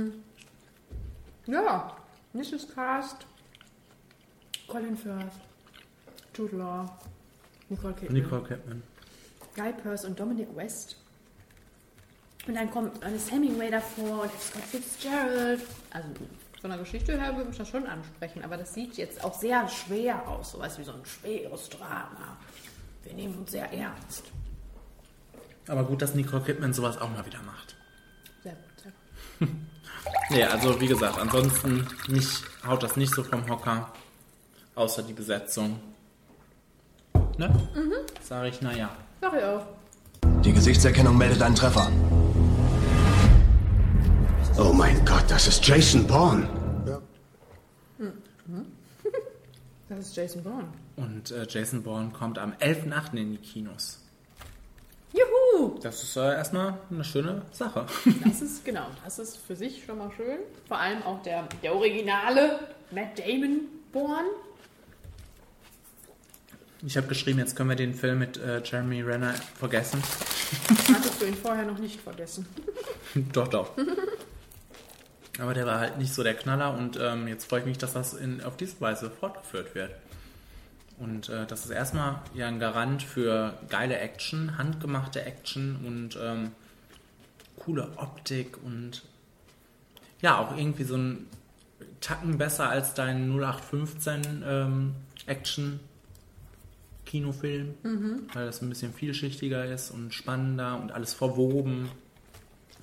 Mm. 0.07 0.13
Ja, 1.47 1.95
Mrs. 2.34 2.68
Cast, 2.74 3.26
Colin 4.68 4.95
Firth, 4.97 5.32
Jude 6.36 6.55
Law, 6.57 6.97
Nicole 7.70 7.93
Kidman, 7.93 8.22
Nicole 8.22 8.43
Kidman. 8.43 8.84
Guy 9.55 9.74
Pearce 9.74 10.05
und 10.05 10.20
Dominic 10.20 10.55
West. 10.55 10.97
Und 12.47 12.55
dann 12.55 12.70
kommt 12.70 13.01
Ernest 13.01 13.32
Hemingway 13.32 13.72
davor 13.72 14.24
und 14.24 14.32
Scott 14.39 14.63
Fitzgerald. 14.63 15.61
Also 15.89 16.09
von 16.61 16.70
der 16.70 16.80
Geschichte 16.80 17.20
her 17.20 17.36
würde 17.36 17.49
mich 17.49 17.57
das 17.57 17.70
schon 17.70 17.88
ansprechen, 17.88 18.43
aber 18.43 18.57
das 18.57 18.74
sieht 18.74 18.97
jetzt 18.97 19.24
auch 19.24 19.34
sehr 19.34 19.68
schwer 19.68 20.28
aus, 20.28 20.51
so 20.51 20.59
was 20.59 20.78
wie 20.78 20.84
so 20.84 20.91
ein 20.91 21.05
schweres 21.05 21.70
Drama. 21.70 22.38
Wir 23.03 23.13
nehmen 23.13 23.36
uns 23.38 23.51
sehr 23.51 23.72
ernst. 23.72 24.24
Aber 25.68 25.84
gut, 25.84 26.01
dass 26.01 26.13
Nicole 26.13 26.43
Kidman 26.43 26.74
sowas 26.74 26.97
auch 26.99 27.09
mal 27.09 27.26
wieder 27.26 27.41
macht. 27.43 27.76
Sehr 28.43 28.53
gut, 28.53 28.80
sehr 28.82 28.91
gut. 29.39 29.49
Nee, 30.30 30.43
also 30.43 30.80
wie 30.80 30.88
gesagt, 30.88 31.20
ansonsten 31.20 31.88
mich 32.07 32.28
haut 32.66 32.82
das 32.82 32.95
nicht 32.95 33.13
so 33.13 33.24
vom 33.24 33.47
Hocker. 33.49 33.91
Außer 34.76 35.03
die 35.03 35.13
Besetzung. 35.13 35.80
Ne? 37.38 37.50
Mhm. 37.76 37.94
Sag 38.22 38.46
ich, 38.48 38.62
naja. 38.62 38.90
Sag 39.22 39.34
ich 39.38 39.44
auch. 39.44 39.66
Die 40.44 40.54
Gesichtserkennung 40.54 41.18
meldet 41.18 41.42
einen 41.42 41.56
Treffer. 41.56 41.92
Oh 44.58 44.72
mein 44.72 45.04
Gott, 45.06 45.26
das 45.28 45.48
ist 45.48 45.66
Jason 45.68 46.08
Bourne. 46.08 46.48
Mhm. 47.98 48.66
Das 49.88 50.00
ist 50.00 50.16
Jason 50.16 50.42
Bourne. 50.42 50.68
Und 50.96 51.30
äh, 51.30 51.46
Jason 51.48 51.84
Bourne 51.84 52.10
kommt 52.10 52.40
am 52.40 52.54
11.8. 52.54 53.16
in 53.18 53.32
die 53.34 53.38
Kinos. 53.38 54.00
Juhu! 55.14 55.78
Das 55.80 56.02
ist 56.02 56.16
äh, 56.18 56.34
erstmal 56.34 56.80
eine 56.90 57.04
schöne 57.04 57.44
Sache. 57.52 57.86
Das 58.26 58.42
ist, 58.42 58.66
genau, 58.66 58.88
das 59.04 59.20
ist 59.20 59.38
für 59.38 59.56
sich 59.56 59.86
schon 59.86 60.00
mal 60.00 60.12
schön. 60.18 60.40
Vor 60.68 60.80
allem 60.80 61.04
auch 61.04 61.22
der, 61.22 61.48
der 61.62 61.76
originale 61.76 62.60
Matt 62.92 63.20
Damon 63.20 63.62
Born. 63.94 64.26
Ich 66.86 66.98
habe 66.98 67.08
geschrieben, 67.08 67.40
jetzt 67.40 67.56
können 67.56 67.70
wir 67.70 67.76
den 67.76 67.96
Film 67.96 68.20
mit 68.20 68.38
äh, 68.38 68.62
Jeremy 68.64 69.02
Renner 69.02 69.34
vergessen. 69.58 70.04
Hattest 70.94 71.20
du 71.20 71.26
ihn 71.26 71.34
vorher 71.34 71.66
noch 71.66 71.80
nicht 71.80 72.00
vergessen. 72.00 72.46
doch, 73.34 73.48
doch. 73.48 73.72
Aber 75.39 75.55
der 75.55 75.66
war 75.66 75.80
halt 75.80 75.97
nicht 75.97 76.14
so 76.14 76.22
der 76.22 76.36
Knaller 76.36 76.78
und 76.78 77.00
ähm, 77.01 77.28
jetzt 77.28 77.50
freue 77.50 77.62
ich 77.62 77.66
mich, 77.66 77.78
dass 77.80 77.93
das 77.93 78.14
in, 78.14 78.43
auf 78.43 78.55
diese 78.55 78.80
Weise 78.82 79.09
fortgeführt 79.09 79.74
wird. 79.74 79.92
Und 81.00 81.30
äh, 81.30 81.47
das 81.47 81.66
ist 81.66 81.72
erstmal 81.72 82.22
ja 82.36 82.47
ein 82.47 82.59
Garant 82.59 83.01
für 83.01 83.58
geile 83.68 83.97
Action, 83.97 84.58
handgemachte 84.59 85.26
Action 85.26 85.78
und 85.86 86.20
ähm, 86.22 86.51
coole 87.58 87.89
Optik 87.97 88.64
und 88.64 89.01
ja, 90.22 90.38
auch 90.38 90.55
irgendwie 90.55 90.84
so 90.84 90.97
ein 90.97 91.26
Tacken 92.00 92.38
besser 92.38 92.70
als 92.70 92.93
dein 92.93 93.32
0815 93.32 94.43
ähm, 94.47 94.96
Action 95.26 95.80
Kinofilm, 97.06 97.76
Mhm. 97.84 98.28
weil 98.34 98.46
das 98.48 98.62
ein 98.62 98.70
bisschen 98.70 98.94
vielschichtiger 98.94 99.66
ist 99.66 99.92
und 99.92 100.14
spannender 100.14 100.80
und 100.82 100.92
alles 100.92 101.14
verwoben. 101.14 101.90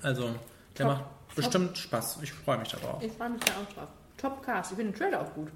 Also, 0.01 0.35
der 0.77 0.85
Top. 0.85 0.87
macht 0.97 1.35
bestimmt 1.35 1.77
Spaß. 1.77 2.19
Ich 2.21 2.31
freue 2.33 2.57
mich 2.59 2.69
darauf. 2.69 3.01
Ich 3.03 3.11
freue 3.11 3.29
mich 3.31 3.41
da 3.43 3.53
auch 3.53 3.73
drauf. 3.73 3.89
Top 4.17 4.43
Cast. 4.43 4.71
Ich 4.71 4.77
finde 4.77 4.91
den 4.93 4.97
Trailer 4.99 5.21
auch 5.21 5.33
gut. 5.33 5.49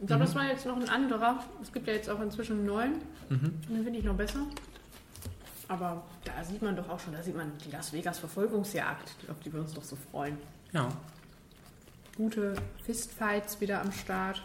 Ich 0.00 0.06
glaube, 0.06 0.22
Mhm. 0.22 0.26
das 0.26 0.34
war 0.34 0.44
jetzt 0.46 0.64
noch 0.66 0.76
ein 0.76 0.88
anderer. 0.88 1.44
Es 1.62 1.72
gibt 1.72 1.86
ja 1.86 1.92
jetzt 1.94 2.08
auch 2.08 2.20
inzwischen 2.20 2.58
einen 2.58 2.66
neuen. 2.66 2.92
Mhm. 3.28 3.60
Den 3.68 3.84
finde 3.84 3.98
ich 3.98 4.04
noch 4.04 4.14
besser. 4.16 4.46
Aber 5.68 6.02
da 6.24 6.42
sieht 6.44 6.62
man 6.62 6.74
doch 6.74 6.88
auch 6.88 6.98
schon, 6.98 7.12
da 7.12 7.22
sieht 7.22 7.36
man 7.36 7.52
die 7.64 7.70
Las 7.70 7.92
Vegas 7.92 8.18
Verfolgungsjagd, 8.18 9.28
auf 9.30 9.38
die 9.44 9.52
wir 9.52 9.60
uns 9.60 9.72
doch 9.74 9.84
so 9.84 9.96
freuen. 10.10 10.36
Ja. 10.72 10.88
Gute 12.16 12.54
Fistfights 12.84 13.60
wieder 13.60 13.80
am 13.80 13.92
Start. 13.92 14.42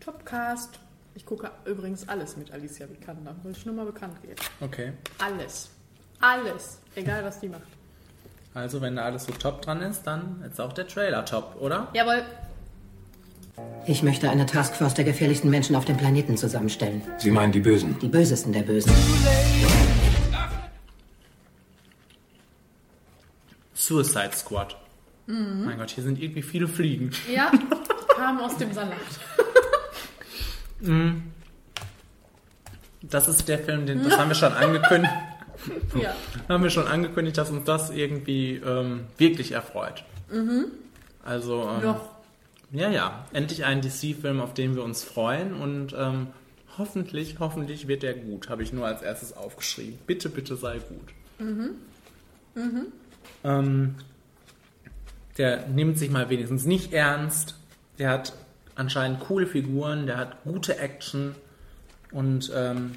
Topcast. 0.00 0.80
Ich 1.18 1.26
gucke 1.26 1.50
übrigens 1.64 2.08
alles 2.08 2.36
mit 2.36 2.52
Alicia 2.52 2.88
Vikander, 2.88 3.34
weil 3.42 3.50
ich 3.50 3.66
nur 3.66 3.74
mal 3.74 3.84
bekannt 3.84 4.22
gebe. 4.22 4.36
Okay. 4.60 4.92
Alles. 5.18 5.68
Alles. 6.20 6.78
Egal, 6.94 7.24
was 7.24 7.40
die 7.40 7.48
macht. 7.48 7.66
Also, 8.54 8.80
wenn 8.80 8.94
da 8.94 9.02
alles 9.02 9.24
so 9.24 9.32
top 9.32 9.60
dran 9.62 9.82
ist, 9.82 10.04
dann 10.04 10.40
ist 10.48 10.60
auch 10.60 10.72
der 10.72 10.86
Trailer 10.86 11.24
top, 11.24 11.56
oder? 11.60 11.88
Jawohl. 11.92 12.22
Ich 13.84 14.04
möchte 14.04 14.30
eine 14.30 14.46
Taskforce 14.46 14.94
der 14.94 15.04
gefährlichsten 15.04 15.50
Menschen 15.50 15.74
auf 15.74 15.84
dem 15.84 15.96
Planeten 15.96 16.36
zusammenstellen. 16.36 17.02
Sie 17.16 17.32
meinen 17.32 17.50
die 17.50 17.60
Bösen? 17.60 17.98
Die 17.98 18.06
bösesten 18.06 18.52
der 18.52 18.62
Bösen. 18.62 18.92
Suicide 23.74 24.36
Squad. 24.36 24.76
Mhm. 25.26 25.64
Mein 25.64 25.78
Gott, 25.78 25.90
hier 25.90 26.04
sind 26.04 26.22
irgendwie 26.22 26.42
viele 26.42 26.68
Fliegen. 26.68 27.10
Ja, 27.28 27.50
kam 28.16 28.38
aus 28.40 28.56
dem 28.56 28.72
Salat. 28.72 28.98
Mm. 30.80 31.22
Das 33.02 33.28
ist 33.28 33.48
der 33.48 33.58
Film, 33.58 33.86
den, 33.86 34.02
das 34.02 34.18
haben 34.18 34.28
wir 34.28 34.34
schon 34.34 34.52
angekündigt. 34.52 35.12
Ja. 36.00 36.14
Haben 36.48 36.62
wir 36.62 36.70
schon 36.70 36.86
angekündigt, 36.86 37.36
dass 37.36 37.50
uns 37.50 37.64
das 37.64 37.90
irgendwie 37.90 38.54
ähm, 38.64 39.06
wirklich 39.18 39.50
erfreut. 39.52 40.04
Mhm. 40.30 40.66
Also 41.24 41.68
ähm, 41.68 41.82
Noch. 41.82 42.08
Ja, 42.70 42.90
ja. 42.90 43.26
Endlich 43.32 43.64
ein 43.64 43.80
DC-Film, 43.80 44.40
auf 44.40 44.54
den 44.54 44.76
wir 44.76 44.84
uns 44.84 45.02
freuen 45.02 45.54
und 45.54 45.94
ähm, 45.98 46.28
hoffentlich, 46.78 47.40
hoffentlich 47.40 47.88
wird 47.88 48.02
der 48.02 48.14
gut. 48.14 48.48
Habe 48.48 48.62
ich 48.62 48.72
nur 48.72 48.86
als 48.86 49.02
erstes 49.02 49.36
aufgeschrieben. 49.36 49.98
Bitte, 50.06 50.28
bitte 50.28 50.56
sei 50.56 50.78
gut. 50.78 51.08
Mhm. 51.38 51.70
Mhm. 52.54 52.86
Ähm, 53.44 53.94
der 55.38 55.66
nimmt 55.68 55.98
sich 55.98 56.10
mal 56.10 56.28
wenigstens 56.30 56.66
nicht 56.66 56.92
ernst. 56.92 57.56
Der 57.98 58.10
hat 58.10 58.32
anscheinend 58.78 59.20
coole 59.20 59.46
Figuren, 59.46 60.06
der 60.06 60.16
hat 60.16 60.42
gute 60.44 60.78
Action 60.78 61.34
und 62.12 62.50
ähm, 62.54 62.96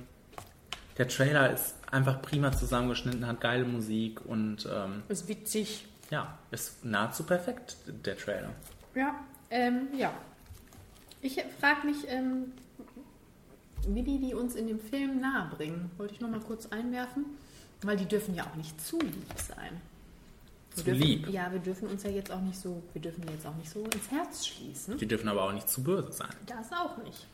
der 0.98 1.08
Trailer 1.08 1.52
ist 1.52 1.76
einfach 1.92 2.22
prima 2.22 2.52
zusammengeschnitten, 2.52 3.26
hat 3.28 3.42
geile 3.42 3.66
Musik 3.66 4.22
und 4.26 4.68
ähm, 4.72 5.04
Ist 5.10 5.28
witzig. 5.28 5.86
ja, 6.10 6.38
ist 6.52 6.86
nahezu 6.86 7.24
perfekt, 7.24 7.76
der 8.06 8.18
Trailer. 8.18 8.50
Ja, 8.96 9.16
ähm, 9.50 9.88
ja. 9.98 10.14
Ich 11.22 11.36
frage 11.60 11.86
mich, 11.88 12.08
ähm, 12.08 12.54
wie 13.88 14.04
die 14.04 14.20
die 14.20 14.34
uns 14.34 14.56
in 14.56 14.68
dem 14.68 14.80
Film 14.80 15.20
nahe 15.22 15.50
bringen. 15.56 15.92
Wollte 15.98 16.14
ich 16.14 16.22
noch 16.22 16.30
mal 16.30 16.40
kurz 16.40 16.68
einwerfen, 16.68 17.26
weil 17.84 17.98
die 17.98 18.06
dürfen 18.06 18.36
ja 18.36 18.46
auch 18.46 18.56
nicht 18.56 18.80
zu 18.80 19.00
lieb 19.00 19.34
sein. 19.38 19.82
Zu 20.74 20.84
dürfen, 20.84 21.02
lieb? 21.02 21.30
Ja, 21.30 21.52
wir 21.52 21.60
dürfen 21.60 21.88
uns 21.90 22.04
ja 22.04 22.10
jetzt 22.10 22.32
auch 22.32 22.40
nicht 22.42 22.58
so, 22.60 22.82
wir 22.94 23.02
dürfen 23.02 23.24
jetzt 23.30 23.46
auch 23.46 23.56
nicht 23.56 23.70
so 23.70 23.84
ins 23.84 24.10
Herz 24.10 24.46
schließen. 24.48 24.98
Die 24.98 25.08
dürfen 25.08 25.28
aber 25.28 25.44
auch 25.44 25.52
nicht 25.52 25.70
zu 25.70 25.84
böse 25.84 26.12
sein. 26.12 26.30
Das 26.48 26.72
auch 26.72 26.98
nicht. 27.04 27.28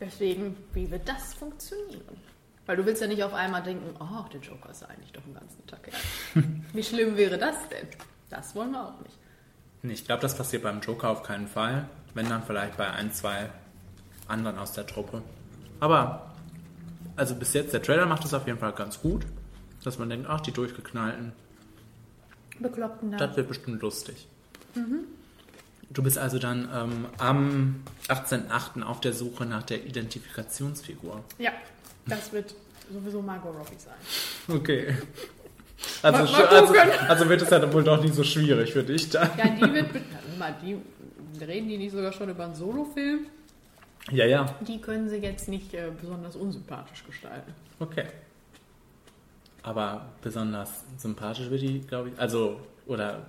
Deswegen, 0.00 0.56
wie 0.74 0.90
wird 0.90 1.08
das 1.08 1.34
funktionieren? 1.34 2.16
Weil 2.66 2.76
du 2.76 2.86
willst 2.86 3.00
ja 3.02 3.08
nicht 3.08 3.24
auf 3.24 3.34
einmal 3.34 3.62
denken, 3.62 3.96
oh, 3.98 4.28
der 4.32 4.40
Joker 4.40 4.70
ist 4.70 4.84
eigentlich 4.84 5.10
doch 5.12 5.24
einen 5.24 5.34
ganzen 5.34 5.66
Tag 5.66 5.86
her. 5.86 6.42
wie 6.72 6.84
schlimm 6.84 7.16
wäre 7.16 7.38
das 7.38 7.56
denn? 7.68 7.88
Das 8.30 8.54
wollen 8.54 8.72
wir 8.72 8.86
auch 8.86 9.00
nicht. 9.00 9.16
Nee, 9.82 9.94
Ich 9.94 10.04
glaube, 10.04 10.22
das 10.22 10.36
passiert 10.36 10.62
beim 10.62 10.80
Joker 10.80 11.08
auf 11.10 11.22
keinen 11.22 11.48
Fall. 11.48 11.88
Wenn 12.14 12.28
dann 12.28 12.42
vielleicht 12.42 12.76
bei 12.76 12.88
ein, 12.90 13.12
zwei 13.12 13.50
anderen 14.28 14.58
aus 14.58 14.72
der 14.72 14.86
Truppe. 14.86 15.22
Aber, 15.80 16.32
also 17.16 17.34
bis 17.34 17.54
jetzt, 17.54 17.72
der 17.72 17.82
Trailer 17.82 18.06
macht 18.06 18.24
es 18.24 18.34
auf 18.34 18.46
jeden 18.46 18.58
Fall 18.58 18.72
ganz 18.72 19.00
gut. 19.00 19.26
Dass 19.82 19.98
man 19.98 20.10
denkt, 20.10 20.26
ach, 20.28 20.40
die 20.40 20.52
durchgeknallten, 20.52 21.32
Bekloppten 22.60 23.10
da. 23.12 23.18
das 23.18 23.36
wird 23.36 23.48
bestimmt 23.48 23.82
lustig. 23.82 24.26
Mhm. 24.74 25.04
Du 25.90 26.02
bist 26.02 26.18
also 26.18 26.38
dann 26.38 26.68
ähm, 26.74 27.06
am 27.18 27.76
18.08. 28.08 28.82
auf 28.82 29.00
der 29.00 29.12
Suche 29.14 29.46
nach 29.46 29.62
der 29.62 29.84
Identifikationsfigur. 29.86 31.24
Ja, 31.38 31.52
das 32.06 32.30
wird 32.32 32.54
sowieso 32.92 33.22
Margot 33.22 33.54
Robbie 33.56 33.76
sein. 33.78 34.54
Okay. 34.56 34.96
Also, 36.02 36.30
Mal- 36.32 36.42
mal 36.42 36.46
also, 36.48 36.74
also 37.08 37.28
wird 37.28 37.42
es 37.42 37.50
ja 37.50 37.72
wohl 37.72 37.84
doch 37.84 38.02
nicht 38.02 38.14
so 38.14 38.22
schwierig 38.24 38.72
für 38.72 38.82
dich 38.82 39.08
da. 39.10 39.30
Ja, 39.38 39.48
die 39.48 39.72
wird. 39.72 39.92
be- 39.92 40.00
Mal, 40.38 40.54
die, 40.62 40.76
reden 41.44 41.68
die 41.68 41.78
nicht 41.78 41.92
sogar 41.92 42.12
schon 42.12 42.28
über 42.28 42.44
einen 42.44 42.54
Solofilm? 42.54 43.26
Ja, 44.10 44.24
ja. 44.26 44.54
Die 44.60 44.80
können 44.80 45.08
sie 45.08 45.16
jetzt 45.16 45.48
nicht 45.48 45.72
äh, 45.74 45.90
besonders 46.00 46.36
unsympathisch 46.36 47.04
gestalten. 47.04 47.52
Okay. 47.80 48.04
Aber 49.62 50.06
besonders 50.22 50.70
sympathisch 50.96 51.50
wird 51.50 51.62
die, 51.62 51.80
glaube 51.80 52.10
ich. 52.10 52.18
Also, 52.18 52.60
oder 52.86 53.26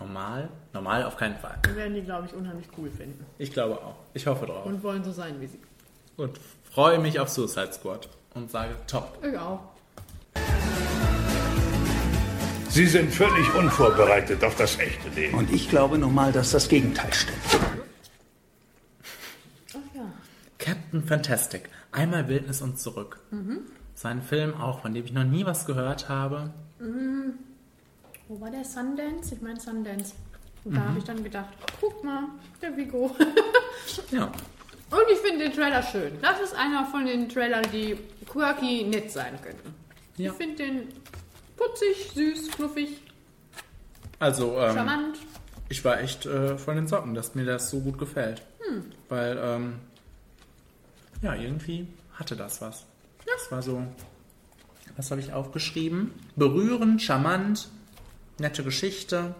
normal? 0.00 0.48
Normal 0.72 1.04
auf 1.04 1.16
keinen 1.16 1.36
Fall. 1.36 1.58
Wir 1.64 1.76
werden 1.76 1.94
die, 1.94 2.02
glaube 2.02 2.26
ich, 2.26 2.34
unheimlich 2.34 2.66
cool 2.76 2.90
finden. 2.90 3.24
Ich 3.38 3.52
glaube 3.52 3.74
auch. 3.76 3.96
Ich 4.14 4.26
hoffe 4.26 4.46
drauf. 4.46 4.66
Und 4.66 4.82
wollen 4.82 5.04
so 5.04 5.12
sein 5.12 5.40
wie 5.40 5.46
sie. 5.46 5.60
Und 6.16 6.38
freue 6.70 6.98
mich 6.98 7.20
auf 7.20 7.28
Suicide 7.28 7.72
Squad. 7.72 8.08
Und 8.34 8.50
sage 8.50 8.74
top. 8.86 9.18
Ich 9.22 9.38
auch. 9.38 9.60
Sie 12.68 12.86
sind 12.86 13.10
völlig 13.10 13.54
unvorbereitet 13.54 14.44
auf 14.44 14.54
das 14.56 14.78
echte 14.78 15.08
Leben. 15.08 15.38
Und 15.38 15.50
ich 15.50 15.70
glaube 15.70 15.96
nun 15.96 16.14
mal, 16.14 16.30
dass 16.32 16.50
das 16.50 16.68
Gegenteil 16.68 17.10
stimmt. 17.14 17.38
Ach 19.72 19.94
ja. 19.94 20.12
Captain 20.58 21.02
Fantastic. 21.02 21.70
Einmal 21.92 22.28
Wildnis 22.28 22.60
und 22.60 22.78
zurück. 22.78 23.20
Mhm. 23.30 23.60
Sein 23.96 24.20
Film 24.22 24.54
auch, 24.54 24.80
von 24.82 24.92
dem 24.94 25.04
ich 25.04 25.12
noch 25.12 25.24
nie 25.24 25.44
was 25.46 25.66
gehört 25.66 26.08
habe. 26.08 26.52
Mhm. 26.78 27.32
Wo 28.28 28.40
war 28.40 28.50
der 28.50 28.64
Sundance? 28.64 29.34
Ich 29.34 29.40
meine 29.40 29.58
Sundance. 29.58 30.12
Und 30.64 30.74
da 30.76 30.80
Mhm. 30.80 30.88
habe 30.88 30.98
ich 30.98 31.04
dann 31.04 31.24
gedacht, 31.24 31.48
guck 31.80 32.04
mal, 32.04 32.24
der 32.62 32.76
Vigo. 32.76 33.14
Ja. 34.10 34.24
Und 34.90 35.02
ich 35.12 35.18
finde 35.18 35.44
den 35.44 35.52
Trailer 35.52 35.82
schön. 35.82 36.12
Das 36.20 36.40
ist 36.40 36.54
einer 36.54 36.84
von 36.86 37.06
den 37.06 37.28
Trailern, 37.28 37.64
die 37.72 37.96
quirky 38.28 38.84
nett 38.84 39.10
sein 39.12 39.38
könnten. 39.42 39.74
Ja. 40.16 40.30
Ich 40.32 40.36
finde 40.36 40.56
den 40.56 40.88
putzig, 41.56 42.10
süß, 42.14 42.50
knuffig, 42.52 43.00
Also, 44.18 44.58
ähm, 44.58 44.74
charmant. 44.74 45.18
ich 45.68 45.84
war 45.84 46.00
echt 46.00 46.26
äh, 46.26 46.58
von 46.58 46.74
den 46.76 46.86
Socken, 46.88 47.14
dass 47.14 47.34
mir 47.34 47.44
das 47.44 47.70
so 47.70 47.80
gut 47.80 47.96
gefällt. 47.98 48.42
Hm. 48.68 48.84
Weil, 49.08 49.38
ähm, 49.40 49.74
ja, 51.22 51.34
irgendwie 51.34 51.86
hatte 52.14 52.34
das 52.36 52.60
was. 52.60 52.84
Das 53.46 53.52
war 53.52 53.62
so, 53.62 53.80
was 54.96 55.12
habe 55.12 55.20
ich 55.20 55.32
aufgeschrieben? 55.32 56.10
Berührend, 56.34 57.00
charmant, 57.00 57.68
nette 58.40 58.64
Geschichte. 58.64 59.36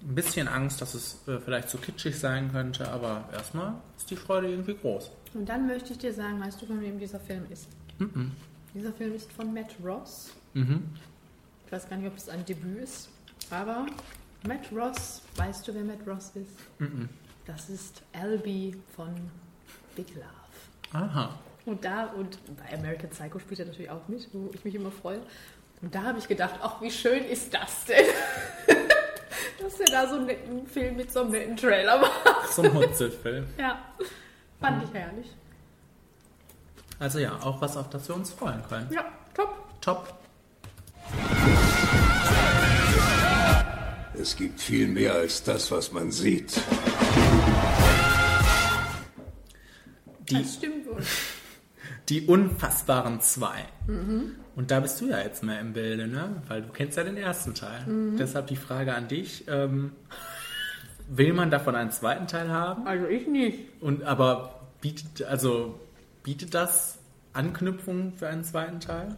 Ein 0.00 0.14
bisschen 0.14 0.46
Angst, 0.46 0.80
dass 0.80 0.94
es 0.94 1.26
äh, 1.26 1.40
vielleicht 1.40 1.68
zu 1.68 1.78
kitschig 1.78 2.16
sein 2.16 2.52
könnte, 2.52 2.88
aber 2.88 3.28
erstmal 3.32 3.74
ist 3.98 4.08
die 4.08 4.14
Freude 4.14 4.48
irgendwie 4.48 4.76
groß. 4.76 5.10
Und 5.34 5.48
dann 5.48 5.66
möchte 5.66 5.92
ich 5.92 5.98
dir 5.98 6.14
sagen, 6.14 6.38
weißt 6.40 6.62
du, 6.62 6.66
von 6.66 6.80
wem 6.80 7.00
dieser 7.00 7.18
Film 7.18 7.46
ist? 7.50 7.66
Mhm. 7.98 8.30
Dieser 8.74 8.92
Film 8.92 9.16
ist 9.16 9.32
von 9.32 9.52
Matt 9.52 9.74
Ross. 9.84 10.30
Mhm. 10.54 10.84
Ich 11.66 11.72
weiß 11.72 11.88
gar 11.88 11.96
nicht, 11.96 12.06
ob 12.06 12.16
es 12.16 12.28
ein 12.28 12.44
Debüt 12.44 12.78
ist, 12.84 13.08
aber 13.50 13.86
Matt 14.46 14.70
Ross, 14.72 15.22
weißt 15.34 15.66
du, 15.66 15.74
wer 15.74 15.82
Matt 15.82 16.06
Ross 16.06 16.30
ist? 16.36 16.54
Mhm. 16.78 17.08
Das 17.44 17.68
ist 17.68 18.02
Albie 18.12 18.76
von 18.94 19.12
Big 19.96 20.14
Love. 20.14 21.02
Aha. 21.04 21.36
Und 21.64 21.84
da, 21.84 22.06
und 22.06 22.38
bei 22.56 22.76
American 22.76 23.10
Psycho 23.10 23.38
spielt 23.38 23.60
er 23.60 23.66
natürlich 23.66 23.90
auch 23.90 24.08
mit, 24.08 24.28
wo 24.32 24.50
ich 24.52 24.64
mich 24.64 24.74
immer 24.74 24.90
freue. 24.90 25.20
Und 25.80 25.94
da 25.94 26.02
habe 26.02 26.18
ich 26.18 26.26
gedacht, 26.26 26.54
ach, 26.60 26.80
wie 26.80 26.90
schön 26.90 27.24
ist 27.24 27.54
das 27.54 27.84
denn? 27.84 28.04
Dass 29.60 29.78
er 29.78 29.86
da 29.86 30.08
so 30.08 30.16
einen 30.16 30.26
netten 30.26 30.66
Film 30.66 30.96
mit 30.96 31.12
so 31.12 31.20
einem 31.20 31.30
netten 31.30 31.56
Trailer 31.56 31.98
macht. 32.00 32.52
So 32.52 32.62
ein 32.62 32.74
Hutzelfilm. 32.74 33.46
Ja, 33.58 33.78
fand 34.60 34.82
ich 34.82 34.92
herrlich. 34.92 35.26
Also 36.98 37.18
ja, 37.18 37.36
auch 37.42 37.60
was, 37.60 37.76
auf 37.76 37.90
das 37.90 38.08
wir 38.08 38.14
uns 38.16 38.32
freuen 38.32 38.62
können. 38.68 38.88
Ja, 38.92 39.04
top. 39.34 39.54
Top. 39.80 40.14
Es 44.14 44.36
gibt 44.36 44.60
viel 44.60 44.88
mehr 44.88 45.14
als 45.14 45.42
das, 45.42 45.70
was 45.70 45.90
man 45.92 46.12
sieht. 46.12 46.60
Die, 50.28 50.42
Das 50.42 50.54
stimmt 50.54 50.86
wohl. 50.86 51.02
die 52.08 52.26
unfassbaren 52.26 53.20
zwei. 53.20 53.64
Mhm. 53.86 54.32
Und 54.54 54.70
da 54.70 54.80
bist 54.80 55.00
du 55.00 55.08
ja 55.08 55.18
jetzt 55.20 55.42
mehr 55.42 55.60
im 55.60 55.72
Bilde, 55.72 56.06
ne? 56.06 56.42
Weil 56.48 56.62
du 56.62 56.68
kennst 56.68 56.96
ja 56.96 57.04
den 57.04 57.16
ersten 57.16 57.54
Teil. 57.54 57.86
Mhm. 57.86 58.16
Deshalb 58.18 58.48
die 58.48 58.56
Frage 58.56 58.94
an 58.94 59.08
dich. 59.08 59.44
Ähm, 59.48 59.92
will 61.08 61.32
man 61.32 61.50
davon 61.50 61.74
einen 61.74 61.90
zweiten 61.90 62.26
Teil 62.26 62.50
haben? 62.50 62.86
Also 62.86 63.06
ich 63.06 63.26
nicht. 63.26 63.58
Und 63.80 64.02
aber 64.04 64.60
bietet, 64.80 65.22
also 65.24 65.78
bietet 66.22 66.54
das 66.54 66.98
Anknüpfung 67.32 68.12
für 68.16 68.28
einen 68.28 68.44
zweiten 68.44 68.80
Teil? 68.80 69.16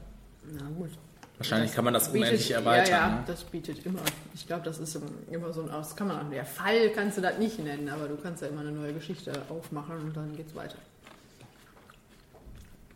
Na 0.52 0.68
gut. 0.76 0.90
Wahrscheinlich 1.38 1.74
kann 1.74 1.84
man 1.84 1.94
das 1.94 2.12
bietet- 2.12 2.28
unendlich 2.28 2.50
erweitern. 2.52 2.90
Ja, 2.92 3.08
ja, 3.08 3.14
ne? 3.16 3.24
das 3.26 3.42
bietet 3.42 3.84
immer. 3.84 3.98
Ich 4.34 4.46
glaube, 4.46 4.62
das 4.64 4.78
ist 4.78 4.96
immer 5.30 5.52
so 5.52 5.62
ein, 5.62 5.68
das 5.68 5.96
kann 5.96 6.06
man 6.06 6.18
an 6.18 6.30
der 6.30 6.44
Fall 6.44 6.90
kannst 6.94 7.18
du 7.18 7.22
das 7.22 7.38
nicht 7.38 7.58
nennen, 7.58 7.88
aber 7.88 8.06
du 8.06 8.16
kannst 8.16 8.42
ja 8.42 8.48
immer 8.48 8.60
eine 8.60 8.70
neue 8.70 8.92
Geschichte 8.92 9.32
aufmachen 9.48 9.96
und 9.98 10.16
dann 10.16 10.36
geht's 10.36 10.54
weiter. 10.54 10.76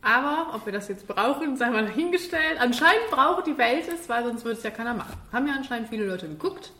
Aber 0.00 0.54
ob 0.54 0.64
wir 0.64 0.72
das 0.72 0.88
jetzt 0.88 1.06
brauchen, 1.08 1.56
sei 1.56 1.70
mal 1.70 1.84
dahingestellt. 1.84 2.60
Anscheinend 2.60 3.10
braucht 3.10 3.46
die 3.46 3.58
Welt 3.58 3.86
es, 3.88 4.08
weil 4.08 4.24
sonst 4.24 4.44
würde 4.44 4.56
es 4.58 4.62
ja 4.62 4.70
keiner 4.70 4.94
machen. 4.94 5.14
Haben 5.32 5.48
ja 5.48 5.54
anscheinend 5.54 5.88
viele 5.88 6.06
Leute 6.06 6.28
geguckt. 6.28 6.72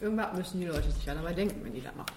Irgendwann 0.00 0.36
müssen 0.36 0.60
die 0.60 0.66
Leute 0.66 0.90
sich 0.90 1.04
ja 1.04 1.14
dabei 1.14 1.32
denken, 1.34 1.62
wenn 1.64 1.74
die 1.74 1.82
das 1.82 1.94
machen. 1.94 2.12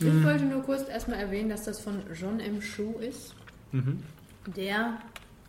Ich 0.00 0.06
Mhm. 0.06 0.24
wollte 0.24 0.44
nur 0.44 0.62
kurz 0.62 0.88
erstmal 0.88 1.18
erwähnen, 1.18 1.48
dass 1.48 1.64
das 1.64 1.80
von 1.80 2.02
John 2.14 2.38
M. 2.38 2.62
Shu 2.62 2.98
ist 3.00 3.34
Mhm. 3.72 4.02
der 4.46 4.98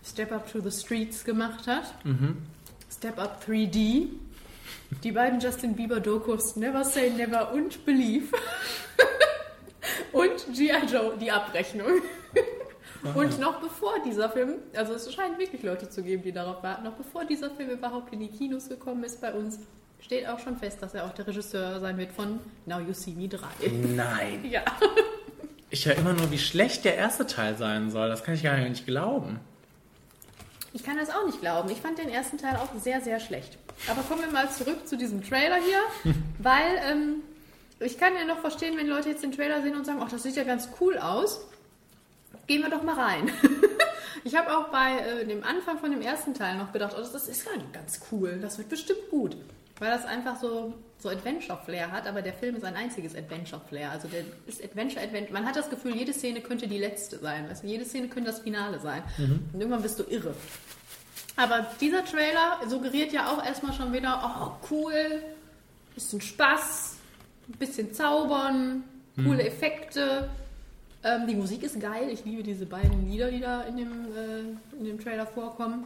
Step 0.04 0.32
Up 0.32 0.52
to 0.52 0.60
the 0.62 0.72
Streets 0.72 1.24
gemacht 1.24 1.68
hat. 1.68 1.94
Mhm. 2.06 2.38
Step 2.92 3.20
Up 3.20 3.44
3D. 3.46 4.08
Die 5.04 5.12
beiden 5.12 5.40
Justin 5.40 5.76
Bieber 5.76 6.00
Dokus 6.00 6.56
Never 6.56 6.84
Say 6.84 7.12
Never 7.12 7.52
und 7.54 7.86
Believe. 7.86 8.36
und 10.12 10.54
G.I. 10.54 10.86
Joe, 10.92 11.18
die 11.20 11.32
Abrechnung. 11.32 12.02
Und 13.16 13.40
noch 13.40 13.62
bevor 13.62 13.94
dieser 14.06 14.30
Film, 14.30 14.56
also 14.76 14.94
es 14.94 15.14
scheint 15.14 15.40
wirklich 15.40 15.64
Leute 15.64 15.90
zu 15.90 16.04
geben, 16.04 16.22
die 16.22 16.34
darauf 16.34 16.62
warten, 16.64 16.84
noch 16.84 16.96
bevor 16.96 17.24
dieser 17.24 17.50
Film 17.50 17.70
überhaupt 17.70 18.12
in 18.12 18.20
die 18.20 18.28
Kinos 18.28 18.68
gekommen 18.68 19.04
ist 19.06 19.22
bei 19.22 19.34
uns, 19.34 19.60
steht 20.02 20.28
auch 20.28 20.40
schon 20.40 20.58
fest, 20.58 20.82
dass 20.82 20.94
er 20.94 21.06
auch 21.06 21.14
der 21.14 21.28
Regisseur 21.28 21.80
sein 21.80 21.98
wird 21.98 22.12
von 22.12 22.40
Now 22.66 22.80
You 22.80 22.94
See 22.94 23.12
Me 23.12 23.28
3. 23.30 23.48
Nein. 23.96 24.46
Ja. 24.50 24.64
Ich 25.70 25.86
höre 25.86 25.96
immer 25.96 26.14
nur, 26.14 26.32
wie 26.32 26.40
schlecht 26.40 26.84
der 26.84 26.96
erste 26.96 27.26
Teil 27.28 27.56
sein 27.56 27.92
soll. 27.92 28.10
Das 28.10 28.24
kann 28.24 28.34
ich 28.34 28.44
gar 28.44 28.58
nicht 28.58 28.86
glauben. 28.86 29.40
Ich 30.74 30.84
kann 30.84 30.98
das 30.98 31.10
auch 31.10 31.26
nicht 31.26 31.42
glauben. 31.42 31.70
Ich 31.70 31.80
fand 31.80 31.98
den 31.98 32.10
ersten 32.10 32.38
Teil 32.38 32.56
auch 32.56 32.70
sehr, 32.80 33.02
sehr 33.02 33.20
schlecht. 33.20 33.58
Aber 33.88 34.02
kommen 34.02 34.22
wir 34.22 34.32
mal 34.32 34.50
zurück 34.50 34.88
zu 34.88 34.98
diesem 34.98 35.24
Trailer 35.24 35.58
hier, 35.58 36.14
weil 36.40 36.80
ähm, 36.92 37.22
ich 37.80 37.98
kann 37.98 38.14
ja 38.16 38.26
noch 38.26 38.40
verstehen, 38.40 38.78
wenn 38.78 38.88
Leute 38.88 39.10
jetzt 39.10 39.24
den 39.24 39.32
Trailer 39.32 39.62
sehen 39.62 39.76
und 39.76 39.86
sagen, 39.86 40.00
ach, 40.02 40.10
das 40.10 40.24
sieht 40.24 40.36
ja 40.36 40.44
ganz 40.44 40.70
cool 40.80 40.98
aus. 40.98 41.42
Gehen 42.48 42.62
wir 42.62 42.70
doch 42.70 42.84
mal 42.84 43.00
rein. 43.00 43.32
ich 44.24 44.36
habe 44.36 44.58
auch 44.58 44.70
bei 44.70 44.98
äh, 44.98 45.26
dem 45.26 45.44
Anfang 45.44 45.80
von 45.80 45.92
dem 45.92 46.02
ersten 46.02 46.34
Teil 46.34 46.58
noch 46.58 46.74
gedacht, 46.74 46.96
oh, 46.98 47.02
das 47.02 47.28
ist 47.28 47.46
ja 47.46 47.52
ganz 47.72 48.02
cool, 48.12 48.40
das 48.42 48.58
wird 48.58 48.70
bestimmt 48.70 49.10
gut. 49.10 49.38
Weil 49.80 49.92
das 49.92 50.06
einfach 50.06 50.38
so, 50.38 50.74
so 50.98 51.10
Adventure-Flair 51.10 51.92
hat, 51.92 52.06
aber 52.06 52.22
der 52.22 52.34
Film 52.34 52.58
ist 52.58 52.66
ein 52.66 52.76
einziges 52.76 53.16
Adventure-Flair. 53.16 53.92
Also 53.92 54.10
der 54.10 54.26
ist 54.46 54.62
Adventure, 54.62 55.02
Adventure. 55.02 55.32
Man 55.32 55.46
hat 55.46 55.56
das 55.56 55.70
Gefühl, 55.70 55.96
jede 55.96 56.12
Szene 56.12 56.42
könnte 56.42 56.68
die 56.68 56.80
letzte 56.80 57.18
sein. 57.20 57.50
Weißt 57.50 57.64
du? 57.64 57.68
Jede 57.68 57.86
Szene 57.86 58.10
könnte 58.10 58.32
das 58.32 58.40
Finale 58.40 58.80
sein. 58.80 59.04
Mhm. 59.18 59.50
Und 59.54 59.60
irgendwann 59.62 59.82
bist 59.82 59.98
du 59.98 60.04
irre. 60.04 60.34
Aber 61.38 61.66
dieser 61.80 62.04
Trailer 62.04 62.60
suggeriert 62.68 63.14
ja 63.14 63.32
auch 63.32 63.46
erstmal 63.46 63.72
schon 63.72 63.94
wieder, 63.94 64.22
oh 64.22 64.68
cool, 64.70 65.24
bisschen 65.96 66.20
Spaß, 66.20 66.98
ein 67.50 67.58
bisschen 67.58 67.94
zaubern, 67.94 68.84
coole 69.16 69.34
Mhm. 69.44 69.48
Effekte. 69.48 70.30
Ähm, 71.04 71.28
die 71.28 71.36
Musik 71.36 71.64
ist 71.64 71.80
geil. 71.80 72.10
Ich 72.12 72.26
liebe 72.26 72.44
diese 72.44 72.66
beiden 72.66 73.10
Lieder, 73.10 73.32
die 73.32 73.40
da 73.40 73.62
in 73.64 73.78
dem, 73.78 73.92
äh, 74.16 74.78
in 74.78 74.86
dem 74.86 75.00
Trailer 75.00 75.26
vorkommen. 75.26 75.86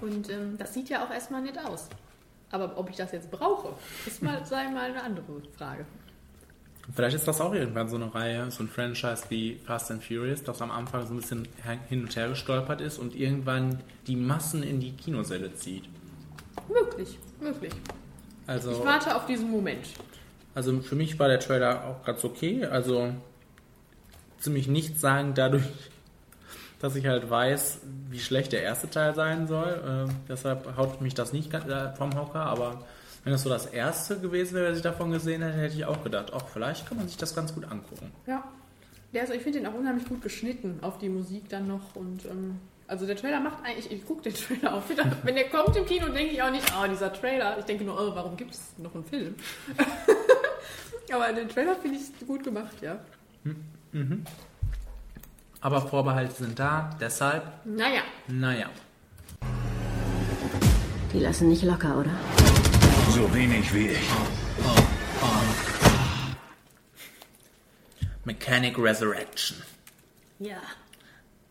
Und 0.00 0.28
ähm, 0.28 0.56
das 0.58 0.74
sieht 0.74 0.88
ja 0.88 1.04
auch 1.04 1.10
erstmal 1.10 1.40
nett 1.42 1.58
aus. 1.64 1.88
Aber 2.50 2.76
ob 2.76 2.90
ich 2.90 2.96
das 2.96 3.12
jetzt 3.12 3.30
brauche, 3.30 3.70
ist 4.06 4.22
mal, 4.22 4.44
sei 4.46 4.68
mal 4.70 4.90
eine 4.90 5.02
andere 5.02 5.40
Frage. 5.56 5.84
Vielleicht 6.94 7.16
ist 7.16 7.26
das 7.26 7.40
auch 7.40 7.54
irgendwann 7.54 7.88
so 7.88 7.96
eine 7.96 8.14
Reihe, 8.14 8.50
so 8.50 8.62
ein 8.62 8.68
Franchise 8.68 9.24
wie 9.30 9.58
Fast 9.64 9.90
and 9.90 10.04
Furious, 10.04 10.42
das 10.42 10.60
am 10.60 10.70
Anfang 10.70 11.06
so 11.06 11.14
ein 11.14 11.16
bisschen 11.16 11.48
hin 11.88 12.02
und 12.02 12.14
her 12.14 12.28
gestolpert 12.28 12.82
ist 12.82 12.98
und 12.98 13.16
irgendwann 13.16 13.80
die 14.06 14.16
Massen 14.16 14.62
in 14.62 14.80
die 14.80 14.92
Kinosäle 14.92 15.54
zieht. 15.54 15.84
Möglich, 16.68 17.18
möglich. 17.40 17.72
Also, 18.46 18.72
Ich 18.72 18.84
warte 18.84 19.16
auf 19.16 19.24
diesen 19.24 19.50
Moment. 19.50 19.86
Also 20.54 20.80
für 20.80 20.94
mich 20.94 21.18
war 21.18 21.28
der 21.28 21.40
Trailer 21.40 21.84
auch 21.84 22.04
ganz 22.04 22.24
okay. 22.24 22.64
Also 22.64 23.12
ziemlich 24.38 24.68
nichts 24.68 25.00
sagen 25.00 25.32
dadurch, 25.34 25.64
dass 26.80 26.96
ich 26.96 27.06
halt 27.06 27.28
weiß, 27.28 27.80
wie 28.10 28.20
schlecht 28.20 28.52
der 28.52 28.62
erste 28.62 28.90
Teil 28.90 29.14
sein 29.14 29.46
soll. 29.46 30.08
Äh, 30.08 30.12
deshalb 30.28 30.76
haut 30.76 31.00
mich 31.00 31.14
das 31.14 31.32
nicht 31.32 31.52
äh, 31.54 31.94
vom 31.94 32.14
Hocker, 32.14 32.42
aber 32.42 32.84
wenn 33.24 33.32
das 33.32 33.42
so 33.42 33.48
das 33.48 33.66
erste 33.66 34.20
gewesen 34.20 34.54
wäre, 34.54 34.70
was 34.70 34.76
ich 34.76 34.82
davon 34.82 35.10
gesehen 35.10 35.42
hätte, 35.42 35.56
hätte 35.56 35.74
ich 35.74 35.86
auch 35.86 36.04
gedacht, 36.04 36.32
ach, 36.34 36.44
vielleicht 36.52 36.86
kann 36.86 36.98
man 36.98 37.08
sich 37.08 37.16
das 37.16 37.34
ganz 37.34 37.54
gut 37.54 37.64
angucken. 37.64 38.12
Ja. 38.26 38.44
Der 39.14 39.22
ist, 39.22 39.32
ich 39.32 39.42
finde 39.42 39.60
den 39.60 39.68
auch 39.68 39.74
unheimlich 39.74 40.06
gut 40.06 40.22
geschnitten 40.22 40.78
auf 40.82 40.98
die 40.98 41.08
Musik 41.08 41.48
dann 41.48 41.68
noch. 41.68 41.94
Und 41.94 42.26
ähm, 42.26 42.58
also 42.86 43.06
der 43.06 43.16
Trailer 43.16 43.40
macht 43.40 43.64
eigentlich, 43.64 43.90
ich 43.90 44.04
gucke 44.04 44.22
den 44.22 44.34
Trailer 44.34 44.74
auch 44.74 44.88
wieder. 44.88 45.04
Wenn 45.22 45.36
der 45.36 45.48
kommt 45.48 45.74
im 45.76 45.86
Kino, 45.86 46.08
denke 46.08 46.34
ich 46.34 46.42
auch 46.42 46.50
nicht, 46.50 46.66
oh, 46.76 46.86
dieser 46.88 47.12
Trailer. 47.12 47.56
Ich 47.58 47.64
denke 47.64 47.84
nur, 47.84 47.94
oh, 47.98 48.14
warum 48.14 48.36
gibt 48.36 48.52
es 48.52 48.74
noch 48.76 48.94
einen 48.94 49.04
Film? 49.04 49.34
Aber 51.12 51.32
den 51.32 51.48
Trailer 51.48 51.76
finde 51.76 51.98
ich 51.98 52.26
gut 52.26 52.44
gemacht, 52.44 52.74
ja. 52.80 52.98
Mhm. 53.92 54.24
Aber 55.60 55.80
Vorbehalte 55.86 56.34
sind 56.34 56.58
da, 56.58 56.90
deshalb, 57.00 57.44
Naja. 57.64 58.02
naja. 58.26 58.68
Die 61.12 61.20
lassen 61.20 61.48
nicht 61.48 61.62
locker, 61.62 61.98
oder? 61.98 62.10
So 63.10 63.32
wenig 63.34 63.72
wie 63.72 63.88
ich. 63.88 64.08
Mechanic 68.24 68.78
Resurrection. 68.78 69.58
Ja. 70.38 70.56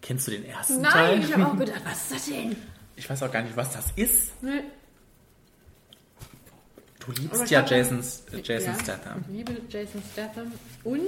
Kennst 0.01 0.27
du 0.27 0.31
den 0.31 0.45
ersten 0.45 0.83
Teil? 0.83 1.19
Nein, 1.19 1.21
ich 1.27 1.33
habe 1.33 1.47
auch 1.47 1.57
gedacht, 1.57 1.81
was 1.85 2.01
ist 2.03 2.11
das 2.11 2.25
denn? 2.25 2.55
Ich 2.95 3.09
weiß 3.09 3.23
auch 3.23 3.31
gar 3.31 3.41
nicht, 3.41 3.55
was 3.55 3.71
das 3.73 3.85
ist. 3.95 4.43
Nee. 4.43 4.63
Du 7.05 7.11
liebst 7.11 7.49
ja 7.51 7.59
hab- 7.61 7.69
Jason, 7.69 7.99
Jason 8.43 8.73
ja, 8.73 8.79
Statham. 8.79 9.23
Ich 9.29 9.35
liebe 9.37 9.61
Jason 9.69 10.01
Statham. 10.13 10.51
Und 10.83 11.01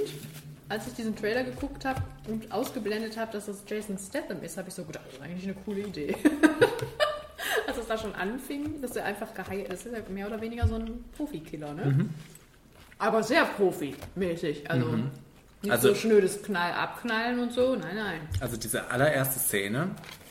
als 0.68 0.86
ich 0.88 0.94
diesen 0.94 1.14
Trailer 1.16 1.44
geguckt 1.44 1.84
habe 1.84 2.02
und 2.28 2.50
ausgeblendet 2.52 3.16
habe, 3.16 3.32
dass 3.32 3.48
es 3.48 3.62
Jason 3.66 3.96
Statham 3.98 4.42
ist, 4.42 4.56
habe 4.58 4.68
ich 4.68 4.74
so 4.74 4.84
gedacht, 4.84 5.04
das 5.06 5.14
ist 5.14 5.22
eigentlich 5.22 5.44
eine 5.44 5.54
coole 5.64 5.80
Idee. 5.80 6.14
als 7.66 7.78
es 7.78 7.86
da 7.86 7.96
schon 7.98 8.14
anfing, 8.14 8.80
dass 8.82 8.96
er 8.96 9.04
einfach 9.04 9.32
geheilt 9.34 9.72
ist, 9.72 9.86
ist 9.86 9.92
er 9.94 10.02
mehr 10.10 10.26
oder 10.26 10.40
weniger 10.40 10.66
so 10.68 10.74
ein 10.76 11.04
Profikiller, 11.16 11.72
ne? 11.74 11.84
Mhm. 11.86 12.10
Aber 12.98 13.22
sehr 13.22 13.44
profimäßig. 13.44 14.70
Also 14.70 14.86
Mhm. 14.86 15.10
nicht 15.62 15.70
Also- 15.72 15.88
so 15.88 15.94
schnödes 15.94 16.42
Knall 16.42 16.72
abknallen 16.72 17.38
und 17.40 17.52
so. 17.52 17.74
Nein, 17.76 17.96
nein. 17.96 18.20
Also 18.40 18.56
diese 18.56 18.90
allererste 18.90 19.38
Szene 19.38 19.90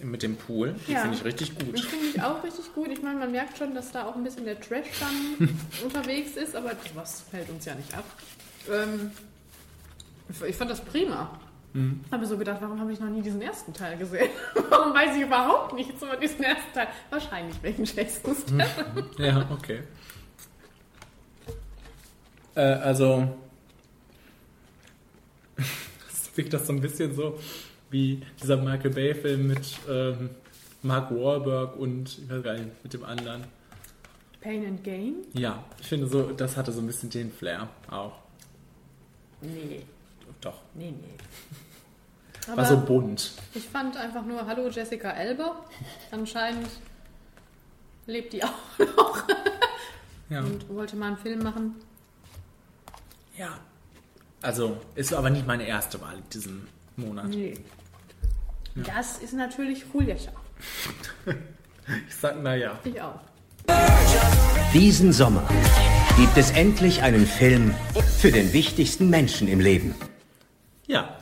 mit 0.09 0.23
dem 0.23 0.35
Pool, 0.35 0.75
die 0.87 0.93
Ja. 0.93 1.01
finde 1.01 1.17
ich 1.17 1.23
richtig 1.25 1.55
Das 1.55 1.65
gut. 1.65 1.79
finde 1.79 2.05
ich 2.07 2.21
auch 2.21 2.43
richtig 2.43 2.73
gut. 2.73 2.87
Ich 2.89 3.01
meine, 3.01 3.19
man 3.19 3.31
merkt 3.31 3.57
schon, 3.57 3.73
dass 3.75 3.91
da 3.91 4.05
auch 4.05 4.15
ein 4.15 4.23
bisschen 4.23 4.45
der 4.45 4.59
Trash 4.59 4.87
dann 4.99 5.57
unterwegs 5.83 6.35
ist, 6.37 6.55
aber 6.55 6.71
was 6.93 7.21
fällt 7.21 7.49
uns 7.49 7.65
ja 7.65 7.75
nicht 7.75 7.93
ab. 7.93 8.03
Ähm, 8.71 9.11
ich- 10.47 10.55
fand 10.55 10.71
das 10.71 10.81
prima. 10.81 11.37
Mhm. 11.73 11.99
Habe 12.11 12.25
so 12.25 12.37
gedacht, 12.37 12.59
warum 12.61 12.79
habe 12.79 12.93
ich 12.93 12.99
noch 13.01 13.09
nie 13.09 13.21
diesen 13.21 13.41
ersten 13.41 13.73
Teil 13.73 13.97
gesehen? 13.97 14.29
warum 14.69 14.93
weiß 14.93 15.15
ich 15.17 15.23
überhaupt 15.23 15.73
nichts 15.73 16.01
über 16.01 16.15
diesen 16.15 16.43
ersten 16.43 16.73
Teil? 16.73 16.87
Wahrscheinlich 17.09 17.61
wegen 17.61 17.83
Jason 17.83 18.33
Statham. 18.35 19.09
Ja, 19.17 19.49
okay. 19.51 19.81
Äh, 22.55 22.61
also, 22.61 23.35
es 25.57 26.37
wirkt 26.37 26.53
das 26.53 26.65
so 26.67 26.73
ein 26.73 26.79
bisschen 26.81 27.13
so 27.13 27.37
wie 27.95 28.21
dieser 28.41 28.57
Michael 28.57 28.91
Bay-Film 28.91 29.47
mit 29.47 29.79
ähm, 29.89 30.31
Mark 30.83 31.11
Wahlberg 31.11 31.77
und 31.77 32.19
ich 32.19 32.29
weiß 32.29 32.43
gar 32.43 32.53
nicht, 32.53 32.83
mit 32.83 32.93
dem 32.93 33.05
anderen. 33.05 33.45
Pain 34.41 34.65
and 34.65 34.83
Gain? 34.83 35.15
Ja, 35.33 35.63
ich 35.79 35.87
finde 35.87 36.07
so, 36.07 36.23
das 36.33 36.57
hatte 36.57 36.73
so 36.73 36.81
ein 36.81 36.87
bisschen 36.87 37.09
den 37.09 37.31
Flair 37.31 37.69
auch. 37.89 38.17
Nee. 39.39 39.83
Doch. 40.41 40.61
Nee, 40.73 40.91
nee. 40.91 42.53
War 42.53 42.65
so 42.65 42.77
bunt. 42.77 43.31
Ich 43.53 43.63
fand 43.63 43.95
einfach 43.95 44.25
nur, 44.25 44.45
hallo 44.45 44.67
Jessica 44.69 45.11
Elba. 45.11 45.65
Anscheinend 46.11 46.67
lebt 48.07 48.33
die 48.33 48.43
auch 48.43 48.49
noch. 48.97 49.23
Ja. 50.29 50.41
Und 50.41 50.67
wollte 50.67 50.97
mal 50.97 51.07
einen 51.07 51.17
Film 51.17 51.41
machen. 51.41 51.75
Ja. 53.37 53.57
Also, 54.41 54.77
ist 54.95 55.13
aber 55.13 55.29
nicht 55.29 55.47
meine 55.47 55.65
erste 55.65 55.99
Wahl 56.01 56.17
in 56.17 56.29
diesem 56.29 56.67
Monat. 56.97 57.27
Nee. 57.27 57.55
Ja. 58.75 58.83
Das 58.95 59.17
ist 59.19 59.33
natürlich 59.33 59.85
Julieta. 59.93 60.31
Ich 62.07 62.15
sag, 62.15 62.41
naja. 62.41 62.79
Ich 62.83 62.99
auch. 62.99 63.19
Diesen 64.73 65.13
Sommer 65.13 65.47
gibt 66.17 66.35
es 66.35 66.49
endlich 66.49 67.03
einen 67.03 67.27
Film 67.27 67.75
für 68.17 68.31
den 68.31 68.53
wichtigsten 68.53 69.11
Menschen 69.11 69.47
im 69.47 69.59
Leben. 69.59 69.93
Ja. 70.87 71.15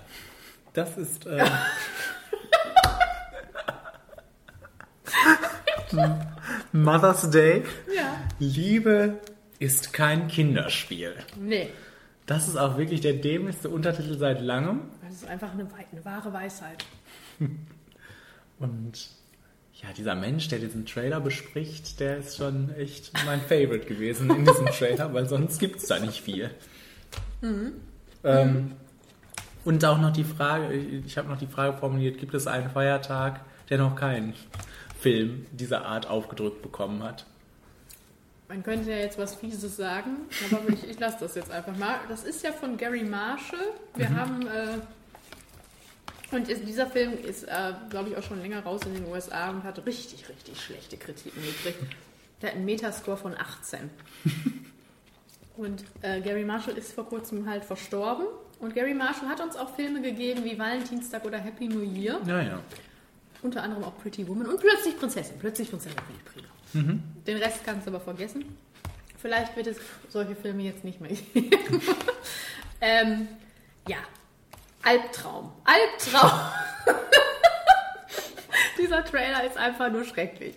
Das 0.71 0.97
ist. 0.97 1.25
Äh, 1.25 1.45
Mother's 6.71 7.29
Day. 7.29 7.65
Ja. 7.93 8.15
Liebe 8.39 9.19
ist 9.59 9.91
kein 9.91 10.29
Kinderspiel. 10.29 11.15
Nee. 11.37 11.69
Das 12.25 12.47
ist 12.47 12.55
auch 12.55 12.77
wirklich 12.77 13.01
der 13.01 13.13
dämlichste 13.13 13.69
Untertitel 13.69 14.17
seit 14.17 14.39
langem. 14.41 14.83
Das 15.03 15.15
ist 15.15 15.27
einfach 15.27 15.51
eine, 15.51 15.67
eine 15.91 16.05
wahre 16.05 16.31
Weisheit. 16.31 16.85
Und 18.59 19.09
ja, 19.81 19.89
dieser 19.97 20.15
Mensch, 20.15 20.47
der 20.47 20.59
diesen 20.59 20.85
Trailer 20.85 21.19
bespricht, 21.19 21.99
der 21.99 22.17
ist 22.17 22.37
schon 22.37 22.73
echt 22.75 23.11
mein 23.25 23.41
Favorite 23.41 23.85
gewesen 23.85 24.29
in 24.29 24.45
diesem 24.45 24.67
Trailer, 24.67 25.13
weil 25.13 25.27
sonst 25.27 25.59
gibt 25.59 25.77
es 25.77 25.87
da 25.87 25.99
nicht 25.99 26.21
viel. 26.21 26.49
Mhm. 27.41 27.73
Ähm, 28.23 28.71
und 29.65 29.83
auch 29.83 29.97
noch 29.97 30.11
die 30.13 30.23
Frage, 30.23 30.73
ich 30.73 31.17
habe 31.17 31.27
noch 31.29 31.37
die 31.37 31.47
Frage 31.47 31.77
formuliert, 31.77 32.17
gibt 32.19 32.33
es 32.33 32.47
einen 32.47 32.69
Feiertag, 32.69 33.41
der 33.69 33.77
noch 33.79 33.95
keinen 33.95 34.33
Film 34.99 35.45
dieser 35.51 35.85
Art 35.85 36.07
aufgedrückt 36.07 36.61
bekommen 36.61 37.03
hat? 37.03 37.25
Man 38.47 38.61
könnte 38.63 38.91
ja 38.91 38.97
jetzt 38.97 39.17
was 39.17 39.35
Fieses 39.35 39.75
sagen, 39.77 40.11
aber 40.51 40.69
ich, 40.71 40.87
ich 40.89 40.99
lasse 40.99 41.17
das 41.21 41.35
jetzt 41.35 41.49
einfach 41.51 41.75
mal. 41.75 41.95
Das 42.07 42.23
ist 42.23 42.43
ja 42.43 42.51
von 42.51 42.77
Gary 42.77 43.03
Marshall. 43.03 43.59
Wir 43.95 44.09
Mhm. 44.09 44.15
haben. 44.15 44.47
Äh, 44.47 44.67
und 46.33 46.49
ist, 46.49 46.67
dieser 46.67 46.87
Film 46.87 47.13
ist, 47.23 47.43
äh, 47.43 47.73
glaube 47.89 48.09
ich, 48.09 48.17
auch 48.17 48.23
schon 48.23 48.41
länger 48.41 48.63
raus 48.63 48.81
in 48.85 48.93
den 48.93 49.05
USA 49.07 49.49
und 49.49 49.63
hat 49.63 49.85
richtig, 49.85 50.27
richtig 50.29 50.59
schlechte 50.61 50.97
Kritiken 50.97 51.41
gekriegt. 51.41 51.95
Der 52.41 52.49
hat 52.49 52.55
einen 52.55 52.65
Metascore 52.65 53.17
von 53.17 53.35
18. 53.37 53.89
Und 55.55 55.83
äh, 56.01 56.19
Gary 56.21 56.43
Marshall 56.43 56.77
ist 56.77 56.93
vor 56.93 57.05
kurzem 57.07 57.47
halt 57.47 57.63
verstorben. 57.63 58.25
Und 58.59 58.73
Gary 58.73 58.93
Marshall 58.93 59.29
hat 59.29 59.39
uns 59.39 59.55
auch 59.55 59.75
Filme 59.75 60.01
gegeben 60.01 60.43
wie 60.43 60.57
Valentinstag 60.57 61.25
oder 61.25 61.37
Happy 61.37 61.67
New 61.67 61.81
Year. 61.81 62.19
Ja, 62.25 62.41
ja. 62.41 62.59
Unter 63.41 63.61
anderem 63.61 63.83
auch 63.83 63.97
Pretty 63.99 64.27
Woman 64.27 64.47
und 64.47 64.59
plötzlich 64.59 64.97
Prinzessin. 64.97 65.37
Plötzlich 65.39 65.69
Prinzessin 65.69 65.97
finde 66.07 66.21
ich 66.25 66.33
prima. 66.33 66.47
Mhm. 66.73 67.03
Den 67.27 67.37
Rest 67.37 67.59
kannst 67.65 67.85
du 67.85 67.91
aber 67.91 67.99
vergessen. 67.99 68.45
Vielleicht 69.17 69.55
wird 69.55 69.67
es 69.67 69.77
solche 70.09 70.35
Filme 70.35 70.63
jetzt 70.63 70.83
nicht 70.83 70.99
mehr 71.01 71.11
geben. 71.11 71.51
ähm, 72.81 73.27
ja, 73.87 73.97
Albtraum. 74.83 75.51
Albtraum. 75.63 76.39
Dieser 78.77 79.03
Trailer 79.05 79.45
ist 79.45 79.57
einfach 79.57 79.91
nur 79.91 80.03
schrecklich. 80.03 80.55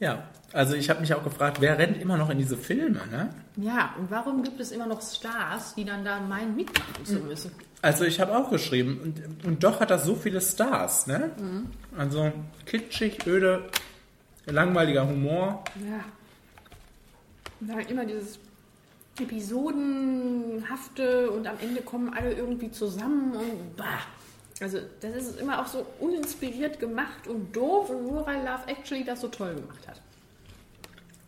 Ja, 0.00 0.24
also 0.52 0.74
ich 0.74 0.90
habe 0.90 1.00
mich 1.00 1.14
auch 1.14 1.22
gefragt, 1.22 1.60
wer 1.60 1.78
rennt 1.78 1.96
immer 2.00 2.16
noch 2.16 2.28
in 2.28 2.38
diese 2.38 2.56
Filme, 2.56 3.00
ne? 3.10 3.30
Ja, 3.56 3.94
und 3.98 4.10
warum 4.10 4.42
gibt 4.42 4.58
es 4.58 4.72
immer 4.72 4.86
noch 4.86 5.00
Stars, 5.00 5.74
die 5.74 5.84
dann 5.84 6.04
da 6.04 6.18
meinen, 6.20 6.56
mitmachen 6.56 7.04
zu 7.04 7.20
müssen? 7.20 7.52
Also 7.82 8.04
ich 8.04 8.20
habe 8.20 8.36
auch 8.36 8.50
geschrieben, 8.50 9.00
und, 9.02 9.44
und 9.44 9.64
doch 9.64 9.80
hat 9.80 9.90
das 9.90 10.04
so 10.04 10.14
viele 10.14 10.40
Stars, 10.40 11.06
ne? 11.06 11.30
Mhm. 11.38 11.70
Also 11.96 12.32
kitschig, 12.66 13.26
öde, 13.26 13.68
langweiliger 14.46 15.06
Humor. 15.06 15.64
Ja. 15.76 16.04
Und 17.60 17.68
dann 17.68 17.76
halt 17.76 17.90
immer 17.90 18.04
dieses 18.04 18.38
Episodenhafte 19.20 21.30
und 21.30 21.46
am 21.46 21.56
Ende 21.60 21.82
kommen 21.82 22.12
alle 22.14 22.32
irgendwie 22.32 22.70
zusammen 22.70 23.32
und 23.34 23.76
bah. 23.76 23.84
Also 24.60 24.78
das 25.00 25.14
ist 25.16 25.40
immer 25.40 25.60
auch 25.60 25.66
so 25.66 25.84
uninspiriert 25.98 26.78
gemacht 26.78 27.26
und 27.26 27.54
doof 27.54 27.90
und 27.90 28.06
nur 28.06 28.24
weil 28.26 28.38
Love 28.38 28.66
Actually 28.68 29.04
das 29.04 29.20
so 29.20 29.28
toll 29.28 29.54
gemacht 29.56 29.88
hat. 29.88 30.00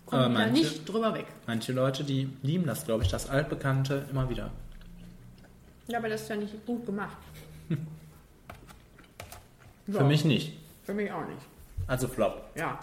Kommt 0.06 0.22
da 0.22 0.28
manche- 0.28 0.52
nicht 0.52 0.88
drüber 0.88 1.14
weg. 1.14 1.26
Manche 1.46 1.72
Leute, 1.72 2.04
die 2.04 2.28
lieben 2.42 2.66
das, 2.66 2.84
glaube 2.84 3.02
ich, 3.02 3.10
das 3.10 3.28
Altbekannte 3.28 4.06
immer 4.10 4.28
wieder. 4.30 4.50
Ja, 5.88 5.98
aber 5.98 6.08
das 6.08 6.22
ist 6.22 6.28
ja 6.30 6.36
nicht 6.36 6.64
gut 6.64 6.86
gemacht. 6.86 7.16
Für 9.90 10.04
mich 10.04 10.24
nicht. 10.24 10.52
Für 10.84 10.94
mich 10.94 11.10
auch 11.10 11.26
nicht. 11.26 11.42
Also 11.86 12.08
Flop. 12.08 12.50
Ja. 12.54 12.78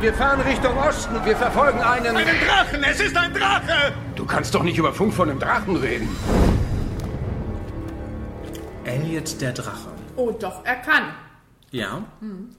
Wir 0.00 0.12
fahren 0.14 0.40
Richtung 0.40 0.76
Osten. 0.76 1.14
Wir 1.24 1.36
verfolgen 1.36 1.80
einen... 1.80 2.16
Einen 2.16 2.36
Drachen! 2.46 2.84
Es 2.84 3.00
ist 3.00 3.16
ein 3.16 3.32
Drache! 3.32 3.94
Du 4.14 4.26
kannst 4.26 4.54
doch 4.54 4.62
nicht 4.62 4.78
über 4.78 4.92
Funk 4.92 5.14
von 5.14 5.30
einem 5.30 5.40
Drachen 5.40 5.76
reden. 5.76 6.08
Elliot 8.84 9.40
der 9.40 9.52
Drache. 9.52 9.90
Oh 10.16 10.30
doch, 10.30 10.64
er 10.64 10.76
kann. 10.76 11.14
Ja. 11.70 12.02
Hm. 12.20 12.54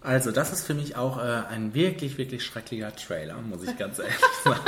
Also, 0.00 0.30
das 0.30 0.52
ist 0.52 0.66
für 0.66 0.74
mich 0.74 0.96
auch 0.96 1.18
äh, 1.18 1.42
ein 1.50 1.74
wirklich, 1.74 2.18
wirklich 2.18 2.44
schrecklicher 2.44 2.94
Trailer, 2.94 3.36
muss 3.40 3.64
ich 3.64 3.76
ganz 3.76 3.98
ehrlich 3.98 4.16
sagen. 4.44 4.60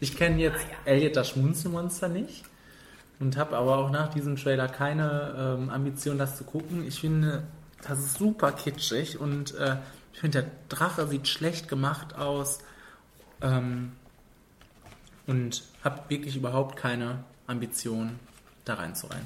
Ich 0.00 0.16
kenne 0.16 0.40
jetzt 0.40 0.58
Elliot 0.86 1.14
das 1.14 1.28
Schmunzelmonster 1.28 2.08
nicht 2.08 2.44
und 3.20 3.36
habe 3.36 3.56
aber 3.56 3.78
auch 3.78 3.90
nach 3.90 4.08
diesem 4.08 4.36
Trailer 4.36 4.66
keine 4.66 5.58
ähm, 5.60 5.70
Ambition, 5.70 6.18
das 6.18 6.36
zu 6.36 6.44
gucken. 6.44 6.84
Ich 6.86 7.00
finde, 7.00 7.44
das 7.86 7.98
ist 7.98 8.18
super 8.18 8.52
kitschig 8.52 9.20
und 9.20 9.54
äh, 9.56 9.76
ich 10.20 10.22
finde, 10.22 10.42
der 10.42 10.50
Drache 10.68 11.06
sieht 11.06 11.28
schlecht 11.28 11.66
gemacht 11.66 12.14
aus 12.14 12.58
ähm, 13.40 13.92
und 15.26 15.62
habe 15.82 16.02
wirklich 16.10 16.36
überhaupt 16.36 16.76
keine 16.76 17.24
Ambition, 17.46 18.20
da 18.66 18.74
reinzurein. 18.74 19.24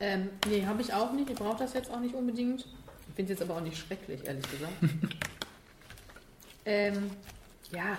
Ähm, 0.00 0.30
nee, 0.48 0.66
habe 0.66 0.82
ich 0.82 0.92
auch 0.92 1.12
nicht. 1.12 1.30
Ich 1.30 1.36
brauche 1.36 1.58
das 1.58 1.74
jetzt 1.74 1.92
auch 1.92 2.00
nicht 2.00 2.12
unbedingt. 2.12 2.62
Ich 2.62 3.14
finde 3.14 3.32
es 3.34 3.38
jetzt 3.38 3.48
aber 3.48 3.60
auch 3.60 3.62
nicht 3.62 3.78
schrecklich, 3.78 4.24
ehrlich 4.24 4.50
gesagt. 4.50 4.72
ähm, 6.64 7.12
ja, 7.70 7.96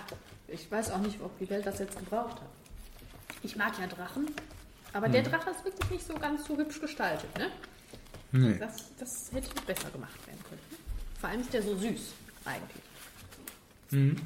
ich 0.48 0.70
weiß 0.70 0.90
auch 0.90 1.00
nicht, 1.00 1.18
ob 1.22 1.38
die 1.38 1.48
Welt 1.48 1.64
das 1.64 1.78
jetzt 1.78 1.98
gebraucht 1.98 2.42
hat. 2.42 2.50
Ich 3.42 3.56
mag 3.56 3.72
ja 3.80 3.86
Drachen, 3.86 4.26
aber 4.92 5.08
der 5.08 5.24
Hm. 5.24 5.30
Drache 5.30 5.48
ist 5.48 5.64
wirklich 5.64 5.88
nicht 5.88 6.06
so 6.06 6.12
ganz 6.12 6.44
so 6.46 6.58
hübsch 6.58 6.78
gestaltet, 6.78 7.38
ne? 7.38 7.50
Nee. 8.32 8.58
Das, 8.58 8.94
das 8.98 9.32
hätte 9.32 9.48
besser 9.62 9.88
gemacht 9.88 10.26
werden 10.26 10.42
können. 10.46 10.85
Vor 11.20 11.30
allem 11.30 11.40
ist 11.40 11.52
der 11.52 11.62
so 11.62 11.76
süß, 11.76 12.12
eigentlich. 12.44 12.82
Mhm. 13.90 14.16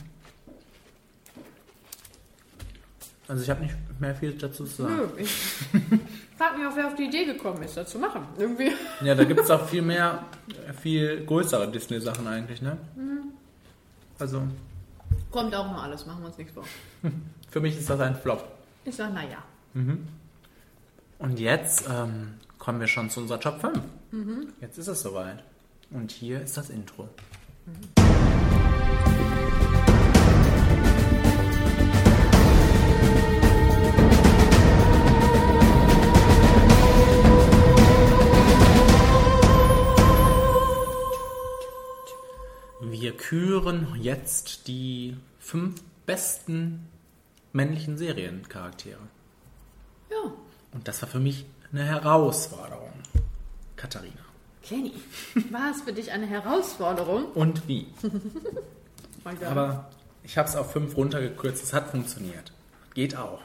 Also 3.28 3.44
ich 3.44 3.50
habe 3.50 3.62
nicht 3.62 3.74
mehr 4.00 4.14
viel 4.14 4.32
dazu 4.32 4.64
zu 4.64 4.82
sagen. 4.82 4.96
Nö, 4.96 5.08
ich 5.18 5.30
frag 6.36 6.58
mich 6.58 6.66
auch, 6.66 6.74
wer 6.74 6.88
auf 6.88 6.96
die 6.96 7.04
Idee 7.04 7.26
gekommen 7.26 7.62
ist, 7.62 7.76
das 7.76 7.90
zu 7.90 7.98
machen. 7.98 8.26
Irgendwie. 8.36 8.72
Ja, 9.02 9.14
da 9.14 9.24
gibt 9.24 9.40
es 9.40 9.50
auch 9.50 9.68
viel 9.68 9.82
mehr, 9.82 10.24
viel 10.82 11.24
größere 11.24 11.70
Disney-Sachen 11.70 12.26
eigentlich, 12.26 12.60
ne? 12.60 12.76
Hm. 12.96 13.32
Also 14.18 14.42
Kommt 15.30 15.54
auch 15.54 15.70
noch 15.70 15.82
alles, 15.82 16.06
machen 16.06 16.22
wir 16.22 16.26
uns 16.26 16.38
nichts 16.38 16.52
vor. 16.52 16.64
für 17.50 17.60
mich 17.60 17.78
ist 17.78 17.88
das 17.88 18.00
ein 18.00 18.16
Flop. 18.16 18.50
Ich 18.84 18.96
sag, 18.96 19.12
naja. 19.14 19.38
Mhm. 19.74 20.08
Und 21.18 21.38
jetzt 21.38 21.88
ähm, 21.88 22.34
kommen 22.58 22.80
wir 22.80 22.88
schon 22.88 23.10
zu 23.10 23.20
unserer 23.20 23.38
Top 23.38 23.60
5. 23.60 23.80
Mhm. 24.10 24.48
Jetzt 24.60 24.78
ist 24.78 24.88
es 24.88 25.02
soweit. 25.02 25.44
Und 25.90 26.12
hier 26.12 26.40
ist 26.40 26.56
das 26.56 26.70
Intro. 26.70 27.08
Wir 42.80 43.16
küren 43.16 43.96
jetzt 44.00 44.68
die 44.68 45.16
fünf 45.38 45.82
besten 46.06 46.88
männlichen 47.52 47.98
Seriencharaktere. 47.98 49.00
Ja. 50.10 50.32
Und 50.72 50.86
das 50.86 51.02
war 51.02 51.08
für 51.08 51.18
mich 51.18 51.46
eine 51.72 51.84
Herausforderung. 51.84 52.92
Katharina. 53.76 54.29
Kenny, 54.62 54.92
war 55.50 55.70
es 55.70 55.82
für 55.82 55.92
dich 55.92 56.12
eine 56.12 56.26
Herausforderung? 56.26 57.26
Und 57.32 57.66
wie? 57.66 57.86
Aber 59.46 59.90
ich 60.22 60.36
habe 60.38 60.48
es 60.48 60.56
auf 60.56 60.72
fünf 60.72 60.96
runtergekürzt. 60.96 61.62
Es 61.64 61.72
hat 61.72 61.88
funktioniert. 61.90 62.52
Geht 62.94 63.16
auch. 63.16 63.40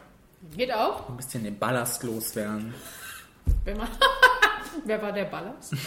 Geht 0.56 0.74
auch, 0.74 1.10
Ein 1.10 1.18
bisschen 1.18 1.44
den 1.44 1.58
Ballast 1.58 2.04
loswerden. 2.04 2.74
man. 3.66 3.88
Wer 4.86 5.02
war 5.02 5.12
der 5.12 5.26
Ballast? 5.26 5.74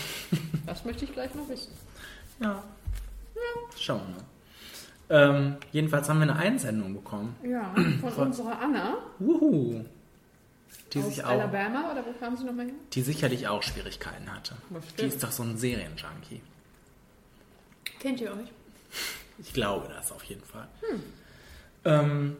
Das 0.66 0.84
möchte 0.84 1.06
ich 1.06 1.12
gleich 1.14 1.34
noch 1.34 1.48
wissen. 1.48 1.72
Ja. 2.42 2.62
Schauen 3.78 4.02
wir 4.06 4.16
mal. 4.16 5.30
Ähm, 5.38 5.56
jedenfalls 5.72 6.08
haben 6.10 6.18
wir 6.18 6.24
eine 6.24 6.36
Einsendung 6.36 6.92
bekommen. 6.92 7.34
Ja, 7.42 7.74
von 8.02 8.26
unserer 8.26 8.60
Anna 8.60 8.98
Wuhu. 9.18 9.82
Die, 10.92 10.98
aus 11.00 11.06
sich 11.06 11.24
auch, 11.24 11.28
Alabama, 11.30 11.90
oder 11.92 12.04
wo 12.06 12.12
kam 12.12 12.36
sie 12.36 12.44
nochmal 12.44 12.66
her? 12.66 12.74
die 12.92 13.02
sicherlich 13.02 13.46
auch 13.48 13.62
Schwierigkeiten 13.62 14.32
hatte. 14.32 14.54
Die 14.98 15.04
ist 15.06 15.22
doch 15.22 15.30
so 15.32 15.42
ein 15.42 15.56
Serienjunkie. 15.58 16.40
Kennt 18.00 18.20
ihr 18.20 18.30
euch? 18.32 18.48
Ich 19.38 19.52
glaube 19.52 19.88
das 19.88 20.10
auf 20.12 20.24
jeden 20.24 20.42
Fall. 20.44 20.66
Hm. 20.80 21.02
Ähm, 21.84 22.36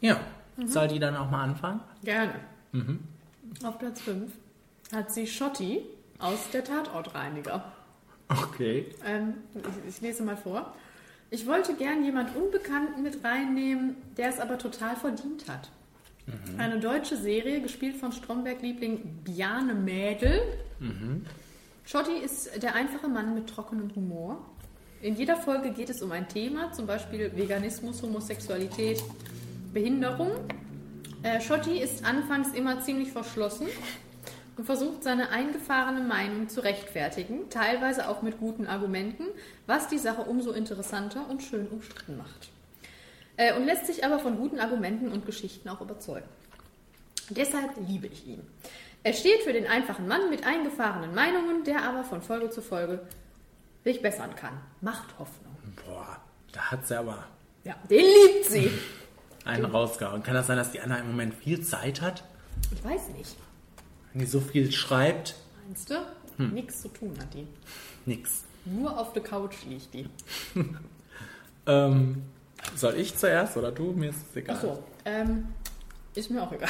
ja, 0.00 0.20
Mhm. 0.56 0.66
soll 0.68 0.88
die 0.88 0.98
dann 0.98 1.16
auch 1.16 1.30
mal 1.30 1.42
anfangen? 1.44 1.80
Gerne. 2.02 2.34
Mhm. 2.72 2.98
Auf 3.64 3.78
Platz 3.78 4.00
5 4.02 4.32
hat 4.92 5.12
sie 5.12 5.26
Schotti 5.26 5.82
aus 6.18 6.50
der 6.52 6.64
Tatortreiniger. 6.64 7.72
Okay. 8.28 8.92
Ähm, 9.06 9.34
ich, 9.54 9.96
ich 9.96 10.00
lese 10.00 10.22
mal 10.22 10.36
vor. 10.36 10.74
Ich 11.30 11.46
wollte 11.46 11.74
gern 11.74 12.04
jemand 12.04 12.34
Unbekannten 12.36 13.02
mit 13.02 13.22
reinnehmen, 13.24 13.96
der 14.16 14.28
es 14.30 14.40
aber 14.40 14.58
total 14.58 14.96
verdient 14.96 15.48
hat. 15.48 15.70
Mhm. 16.28 16.60
Eine 16.60 16.78
deutsche 16.78 17.16
Serie, 17.16 17.60
gespielt 17.60 17.96
von 17.96 18.12
Stromberg-Liebling 18.12 19.22
Bjarne 19.24 19.74
Mädel. 19.74 20.40
Mhm. 20.78 21.24
Schotti 21.84 22.18
ist 22.22 22.62
der 22.62 22.74
einfache 22.74 23.08
Mann 23.08 23.34
mit 23.34 23.48
trockenem 23.48 23.94
Humor. 23.94 24.44
In 25.00 25.16
jeder 25.16 25.36
Folge 25.36 25.70
geht 25.70 25.90
es 25.90 26.02
um 26.02 26.12
ein 26.12 26.28
Thema, 26.28 26.72
zum 26.72 26.86
Beispiel 26.86 27.30
Veganismus, 27.34 28.02
Homosexualität, 28.02 29.02
Behinderung. 29.72 30.32
Äh, 31.22 31.40
Schotti 31.40 31.78
ist 31.78 32.04
anfangs 32.04 32.52
immer 32.52 32.80
ziemlich 32.82 33.10
verschlossen 33.12 33.68
und 34.56 34.64
versucht 34.64 35.04
seine 35.04 35.30
eingefahrene 35.30 36.00
Meinung 36.00 36.48
zu 36.48 36.60
rechtfertigen, 36.60 37.48
teilweise 37.48 38.08
auch 38.08 38.22
mit 38.22 38.38
guten 38.38 38.66
Argumenten, 38.66 39.24
was 39.66 39.88
die 39.88 39.98
Sache 39.98 40.22
umso 40.22 40.50
interessanter 40.50 41.28
und 41.30 41.42
schön 41.42 41.68
umstritten 41.68 42.18
macht. 42.18 42.50
Äh, 43.38 43.54
und 43.54 43.64
lässt 43.64 43.86
sich 43.86 44.04
aber 44.04 44.18
von 44.18 44.36
guten 44.36 44.58
Argumenten 44.58 45.12
und 45.12 45.24
Geschichten 45.24 45.68
auch 45.68 45.80
überzeugen. 45.80 46.26
Deshalb 47.30 47.70
liebe 47.86 48.08
ich 48.08 48.26
ihn. 48.26 48.42
Er 49.04 49.12
steht 49.12 49.42
für 49.42 49.52
den 49.52 49.66
einfachen 49.66 50.08
Mann 50.08 50.28
mit 50.28 50.44
eingefahrenen 50.44 51.14
Meinungen, 51.14 51.62
der 51.62 51.84
aber 51.84 52.02
von 52.02 52.20
Folge 52.20 52.50
zu 52.50 52.60
Folge 52.60 53.00
sich 53.84 54.02
bessern 54.02 54.34
kann. 54.34 54.60
Macht 54.80 55.16
Hoffnung. 55.20 55.56
Boah, 55.86 56.20
da 56.52 56.72
hat 56.72 56.86
sie 56.86 56.98
aber 56.98 57.26
Ja, 57.62 57.76
den 57.88 58.04
liebt 58.04 58.44
sie. 58.44 58.70
einen 59.44 59.66
rausgehauen. 59.66 60.24
Kann 60.24 60.34
das 60.34 60.48
sein, 60.48 60.56
dass 60.56 60.72
die 60.72 60.80
Anna 60.80 60.98
im 60.98 61.06
Moment 61.06 61.32
viel 61.34 61.60
Zeit 61.62 62.00
hat? 62.00 62.24
Ich 62.72 62.84
weiß 62.84 63.10
nicht. 63.16 63.36
Wenn 64.12 64.20
die 64.22 64.26
so 64.26 64.40
viel 64.40 64.72
schreibt? 64.72 65.36
Meinst 65.64 65.90
du? 65.90 65.94
Hm. 66.38 66.54
Nichts 66.54 66.82
zu 66.82 66.88
tun 66.88 67.14
hat 67.20 67.32
die. 67.34 67.46
Nix. 68.04 68.42
Nur 68.64 68.98
auf 68.98 69.12
der 69.12 69.22
Couch 69.22 69.64
liegt 69.68 69.94
die. 69.94 70.08
Ähm, 71.70 72.22
soll 72.74 72.94
ich 72.94 73.16
zuerst 73.16 73.56
oder 73.56 73.72
du? 73.72 73.92
Mir 73.92 74.10
ist 74.10 74.18
es 74.30 74.36
egal. 74.36 74.56
Achso, 74.56 74.82
ähm, 75.04 75.48
ist 76.14 76.30
mir 76.30 76.42
auch 76.42 76.52
egal. 76.52 76.68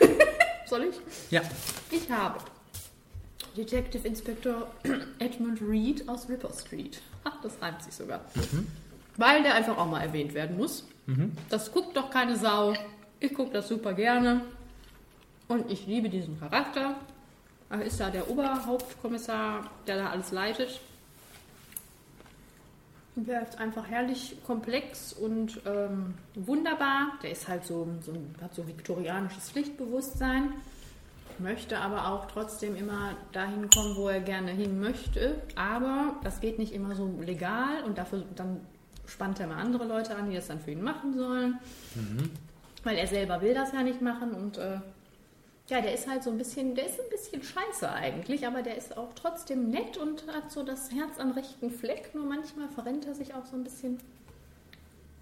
Soll 0.66 0.84
ich? 0.84 1.00
Ja. 1.30 1.42
Ich 1.90 2.10
habe 2.10 2.38
Detective 3.56 4.06
Inspector 4.06 4.68
Edmund 5.18 5.60
Reed 5.60 6.08
aus 6.08 6.28
Ripper 6.28 6.52
Street. 6.52 7.00
Ach, 7.24 7.40
das 7.42 7.60
reimt 7.60 7.82
sich 7.82 7.94
sogar. 7.94 8.20
Mhm. 8.34 8.66
Weil 9.16 9.42
der 9.42 9.54
einfach 9.54 9.76
auch 9.76 9.86
mal 9.86 10.00
erwähnt 10.00 10.34
werden 10.34 10.56
muss. 10.56 10.84
Mhm. 11.06 11.32
Das 11.48 11.72
guckt 11.72 11.96
doch 11.96 12.10
keine 12.10 12.36
Sau. 12.36 12.74
Ich 13.18 13.34
gucke 13.34 13.52
das 13.52 13.68
super 13.68 13.92
gerne. 13.92 14.42
Und 15.48 15.70
ich 15.70 15.86
liebe 15.86 16.08
diesen 16.08 16.38
Charakter. 16.38 16.94
Er 17.68 17.82
ist 17.82 18.00
da 18.00 18.10
der 18.10 18.28
Oberhauptkommissar, 18.30 19.70
der 19.86 19.96
da 19.96 20.10
alles 20.10 20.32
leitet. 20.32 20.80
Der 23.26 23.42
ist 23.42 23.58
einfach 23.58 23.88
herrlich 23.88 24.36
komplex 24.46 25.12
und 25.12 25.60
ähm, 25.66 26.14
wunderbar. 26.34 27.12
Der 27.22 27.32
ist 27.32 27.48
halt 27.48 27.64
so, 27.64 27.88
so 28.00 28.12
hat 28.40 28.54
so 28.54 28.66
viktorianisches 28.66 29.50
Pflichtbewusstsein, 29.50 30.54
möchte 31.38 31.78
aber 31.78 32.08
auch 32.08 32.26
trotzdem 32.26 32.76
immer 32.76 33.16
dahin 33.32 33.68
kommen, 33.70 33.96
wo 33.96 34.08
er 34.08 34.20
gerne 34.20 34.52
hin 34.52 34.80
möchte. 34.80 35.42
Aber 35.54 36.16
das 36.24 36.40
geht 36.40 36.58
nicht 36.58 36.72
immer 36.72 36.94
so 36.94 37.14
legal 37.20 37.82
und 37.84 37.98
dafür 37.98 38.24
dann 38.36 38.60
spannt 39.06 39.40
er 39.40 39.48
mal 39.48 39.60
andere 39.60 39.84
Leute 39.84 40.14
an, 40.16 40.30
die 40.30 40.36
das 40.36 40.46
dann 40.46 40.60
für 40.60 40.70
ihn 40.70 40.82
machen 40.82 41.14
sollen. 41.14 41.58
Mhm. 41.94 42.30
Weil 42.84 42.96
er 42.96 43.06
selber 43.06 43.42
will 43.42 43.54
das 43.54 43.72
ja 43.72 43.82
nicht 43.82 44.00
machen 44.00 44.32
und 44.32 44.56
äh, 44.56 44.78
ja, 45.70 45.80
der 45.80 45.94
ist 45.94 46.08
halt 46.08 46.24
so 46.24 46.30
ein 46.30 46.38
bisschen, 46.38 46.74
der 46.74 46.86
ist 46.86 47.00
ein 47.00 47.08
bisschen 47.10 47.42
scheiße 47.42 47.90
eigentlich, 47.90 48.44
aber 48.44 48.62
der 48.62 48.76
ist 48.76 48.96
auch 48.96 49.14
trotzdem 49.14 49.70
nett 49.70 49.96
und 49.96 50.24
hat 50.26 50.50
so 50.50 50.64
das 50.64 50.90
Herz 50.90 51.18
am 51.18 51.30
rechten 51.30 51.70
Fleck. 51.70 52.12
Nur 52.12 52.24
manchmal 52.24 52.68
verrennt 52.68 53.06
er 53.06 53.14
sich 53.14 53.34
auch 53.34 53.46
so 53.46 53.56
ein 53.56 53.62
bisschen. 53.62 53.98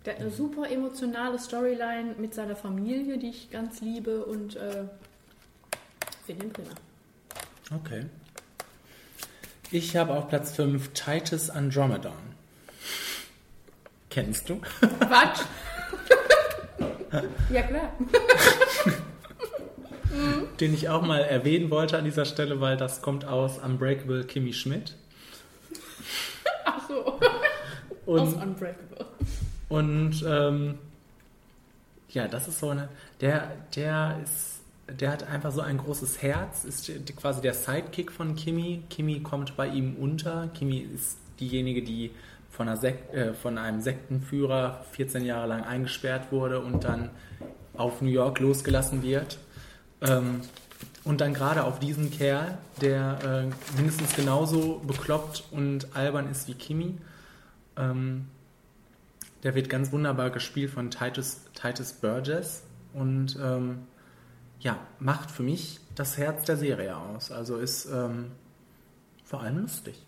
Der 0.07 0.15
hat 0.15 0.23
eine 0.23 0.31
super 0.31 0.70
emotionale 0.70 1.39
Storyline 1.39 2.15
mit 2.16 2.35
seiner 2.35 2.57
Familie, 2.57 3.19
die 3.19 3.29
ich 3.29 3.51
ganz 3.51 3.83
liebe 3.83 4.25
und 4.25 4.57
äh, 4.57 4.85
finde 6.25 6.47
ihn 6.47 6.53
prima. 6.53 6.70
Okay. 7.75 8.07
Ich 9.70 9.97
habe 9.97 10.15
auf 10.15 10.29
Platz 10.29 10.53
5 10.57 10.95
Titus 10.95 11.51
Andromedon. 11.51 12.12
Kennst 14.09 14.49
du? 14.49 14.62
Quatsch! 15.01 15.43
ja, 17.51 17.62
klar. 17.62 17.93
Den 20.60 20.74
ich 20.74 20.89
auch 20.89 21.02
mal 21.02 21.20
erwähnen 21.20 21.70
wollte 21.70 21.98
an 21.98 22.05
dieser 22.05 22.24
Stelle, 22.24 22.60
weil 22.60 22.76
das 22.76 23.02
kommt 23.02 23.24
aus 23.24 23.59
Unbreakable 23.59 24.24
Kimmy 24.24 24.52
Schmidt. 24.52 24.97
Ach 26.64 26.89
so. 26.89 27.18
Und- 28.06 28.20
Aus 28.20 28.35
Unbreakable. 28.35 29.06
Und 29.68 30.24
ähm, 30.26 30.78
ja, 32.10 32.26
das 32.26 32.48
ist 32.48 32.59
so 32.59 32.70
eine. 32.70 32.89
Der, 33.20 33.52
der 33.76 34.18
ist, 34.24 34.60
der 34.89 35.10
hat 35.12 35.24
einfach 35.28 35.52
so 35.52 35.60
ein 35.60 35.76
großes 35.76 36.22
Herz, 36.22 36.64
ist 36.64 36.90
quasi 37.16 37.43
der 37.43 37.52
Sidekick 37.52 38.10
von 38.10 38.35
Kimi. 38.35 38.82
Kimi 38.89 39.20
kommt 39.20 39.56
bei 39.56 39.66
ihm 39.68 39.97
unter. 39.97 40.48
Kimi 40.55 40.78
ist 40.78 41.18
diejenige, 41.39 41.82
die 41.82 42.10
von, 42.51 42.66
äh, 42.68 43.35
von 43.35 43.59
einem 43.59 43.82
Sektenführer 43.82 44.85
14 44.93 45.24
Jahre 45.26 45.47
lang 45.48 45.64
eingesperrt 45.64 46.32
wurde 46.32 46.60
und 46.60 46.85
dann 46.85 47.10
auf 47.76 48.01
New 48.01 48.09
York 48.10 48.40
losgelassen 48.40 49.02
wird. 49.02 49.39
Ähm, 50.01 50.41
und 51.05 51.20
dann 51.20 51.35
gerade 51.35 51.65
auf 51.65 51.79
diesen 51.79 52.11
Kerl, 52.11 52.59
der 52.81 53.19
äh, 53.51 53.77
mindestens 53.77 54.15
genauso 54.15 54.81
bekloppt 54.87 55.45
und 55.51 55.97
albern 55.97 56.31
ist 56.31 56.49
wie 56.49 56.55
Kimi. 56.55 56.99
Ähm, 57.77 58.27
der 59.43 59.55
wird 59.55 59.69
ganz 59.69 59.93
wunderbar 59.93 60.31
gespielt 60.31 60.70
von 60.70 60.91
Titus, 60.91 61.41
Titus 61.55 61.93
Burgess 61.95 62.62
und 62.93 63.39
ähm, 63.41 63.87
ja, 64.61 64.79
macht 64.99 65.31
für 65.31 65.43
mich 65.43 65.81
das 65.95 66.19
Herz 66.19 66.45
der 66.45 66.57
Serie 66.57 66.97
aus. 66.97 67.31
Also 67.31 67.57
ist 67.59 67.87
ähm, 67.87 68.33
vor 69.25 69.41
allem 69.43 69.59
lustig. 69.59 70.05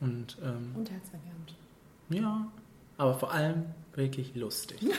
Und 0.00 0.38
ähm, 0.42 0.72
Und 0.76 0.90
herzerwärmend. 0.90 1.54
ja, 2.10 2.46
aber 2.98 3.14
vor 3.14 3.32
allem 3.32 3.66
wirklich 3.94 4.34
lustig. 4.34 4.78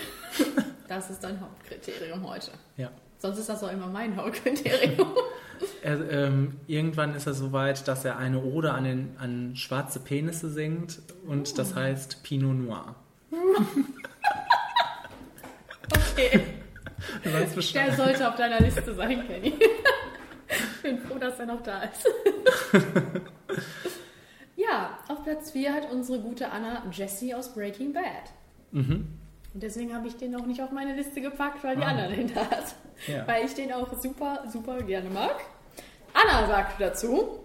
Das 0.88 1.10
ist 1.10 1.22
dein 1.22 1.42
Hauptkriterium 1.42 2.26
heute. 2.26 2.52
Ja. 2.78 2.90
Sonst 3.20 3.40
ist 3.40 3.50
das 3.50 3.64
auch 3.64 3.72
immer 3.72 3.88
mein 3.88 4.16
Hauptkriterium. 4.16 5.08
Er, 5.82 6.12
ähm, 6.12 6.60
irgendwann 6.68 7.16
ist 7.16 7.28
er 7.28 7.34
so 7.34 7.52
weit, 7.52 7.88
dass 7.88 8.06
er 8.06 8.18
eine 8.18 8.42
Ode 8.42 8.74
an, 8.74 8.84
den, 8.84 9.16
an 9.20 9.56
schwarze 9.56 10.00
Penisse 10.00 10.50
singt 10.50 11.00
und 11.26 11.58
das 11.58 11.76
heißt 11.76 12.24
Pinot 12.24 12.56
Noir. 12.56 12.96
okay. 16.12 16.42
Der 17.74 17.94
sollte 17.96 18.28
auf 18.28 18.36
deiner 18.36 18.60
Liste 18.60 18.94
sein, 18.94 19.26
Kenny. 19.28 19.54
Ich 20.50 20.82
bin 20.82 21.00
froh, 21.00 21.18
dass 21.18 21.40
er 21.40 21.46
noch 21.46 21.62
da 21.62 21.84
ist. 21.84 22.08
ja, 24.56 24.98
auf 25.08 25.24
Platz 25.24 25.52
4 25.52 25.74
hat 25.74 25.92
unsere 25.92 26.20
gute 26.20 26.52
Anna 26.52 26.84
Jessie 26.92 27.34
aus 27.34 27.54
Breaking 27.54 27.94
Bad. 27.94 28.32
Mhm. 28.72 29.08
Und 29.58 29.64
deswegen 29.64 29.92
habe 29.96 30.08
ich 30.08 30.16
den 30.16 30.36
auch 30.36 30.46
nicht 30.46 30.62
auf 30.62 30.70
meine 30.70 30.94
Liste 30.94 31.20
gepackt, 31.20 31.64
weil 31.64 31.76
die 31.78 31.82
Ah. 31.82 31.88
Anna 31.88 32.10
den 32.10 32.32
da 32.32 32.42
hat. 32.42 32.76
Ja. 33.08 33.26
Weil 33.26 33.44
ich 33.44 33.56
den 33.56 33.74
auch 33.74 33.92
super, 34.00 34.44
super 34.54 34.84
gerne 34.84 35.10
mag. 35.10 35.36
Anna 36.14 36.46
sagte 36.46 36.76
dazu, 36.78 37.40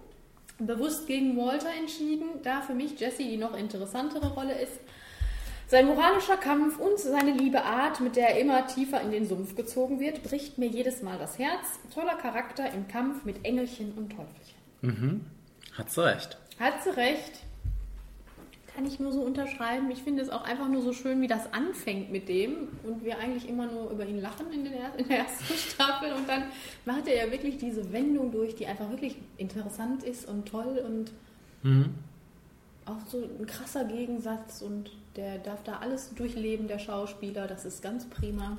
bewusst 0.59 1.07
gegen 1.07 1.35
Walter 1.35 1.71
entschieden, 1.75 2.25
da 2.43 2.61
für 2.61 2.75
mich 2.75 2.99
Jessie 2.99 3.31
die 3.31 3.37
noch 3.37 3.57
interessantere 3.57 4.31
Rolle 4.31 4.53
ist. 4.61 4.73
Sein 5.65 5.87
moralischer 5.87 6.37
Kampf 6.37 6.77
und 6.77 6.99
seine 6.99 7.31
liebe 7.31 7.63
Art, 7.63 7.99
mit 7.99 8.15
der 8.15 8.29
er 8.35 8.39
immer 8.41 8.67
tiefer 8.67 9.01
in 9.01 9.09
den 9.09 9.27
Sumpf 9.27 9.55
gezogen 9.55 9.99
wird, 9.99 10.21
bricht 10.21 10.59
mir 10.59 10.67
jedes 10.67 11.01
Mal 11.01 11.17
das 11.17 11.39
Herz. 11.39 11.79
Toller 11.95 12.13
Charakter 12.17 12.71
im 12.73 12.87
Kampf 12.87 13.25
mit 13.25 13.43
Engelchen 13.43 13.91
und 13.93 14.09
Teufelchen. 14.11 14.59
Mhm. 14.81 15.21
Hat 15.75 15.89
sie 15.89 16.05
recht. 16.05 16.37
Hat 16.59 16.83
sie 16.83 16.91
recht. 16.91 17.39
Kann 18.75 18.85
ich 18.87 18.99
nur 18.99 19.11
so 19.11 19.21
unterschreiben. 19.21 19.91
Ich 19.91 20.01
finde 20.01 20.23
es 20.23 20.29
auch 20.29 20.43
einfach 20.43 20.67
nur 20.67 20.81
so 20.81 20.93
schön, 20.93 21.21
wie 21.21 21.27
das 21.27 21.53
anfängt 21.53 22.11
mit 22.11 22.27
dem 22.27 22.69
und 22.83 23.03
wir 23.03 23.19
eigentlich 23.19 23.47
immer 23.47 23.67
nur 23.67 23.91
über 23.91 24.03
ihn 24.05 24.19
lachen 24.19 24.51
in 24.51 24.63
der, 24.63 24.95
in 24.97 25.07
der 25.07 25.19
ersten 25.19 25.53
Staffel 25.55 26.11
und 26.13 26.27
dann 26.27 26.45
macht 26.85 27.07
er 27.07 27.25
ja 27.27 27.31
wirklich 27.31 27.57
diese 27.59 27.91
Wendung 27.93 28.31
durch, 28.31 28.55
die 28.55 28.65
einfach 28.65 28.89
wirklich 28.89 29.15
interessant 29.37 30.03
ist 30.03 30.27
und 30.27 30.47
toll 30.47 30.83
und 30.87 31.11
Mhm. 31.65 31.93
auch 32.85 32.97
so 33.07 33.19
ein 33.39 33.45
krasser 33.45 33.85
Gegensatz 33.85 34.61
und 34.61 34.91
der 35.15 35.37
darf 35.37 35.63
da 35.63 35.77
alles 35.77 36.13
durchleben, 36.13 36.67
der 36.67 36.77
Schauspieler. 36.79 37.47
Das 37.47 37.63
ist 37.63 37.81
ganz 37.81 38.05
prima. 38.09 38.57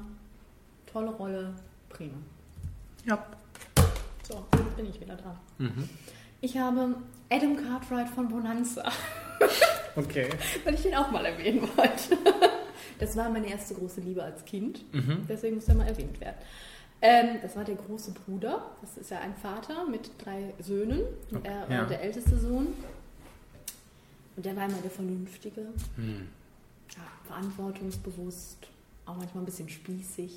Tolle 0.90 1.10
Rolle, 1.10 1.52
prima. 1.90 2.14
Ja. 3.04 3.26
So, 4.26 4.42
jetzt 4.56 4.76
bin 4.76 4.86
ich 4.88 4.98
wieder 5.00 5.16
dran. 5.16 5.36
Mhm. 5.58 5.86
Ich 6.40 6.56
habe 6.56 6.94
Adam 7.30 7.56
Cartwright 7.56 8.08
von 8.08 8.28
Bonanza. 8.28 8.84
Okay. 9.96 10.28
Weil 10.64 10.74
ich 10.74 10.82
den 10.82 10.94
auch 10.94 11.10
mal 11.10 11.24
erwähnen 11.24 11.62
wollte. 11.76 12.18
Das 13.00 13.16
war 13.16 13.28
meine 13.28 13.48
erste 13.48 13.74
große 13.74 14.00
Liebe 14.02 14.22
als 14.22 14.44
Kind. 14.44 14.84
Mhm. 14.94 15.26
Deswegen 15.28 15.56
muss 15.56 15.66
er 15.66 15.74
mal 15.74 15.88
erwähnt 15.88 16.20
werden. 16.20 16.36
Ähm, 17.02 17.38
das 17.42 17.56
war 17.56 17.64
der 17.64 17.74
große 17.74 18.12
Bruder. 18.12 18.70
Das 18.82 18.96
ist 18.96 19.10
ja 19.10 19.18
ein 19.18 19.34
Vater 19.34 19.84
mit 19.86 20.10
drei 20.24 20.54
Söhnen. 20.60 21.00
Und 21.32 21.44
er 21.44 21.62
war 21.68 21.70
Ja. 21.70 21.84
der 21.86 22.00
älteste 22.02 22.38
Sohn. 22.38 22.68
Und 24.36 24.46
der 24.46 24.54
war 24.54 24.66
immer 24.66 24.78
der 24.80 24.92
Vernünftige. 24.92 25.62
Hm. 25.96 26.28
Ja, 26.94 27.02
verantwortungsbewusst. 27.26 28.68
Auch 29.06 29.16
manchmal 29.16 29.42
ein 29.42 29.46
bisschen 29.46 29.68
spießig. 29.68 30.32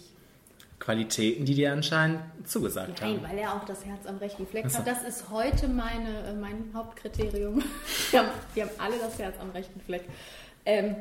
Qualitäten, 0.79 1.45
die 1.45 1.55
dir 1.55 1.73
anscheinend 1.73 2.19
zugesagt 2.45 3.01
Nein, 3.01 3.15
haben. 3.17 3.23
weil 3.23 3.37
er 3.39 3.55
auch 3.55 3.65
das 3.65 3.83
Herz 3.85 4.05
am 4.05 4.17
rechten 4.17 4.45
Fleck 4.45 4.65
Ach 4.67 4.69
so. 4.71 4.77
hat. 4.79 4.87
Das 4.87 5.03
ist 5.03 5.29
heute 5.29 5.67
meine, 5.67 6.23
äh, 6.27 6.33
mein 6.33 6.69
Hauptkriterium. 6.73 7.61
Die 8.11 8.17
haben, 8.19 8.27
die 8.55 8.61
haben 8.61 8.69
alle 8.77 8.97
das 8.99 9.17
Herz 9.19 9.35
am 9.39 9.49
rechten 9.49 9.81
Fleck. 9.81 10.03
Ähm, 10.65 10.95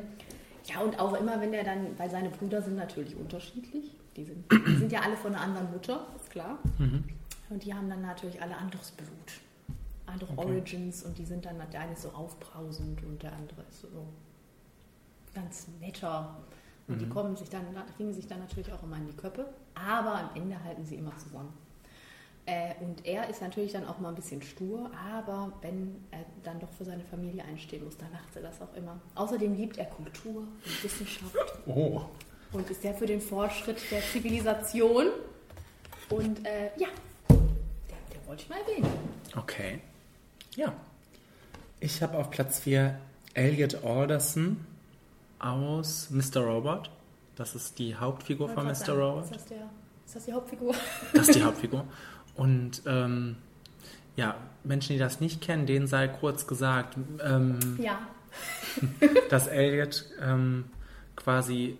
ja, 0.65 0.81
und 0.81 0.99
auch 0.99 1.13
immer, 1.19 1.39
wenn 1.39 1.51
der 1.51 1.63
dann, 1.63 1.97
weil 1.97 2.09
seine 2.09 2.29
Brüder 2.29 2.61
sind 2.61 2.75
natürlich 2.75 3.15
unterschiedlich. 3.15 3.91
Die 4.15 4.25
sind, 4.25 4.51
die 4.51 4.75
sind 4.77 4.91
ja 4.91 5.01
alle 5.01 5.15
von 5.15 5.33
einer 5.35 5.43
anderen 5.43 5.71
Mutter, 5.71 6.07
ist 6.15 6.31
klar. 6.31 6.57
Mhm. 6.79 7.03
Und 7.49 7.63
die 7.63 7.73
haben 7.73 7.87
dann 7.89 8.01
natürlich 8.01 8.41
alle 8.41 8.57
anderes 8.57 8.91
Blut. 8.91 9.09
Andere 10.07 10.31
Okay. 10.35 10.47
Origins 10.47 11.03
und 11.03 11.17
die 11.17 11.25
sind 11.25 11.45
dann, 11.45 11.55
der 11.71 11.81
eine 11.81 11.93
ist 11.93 12.01
so 12.01 12.09
aufbrausend 12.09 13.03
und 13.03 13.21
der 13.21 13.31
andere 13.33 13.61
ist 13.69 13.81
so 13.81 13.87
ganz 15.35 15.67
netter. 15.79 16.35
Und 16.87 16.99
die 16.99 17.05
Mhm. 17.05 17.09
kommen 17.09 17.35
sich 17.35 17.49
dann, 17.49 17.63
kriegen 17.95 18.13
sich 18.13 18.27
dann 18.27 18.39
natürlich 18.39 18.71
auch 18.73 18.81
immer 18.83 18.97
in 18.97 19.05
die 19.07 19.15
Köppe. 19.15 19.45
Aber 19.85 20.15
am 20.15 20.29
Ende 20.35 20.61
halten 20.63 20.85
sie 20.85 20.95
immer 20.95 21.15
zusammen. 21.17 21.53
Äh, 22.45 22.75
und 22.79 23.05
er 23.05 23.29
ist 23.29 23.41
natürlich 23.41 23.73
dann 23.73 23.85
auch 23.85 23.99
mal 23.99 24.09
ein 24.09 24.15
bisschen 24.15 24.41
stur, 24.41 24.89
aber 25.13 25.51
wenn 25.61 25.95
er 26.11 26.19
dann 26.43 26.59
doch 26.61 26.71
für 26.77 26.85
seine 26.85 27.03
Familie 27.03 27.43
einstehen 27.43 27.83
muss, 27.83 27.97
dann 27.97 28.09
macht 28.11 28.33
er 28.35 28.41
das 28.41 28.61
auch 28.61 28.73
immer. 28.73 28.97
Außerdem 29.15 29.53
liebt 29.53 29.77
er 29.77 29.85
Kultur 29.85 30.37
und 30.43 30.83
Wissenschaft 30.83 31.35
Oh. 31.65 32.03
und 32.53 32.69
ist 32.69 32.81
sehr 32.81 32.93
für 32.93 33.05
den 33.05 33.19
Fortschritt 33.19 33.77
der 33.91 34.01
Zivilisation. 34.01 35.07
Und 36.09 36.45
äh, 36.45 36.67
ja, 36.77 36.87
der, 37.29 37.97
der 38.13 38.27
wollte 38.27 38.43
ich 38.43 38.49
mal 38.49 38.59
erwähnen. 38.61 38.89
Okay. 39.35 39.81
Ja. 40.55 40.73
Ich 41.81 42.01
habe 42.01 42.17
auf 42.17 42.29
Platz 42.31 42.61
4 42.61 42.97
Elliot 43.33 43.83
Alderson 43.83 44.65
aus 45.37 46.09
Mr. 46.11 46.37
Robot. 46.45 46.89
Das 47.37 47.53
ist 47.53 47.77
die 47.77 47.95
Hauptfigur 47.95 48.49
von 48.49 48.65
Mr. 48.65 48.75
sagen, 48.75 48.99
Robot. 48.99 49.23
Ist 49.25 49.35
das, 49.35 49.45
der, 49.45 49.69
ist 50.05 50.15
das 50.15 50.25
die 50.25 50.33
Hauptfigur? 50.33 50.73
Das 51.13 51.29
ist 51.29 51.35
die 51.35 51.43
Hauptfigur. 51.45 51.85
Und 52.35 52.81
ähm, 52.87 53.37
ja, 54.15 54.35
Menschen, 54.63 54.93
die 54.93 54.99
das 54.99 55.21
nicht 55.21 55.39
kennen, 55.41 55.67
denen 55.67 55.87
sei 55.87 56.07
kurz 56.07 56.47
gesagt, 56.47 56.97
ähm, 57.23 57.59
Ja. 57.79 57.99
dass 59.29 59.47
Elliot 59.47 60.05
ähm, 60.21 60.65
quasi 61.15 61.77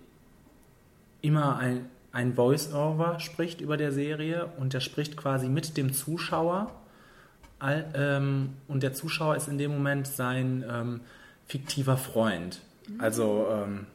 immer 1.21 1.57
ein, 1.57 1.89
ein 2.11 2.35
Voice-Over 2.35 3.19
spricht 3.19 3.59
über 3.59 3.77
der 3.77 3.91
Serie 3.91 4.49
und 4.57 4.73
der 4.73 4.79
spricht 4.79 5.17
quasi 5.17 5.49
mit 5.49 5.75
dem 5.75 5.93
Zuschauer 5.93 6.71
all, 7.59 7.85
ähm, 7.95 8.53
und 8.67 8.83
der 8.83 8.93
Zuschauer 8.93 9.35
ist 9.35 9.47
in 9.47 9.57
dem 9.57 9.71
Moment 9.71 10.07
sein 10.07 10.63
ähm, 10.69 11.01
fiktiver 11.47 11.97
Freund. 11.97 12.61
Also 12.99 13.47
ähm, 13.51 13.87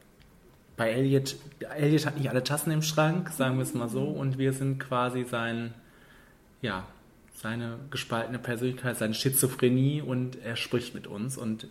bei 0.75 0.91
Elliot, 0.91 1.35
Elliot 1.75 2.05
hat 2.05 2.17
nicht 2.17 2.29
alle 2.29 2.43
Tassen 2.43 2.71
im 2.71 2.81
Schrank, 2.81 3.29
sagen 3.29 3.57
wir 3.57 3.63
es 3.63 3.73
mal 3.73 3.89
so, 3.89 4.03
und 4.03 4.37
wir 4.37 4.53
sind 4.53 4.79
quasi 4.79 5.23
sein, 5.23 5.73
ja, 6.61 6.85
seine 7.35 7.77
gespaltene 7.91 8.39
Persönlichkeit, 8.39 8.97
seine 8.97 9.13
Schizophrenie 9.13 10.01
und 10.01 10.37
er 10.43 10.55
spricht 10.55 10.95
mit 10.95 11.07
uns 11.07 11.37
und 11.37 11.67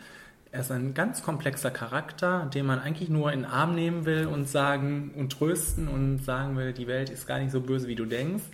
er 0.52 0.60
ist 0.60 0.70
ein 0.70 0.92
ganz 0.92 1.22
komplexer 1.22 1.70
Charakter, 1.70 2.50
den 2.52 2.66
man 2.66 2.78
eigentlich 2.78 3.08
nur 3.08 3.32
in 3.32 3.40
den 3.40 3.50
Arm 3.50 3.74
nehmen 3.74 4.04
will 4.04 4.26
und 4.26 4.46
sagen 4.48 5.12
und 5.16 5.32
trösten 5.32 5.88
und 5.88 6.22
sagen 6.22 6.58
will, 6.58 6.74
die 6.74 6.86
Welt 6.86 7.08
ist 7.08 7.26
gar 7.26 7.38
nicht 7.38 7.52
so 7.52 7.62
böse, 7.62 7.88
wie 7.88 7.94
du 7.94 8.04
denkst. 8.04 8.44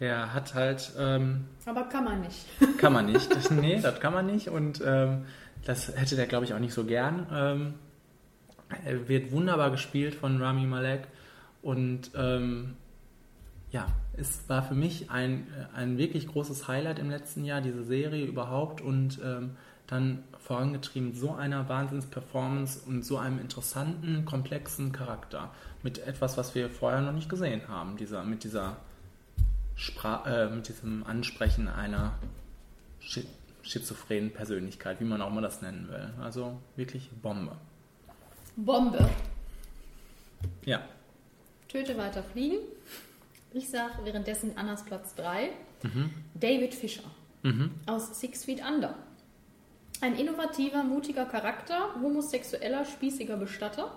Der 0.00 0.32
hat 0.32 0.54
halt. 0.54 0.92
Ähm, 0.98 1.44
Aber 1.66 1.84
kann 1.90 2.04
man 2.04 2.22
nicht. 2.22 2.46
Kann 2.78 2.94
man 2.94 3.04
nicht. 3.04 3.30
Das, 3.36 3.50
nee, 3.50 3.78
das 3.82 4.00
kann 4.00 4.14
man 4.14 4.24
nicht. 4.24 4.48
Und 4.48 4.82
ähm, 4.84 5.26
das 5.66 5.94
hätte 5.94 6.16
der, 6.16 6.26
glaube 6.26 6.46
ich, 6.46 6.54
auch 6.54 6.58
nicht 6.58 6.72
so 6.72 6.84
gern. 6.84 7.26
Ähm, 7.30 7.74
wird 9.06 9.32
wunderbar 9.32 9.70
gespielt 9.70 10.14
von 10.14 10.40
Rami 10.40 10.66
Malek. 10.66 11.08
Und 11.62 12.10
ähm, 12.16 12.74
ja, 13.70 13.86
es 14.14 14.48
war 14.48 14.62
für 14.62 14.74
mich 14.74 15.10
ein, 15.10 15.46
ein 15.74 15.98
wirklich 15.98 16.26
großes 16.28 16.68
Highlight 16.68 16.98
im 16.98 17.10
letzten 17.10 17.44
Jahr, 17.44 17.60
diese 17.60 17.84
Serie 17.84 18.26
überhaupt. 18.26 18.80
Und 18.80 19.20
ähm, 19.24 19.56
dann 19.86 20.24
vorangetrieben 20.38 21.14
so 21.14 21.34
einer 21.34 21.68
Wahnsinns-Performance 21.68 22.80
und 22.86 23.04
so 23.04 23.18
einem 23.18 23.38
interessanten, 23.38 24.24
komplexen 24.24 24.92
Charakter. 24.92 25.50
Mit 25.82 25.98
etwas, 26.06 26.36
was 26.38 26.54
wir 26.54 26.70
vorher 26.70 27.00
noch 27.00 27.12
nicht 27.12 27.28
gesehen 27.28 27.68
haben. 27.68 27.96
Dieser, 27.96 28.24
mit, 28.24 28.44
dieser 28.44 28.78
Spra 29.74 30.24
äh, 30.26 30.48
mit 30.48 30.68
diesem 30.68 31.04
Ansprechen 31.04 31.68
einer 31.68 32.12
schi 33.00 33.26
schizophrenen 33.64 34.32
Persönlichkeit, 34.32 34.98
wie 34.98 35.04
man 35.04 35.22
auch 35.22 35.30
immer 35.30 35.40
das 35.40 35.62
nennen 35.62 35.88
will. 35.88 36.12
Also 36.20 36.60
wirklich 36.74 37.10
Bombe. 37.22 37.56
Bombe. 38.56 39.08
Ja. 40.64 40.82
Töte 41.68 41.96
weiter 41.96 42.22
fliegen. 42.22 42.58
Ich 43.52 43.68
sage 43.68 43.94
währenddessen 44.04 44.56
Annas 44.56 44.84
Platz 44.84 45.14
3. 45.14 45.50
Mhm. 45.82 46.10
David 46.34 46.74
Fischer 46.74 47.02
Mhm. 47.42 47.70
aus 47.86 48.18
Six 48.20 48.44
Feet 48.44 48.62
Under. 48.64 48.94
Ein 50.00 50.16
innovativer, 50.16 50.82
mutiger 50.84 51.26
Charakter, 51.26 51.94
homosexueller, 52.00 52.84
spießiger 52.84 53.36
Bestatter. 53.36 53.92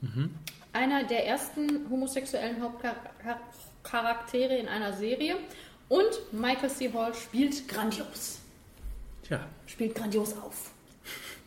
Mhm. 0.00 0.34
Einer 0.72 1.04
der 1.04 1.26
ersten 1.26 1.88
homosexuellen 1.90 2.56
Hauptcharaktere 2.62 4.56
in 4.56 4.68
einer 4.68 4.92
Serie. 4.92 5.36
Und 5.88 6.32
Michael 6.32 6.70
C. 6.70 6.92
Hall 6.92 7.14
spielt 7.14 7.68
grandios. 7.68 8.38
Tja, 9.22 9.40
Spielt 9.66 9.94
grandios 9.94 10.36
auf. 10.38 10.70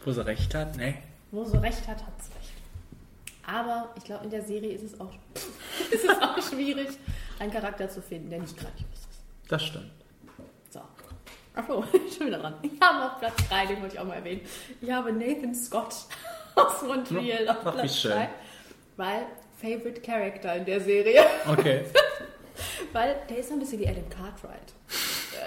wo 0.05 0.11
sie 0.11 0.25
recht 0.25 0.53
hat, 0.55 0.77
ne? 0.77 0.95
Wo 1.31 1.43
sie 1.43 1.57
recht 1.61 1.85
hat, 1.87 2.05
hat 2.05 2.23
sie 2.23 2.31
recht. 2.33 2.46
Aber 3.47 3.93
ich 3.97 4.03
glaube, 4.03 4.25
in 4.25 4.29
der 4.29 4.43
Serie 4.43 4.73
ist 4.73 4.83
es 4.83 4.99
auch, 4.99 5.11
ist 5.91 6.03
es 6.03 6.21
auch 6.21 6.37
schwierig, 6.41 6.89
einen 7.39 7.51
Charakter 7.51 7.89
zu 7.89 8.01
finden, 8.01 8.29
der 8.29 8.39
nicht 8.39 8.57
grandios 8.57 8.89
ist. 8.91 9.21
Das 9.47 9.63
stimmt. 9.63 9.89
So. 10.69 10.81
Achso, 11.55 11.83
schon 12.15 12.27
wieder 12.27 12.39
dran. 12.39 12.55
Ich 12.61 12.79
habe 12.81 13.05
auf 13.05 13.19
Platz 13.19 13.35
3, 13.47 13.65
den 13.67 13.81
wollte 13.81 13.95
ich 13.95 13.99
auch 14.01 14.05
mal 14.05 14.15
erwähnen. 14.15 14.41
Ich 14.81 14.91
habe 14.91 15.13
Nathan 15.13 15.55
Scott 15.55 15.95
aus 16.55 16.81
Montreal 16.83 17.47
auf 17.47 17.57
Ach, 17.63 17.73
Platz 17.73 17.95
schön. 17.95 18.11
3. 18.11 18.29
Weil 18.97 19.25
Favorite 19.61 20.01
Character 20.01 20.55
in 20.55 20.65
der 20.65 20.81
Serie. 20.81 21.25
Okay. 21.49 21.85
weil 22.91 23.15
der 23.29 23.37
ist 23.37 23.47
so 23.47 23.53
ein 23.53 23.59
bisschen 23.59 23.79
wie 23.79 23.87
Adam 23.87 24.09
Cartwright. 24.09 24.73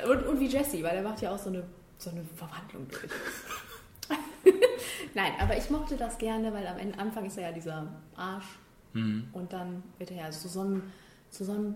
Und, 0.08 0.26
und 0.26 0.40
wie 0.40 0.46
Jesse, 0.46 0.82
weil 0.82 0.96
er 0.96 1.02
macht 1.02 1.20
ja 1.20 1.32
auch 1.32 1.38
so 1.38 1.50
eine, 1.50 1.64
so 1.98 2.10
eine 2.10 2.24
Verwandlung 2.36 2.88
durch. 2.88 3.12
Nein, 5.14 5.32
aber 5.40 5.56
ich 5.56 5.68
mochte 5.70 5.96
das 5.96 6.18
gerne, 6.18 6.52
weil 6.52 6.66
am 6.66 6.78
Ende, 6.78 6.98
Anfang 6.98 7.24
ist 7.26 7.36
er 7.36 7.48
ja 7.48 7.52
dieser 7.52 7.86
Arsch 8.16 8.58
Mhm. 8.92 9.28
und 9.32 9.52
dann 9.52 9.82
wird 9.98 10.10
er 10.10 10.16
ja 10.16 10.30
zu 10.30 10.48
so 10.48 10.60
einem, 10.62 10.82
zu 11.30 11.44
so 11.44 11.52
einem 11.52 11.74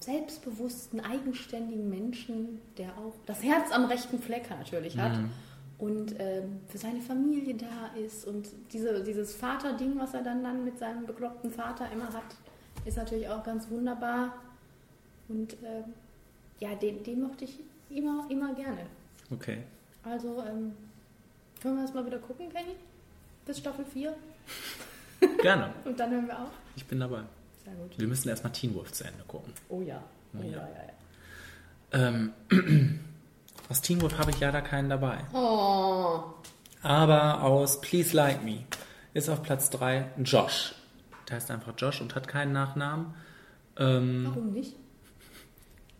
selbstbewussten, 0.00 1.00
eigenständigen 1.00 1.88
Menschen, 1.88 2.60
der 2.76 2.88
auch 2.98 3.14
das 3.26 3.42
Herz 3.42 3.72
am 3.72 3.86
rechten 3.86 4.18
Fleck 4.18 4.50
natürlich 4.50 4.98
hat 4.98 5.16
Mhm. 5.16 5.30
und 5.78 6.14
ähm, 6.18 6.60
für 6.68 6.76
seine 6.78 7.00
Familie 7.00 7.54
da 7.54 7.98
ist 7.98 8.26
und 8.26 8.48
diese, 8.72 9.02
dieses 9.02 9.34
Vaterding, 9.34 9.98
was 9.98 10.12
er 10.14 10.22
dann, 10.22 10.42
dann 10.42 10.64
mit 10.64 10.78
seinem 10.78 11.06
bekloppten 11.06 11.50
Vater 11.50 11.90
immer 11.92 12.12
hat, 12.12 12.36
ist 12.84 12.96
natürlich 12.98 13.28
auch 13.28 13.42
ganz 13.42 13.70
wunderbar 13.70 14.34
und 15.28 15.54
ähm, 15.64 15.84
ja, 16.60 16.74
den, 16.74 17.02
den 17.02 17.22
mochte 17.22 17.44
ich 17.44 17.58
immer, 17.90 18.26
immer 18.28 18.54
gerne. 18.54 18.86
Okay. 19.32 19.58
Also, 20.02 20.42
ähm, 20.46 20.72
können 21.64 21.76
wir 21.78 21.82
das 21.84 21.94
mal 21.94 22.04
wieder 22.04 22.18
gucken, 22.18 22.50
Kenny? 22.52 22.76
Bis 23.46 23.56
Staffel 23.56 23.86
4? 23.86 24.14
Gerne. 25.40 25.72
Und 25.86 25.98
dann 25.98 26.10
hören 26.10 26.26
wir 26.26 26.38
auf. 26.38 26.50
Ich 26.76 26.84
bin 26.84 27.00
dabei. 27.00 27.22
Sehr 27.64 27.72
gut. 27.72 27.98
Wir 27.98 28.06
müssen 28.06 28.28
erstmal 28.28 28.52
Teen 28.52 28.74
Wolf 28.74 28.92
zu 28.92 29.04
Ende 29.04 29.24
gucken. 29.26 29.50
Oh 29.70 29.80
ja. 29.80 30.02
Oh 30.34 30.40
Oh 30.40 30.42
ja, 30.42 30.50
ja. 30.50 30.68
ja, 30.68 31.98
ja. 31.98 32.08
Ähm, 32.08 32.32
aus 33.70 33.80
Teen 33.80 34.02
Wolf 34.02 34.18
habe 34.18 34.30
ich 34.30 34.40
leider 34.40 34.60
keinen 34.60 34.90
dabei. 34.90 35.20
Oh. 35.32 36.24
Aber 36.82 37.42
aus 37.42 37.80
Please 37.80 38.14
Like 38.14 38.44
Me 38.44 38.64
ist 39.14 39.30
auf 39.30 39.42
Platz 39.42 39.70
3 39.70 40.10
Josh. 40.18 40.74
Der 41.30 41.36
heißt 41.36 41.50
einfach 41.50 41.72
Josh 41.78 42.02
und 42.02 42.14
hat 42.14 42.28
keinen 42.28 42.52
Nachnamen. 42.52 43.14
Ähm, 43.78 44.26
Warum 44.28 44.52
nicht? 44.52 44.76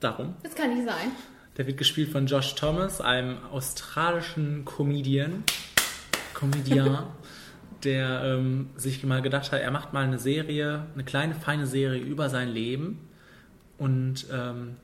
darum. 0.01 0.35
Das 0.43 0.55
kann 0.55 0.75
nicht 0.75 0.87
sein. 0.87 1.11
Der 1.57 1.67
wird 1.67 1.79
gespielt 1.79 2.11
von 2.11 2.27
Josh 2.27 2.55
Thomas, 2.57 3.01
einem 3.01 3.39
australischen 3.53 4.65
Comedian. 4.65 5.45
Comedian, 6.35 7.07
der 7.85 8.25
ähm, 8.25 8.71
sich 8.77 9.05
mal 9.05 9.23
gedacht 9.23 9.53
hat, 9.53 9.61
er 9.61 9.71
macht 9.71 9.93
mal 9.93 10.05
eine 10.05 10.19
Serie, 10.19 10.87
eine 10.95 11.05
kleine, 11.05 11.35
feine 11.35 11.67
Serie 11.67 12.03
über 12.03 12.29
sein 12.29 12.49
Leben. 12.49 13.09
Und 13.79 14.27
ähm, 14.33 14.77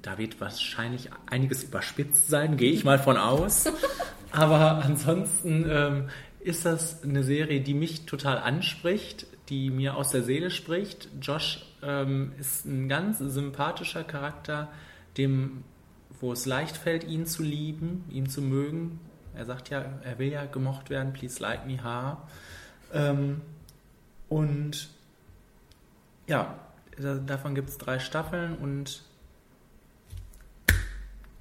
da 0.00 0.18
wird 0.18 0.40
wahrscheinlich 0.40 1.10
einiges 1.26 1.64
überspitzt 1.64 2.28
sein, 2.28 2.56
gehe 2.56 2.72
ich 2.72 2.84
mal 2.84 2.98
von 2.98 3.16
aus. 3.16 3.66
Aber 4.30 4.82
ansonsten 4.84 5.66
ähm, 5.68 6.08
ist 6.40 6.64
das 6.64 7.02
eine 7.02 7.22
Serie, 7.22 7.60
die 7.60 7.74
mich 7.74 8.06
total 8.06 8.38
anspricht, 8.38 9.26
die 9.48 9.70
mir 9.70 9.96
aus 9.96 10.10
der 10.10 10.22
Seele 10.22 10.50
spricht. 10.50 11.08
Josh 11.20 11.64
ähm, 11.82 12.32
ist 12.38 12.64
ein 12.64 12.88
ganz 12.88 13.18
sympathischer 13.18 14.04
Charakter, 14.04 14.68
dem, 15.16 15.64
wo 16.24 16.32
es 16.32 16.46
leicht 16.46 16.78
fällt, 16.78 17.04
ihn 17.04 17.26
zu 17.26 17.42
lieben, 17.42 18.04
ihn 18.10 18.30
zu 18.30 18.40
mögen. 18.40 18.98
Er 19.34 19.44
sagt 19.44 19.68
ja, 19.68 19.84
er 20.02 20.18
will 20.18 20.32
ja 20.32 20.46
gemocht 20.46 20.88
werden, 20.88 21.12
please 21.12 21.38
like 21.42 21.66
me, 21.66 21.82
ha. 21.84 22.26
Ähm, 22.94 23.42
und 24.30 24.88
ja, 26.26 26.58
da- 26.98 27.16
davon 27.16 27.54
gibt 27.54 27.68
es 27.68 27.76
drei 27.76 27.98
Staffeln 27.98 28.56
und 28.56 29.02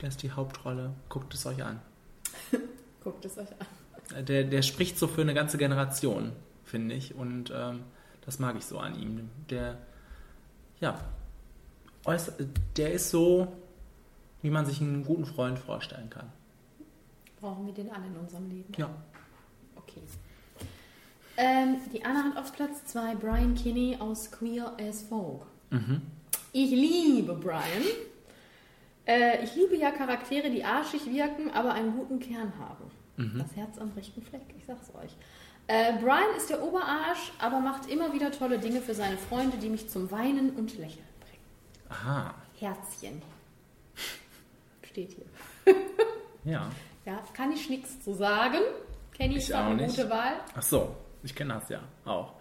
der 0.02 0.10
ist 0.10 0.22
die 0.22 0.32
Hauptrolle. 0.32 0.92
Guckt 1.08 1.34
es 1.34 1.46
euch 1.46 1.64
an. 1.64 1.80
Guckt 3.06 3.24
es 3.24 3.38
euch 3.38 3.48
an. 4.18 4.26
Der, 4.26 4.44
der 4.44 4.62
spricht 4.64 4.98
so 5.00 5.08
für 5.08 5.22
eine 5.22 5.34
ganze 5.34 5.58
Generation, 5.58 6.34
finde 6.66 6.96
ich. 6.96 7.16
Und 7.16 7.54
ähm, 7.56 7.84
das 8.26 8.38
mag 8.40 8.58
ich 8.58 8.66
so 8.66 8.80
an 8.80 9.00
ihm. 9.00 9.30
Der, 9.50 9.78
ja, 10.82 11.00
äußer- 12.04 12.34
der 12.76 12.92
ist 12.92 13.12
so, 13.12 13.54
wie 14.44 14.50
man 14.52 14.66
sich 14.66 14.80
einen 14.82 15.04
guten 15.04 15.26
Freund 15.26 15.58
vorstellen 15.58 16.10
kann. 16.12 16.32
Brauchen 17.40 17.66
wir 17.66 17.74
den 17.74 17.90
alle 17.90 18.06
in 18.06 18.18
unserem 18.18 18.50
Leben? 18.50 18.72
Ja. 18.78 18.90
Okay. 19.76 20.02
Ähm, 21.38 21.78
die 21.92 22.06
Anna 22.06 22.26
hat 22.26 22.38
auf 22.38 22.54
Platz 22.54 22.86
2 22.86 23.16
Brian 23.16 23.56
Kinney 23.56 23.98
aus 24.00 24.30
Queer 24.32 24.74
as 24.80 25.02
Folk. 25.02 25.46
Mhm. 25.72 26.02
Ich 26.52 26.70
liebe 26.70 27.34
Brian. 27.34 27.64
Äh, 29.08 29.44
ich 29.44 29.56
liebe 29.56 29.76
ja 29.76 29.92
Charaktere, 29.92 30.52
die 30.52 30.64
arschig 30.64 31.06
wirken, 31.06 31.50
aber 31.52 31.74
einen 31.74 31.98
guten 31.98 32.20
Kern 32.20 32.54
haben. 32.60 32.92
Mhm. 33.18 33.40
Das 33.40 33.56
Herz 33.56 33.78
am 33.78 33.92
rechten 33.96 34.22
Fleck, 34.22 34.54
ich 34.58 34.66
sag's 34.66 34.94
euch. 34.94 35.16
Äh, 35.68 35.94
Brian 36.02 36.36
ist 36.36 36.50
der 36.50 36.62
Oberarsch, 36.62 37.32
aber 37.40 37.60
macht 37.62 37.90
immer 37.90 38.14
wieder 38.14 38.32
tolle 38.32 38.60
Dinge 38.60 38.82
für 38.82 38.94
seine 38.94 39.18
Freunde, 39.18 39.58
die 39.58 39.70
mich 39.70 39.90
zum 39.90 40.12
Weinen 40.12 40.52
und 40.52 40.78
Lächeln 40.78 41.08
bringen. 41.22 41.90
Aha, 41.90 42.36
Herzchen. 42.60 43.22
Steht 44.94 45.14
hier. 45.14 45.76
ja. 46.46 46.70
Ja, 47.06 47.22
kann 47.34 47.52
ich 47.52 47.70
nichts 47.70 48.02
zu 48.02 48.14
sagen. 48.14 48.60
Kenny 49.14 49.34
Ich 49.36 49.50
ist 49.50 49.54
auch 49.54 49.66
eine 49.66 49.76
nicht. 49.76 49.94
gute 49.98 50.10
Wahl. 50.10 50.36
Ach 50.56 50.62
so, 50.62 50.96
ich 51.22 51.36
kenne 51.36 51.56
das 51.56 51.68
ja 51.68 51.80
auch. 52.06 52.32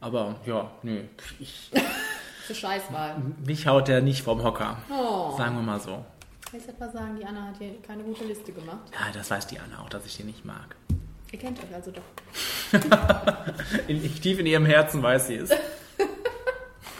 Aber 0.00 0.36
ja, 0.46 0.70
nö, 0.82 1.02
ich, 1.38 1.70
Für 2.46 2.54
Scheißwahl. 2.54 3.20
mich 3.44 3.66
haut 3.66 3.86
der 3.88 4.00
nicht 4.00 4.22
vom 4.22 4.42
Hocker. 4.42 4.78
Oh. 4.90 5.36
Sagen 5.36 5.56
wir 5.56 5.62
mal 5.62 5.78
so. 5.78 6.02
Ich 6.46 6.52
will 6.54 6.70
etwa 6.70 6.88
sagen, 6.88 7.16
die 7.20 7.26
Anna 7.26 7.48
hat 7.48 7.58
hier 7.58 7.82
keine 7.82 8.02
gute 8.02 8.24
Liste 8.24 8.50
gemacht. 8.50 8.78
Ja, 8.94 9.12
das 9.12 9.30
weiß 9.30 9.46
die 9.48 9.58
Anna 9.58 9.82
auch, 9.82 9.90
dass 9.90 10.06
ich 10.06 10.16
die 10.16 10.24
nicht 10.24 10.42
mag. 10.46 10.74
Ihr 11.30 11.38
kennt 11.38 11.58
euch 11.62 11.74
also 11.74 11.90
doch. 11.90 12.80
In, 13.88 14.02
ich, 14.02 14.22
tief 14.22 14.38
in 14.38 14.46
ihrem 14.46 14.64
Herzen 14.64 15.02
weiß 15.02 15.26
sie 15.26 15.34
es. 15.36 15.50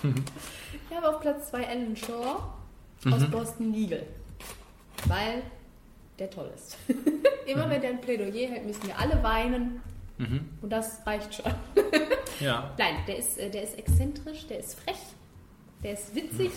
Ich 0.03 0.95
habe 0.97 1.09
auf 1.09 1.21
Platz 1.21 1.49
2 1.49 1.63
Ellen 1.63 1.97
Shaw 1.97 2.37
aus 3.11 3.21
Mhm. 3.21 3.31
Boston 3.31 3.73
Legal. 3.73 4.03
Weil 5.07 5.43
der 6.19 6.31
toll 6.31 6.51
ist. 6.55 6.77
Immer 7.47 7.71
wenn 7.71 7.81
der 7.81 7.91
ein 7.91 8.01
Plädoyer 8.01 8.49
hält, 8.49 8.67
müssen 8.67 8.87
wir 8.87 8.99
alle 8.99 9.23
weinen. 9.23 9.81
Mhm. 10.19 10.49
Und 10.61 10.71
das 10.71 11.07
reicht 11.07 11.35
schon. 11.35 11.53
Ja. 12.41 12.73
Nein, 12.79 12.95
der 13.09 13.19
ist, 13.19 13.37
äh, 13.37 13.51
der 13.51 13.65
ist 13.65 13.77
exzentrisch, 13.77 14.47
der 14.47 14.61
ist 14.61 14.79
frech, 14.79 15.01
der 15.83 15.95
ist 15.95 16.15
witzig, 16.15 16.53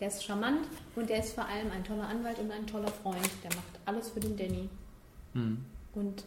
der 0.00 0.08
ist 0.08 0.24
charmant 0.24 0.66
und 0.96 1.08
der 1.08 1.20
ist 1.20 1.34
vor 1.34 1.44
allem 1.44 1.70
ein 1.70 1.84
toller 1.84 2.08
Anwalt 2.08 2.40
und 2.40 2.50
ein 2.50 2.66
toller 2.66 2.88
Freund. 2.88 3.30
Der 3.44 3.50
macht 3.54 3.78
alles 3.84 4.10
für 4.10 4.18
den 4.18 4.36
Danny. 4.36 4.68
Mhm. 5.34 5.64
Und 5.94 6.24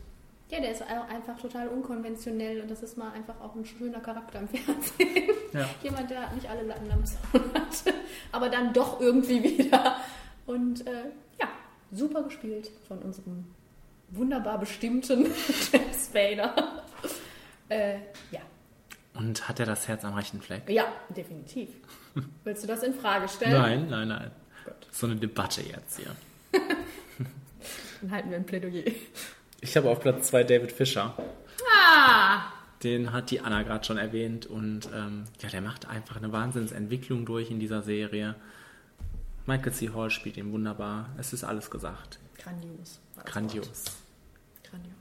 ja, 0.50 0.60
der 0.60 0.72
ist 0.72 0.84
einfach 0.84 1.40
total 1.40 1.68
unkonventionell 1.68 2.62
und 2.62 2.70
das 2.70 2.84
ist 2.84 2.98
mal 2.98 3.12
einfach 3.12 3.42
auch 3.42 3.56
ein 3.56 3.66
schöner 3.66 4.00
Charakter 4.00 4.40
im 4.40 4.48
Fernsehen. 4.48 5.30
Ja. 5.52 5.68
Jemand, 5.84 6.10
der 6.10 6.32
nicht 6.32 6.48
alle 6.50 6.64
Latten 6.64 6.92
am 6.92 7.04
Zaun 7.06 7.54
hat, 7.54 7.94
aber 8.32 8.50
dann 8.50 8.72
doch 8.72 9.02
irgendwie 9.02 9.44
wieder. 9.44 9.98
Und 10.46 10.86
äh, 10.86 11.06
super 11.94 12.24
gespielt 12.24 12.70
von 12.88 13.00
unserem 13.00 13.46
wunderbar 14.10 14.60
bestimmten 14.60 15.24
James 15.72 16.06
Spader. 16.08 16.84
Äh, 17.70 17.96
ja. 18.32 18.42
Und 19.14 19.48
hat 19.48 19.60
er 19.60 19.66
das 19.66 19.88
Herz 19.88 20.04
am 20.04 20.14
rechten 20.14 20.42
Fleck? 20.42 20.70
ja, 20.70 20.86
definitiv. 21.10 21.70
Willst 22.44 22.64
du 22.64 22.68
das 22.68 22.84
in 22.84 22.94
Frage 22.94 23.28
stellen? 23.28 23.54
Nein, 23.54 23.88
nein, 23.90 24.08
nein. 24.08 24.32
So 24.92 25.08
eine 25.08 25.16
Debatte 25.16 25.62
jetzt 25.62 25.98
hier. 25.98 26.16
Dann 28.02 28.12
halten 28.12 28.30
wir 28.30 28.38
ein 28.38 28.46
Plädoyer. 28.46 28.84
Ich 29.62 29.78
habe 29.78 29.90
auf 29.90 30.00
Platz 30.02 30.28
2 30.28 30.44
David 30.44 30.72
Fischer. 30.72 31.16
Ah! 31.72 32.42
Den 32.84 33.14
hat 33.14 33.32
die 33.32 33.40
Anna 33.40 33.64
gerade 33.64 33.86
schon 33.86 33.98
erwähnt 33.98 34.46
und 34.46 34.90
ähm, 34.94 35.24
ja, 35.42 35.50
der 35.50 35.62
macht 35.62 35.88
einfach 35.88 36.18
eine 36.18 36.32
Wahnsinnsentwicklung 36.32 37.26
durch 37.26 37.50
in 37.50 37.60
dieser 37.60 37.82
Serie. 37.82 38.36
Michael 39.46 39.74
C. 39.74 39.90
Hall 39.94 40.10
spielt 40.10 40.38
ihn 40.38 40.52
wunderbar. 40.54 41.10
Es 41.18 41.34
ist 41.34 41.44
alles 41.44 41.70
gesagt. 41.70 42.20
Grandios. 42.38 43.00
Grandios. 43.26 43.68
Wort. 43.68 43.92
Grandios. 44.70 44.94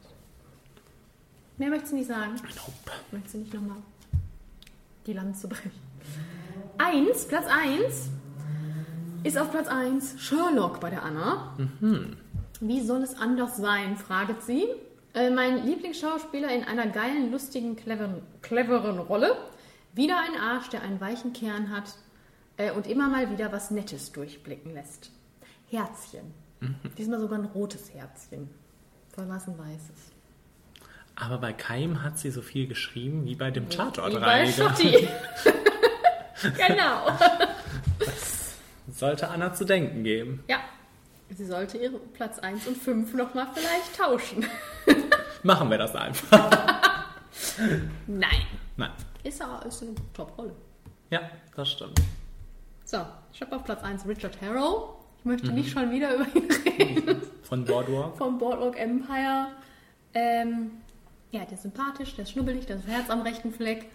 Mehr 1.59 1.71
möchtest 1.71 1.93
du 1.93 1.97
nicht 1.97 2.09
sagen? 2.09 2.35
Möchtest 3.13 3.35
du 3.35 3.39
nicht 3.39 3.55
nochmal 3.55 3.79
die 5.07 5.13
Lanze 5.13 5.47
brechen? 5.47 5.71
Eins, 6.79 7.29
Platz 7.29 7.47
eins 7.47 8.11
ist 9.23 9.39
auf 9.39 9.53
Platz 9.53 9.69
eins 9.69 10.21
Sherlock 10.21 10.81
bei 10.81 10.91
der 10.91 11.05
Anna. 11.05 11.57
Mhm. 11.81 12.17
Wie 12.61 12.81
soll 12.81 13.03
es 13.03 13.15
anders 13.15 13.57
sein, 13.57 13.97
fraget 13.97 14.43
sie. 14.43 14.67
Äh, 15.15 15.31
mein 15.31 15.65
Lieblingsschauspieler 15.65 16.49
in 16.49 16.65
einer 16.65 16.87
geilen, 16.89 17.31
lustigen, 17.31 17.77
cleveren, 17.77 18.23
cleveren 18.41 18.99
Rolle. 18.99 19.37
Wieder 19.95 20.19
ein 20.19 20.41
Arsch, 20.41 20.71
der 20.71 20.83
einen 20.83 21.01
weichen 21.01 21.33
Kern 21.33 21.71
hat 21.71 21.95
und 22.71 22.87
immer 22.87 23.09
mal 23.09 23.31
wieder 23.31 23.53
was 23.53 23.71
Nettes 23.71 24.13
durchblicken 24.13 24.75
lässt. 24.75 25.11
Herzchen. 25.71 26.33
Mhm. 26.61 26.77
Diesmal 26.97 27.21
sogar 27.21 27.39
ein 27.39 27.47
rotes 27.47 27.93
Herzchen. 27.93 28.49
Vorher 29.13 29.31
war 29.31 29.39
es 29.39 29.47
ein 29.49 29.59
weißes. 29.59 30.13
Aber 31.17 31.39
bei 31.39 31.53
Keim 31.53 32.03
hat 32.03 32.19
sie 32.19 32.31
so 32.31 32.41
viel 32.41 32.67
geschrieben 32.67 33.25
wie 33.27 33.35
bei 33.35 33.51
dem 33.51 33.67
Wie 33.67 33.77
Tatort 33.77 34.19
bei 34.21 34.45
genau. 36.57 37.19
Sollte 38.91 39.29
Anna 39.29 39.53
zu 39.53 39.65
denken 39.65 40.05
geben. 40.05 40.43
Ja. 40.49 40.61
Sie 41.31 41.47
sollte 41.47 41.79
ihre 41.79 41.99
Platz 41.99 42.39
1 42.39 42.67
und 42.67 42.77
5 42.77 43.15
nochmal 43.15 43.47
vielleicht 43.55 43.97
tauschen. 43.97 44.45
Machen 45.43 45.71
wir 45.71 45.79
das 45.79 45.95
einfach. 45.95 46.51
Nein. 48.07 48.47
Nein. 48.77 48.91
Ist 49.23 49.41
aber 49.41 49.65
ist 49.67 49.83
eine 49.83 49.95
Top-Rolle. 50.13 50.55
Ja, 51.11 51.31
das 51.57 51.71
stimmt. 51.71 52.01
So, 52.93 52.99
ich 53.33 53.41
habe 53.41 53.57
auf 53.57 53.65
Platz 53.65 53.83
1 53.83 54.07
Richard 54.07 54.39
Harrow. 54.43 54.97
Ich 55.21 55.25
möchte 55.25 55.47
Mhm. 55.49 55.55
nicht 55.55 55.71
schon 55.71 55.91
wieder 55.91 56.15
über 56.15 56.27
ihn 56.37 56.47
reden. 56.53 57.23
Von 57.43 57.65
Boardwalk. 57.65 58.19
Vom 58.19 58.37
Boardwalk 58.39 58.79
Empire. 58.79 59.47
Ähm, 60.13 60.73
ja, 61.31 61.41
der 61.47 61.55
ist 61.55 61.63
sympathisch, 61.63 62.15
der 62.17 62.25
ist 62.25 62.33
schnubbelig, 62.33 62.67
der 62.67 62.77
ist 62.77 62.87
Herz 62.87 63.09
am 63.09 63.23
rechten 63.23 63.51
Fleck. 63.51 63.87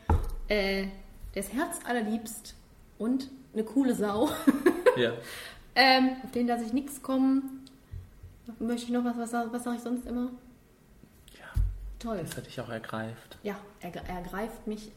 Äh, 0.47 0.87
der 1.35 1.43
ist 1.43 1.53
herzallerliebst 1.53 2.55
und 2.97 3.29
eine 3.53 3.63
coole 3.63 3.93
Sau. 3.93 4.29
Ja. 4.97 5.11
ähm, 5.75 6.15
auf 6.23 6.31
den 6.31 6.47
lasse 6.47 6.63
ich 6.63 6.73
nichts 6.73 7.03
kommen. 7.03 7.63
Möchte 8.57 8.85
ich 8.85 8.89
noch 8.89 9.05
was, 9.05 9.15
was, 9.31 9.31
was 9.53 9.63
sage 9.63 9.75
ich 9.77 9.83
sonst 9.83 10.07
immer? 10.07 10.31
Ja. 11.37 11.45
Toll. 11.99 12.17
Das 12.23 12.35
hat 12.35 12.47
dich 12.47 12.59
auch 12.59 12.69
ergreift. 12.69 13.37
Ja, 13.43 13.57
er, 13.81 13.91
er 13.95 14.21
greift 14.23 14.65
mich 14.65 14.91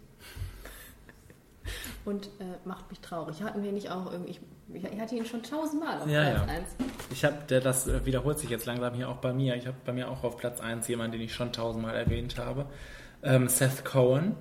und 2.10 2.26
äh, 2.40 2.44
macht 2.64 2.90
mich 2.90 3.00
traurig. 3.00 3.42
Hatten 3.42 3.62
wir 3.62 3.72
nicht 3.72 3.90
auch 3.90 4.10
irgendwie. 4.12 4.38
Ich, 4.72 4.84
ich 4.84 5.00
hatte 5.00 5.14
ihn 5.16 5.24
schon 5.24 5.42
tausendmal 5.42 6.00
auf 6.00 6.08
Ja, 6.08 6.30
Platz 6.30 6.46
ja. 6.48 6.54
1. 6.54 6.64
Ich 7.10 7.24
habe, 7.24 7.36
der 7.48 7.60
das 7.60 7.86
äh, 7.88 8.04
wiederholt 8.04 8.38
sich 8.38 8.50
jetzt 8.50 8.66
langsam 8.66 8.94
hier 8.94 9.08
auch 9.08 9.16
bei 9.16 9.32
mir. 9.32 9.56
Ich 9.56 9.66
habe 9.66 9.76
bei 9.84 9.92
mir 9.92 10.10
auch 10.10 10.22
auf 10.24 10.36
Platz 10.36 10.60
1 10.60 10.86
jemanden, 10.88 11.12
den 11.12 11.22
ich 11.22 11.34
schon 11.34 11.52
tausendmal 11.52 11.94
erwähnt 11.96 12.38
habe. 12.38 12.66
Ähm, 13.22 13.48
Seth 13.48 13.84
Cohen 13.84 14.36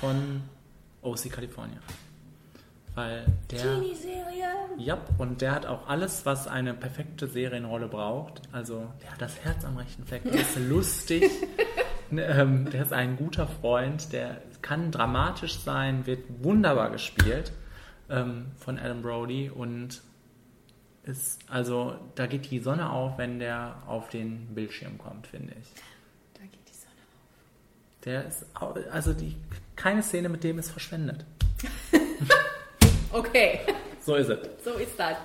von 0.00 0.42
OC 1.02 1.30
California. 1.30 1.78
Weil 2.94 3.24
der. 3.50 3.58
Teenie-Serie. 3.58 4.22
Ja, 4.76 4.98
und 5.18 5.40
der 5.40 5.52
hat 5.54 5.66
auch 5.66 5.88
alles, 5.88 6.26
was 6.26 6.46
eine 6.46 6.74
perfekte 6.74 7.26
Serienrolle 7.26 7.88
braucht. 7.88 8.42
Also, 8.52 8.86
der 9.02 9.12
hat 9.12 9.20
das 9.22 9.40
Herz 9.44 9.64
am 9.64 9.76
rechten 9.76 10.04
Fleck, 10.04 10.22
der 10.24 10.40
ist 10.40 10.58
lustig, 10.68 11.30
ähm, 12.18 12.70
der 12.70 12.82
ist 12.82 12.92
ein 12.92 13.16
guter 13.16 13.46
Freund, 13.46 14.12
der 14.12 14.40
kann 14.62 14.90
dramatisch 14.90 15.58
sein, 15.58 16.06
wird 16.06 16.20
wunderbar 16.42 16.90
gespielt 16.90 17.52
ähm, 18.10 18.46
von 18.58 18.78
Adam 18.78 19.02
Brody 19.02 19.50
und 19.50 20.02
ist, 21.04 21.40
also, 21.48 21.96
da 22.14 22.26
geht 22.26 22.48
die 22.52 22.60
Sonne 22.60 22.90
auf, 22.90 23.18
wenn 23.18 23.40
der 23.40 23.74
auf 23.88 24.08
den 24.08 24.54
Bildschirm 24.54 24.98
kommt, 24.98 25.26
finde 25.26 25.52
ich. 25.60 25.66
Da 26.34 26.42
geht 26.42 26.68
die 26.68 26.74
Sonne 26.74 26.94
auf. 27.02 28.04
Der 28.04 28.24
ist, 28.26 28.46
also, 28.92 29.12
die, 29.12 29.34
keine 29.74 30.02
Szene 30.04 30.28
mit 30.28 30.44
dem 30.44 30.58
ist 30.58 30.70
verschwendet. 30.70 31.24
Okay, 33.14 33.60
So 34.00 34.14
ist 34.14 34.30
es. 34.30 34.38
so 34.64 34.70
ist 34.72 34.98
das. 34.98 35.16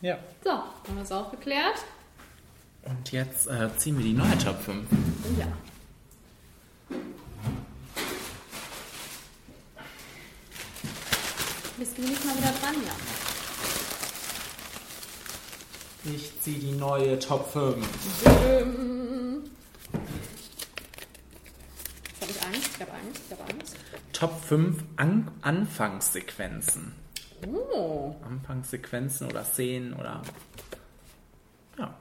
Ja. 0.00 0.16
So, 0.42 0.50
haben 0.50 0.94
wir 0.94 1.02
es 1.02 1.12
auch 1.12 1.30
geklärt? 1.30 1.76
Und 2.84 3.12
jetzt 3.12 3.46
äh, 3.48 3.68
ziehen 3.76 3.98
wir 3.98 4.04
die 4.04 4.14
neue 4.14 4.38
Top 4.38 4.58
5. 4.62 4.86
Ja. 5.38 5.46
Bist 11.78 11.96
du 11.96 12.02
nicht 12.02 12.24
mal 12.24 12.36
wieder 12.36 12.52
dran, 12.60 12.74
ja? 12.84 12.92
Ich 16.12 16.40
ziehe 16.40 16.58
die 16.58 16.72
neue 16.72 17.18
Top 17.18 17.52
5. 17.52 17.86
Ähm, 18.46 19.44
Jetzt 22.20 22.22
habe 22.22 22.30
ich 22.30 22.42
Angst, 22.42 22.70
ich 22.74 22.80
habe 22.80 22.92
Angst, 22.92 23.22
ich 23.26 23.38
habe 23.38 23.52
Angst. 23.52 23.76
Top 24.12 24.44
5 24.44 24.82
An 24.96 25.30
Anfangssequenzen. 25.42 26.94
Oh, 27.46 28.16
Anfangssequenzen 28.24 29.28
oder 29.30 29.44
Szenen 29.44 29.92
oder. 29.92 30.22
Ja. 31.78 31.94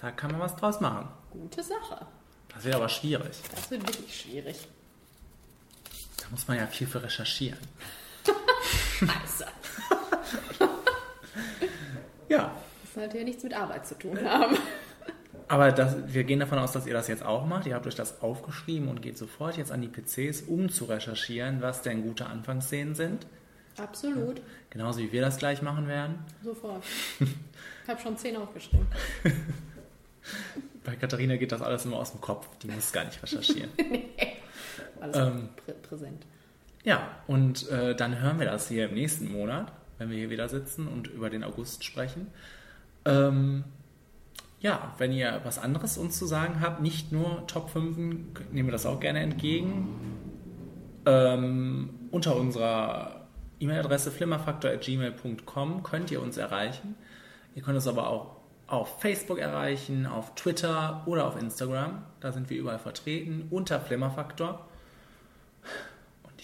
Da 0.00 0.10
kann 0.12 0.30
man 0.32 0.40
was 0.40 0.56
draus 0.56 0.80
machen. 0.80 1.08
gute 1.30 1.62
Sache. 1.62 2.06
Das 2.54 2.64
wird 2.64 2.74
aber 2.74 2.88
schwierig. 2.88 3.36
Das 3.54 3.70
wird 3.70 3.86
wirklich 3.86 4.20
schwierig. 4.22 4.66
Da 6.22 6.26
muss 6.30 6.48
man 6.48 6.56
ja 6.56 6.66
viel 6.66 6.86
für 6.86 7.02
recherchieren. 7.02 7.58
Scheiße. 8.98 9.46
Ja. 12.28 12.54
Das 12.82 12.94
sollte 12.94 13.18
ja 13.18 13.24
nichts 13.24 13.42
mit 13.42 13.54
Arbeit 13.54 13.86
zu 13.86 13.96
tun 13.96 14.18
haben. 14.22 14.56
Aber 15.48 15.72
das, 15.72 15.96
wir 16.12 16.24
gehen 16.24 16.40
davon 16.40 16.58
aus, 16.58 16.72
dass 16.72 16.86
ihr 16.86 16.92
das 16.92 17.08
jetzt 17.08 17.24
auch 17.24 17.46
macht. 17.46 17.66
Ihr 17.66 17.74
habt 17.74 17.86
euch 17.86 17.94
das 17.94 18.20
aufgeschrieben 18.20 18.88
und 18.88 19.00
geht 19.00 19.16
sofort 19.16 19.56
jetzt 19.56 19.72
an 19.72 19.80
die 19.80 19.88
PCs, 19.88 20.42
um 20.42 20.68
zu 20.68 20.84
recherchieren, 20.84 21.62
was 21.62 21.80
denn 21.80 22.02
gute 22.02 22.26
Anfangsszenen 22.26 22.94
sind. 22.94 23.26
Absolut. 23.78 24.42
Genauso 24.70 25.00
wie 25.00 25.10
wir 25.12 25.22
das 25.22 25.38
gleich 25.38 25.62
machen 25.62 25.88
werden. 25.88 26.18
Sofort. 26.42 26.84
Ich 27.84 27.90
habe 27.90 28.02
schon 28.02 28.18
zehn 28.18 28.36
aufgeschrieben. 28.36 28.86
Bei 30.84 30.94
Katharina 30.94 31.36
geht 31.36 31.52
das 31.52 31.62
alles 31.62 31.86
nur 31.86 31.96
aus 31.98 32.10
dem 32.12 32.20
Kopf. 32.20 32.46
Die 32.58 32.66
muss 32.66 32.92
gar 32.92 33.06
nicht 33.06 33.22
recherchieren. 33.22 33.70
Alles 35.00 35.16
Ähm, 35.16 35.48
prä 35.56 35.72
präsent. 35.72 36.26
Ja, 36.84 37.08
und 37.26 37.68
äh, 37.70 37.94
dann 37.94 38.20
hören 38.20 38.38
wir 38.38 38.46
das 38.46 38.68
hier 38.68 38.88
im 38.88 38.94
nächsten 38.94 39.30
Monat, 39.30 39.72
wenn 39.98 40.10
wir 40.10 40.18
hier 40.18 40.30
wieder 40.30 40.48
sitzen 40.48 40.86
und 40.86 41.08
über 41.08 41.28
den 41.30 41.44
August 41.44 41.84
sprechen. 41.84 42.28
Ähm, 43.04 43.64
ja, 44.60 44.94
wenn 44.98 45.12
ihr 45.12 45.40
was 45.44 45.58
anderes 45.58 45.98
uns 45.98 46.18
zu 46.18 46.26
sagen 46.26 46.60
habt, 46.60 46.80
nicht 46.80 47.12
nur 47.12 47.46
Top 47.46 47.70
5, 47.70 47.96
nehmen 48.52 48.68
wir 48.68 48.72
das 48.72 48.86
auch 48.86 49.00
gerne 49.00 49.20
entgegen. 49.20 49.88
Ähm, 51.06 51.90
unter 52.10 52.36
unserer 52.36 53.26
E-Mail-Adresse 53.60 54.10
flimmerfaktor.gmail.com 54.10 55.82
könnt 55.82 56.10
ihr 56.10 56.20
uns 56.20 56.36
erreichen. 56.36 56.96
Ihr 57.54 57.62
könnt 57.62 57.76
uns 57.76 57.86
aber 57.86 58.08
auch 58.08 58.36
auf 58.66 59.00
Facebook 59.00 59.38
erreichen, 59.38 60.06
auf 60.06 60.34
Twitter 60.34 61.02
oder 61.06 61.26
auf 61.26 61.40
Instagram. 61.40 62.02
Da 62.20 62.32
sind 62.32 62.50
wir 62.50 62.58
überall 62.58 62.78
vertreten, 62.78 63.46
unter 63.50 63.80
Flimmerfaktor. 63.80 64.67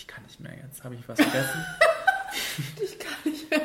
Ich 0.04 0.08
kann 0.08 0.22
nicht 0.24 0.38
mehr 0.38 0.52
jetzt. 0.62 0.84
Habe 0.84 0.94
ich 0.96 1.08
was 1.08 1.18
vergessen? 1.18 1.64
Ich 2.82 2.98
kann 2.98 3.14
nicht 3.32 3.48
mehr. 3.50 3.60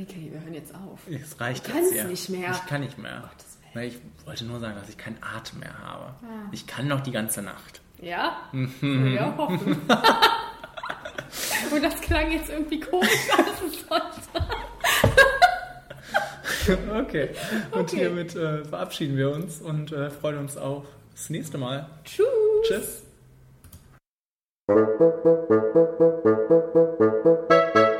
Okay, 0.00 0.28
wir 0.30 0.40
hören 0.42 0.54
jetzt 0.54 0.72
auf. 0.74 1.00
Es 1.10 1.40
reicht 1.40 1.66
Du 1.66 1.70
jetzt 1.70 1.76
kannst 1.78 1.92
hier. 1.92 2.04
nicht 2.04 2.28
mehr. 2.28 2.50
Ich 2.52 2.66
kann 2.66 2.82
nicht 2.82 2.98
mehr. 2.98 3.30
Ich 3.82 3.98
wollte 4.26 4.44
nur 4.44 4.60
sagen, 4.60 4.76
dass 4.78 4.88
ich 4.88 4.96
keinen 4.98 5.18
Atem 5.22 5.58
mehr 5.60 5.76
habe. 5.78 6.04
Ah. 6.22 6.48
Ich 6.52 6.66
kann 6.66 6.86
noch 6.88 7.00
die 7.00 7.10
ganze 7.10 7.42
Nacht. 7.42 7.80
Ja? 8.00 8.36
Mhm. 8.52 9.14
Ja, 9.14 9.34
hoffen. 9.36 9.80
Und 11.72 11.82
das 11.82 12.00
klang 12.00 12.30
jetzt 12.30 12.48
irgendwie 12.50 12.80
komisch, 12.80 13.10
als 13.36 13.62
es 13.66 13.86
sollte. 13.88 14.44
okay. 16.96 17.30
Und 17.72 17.80
Okay. 17.80 17.96
hiermit 17.96 18.34
äh, 18.36 18.64
verabschieden 18.64 19.16
wir 19.16 19.30
uns 19.32 19.60
und 19.60 19.90
äh, 19.92 20.10
freuen 20.10 20.38
uns 20.38 20.56
auf 20.56 20.84
das 21.12 21.28
nächste 21.30 21.58
Mal. 21.58 21.88
Tschüss. 22.04 22.26
Tschüss. 22.66 23.02
Thank 24.68 25.00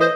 you. 0.01 0.08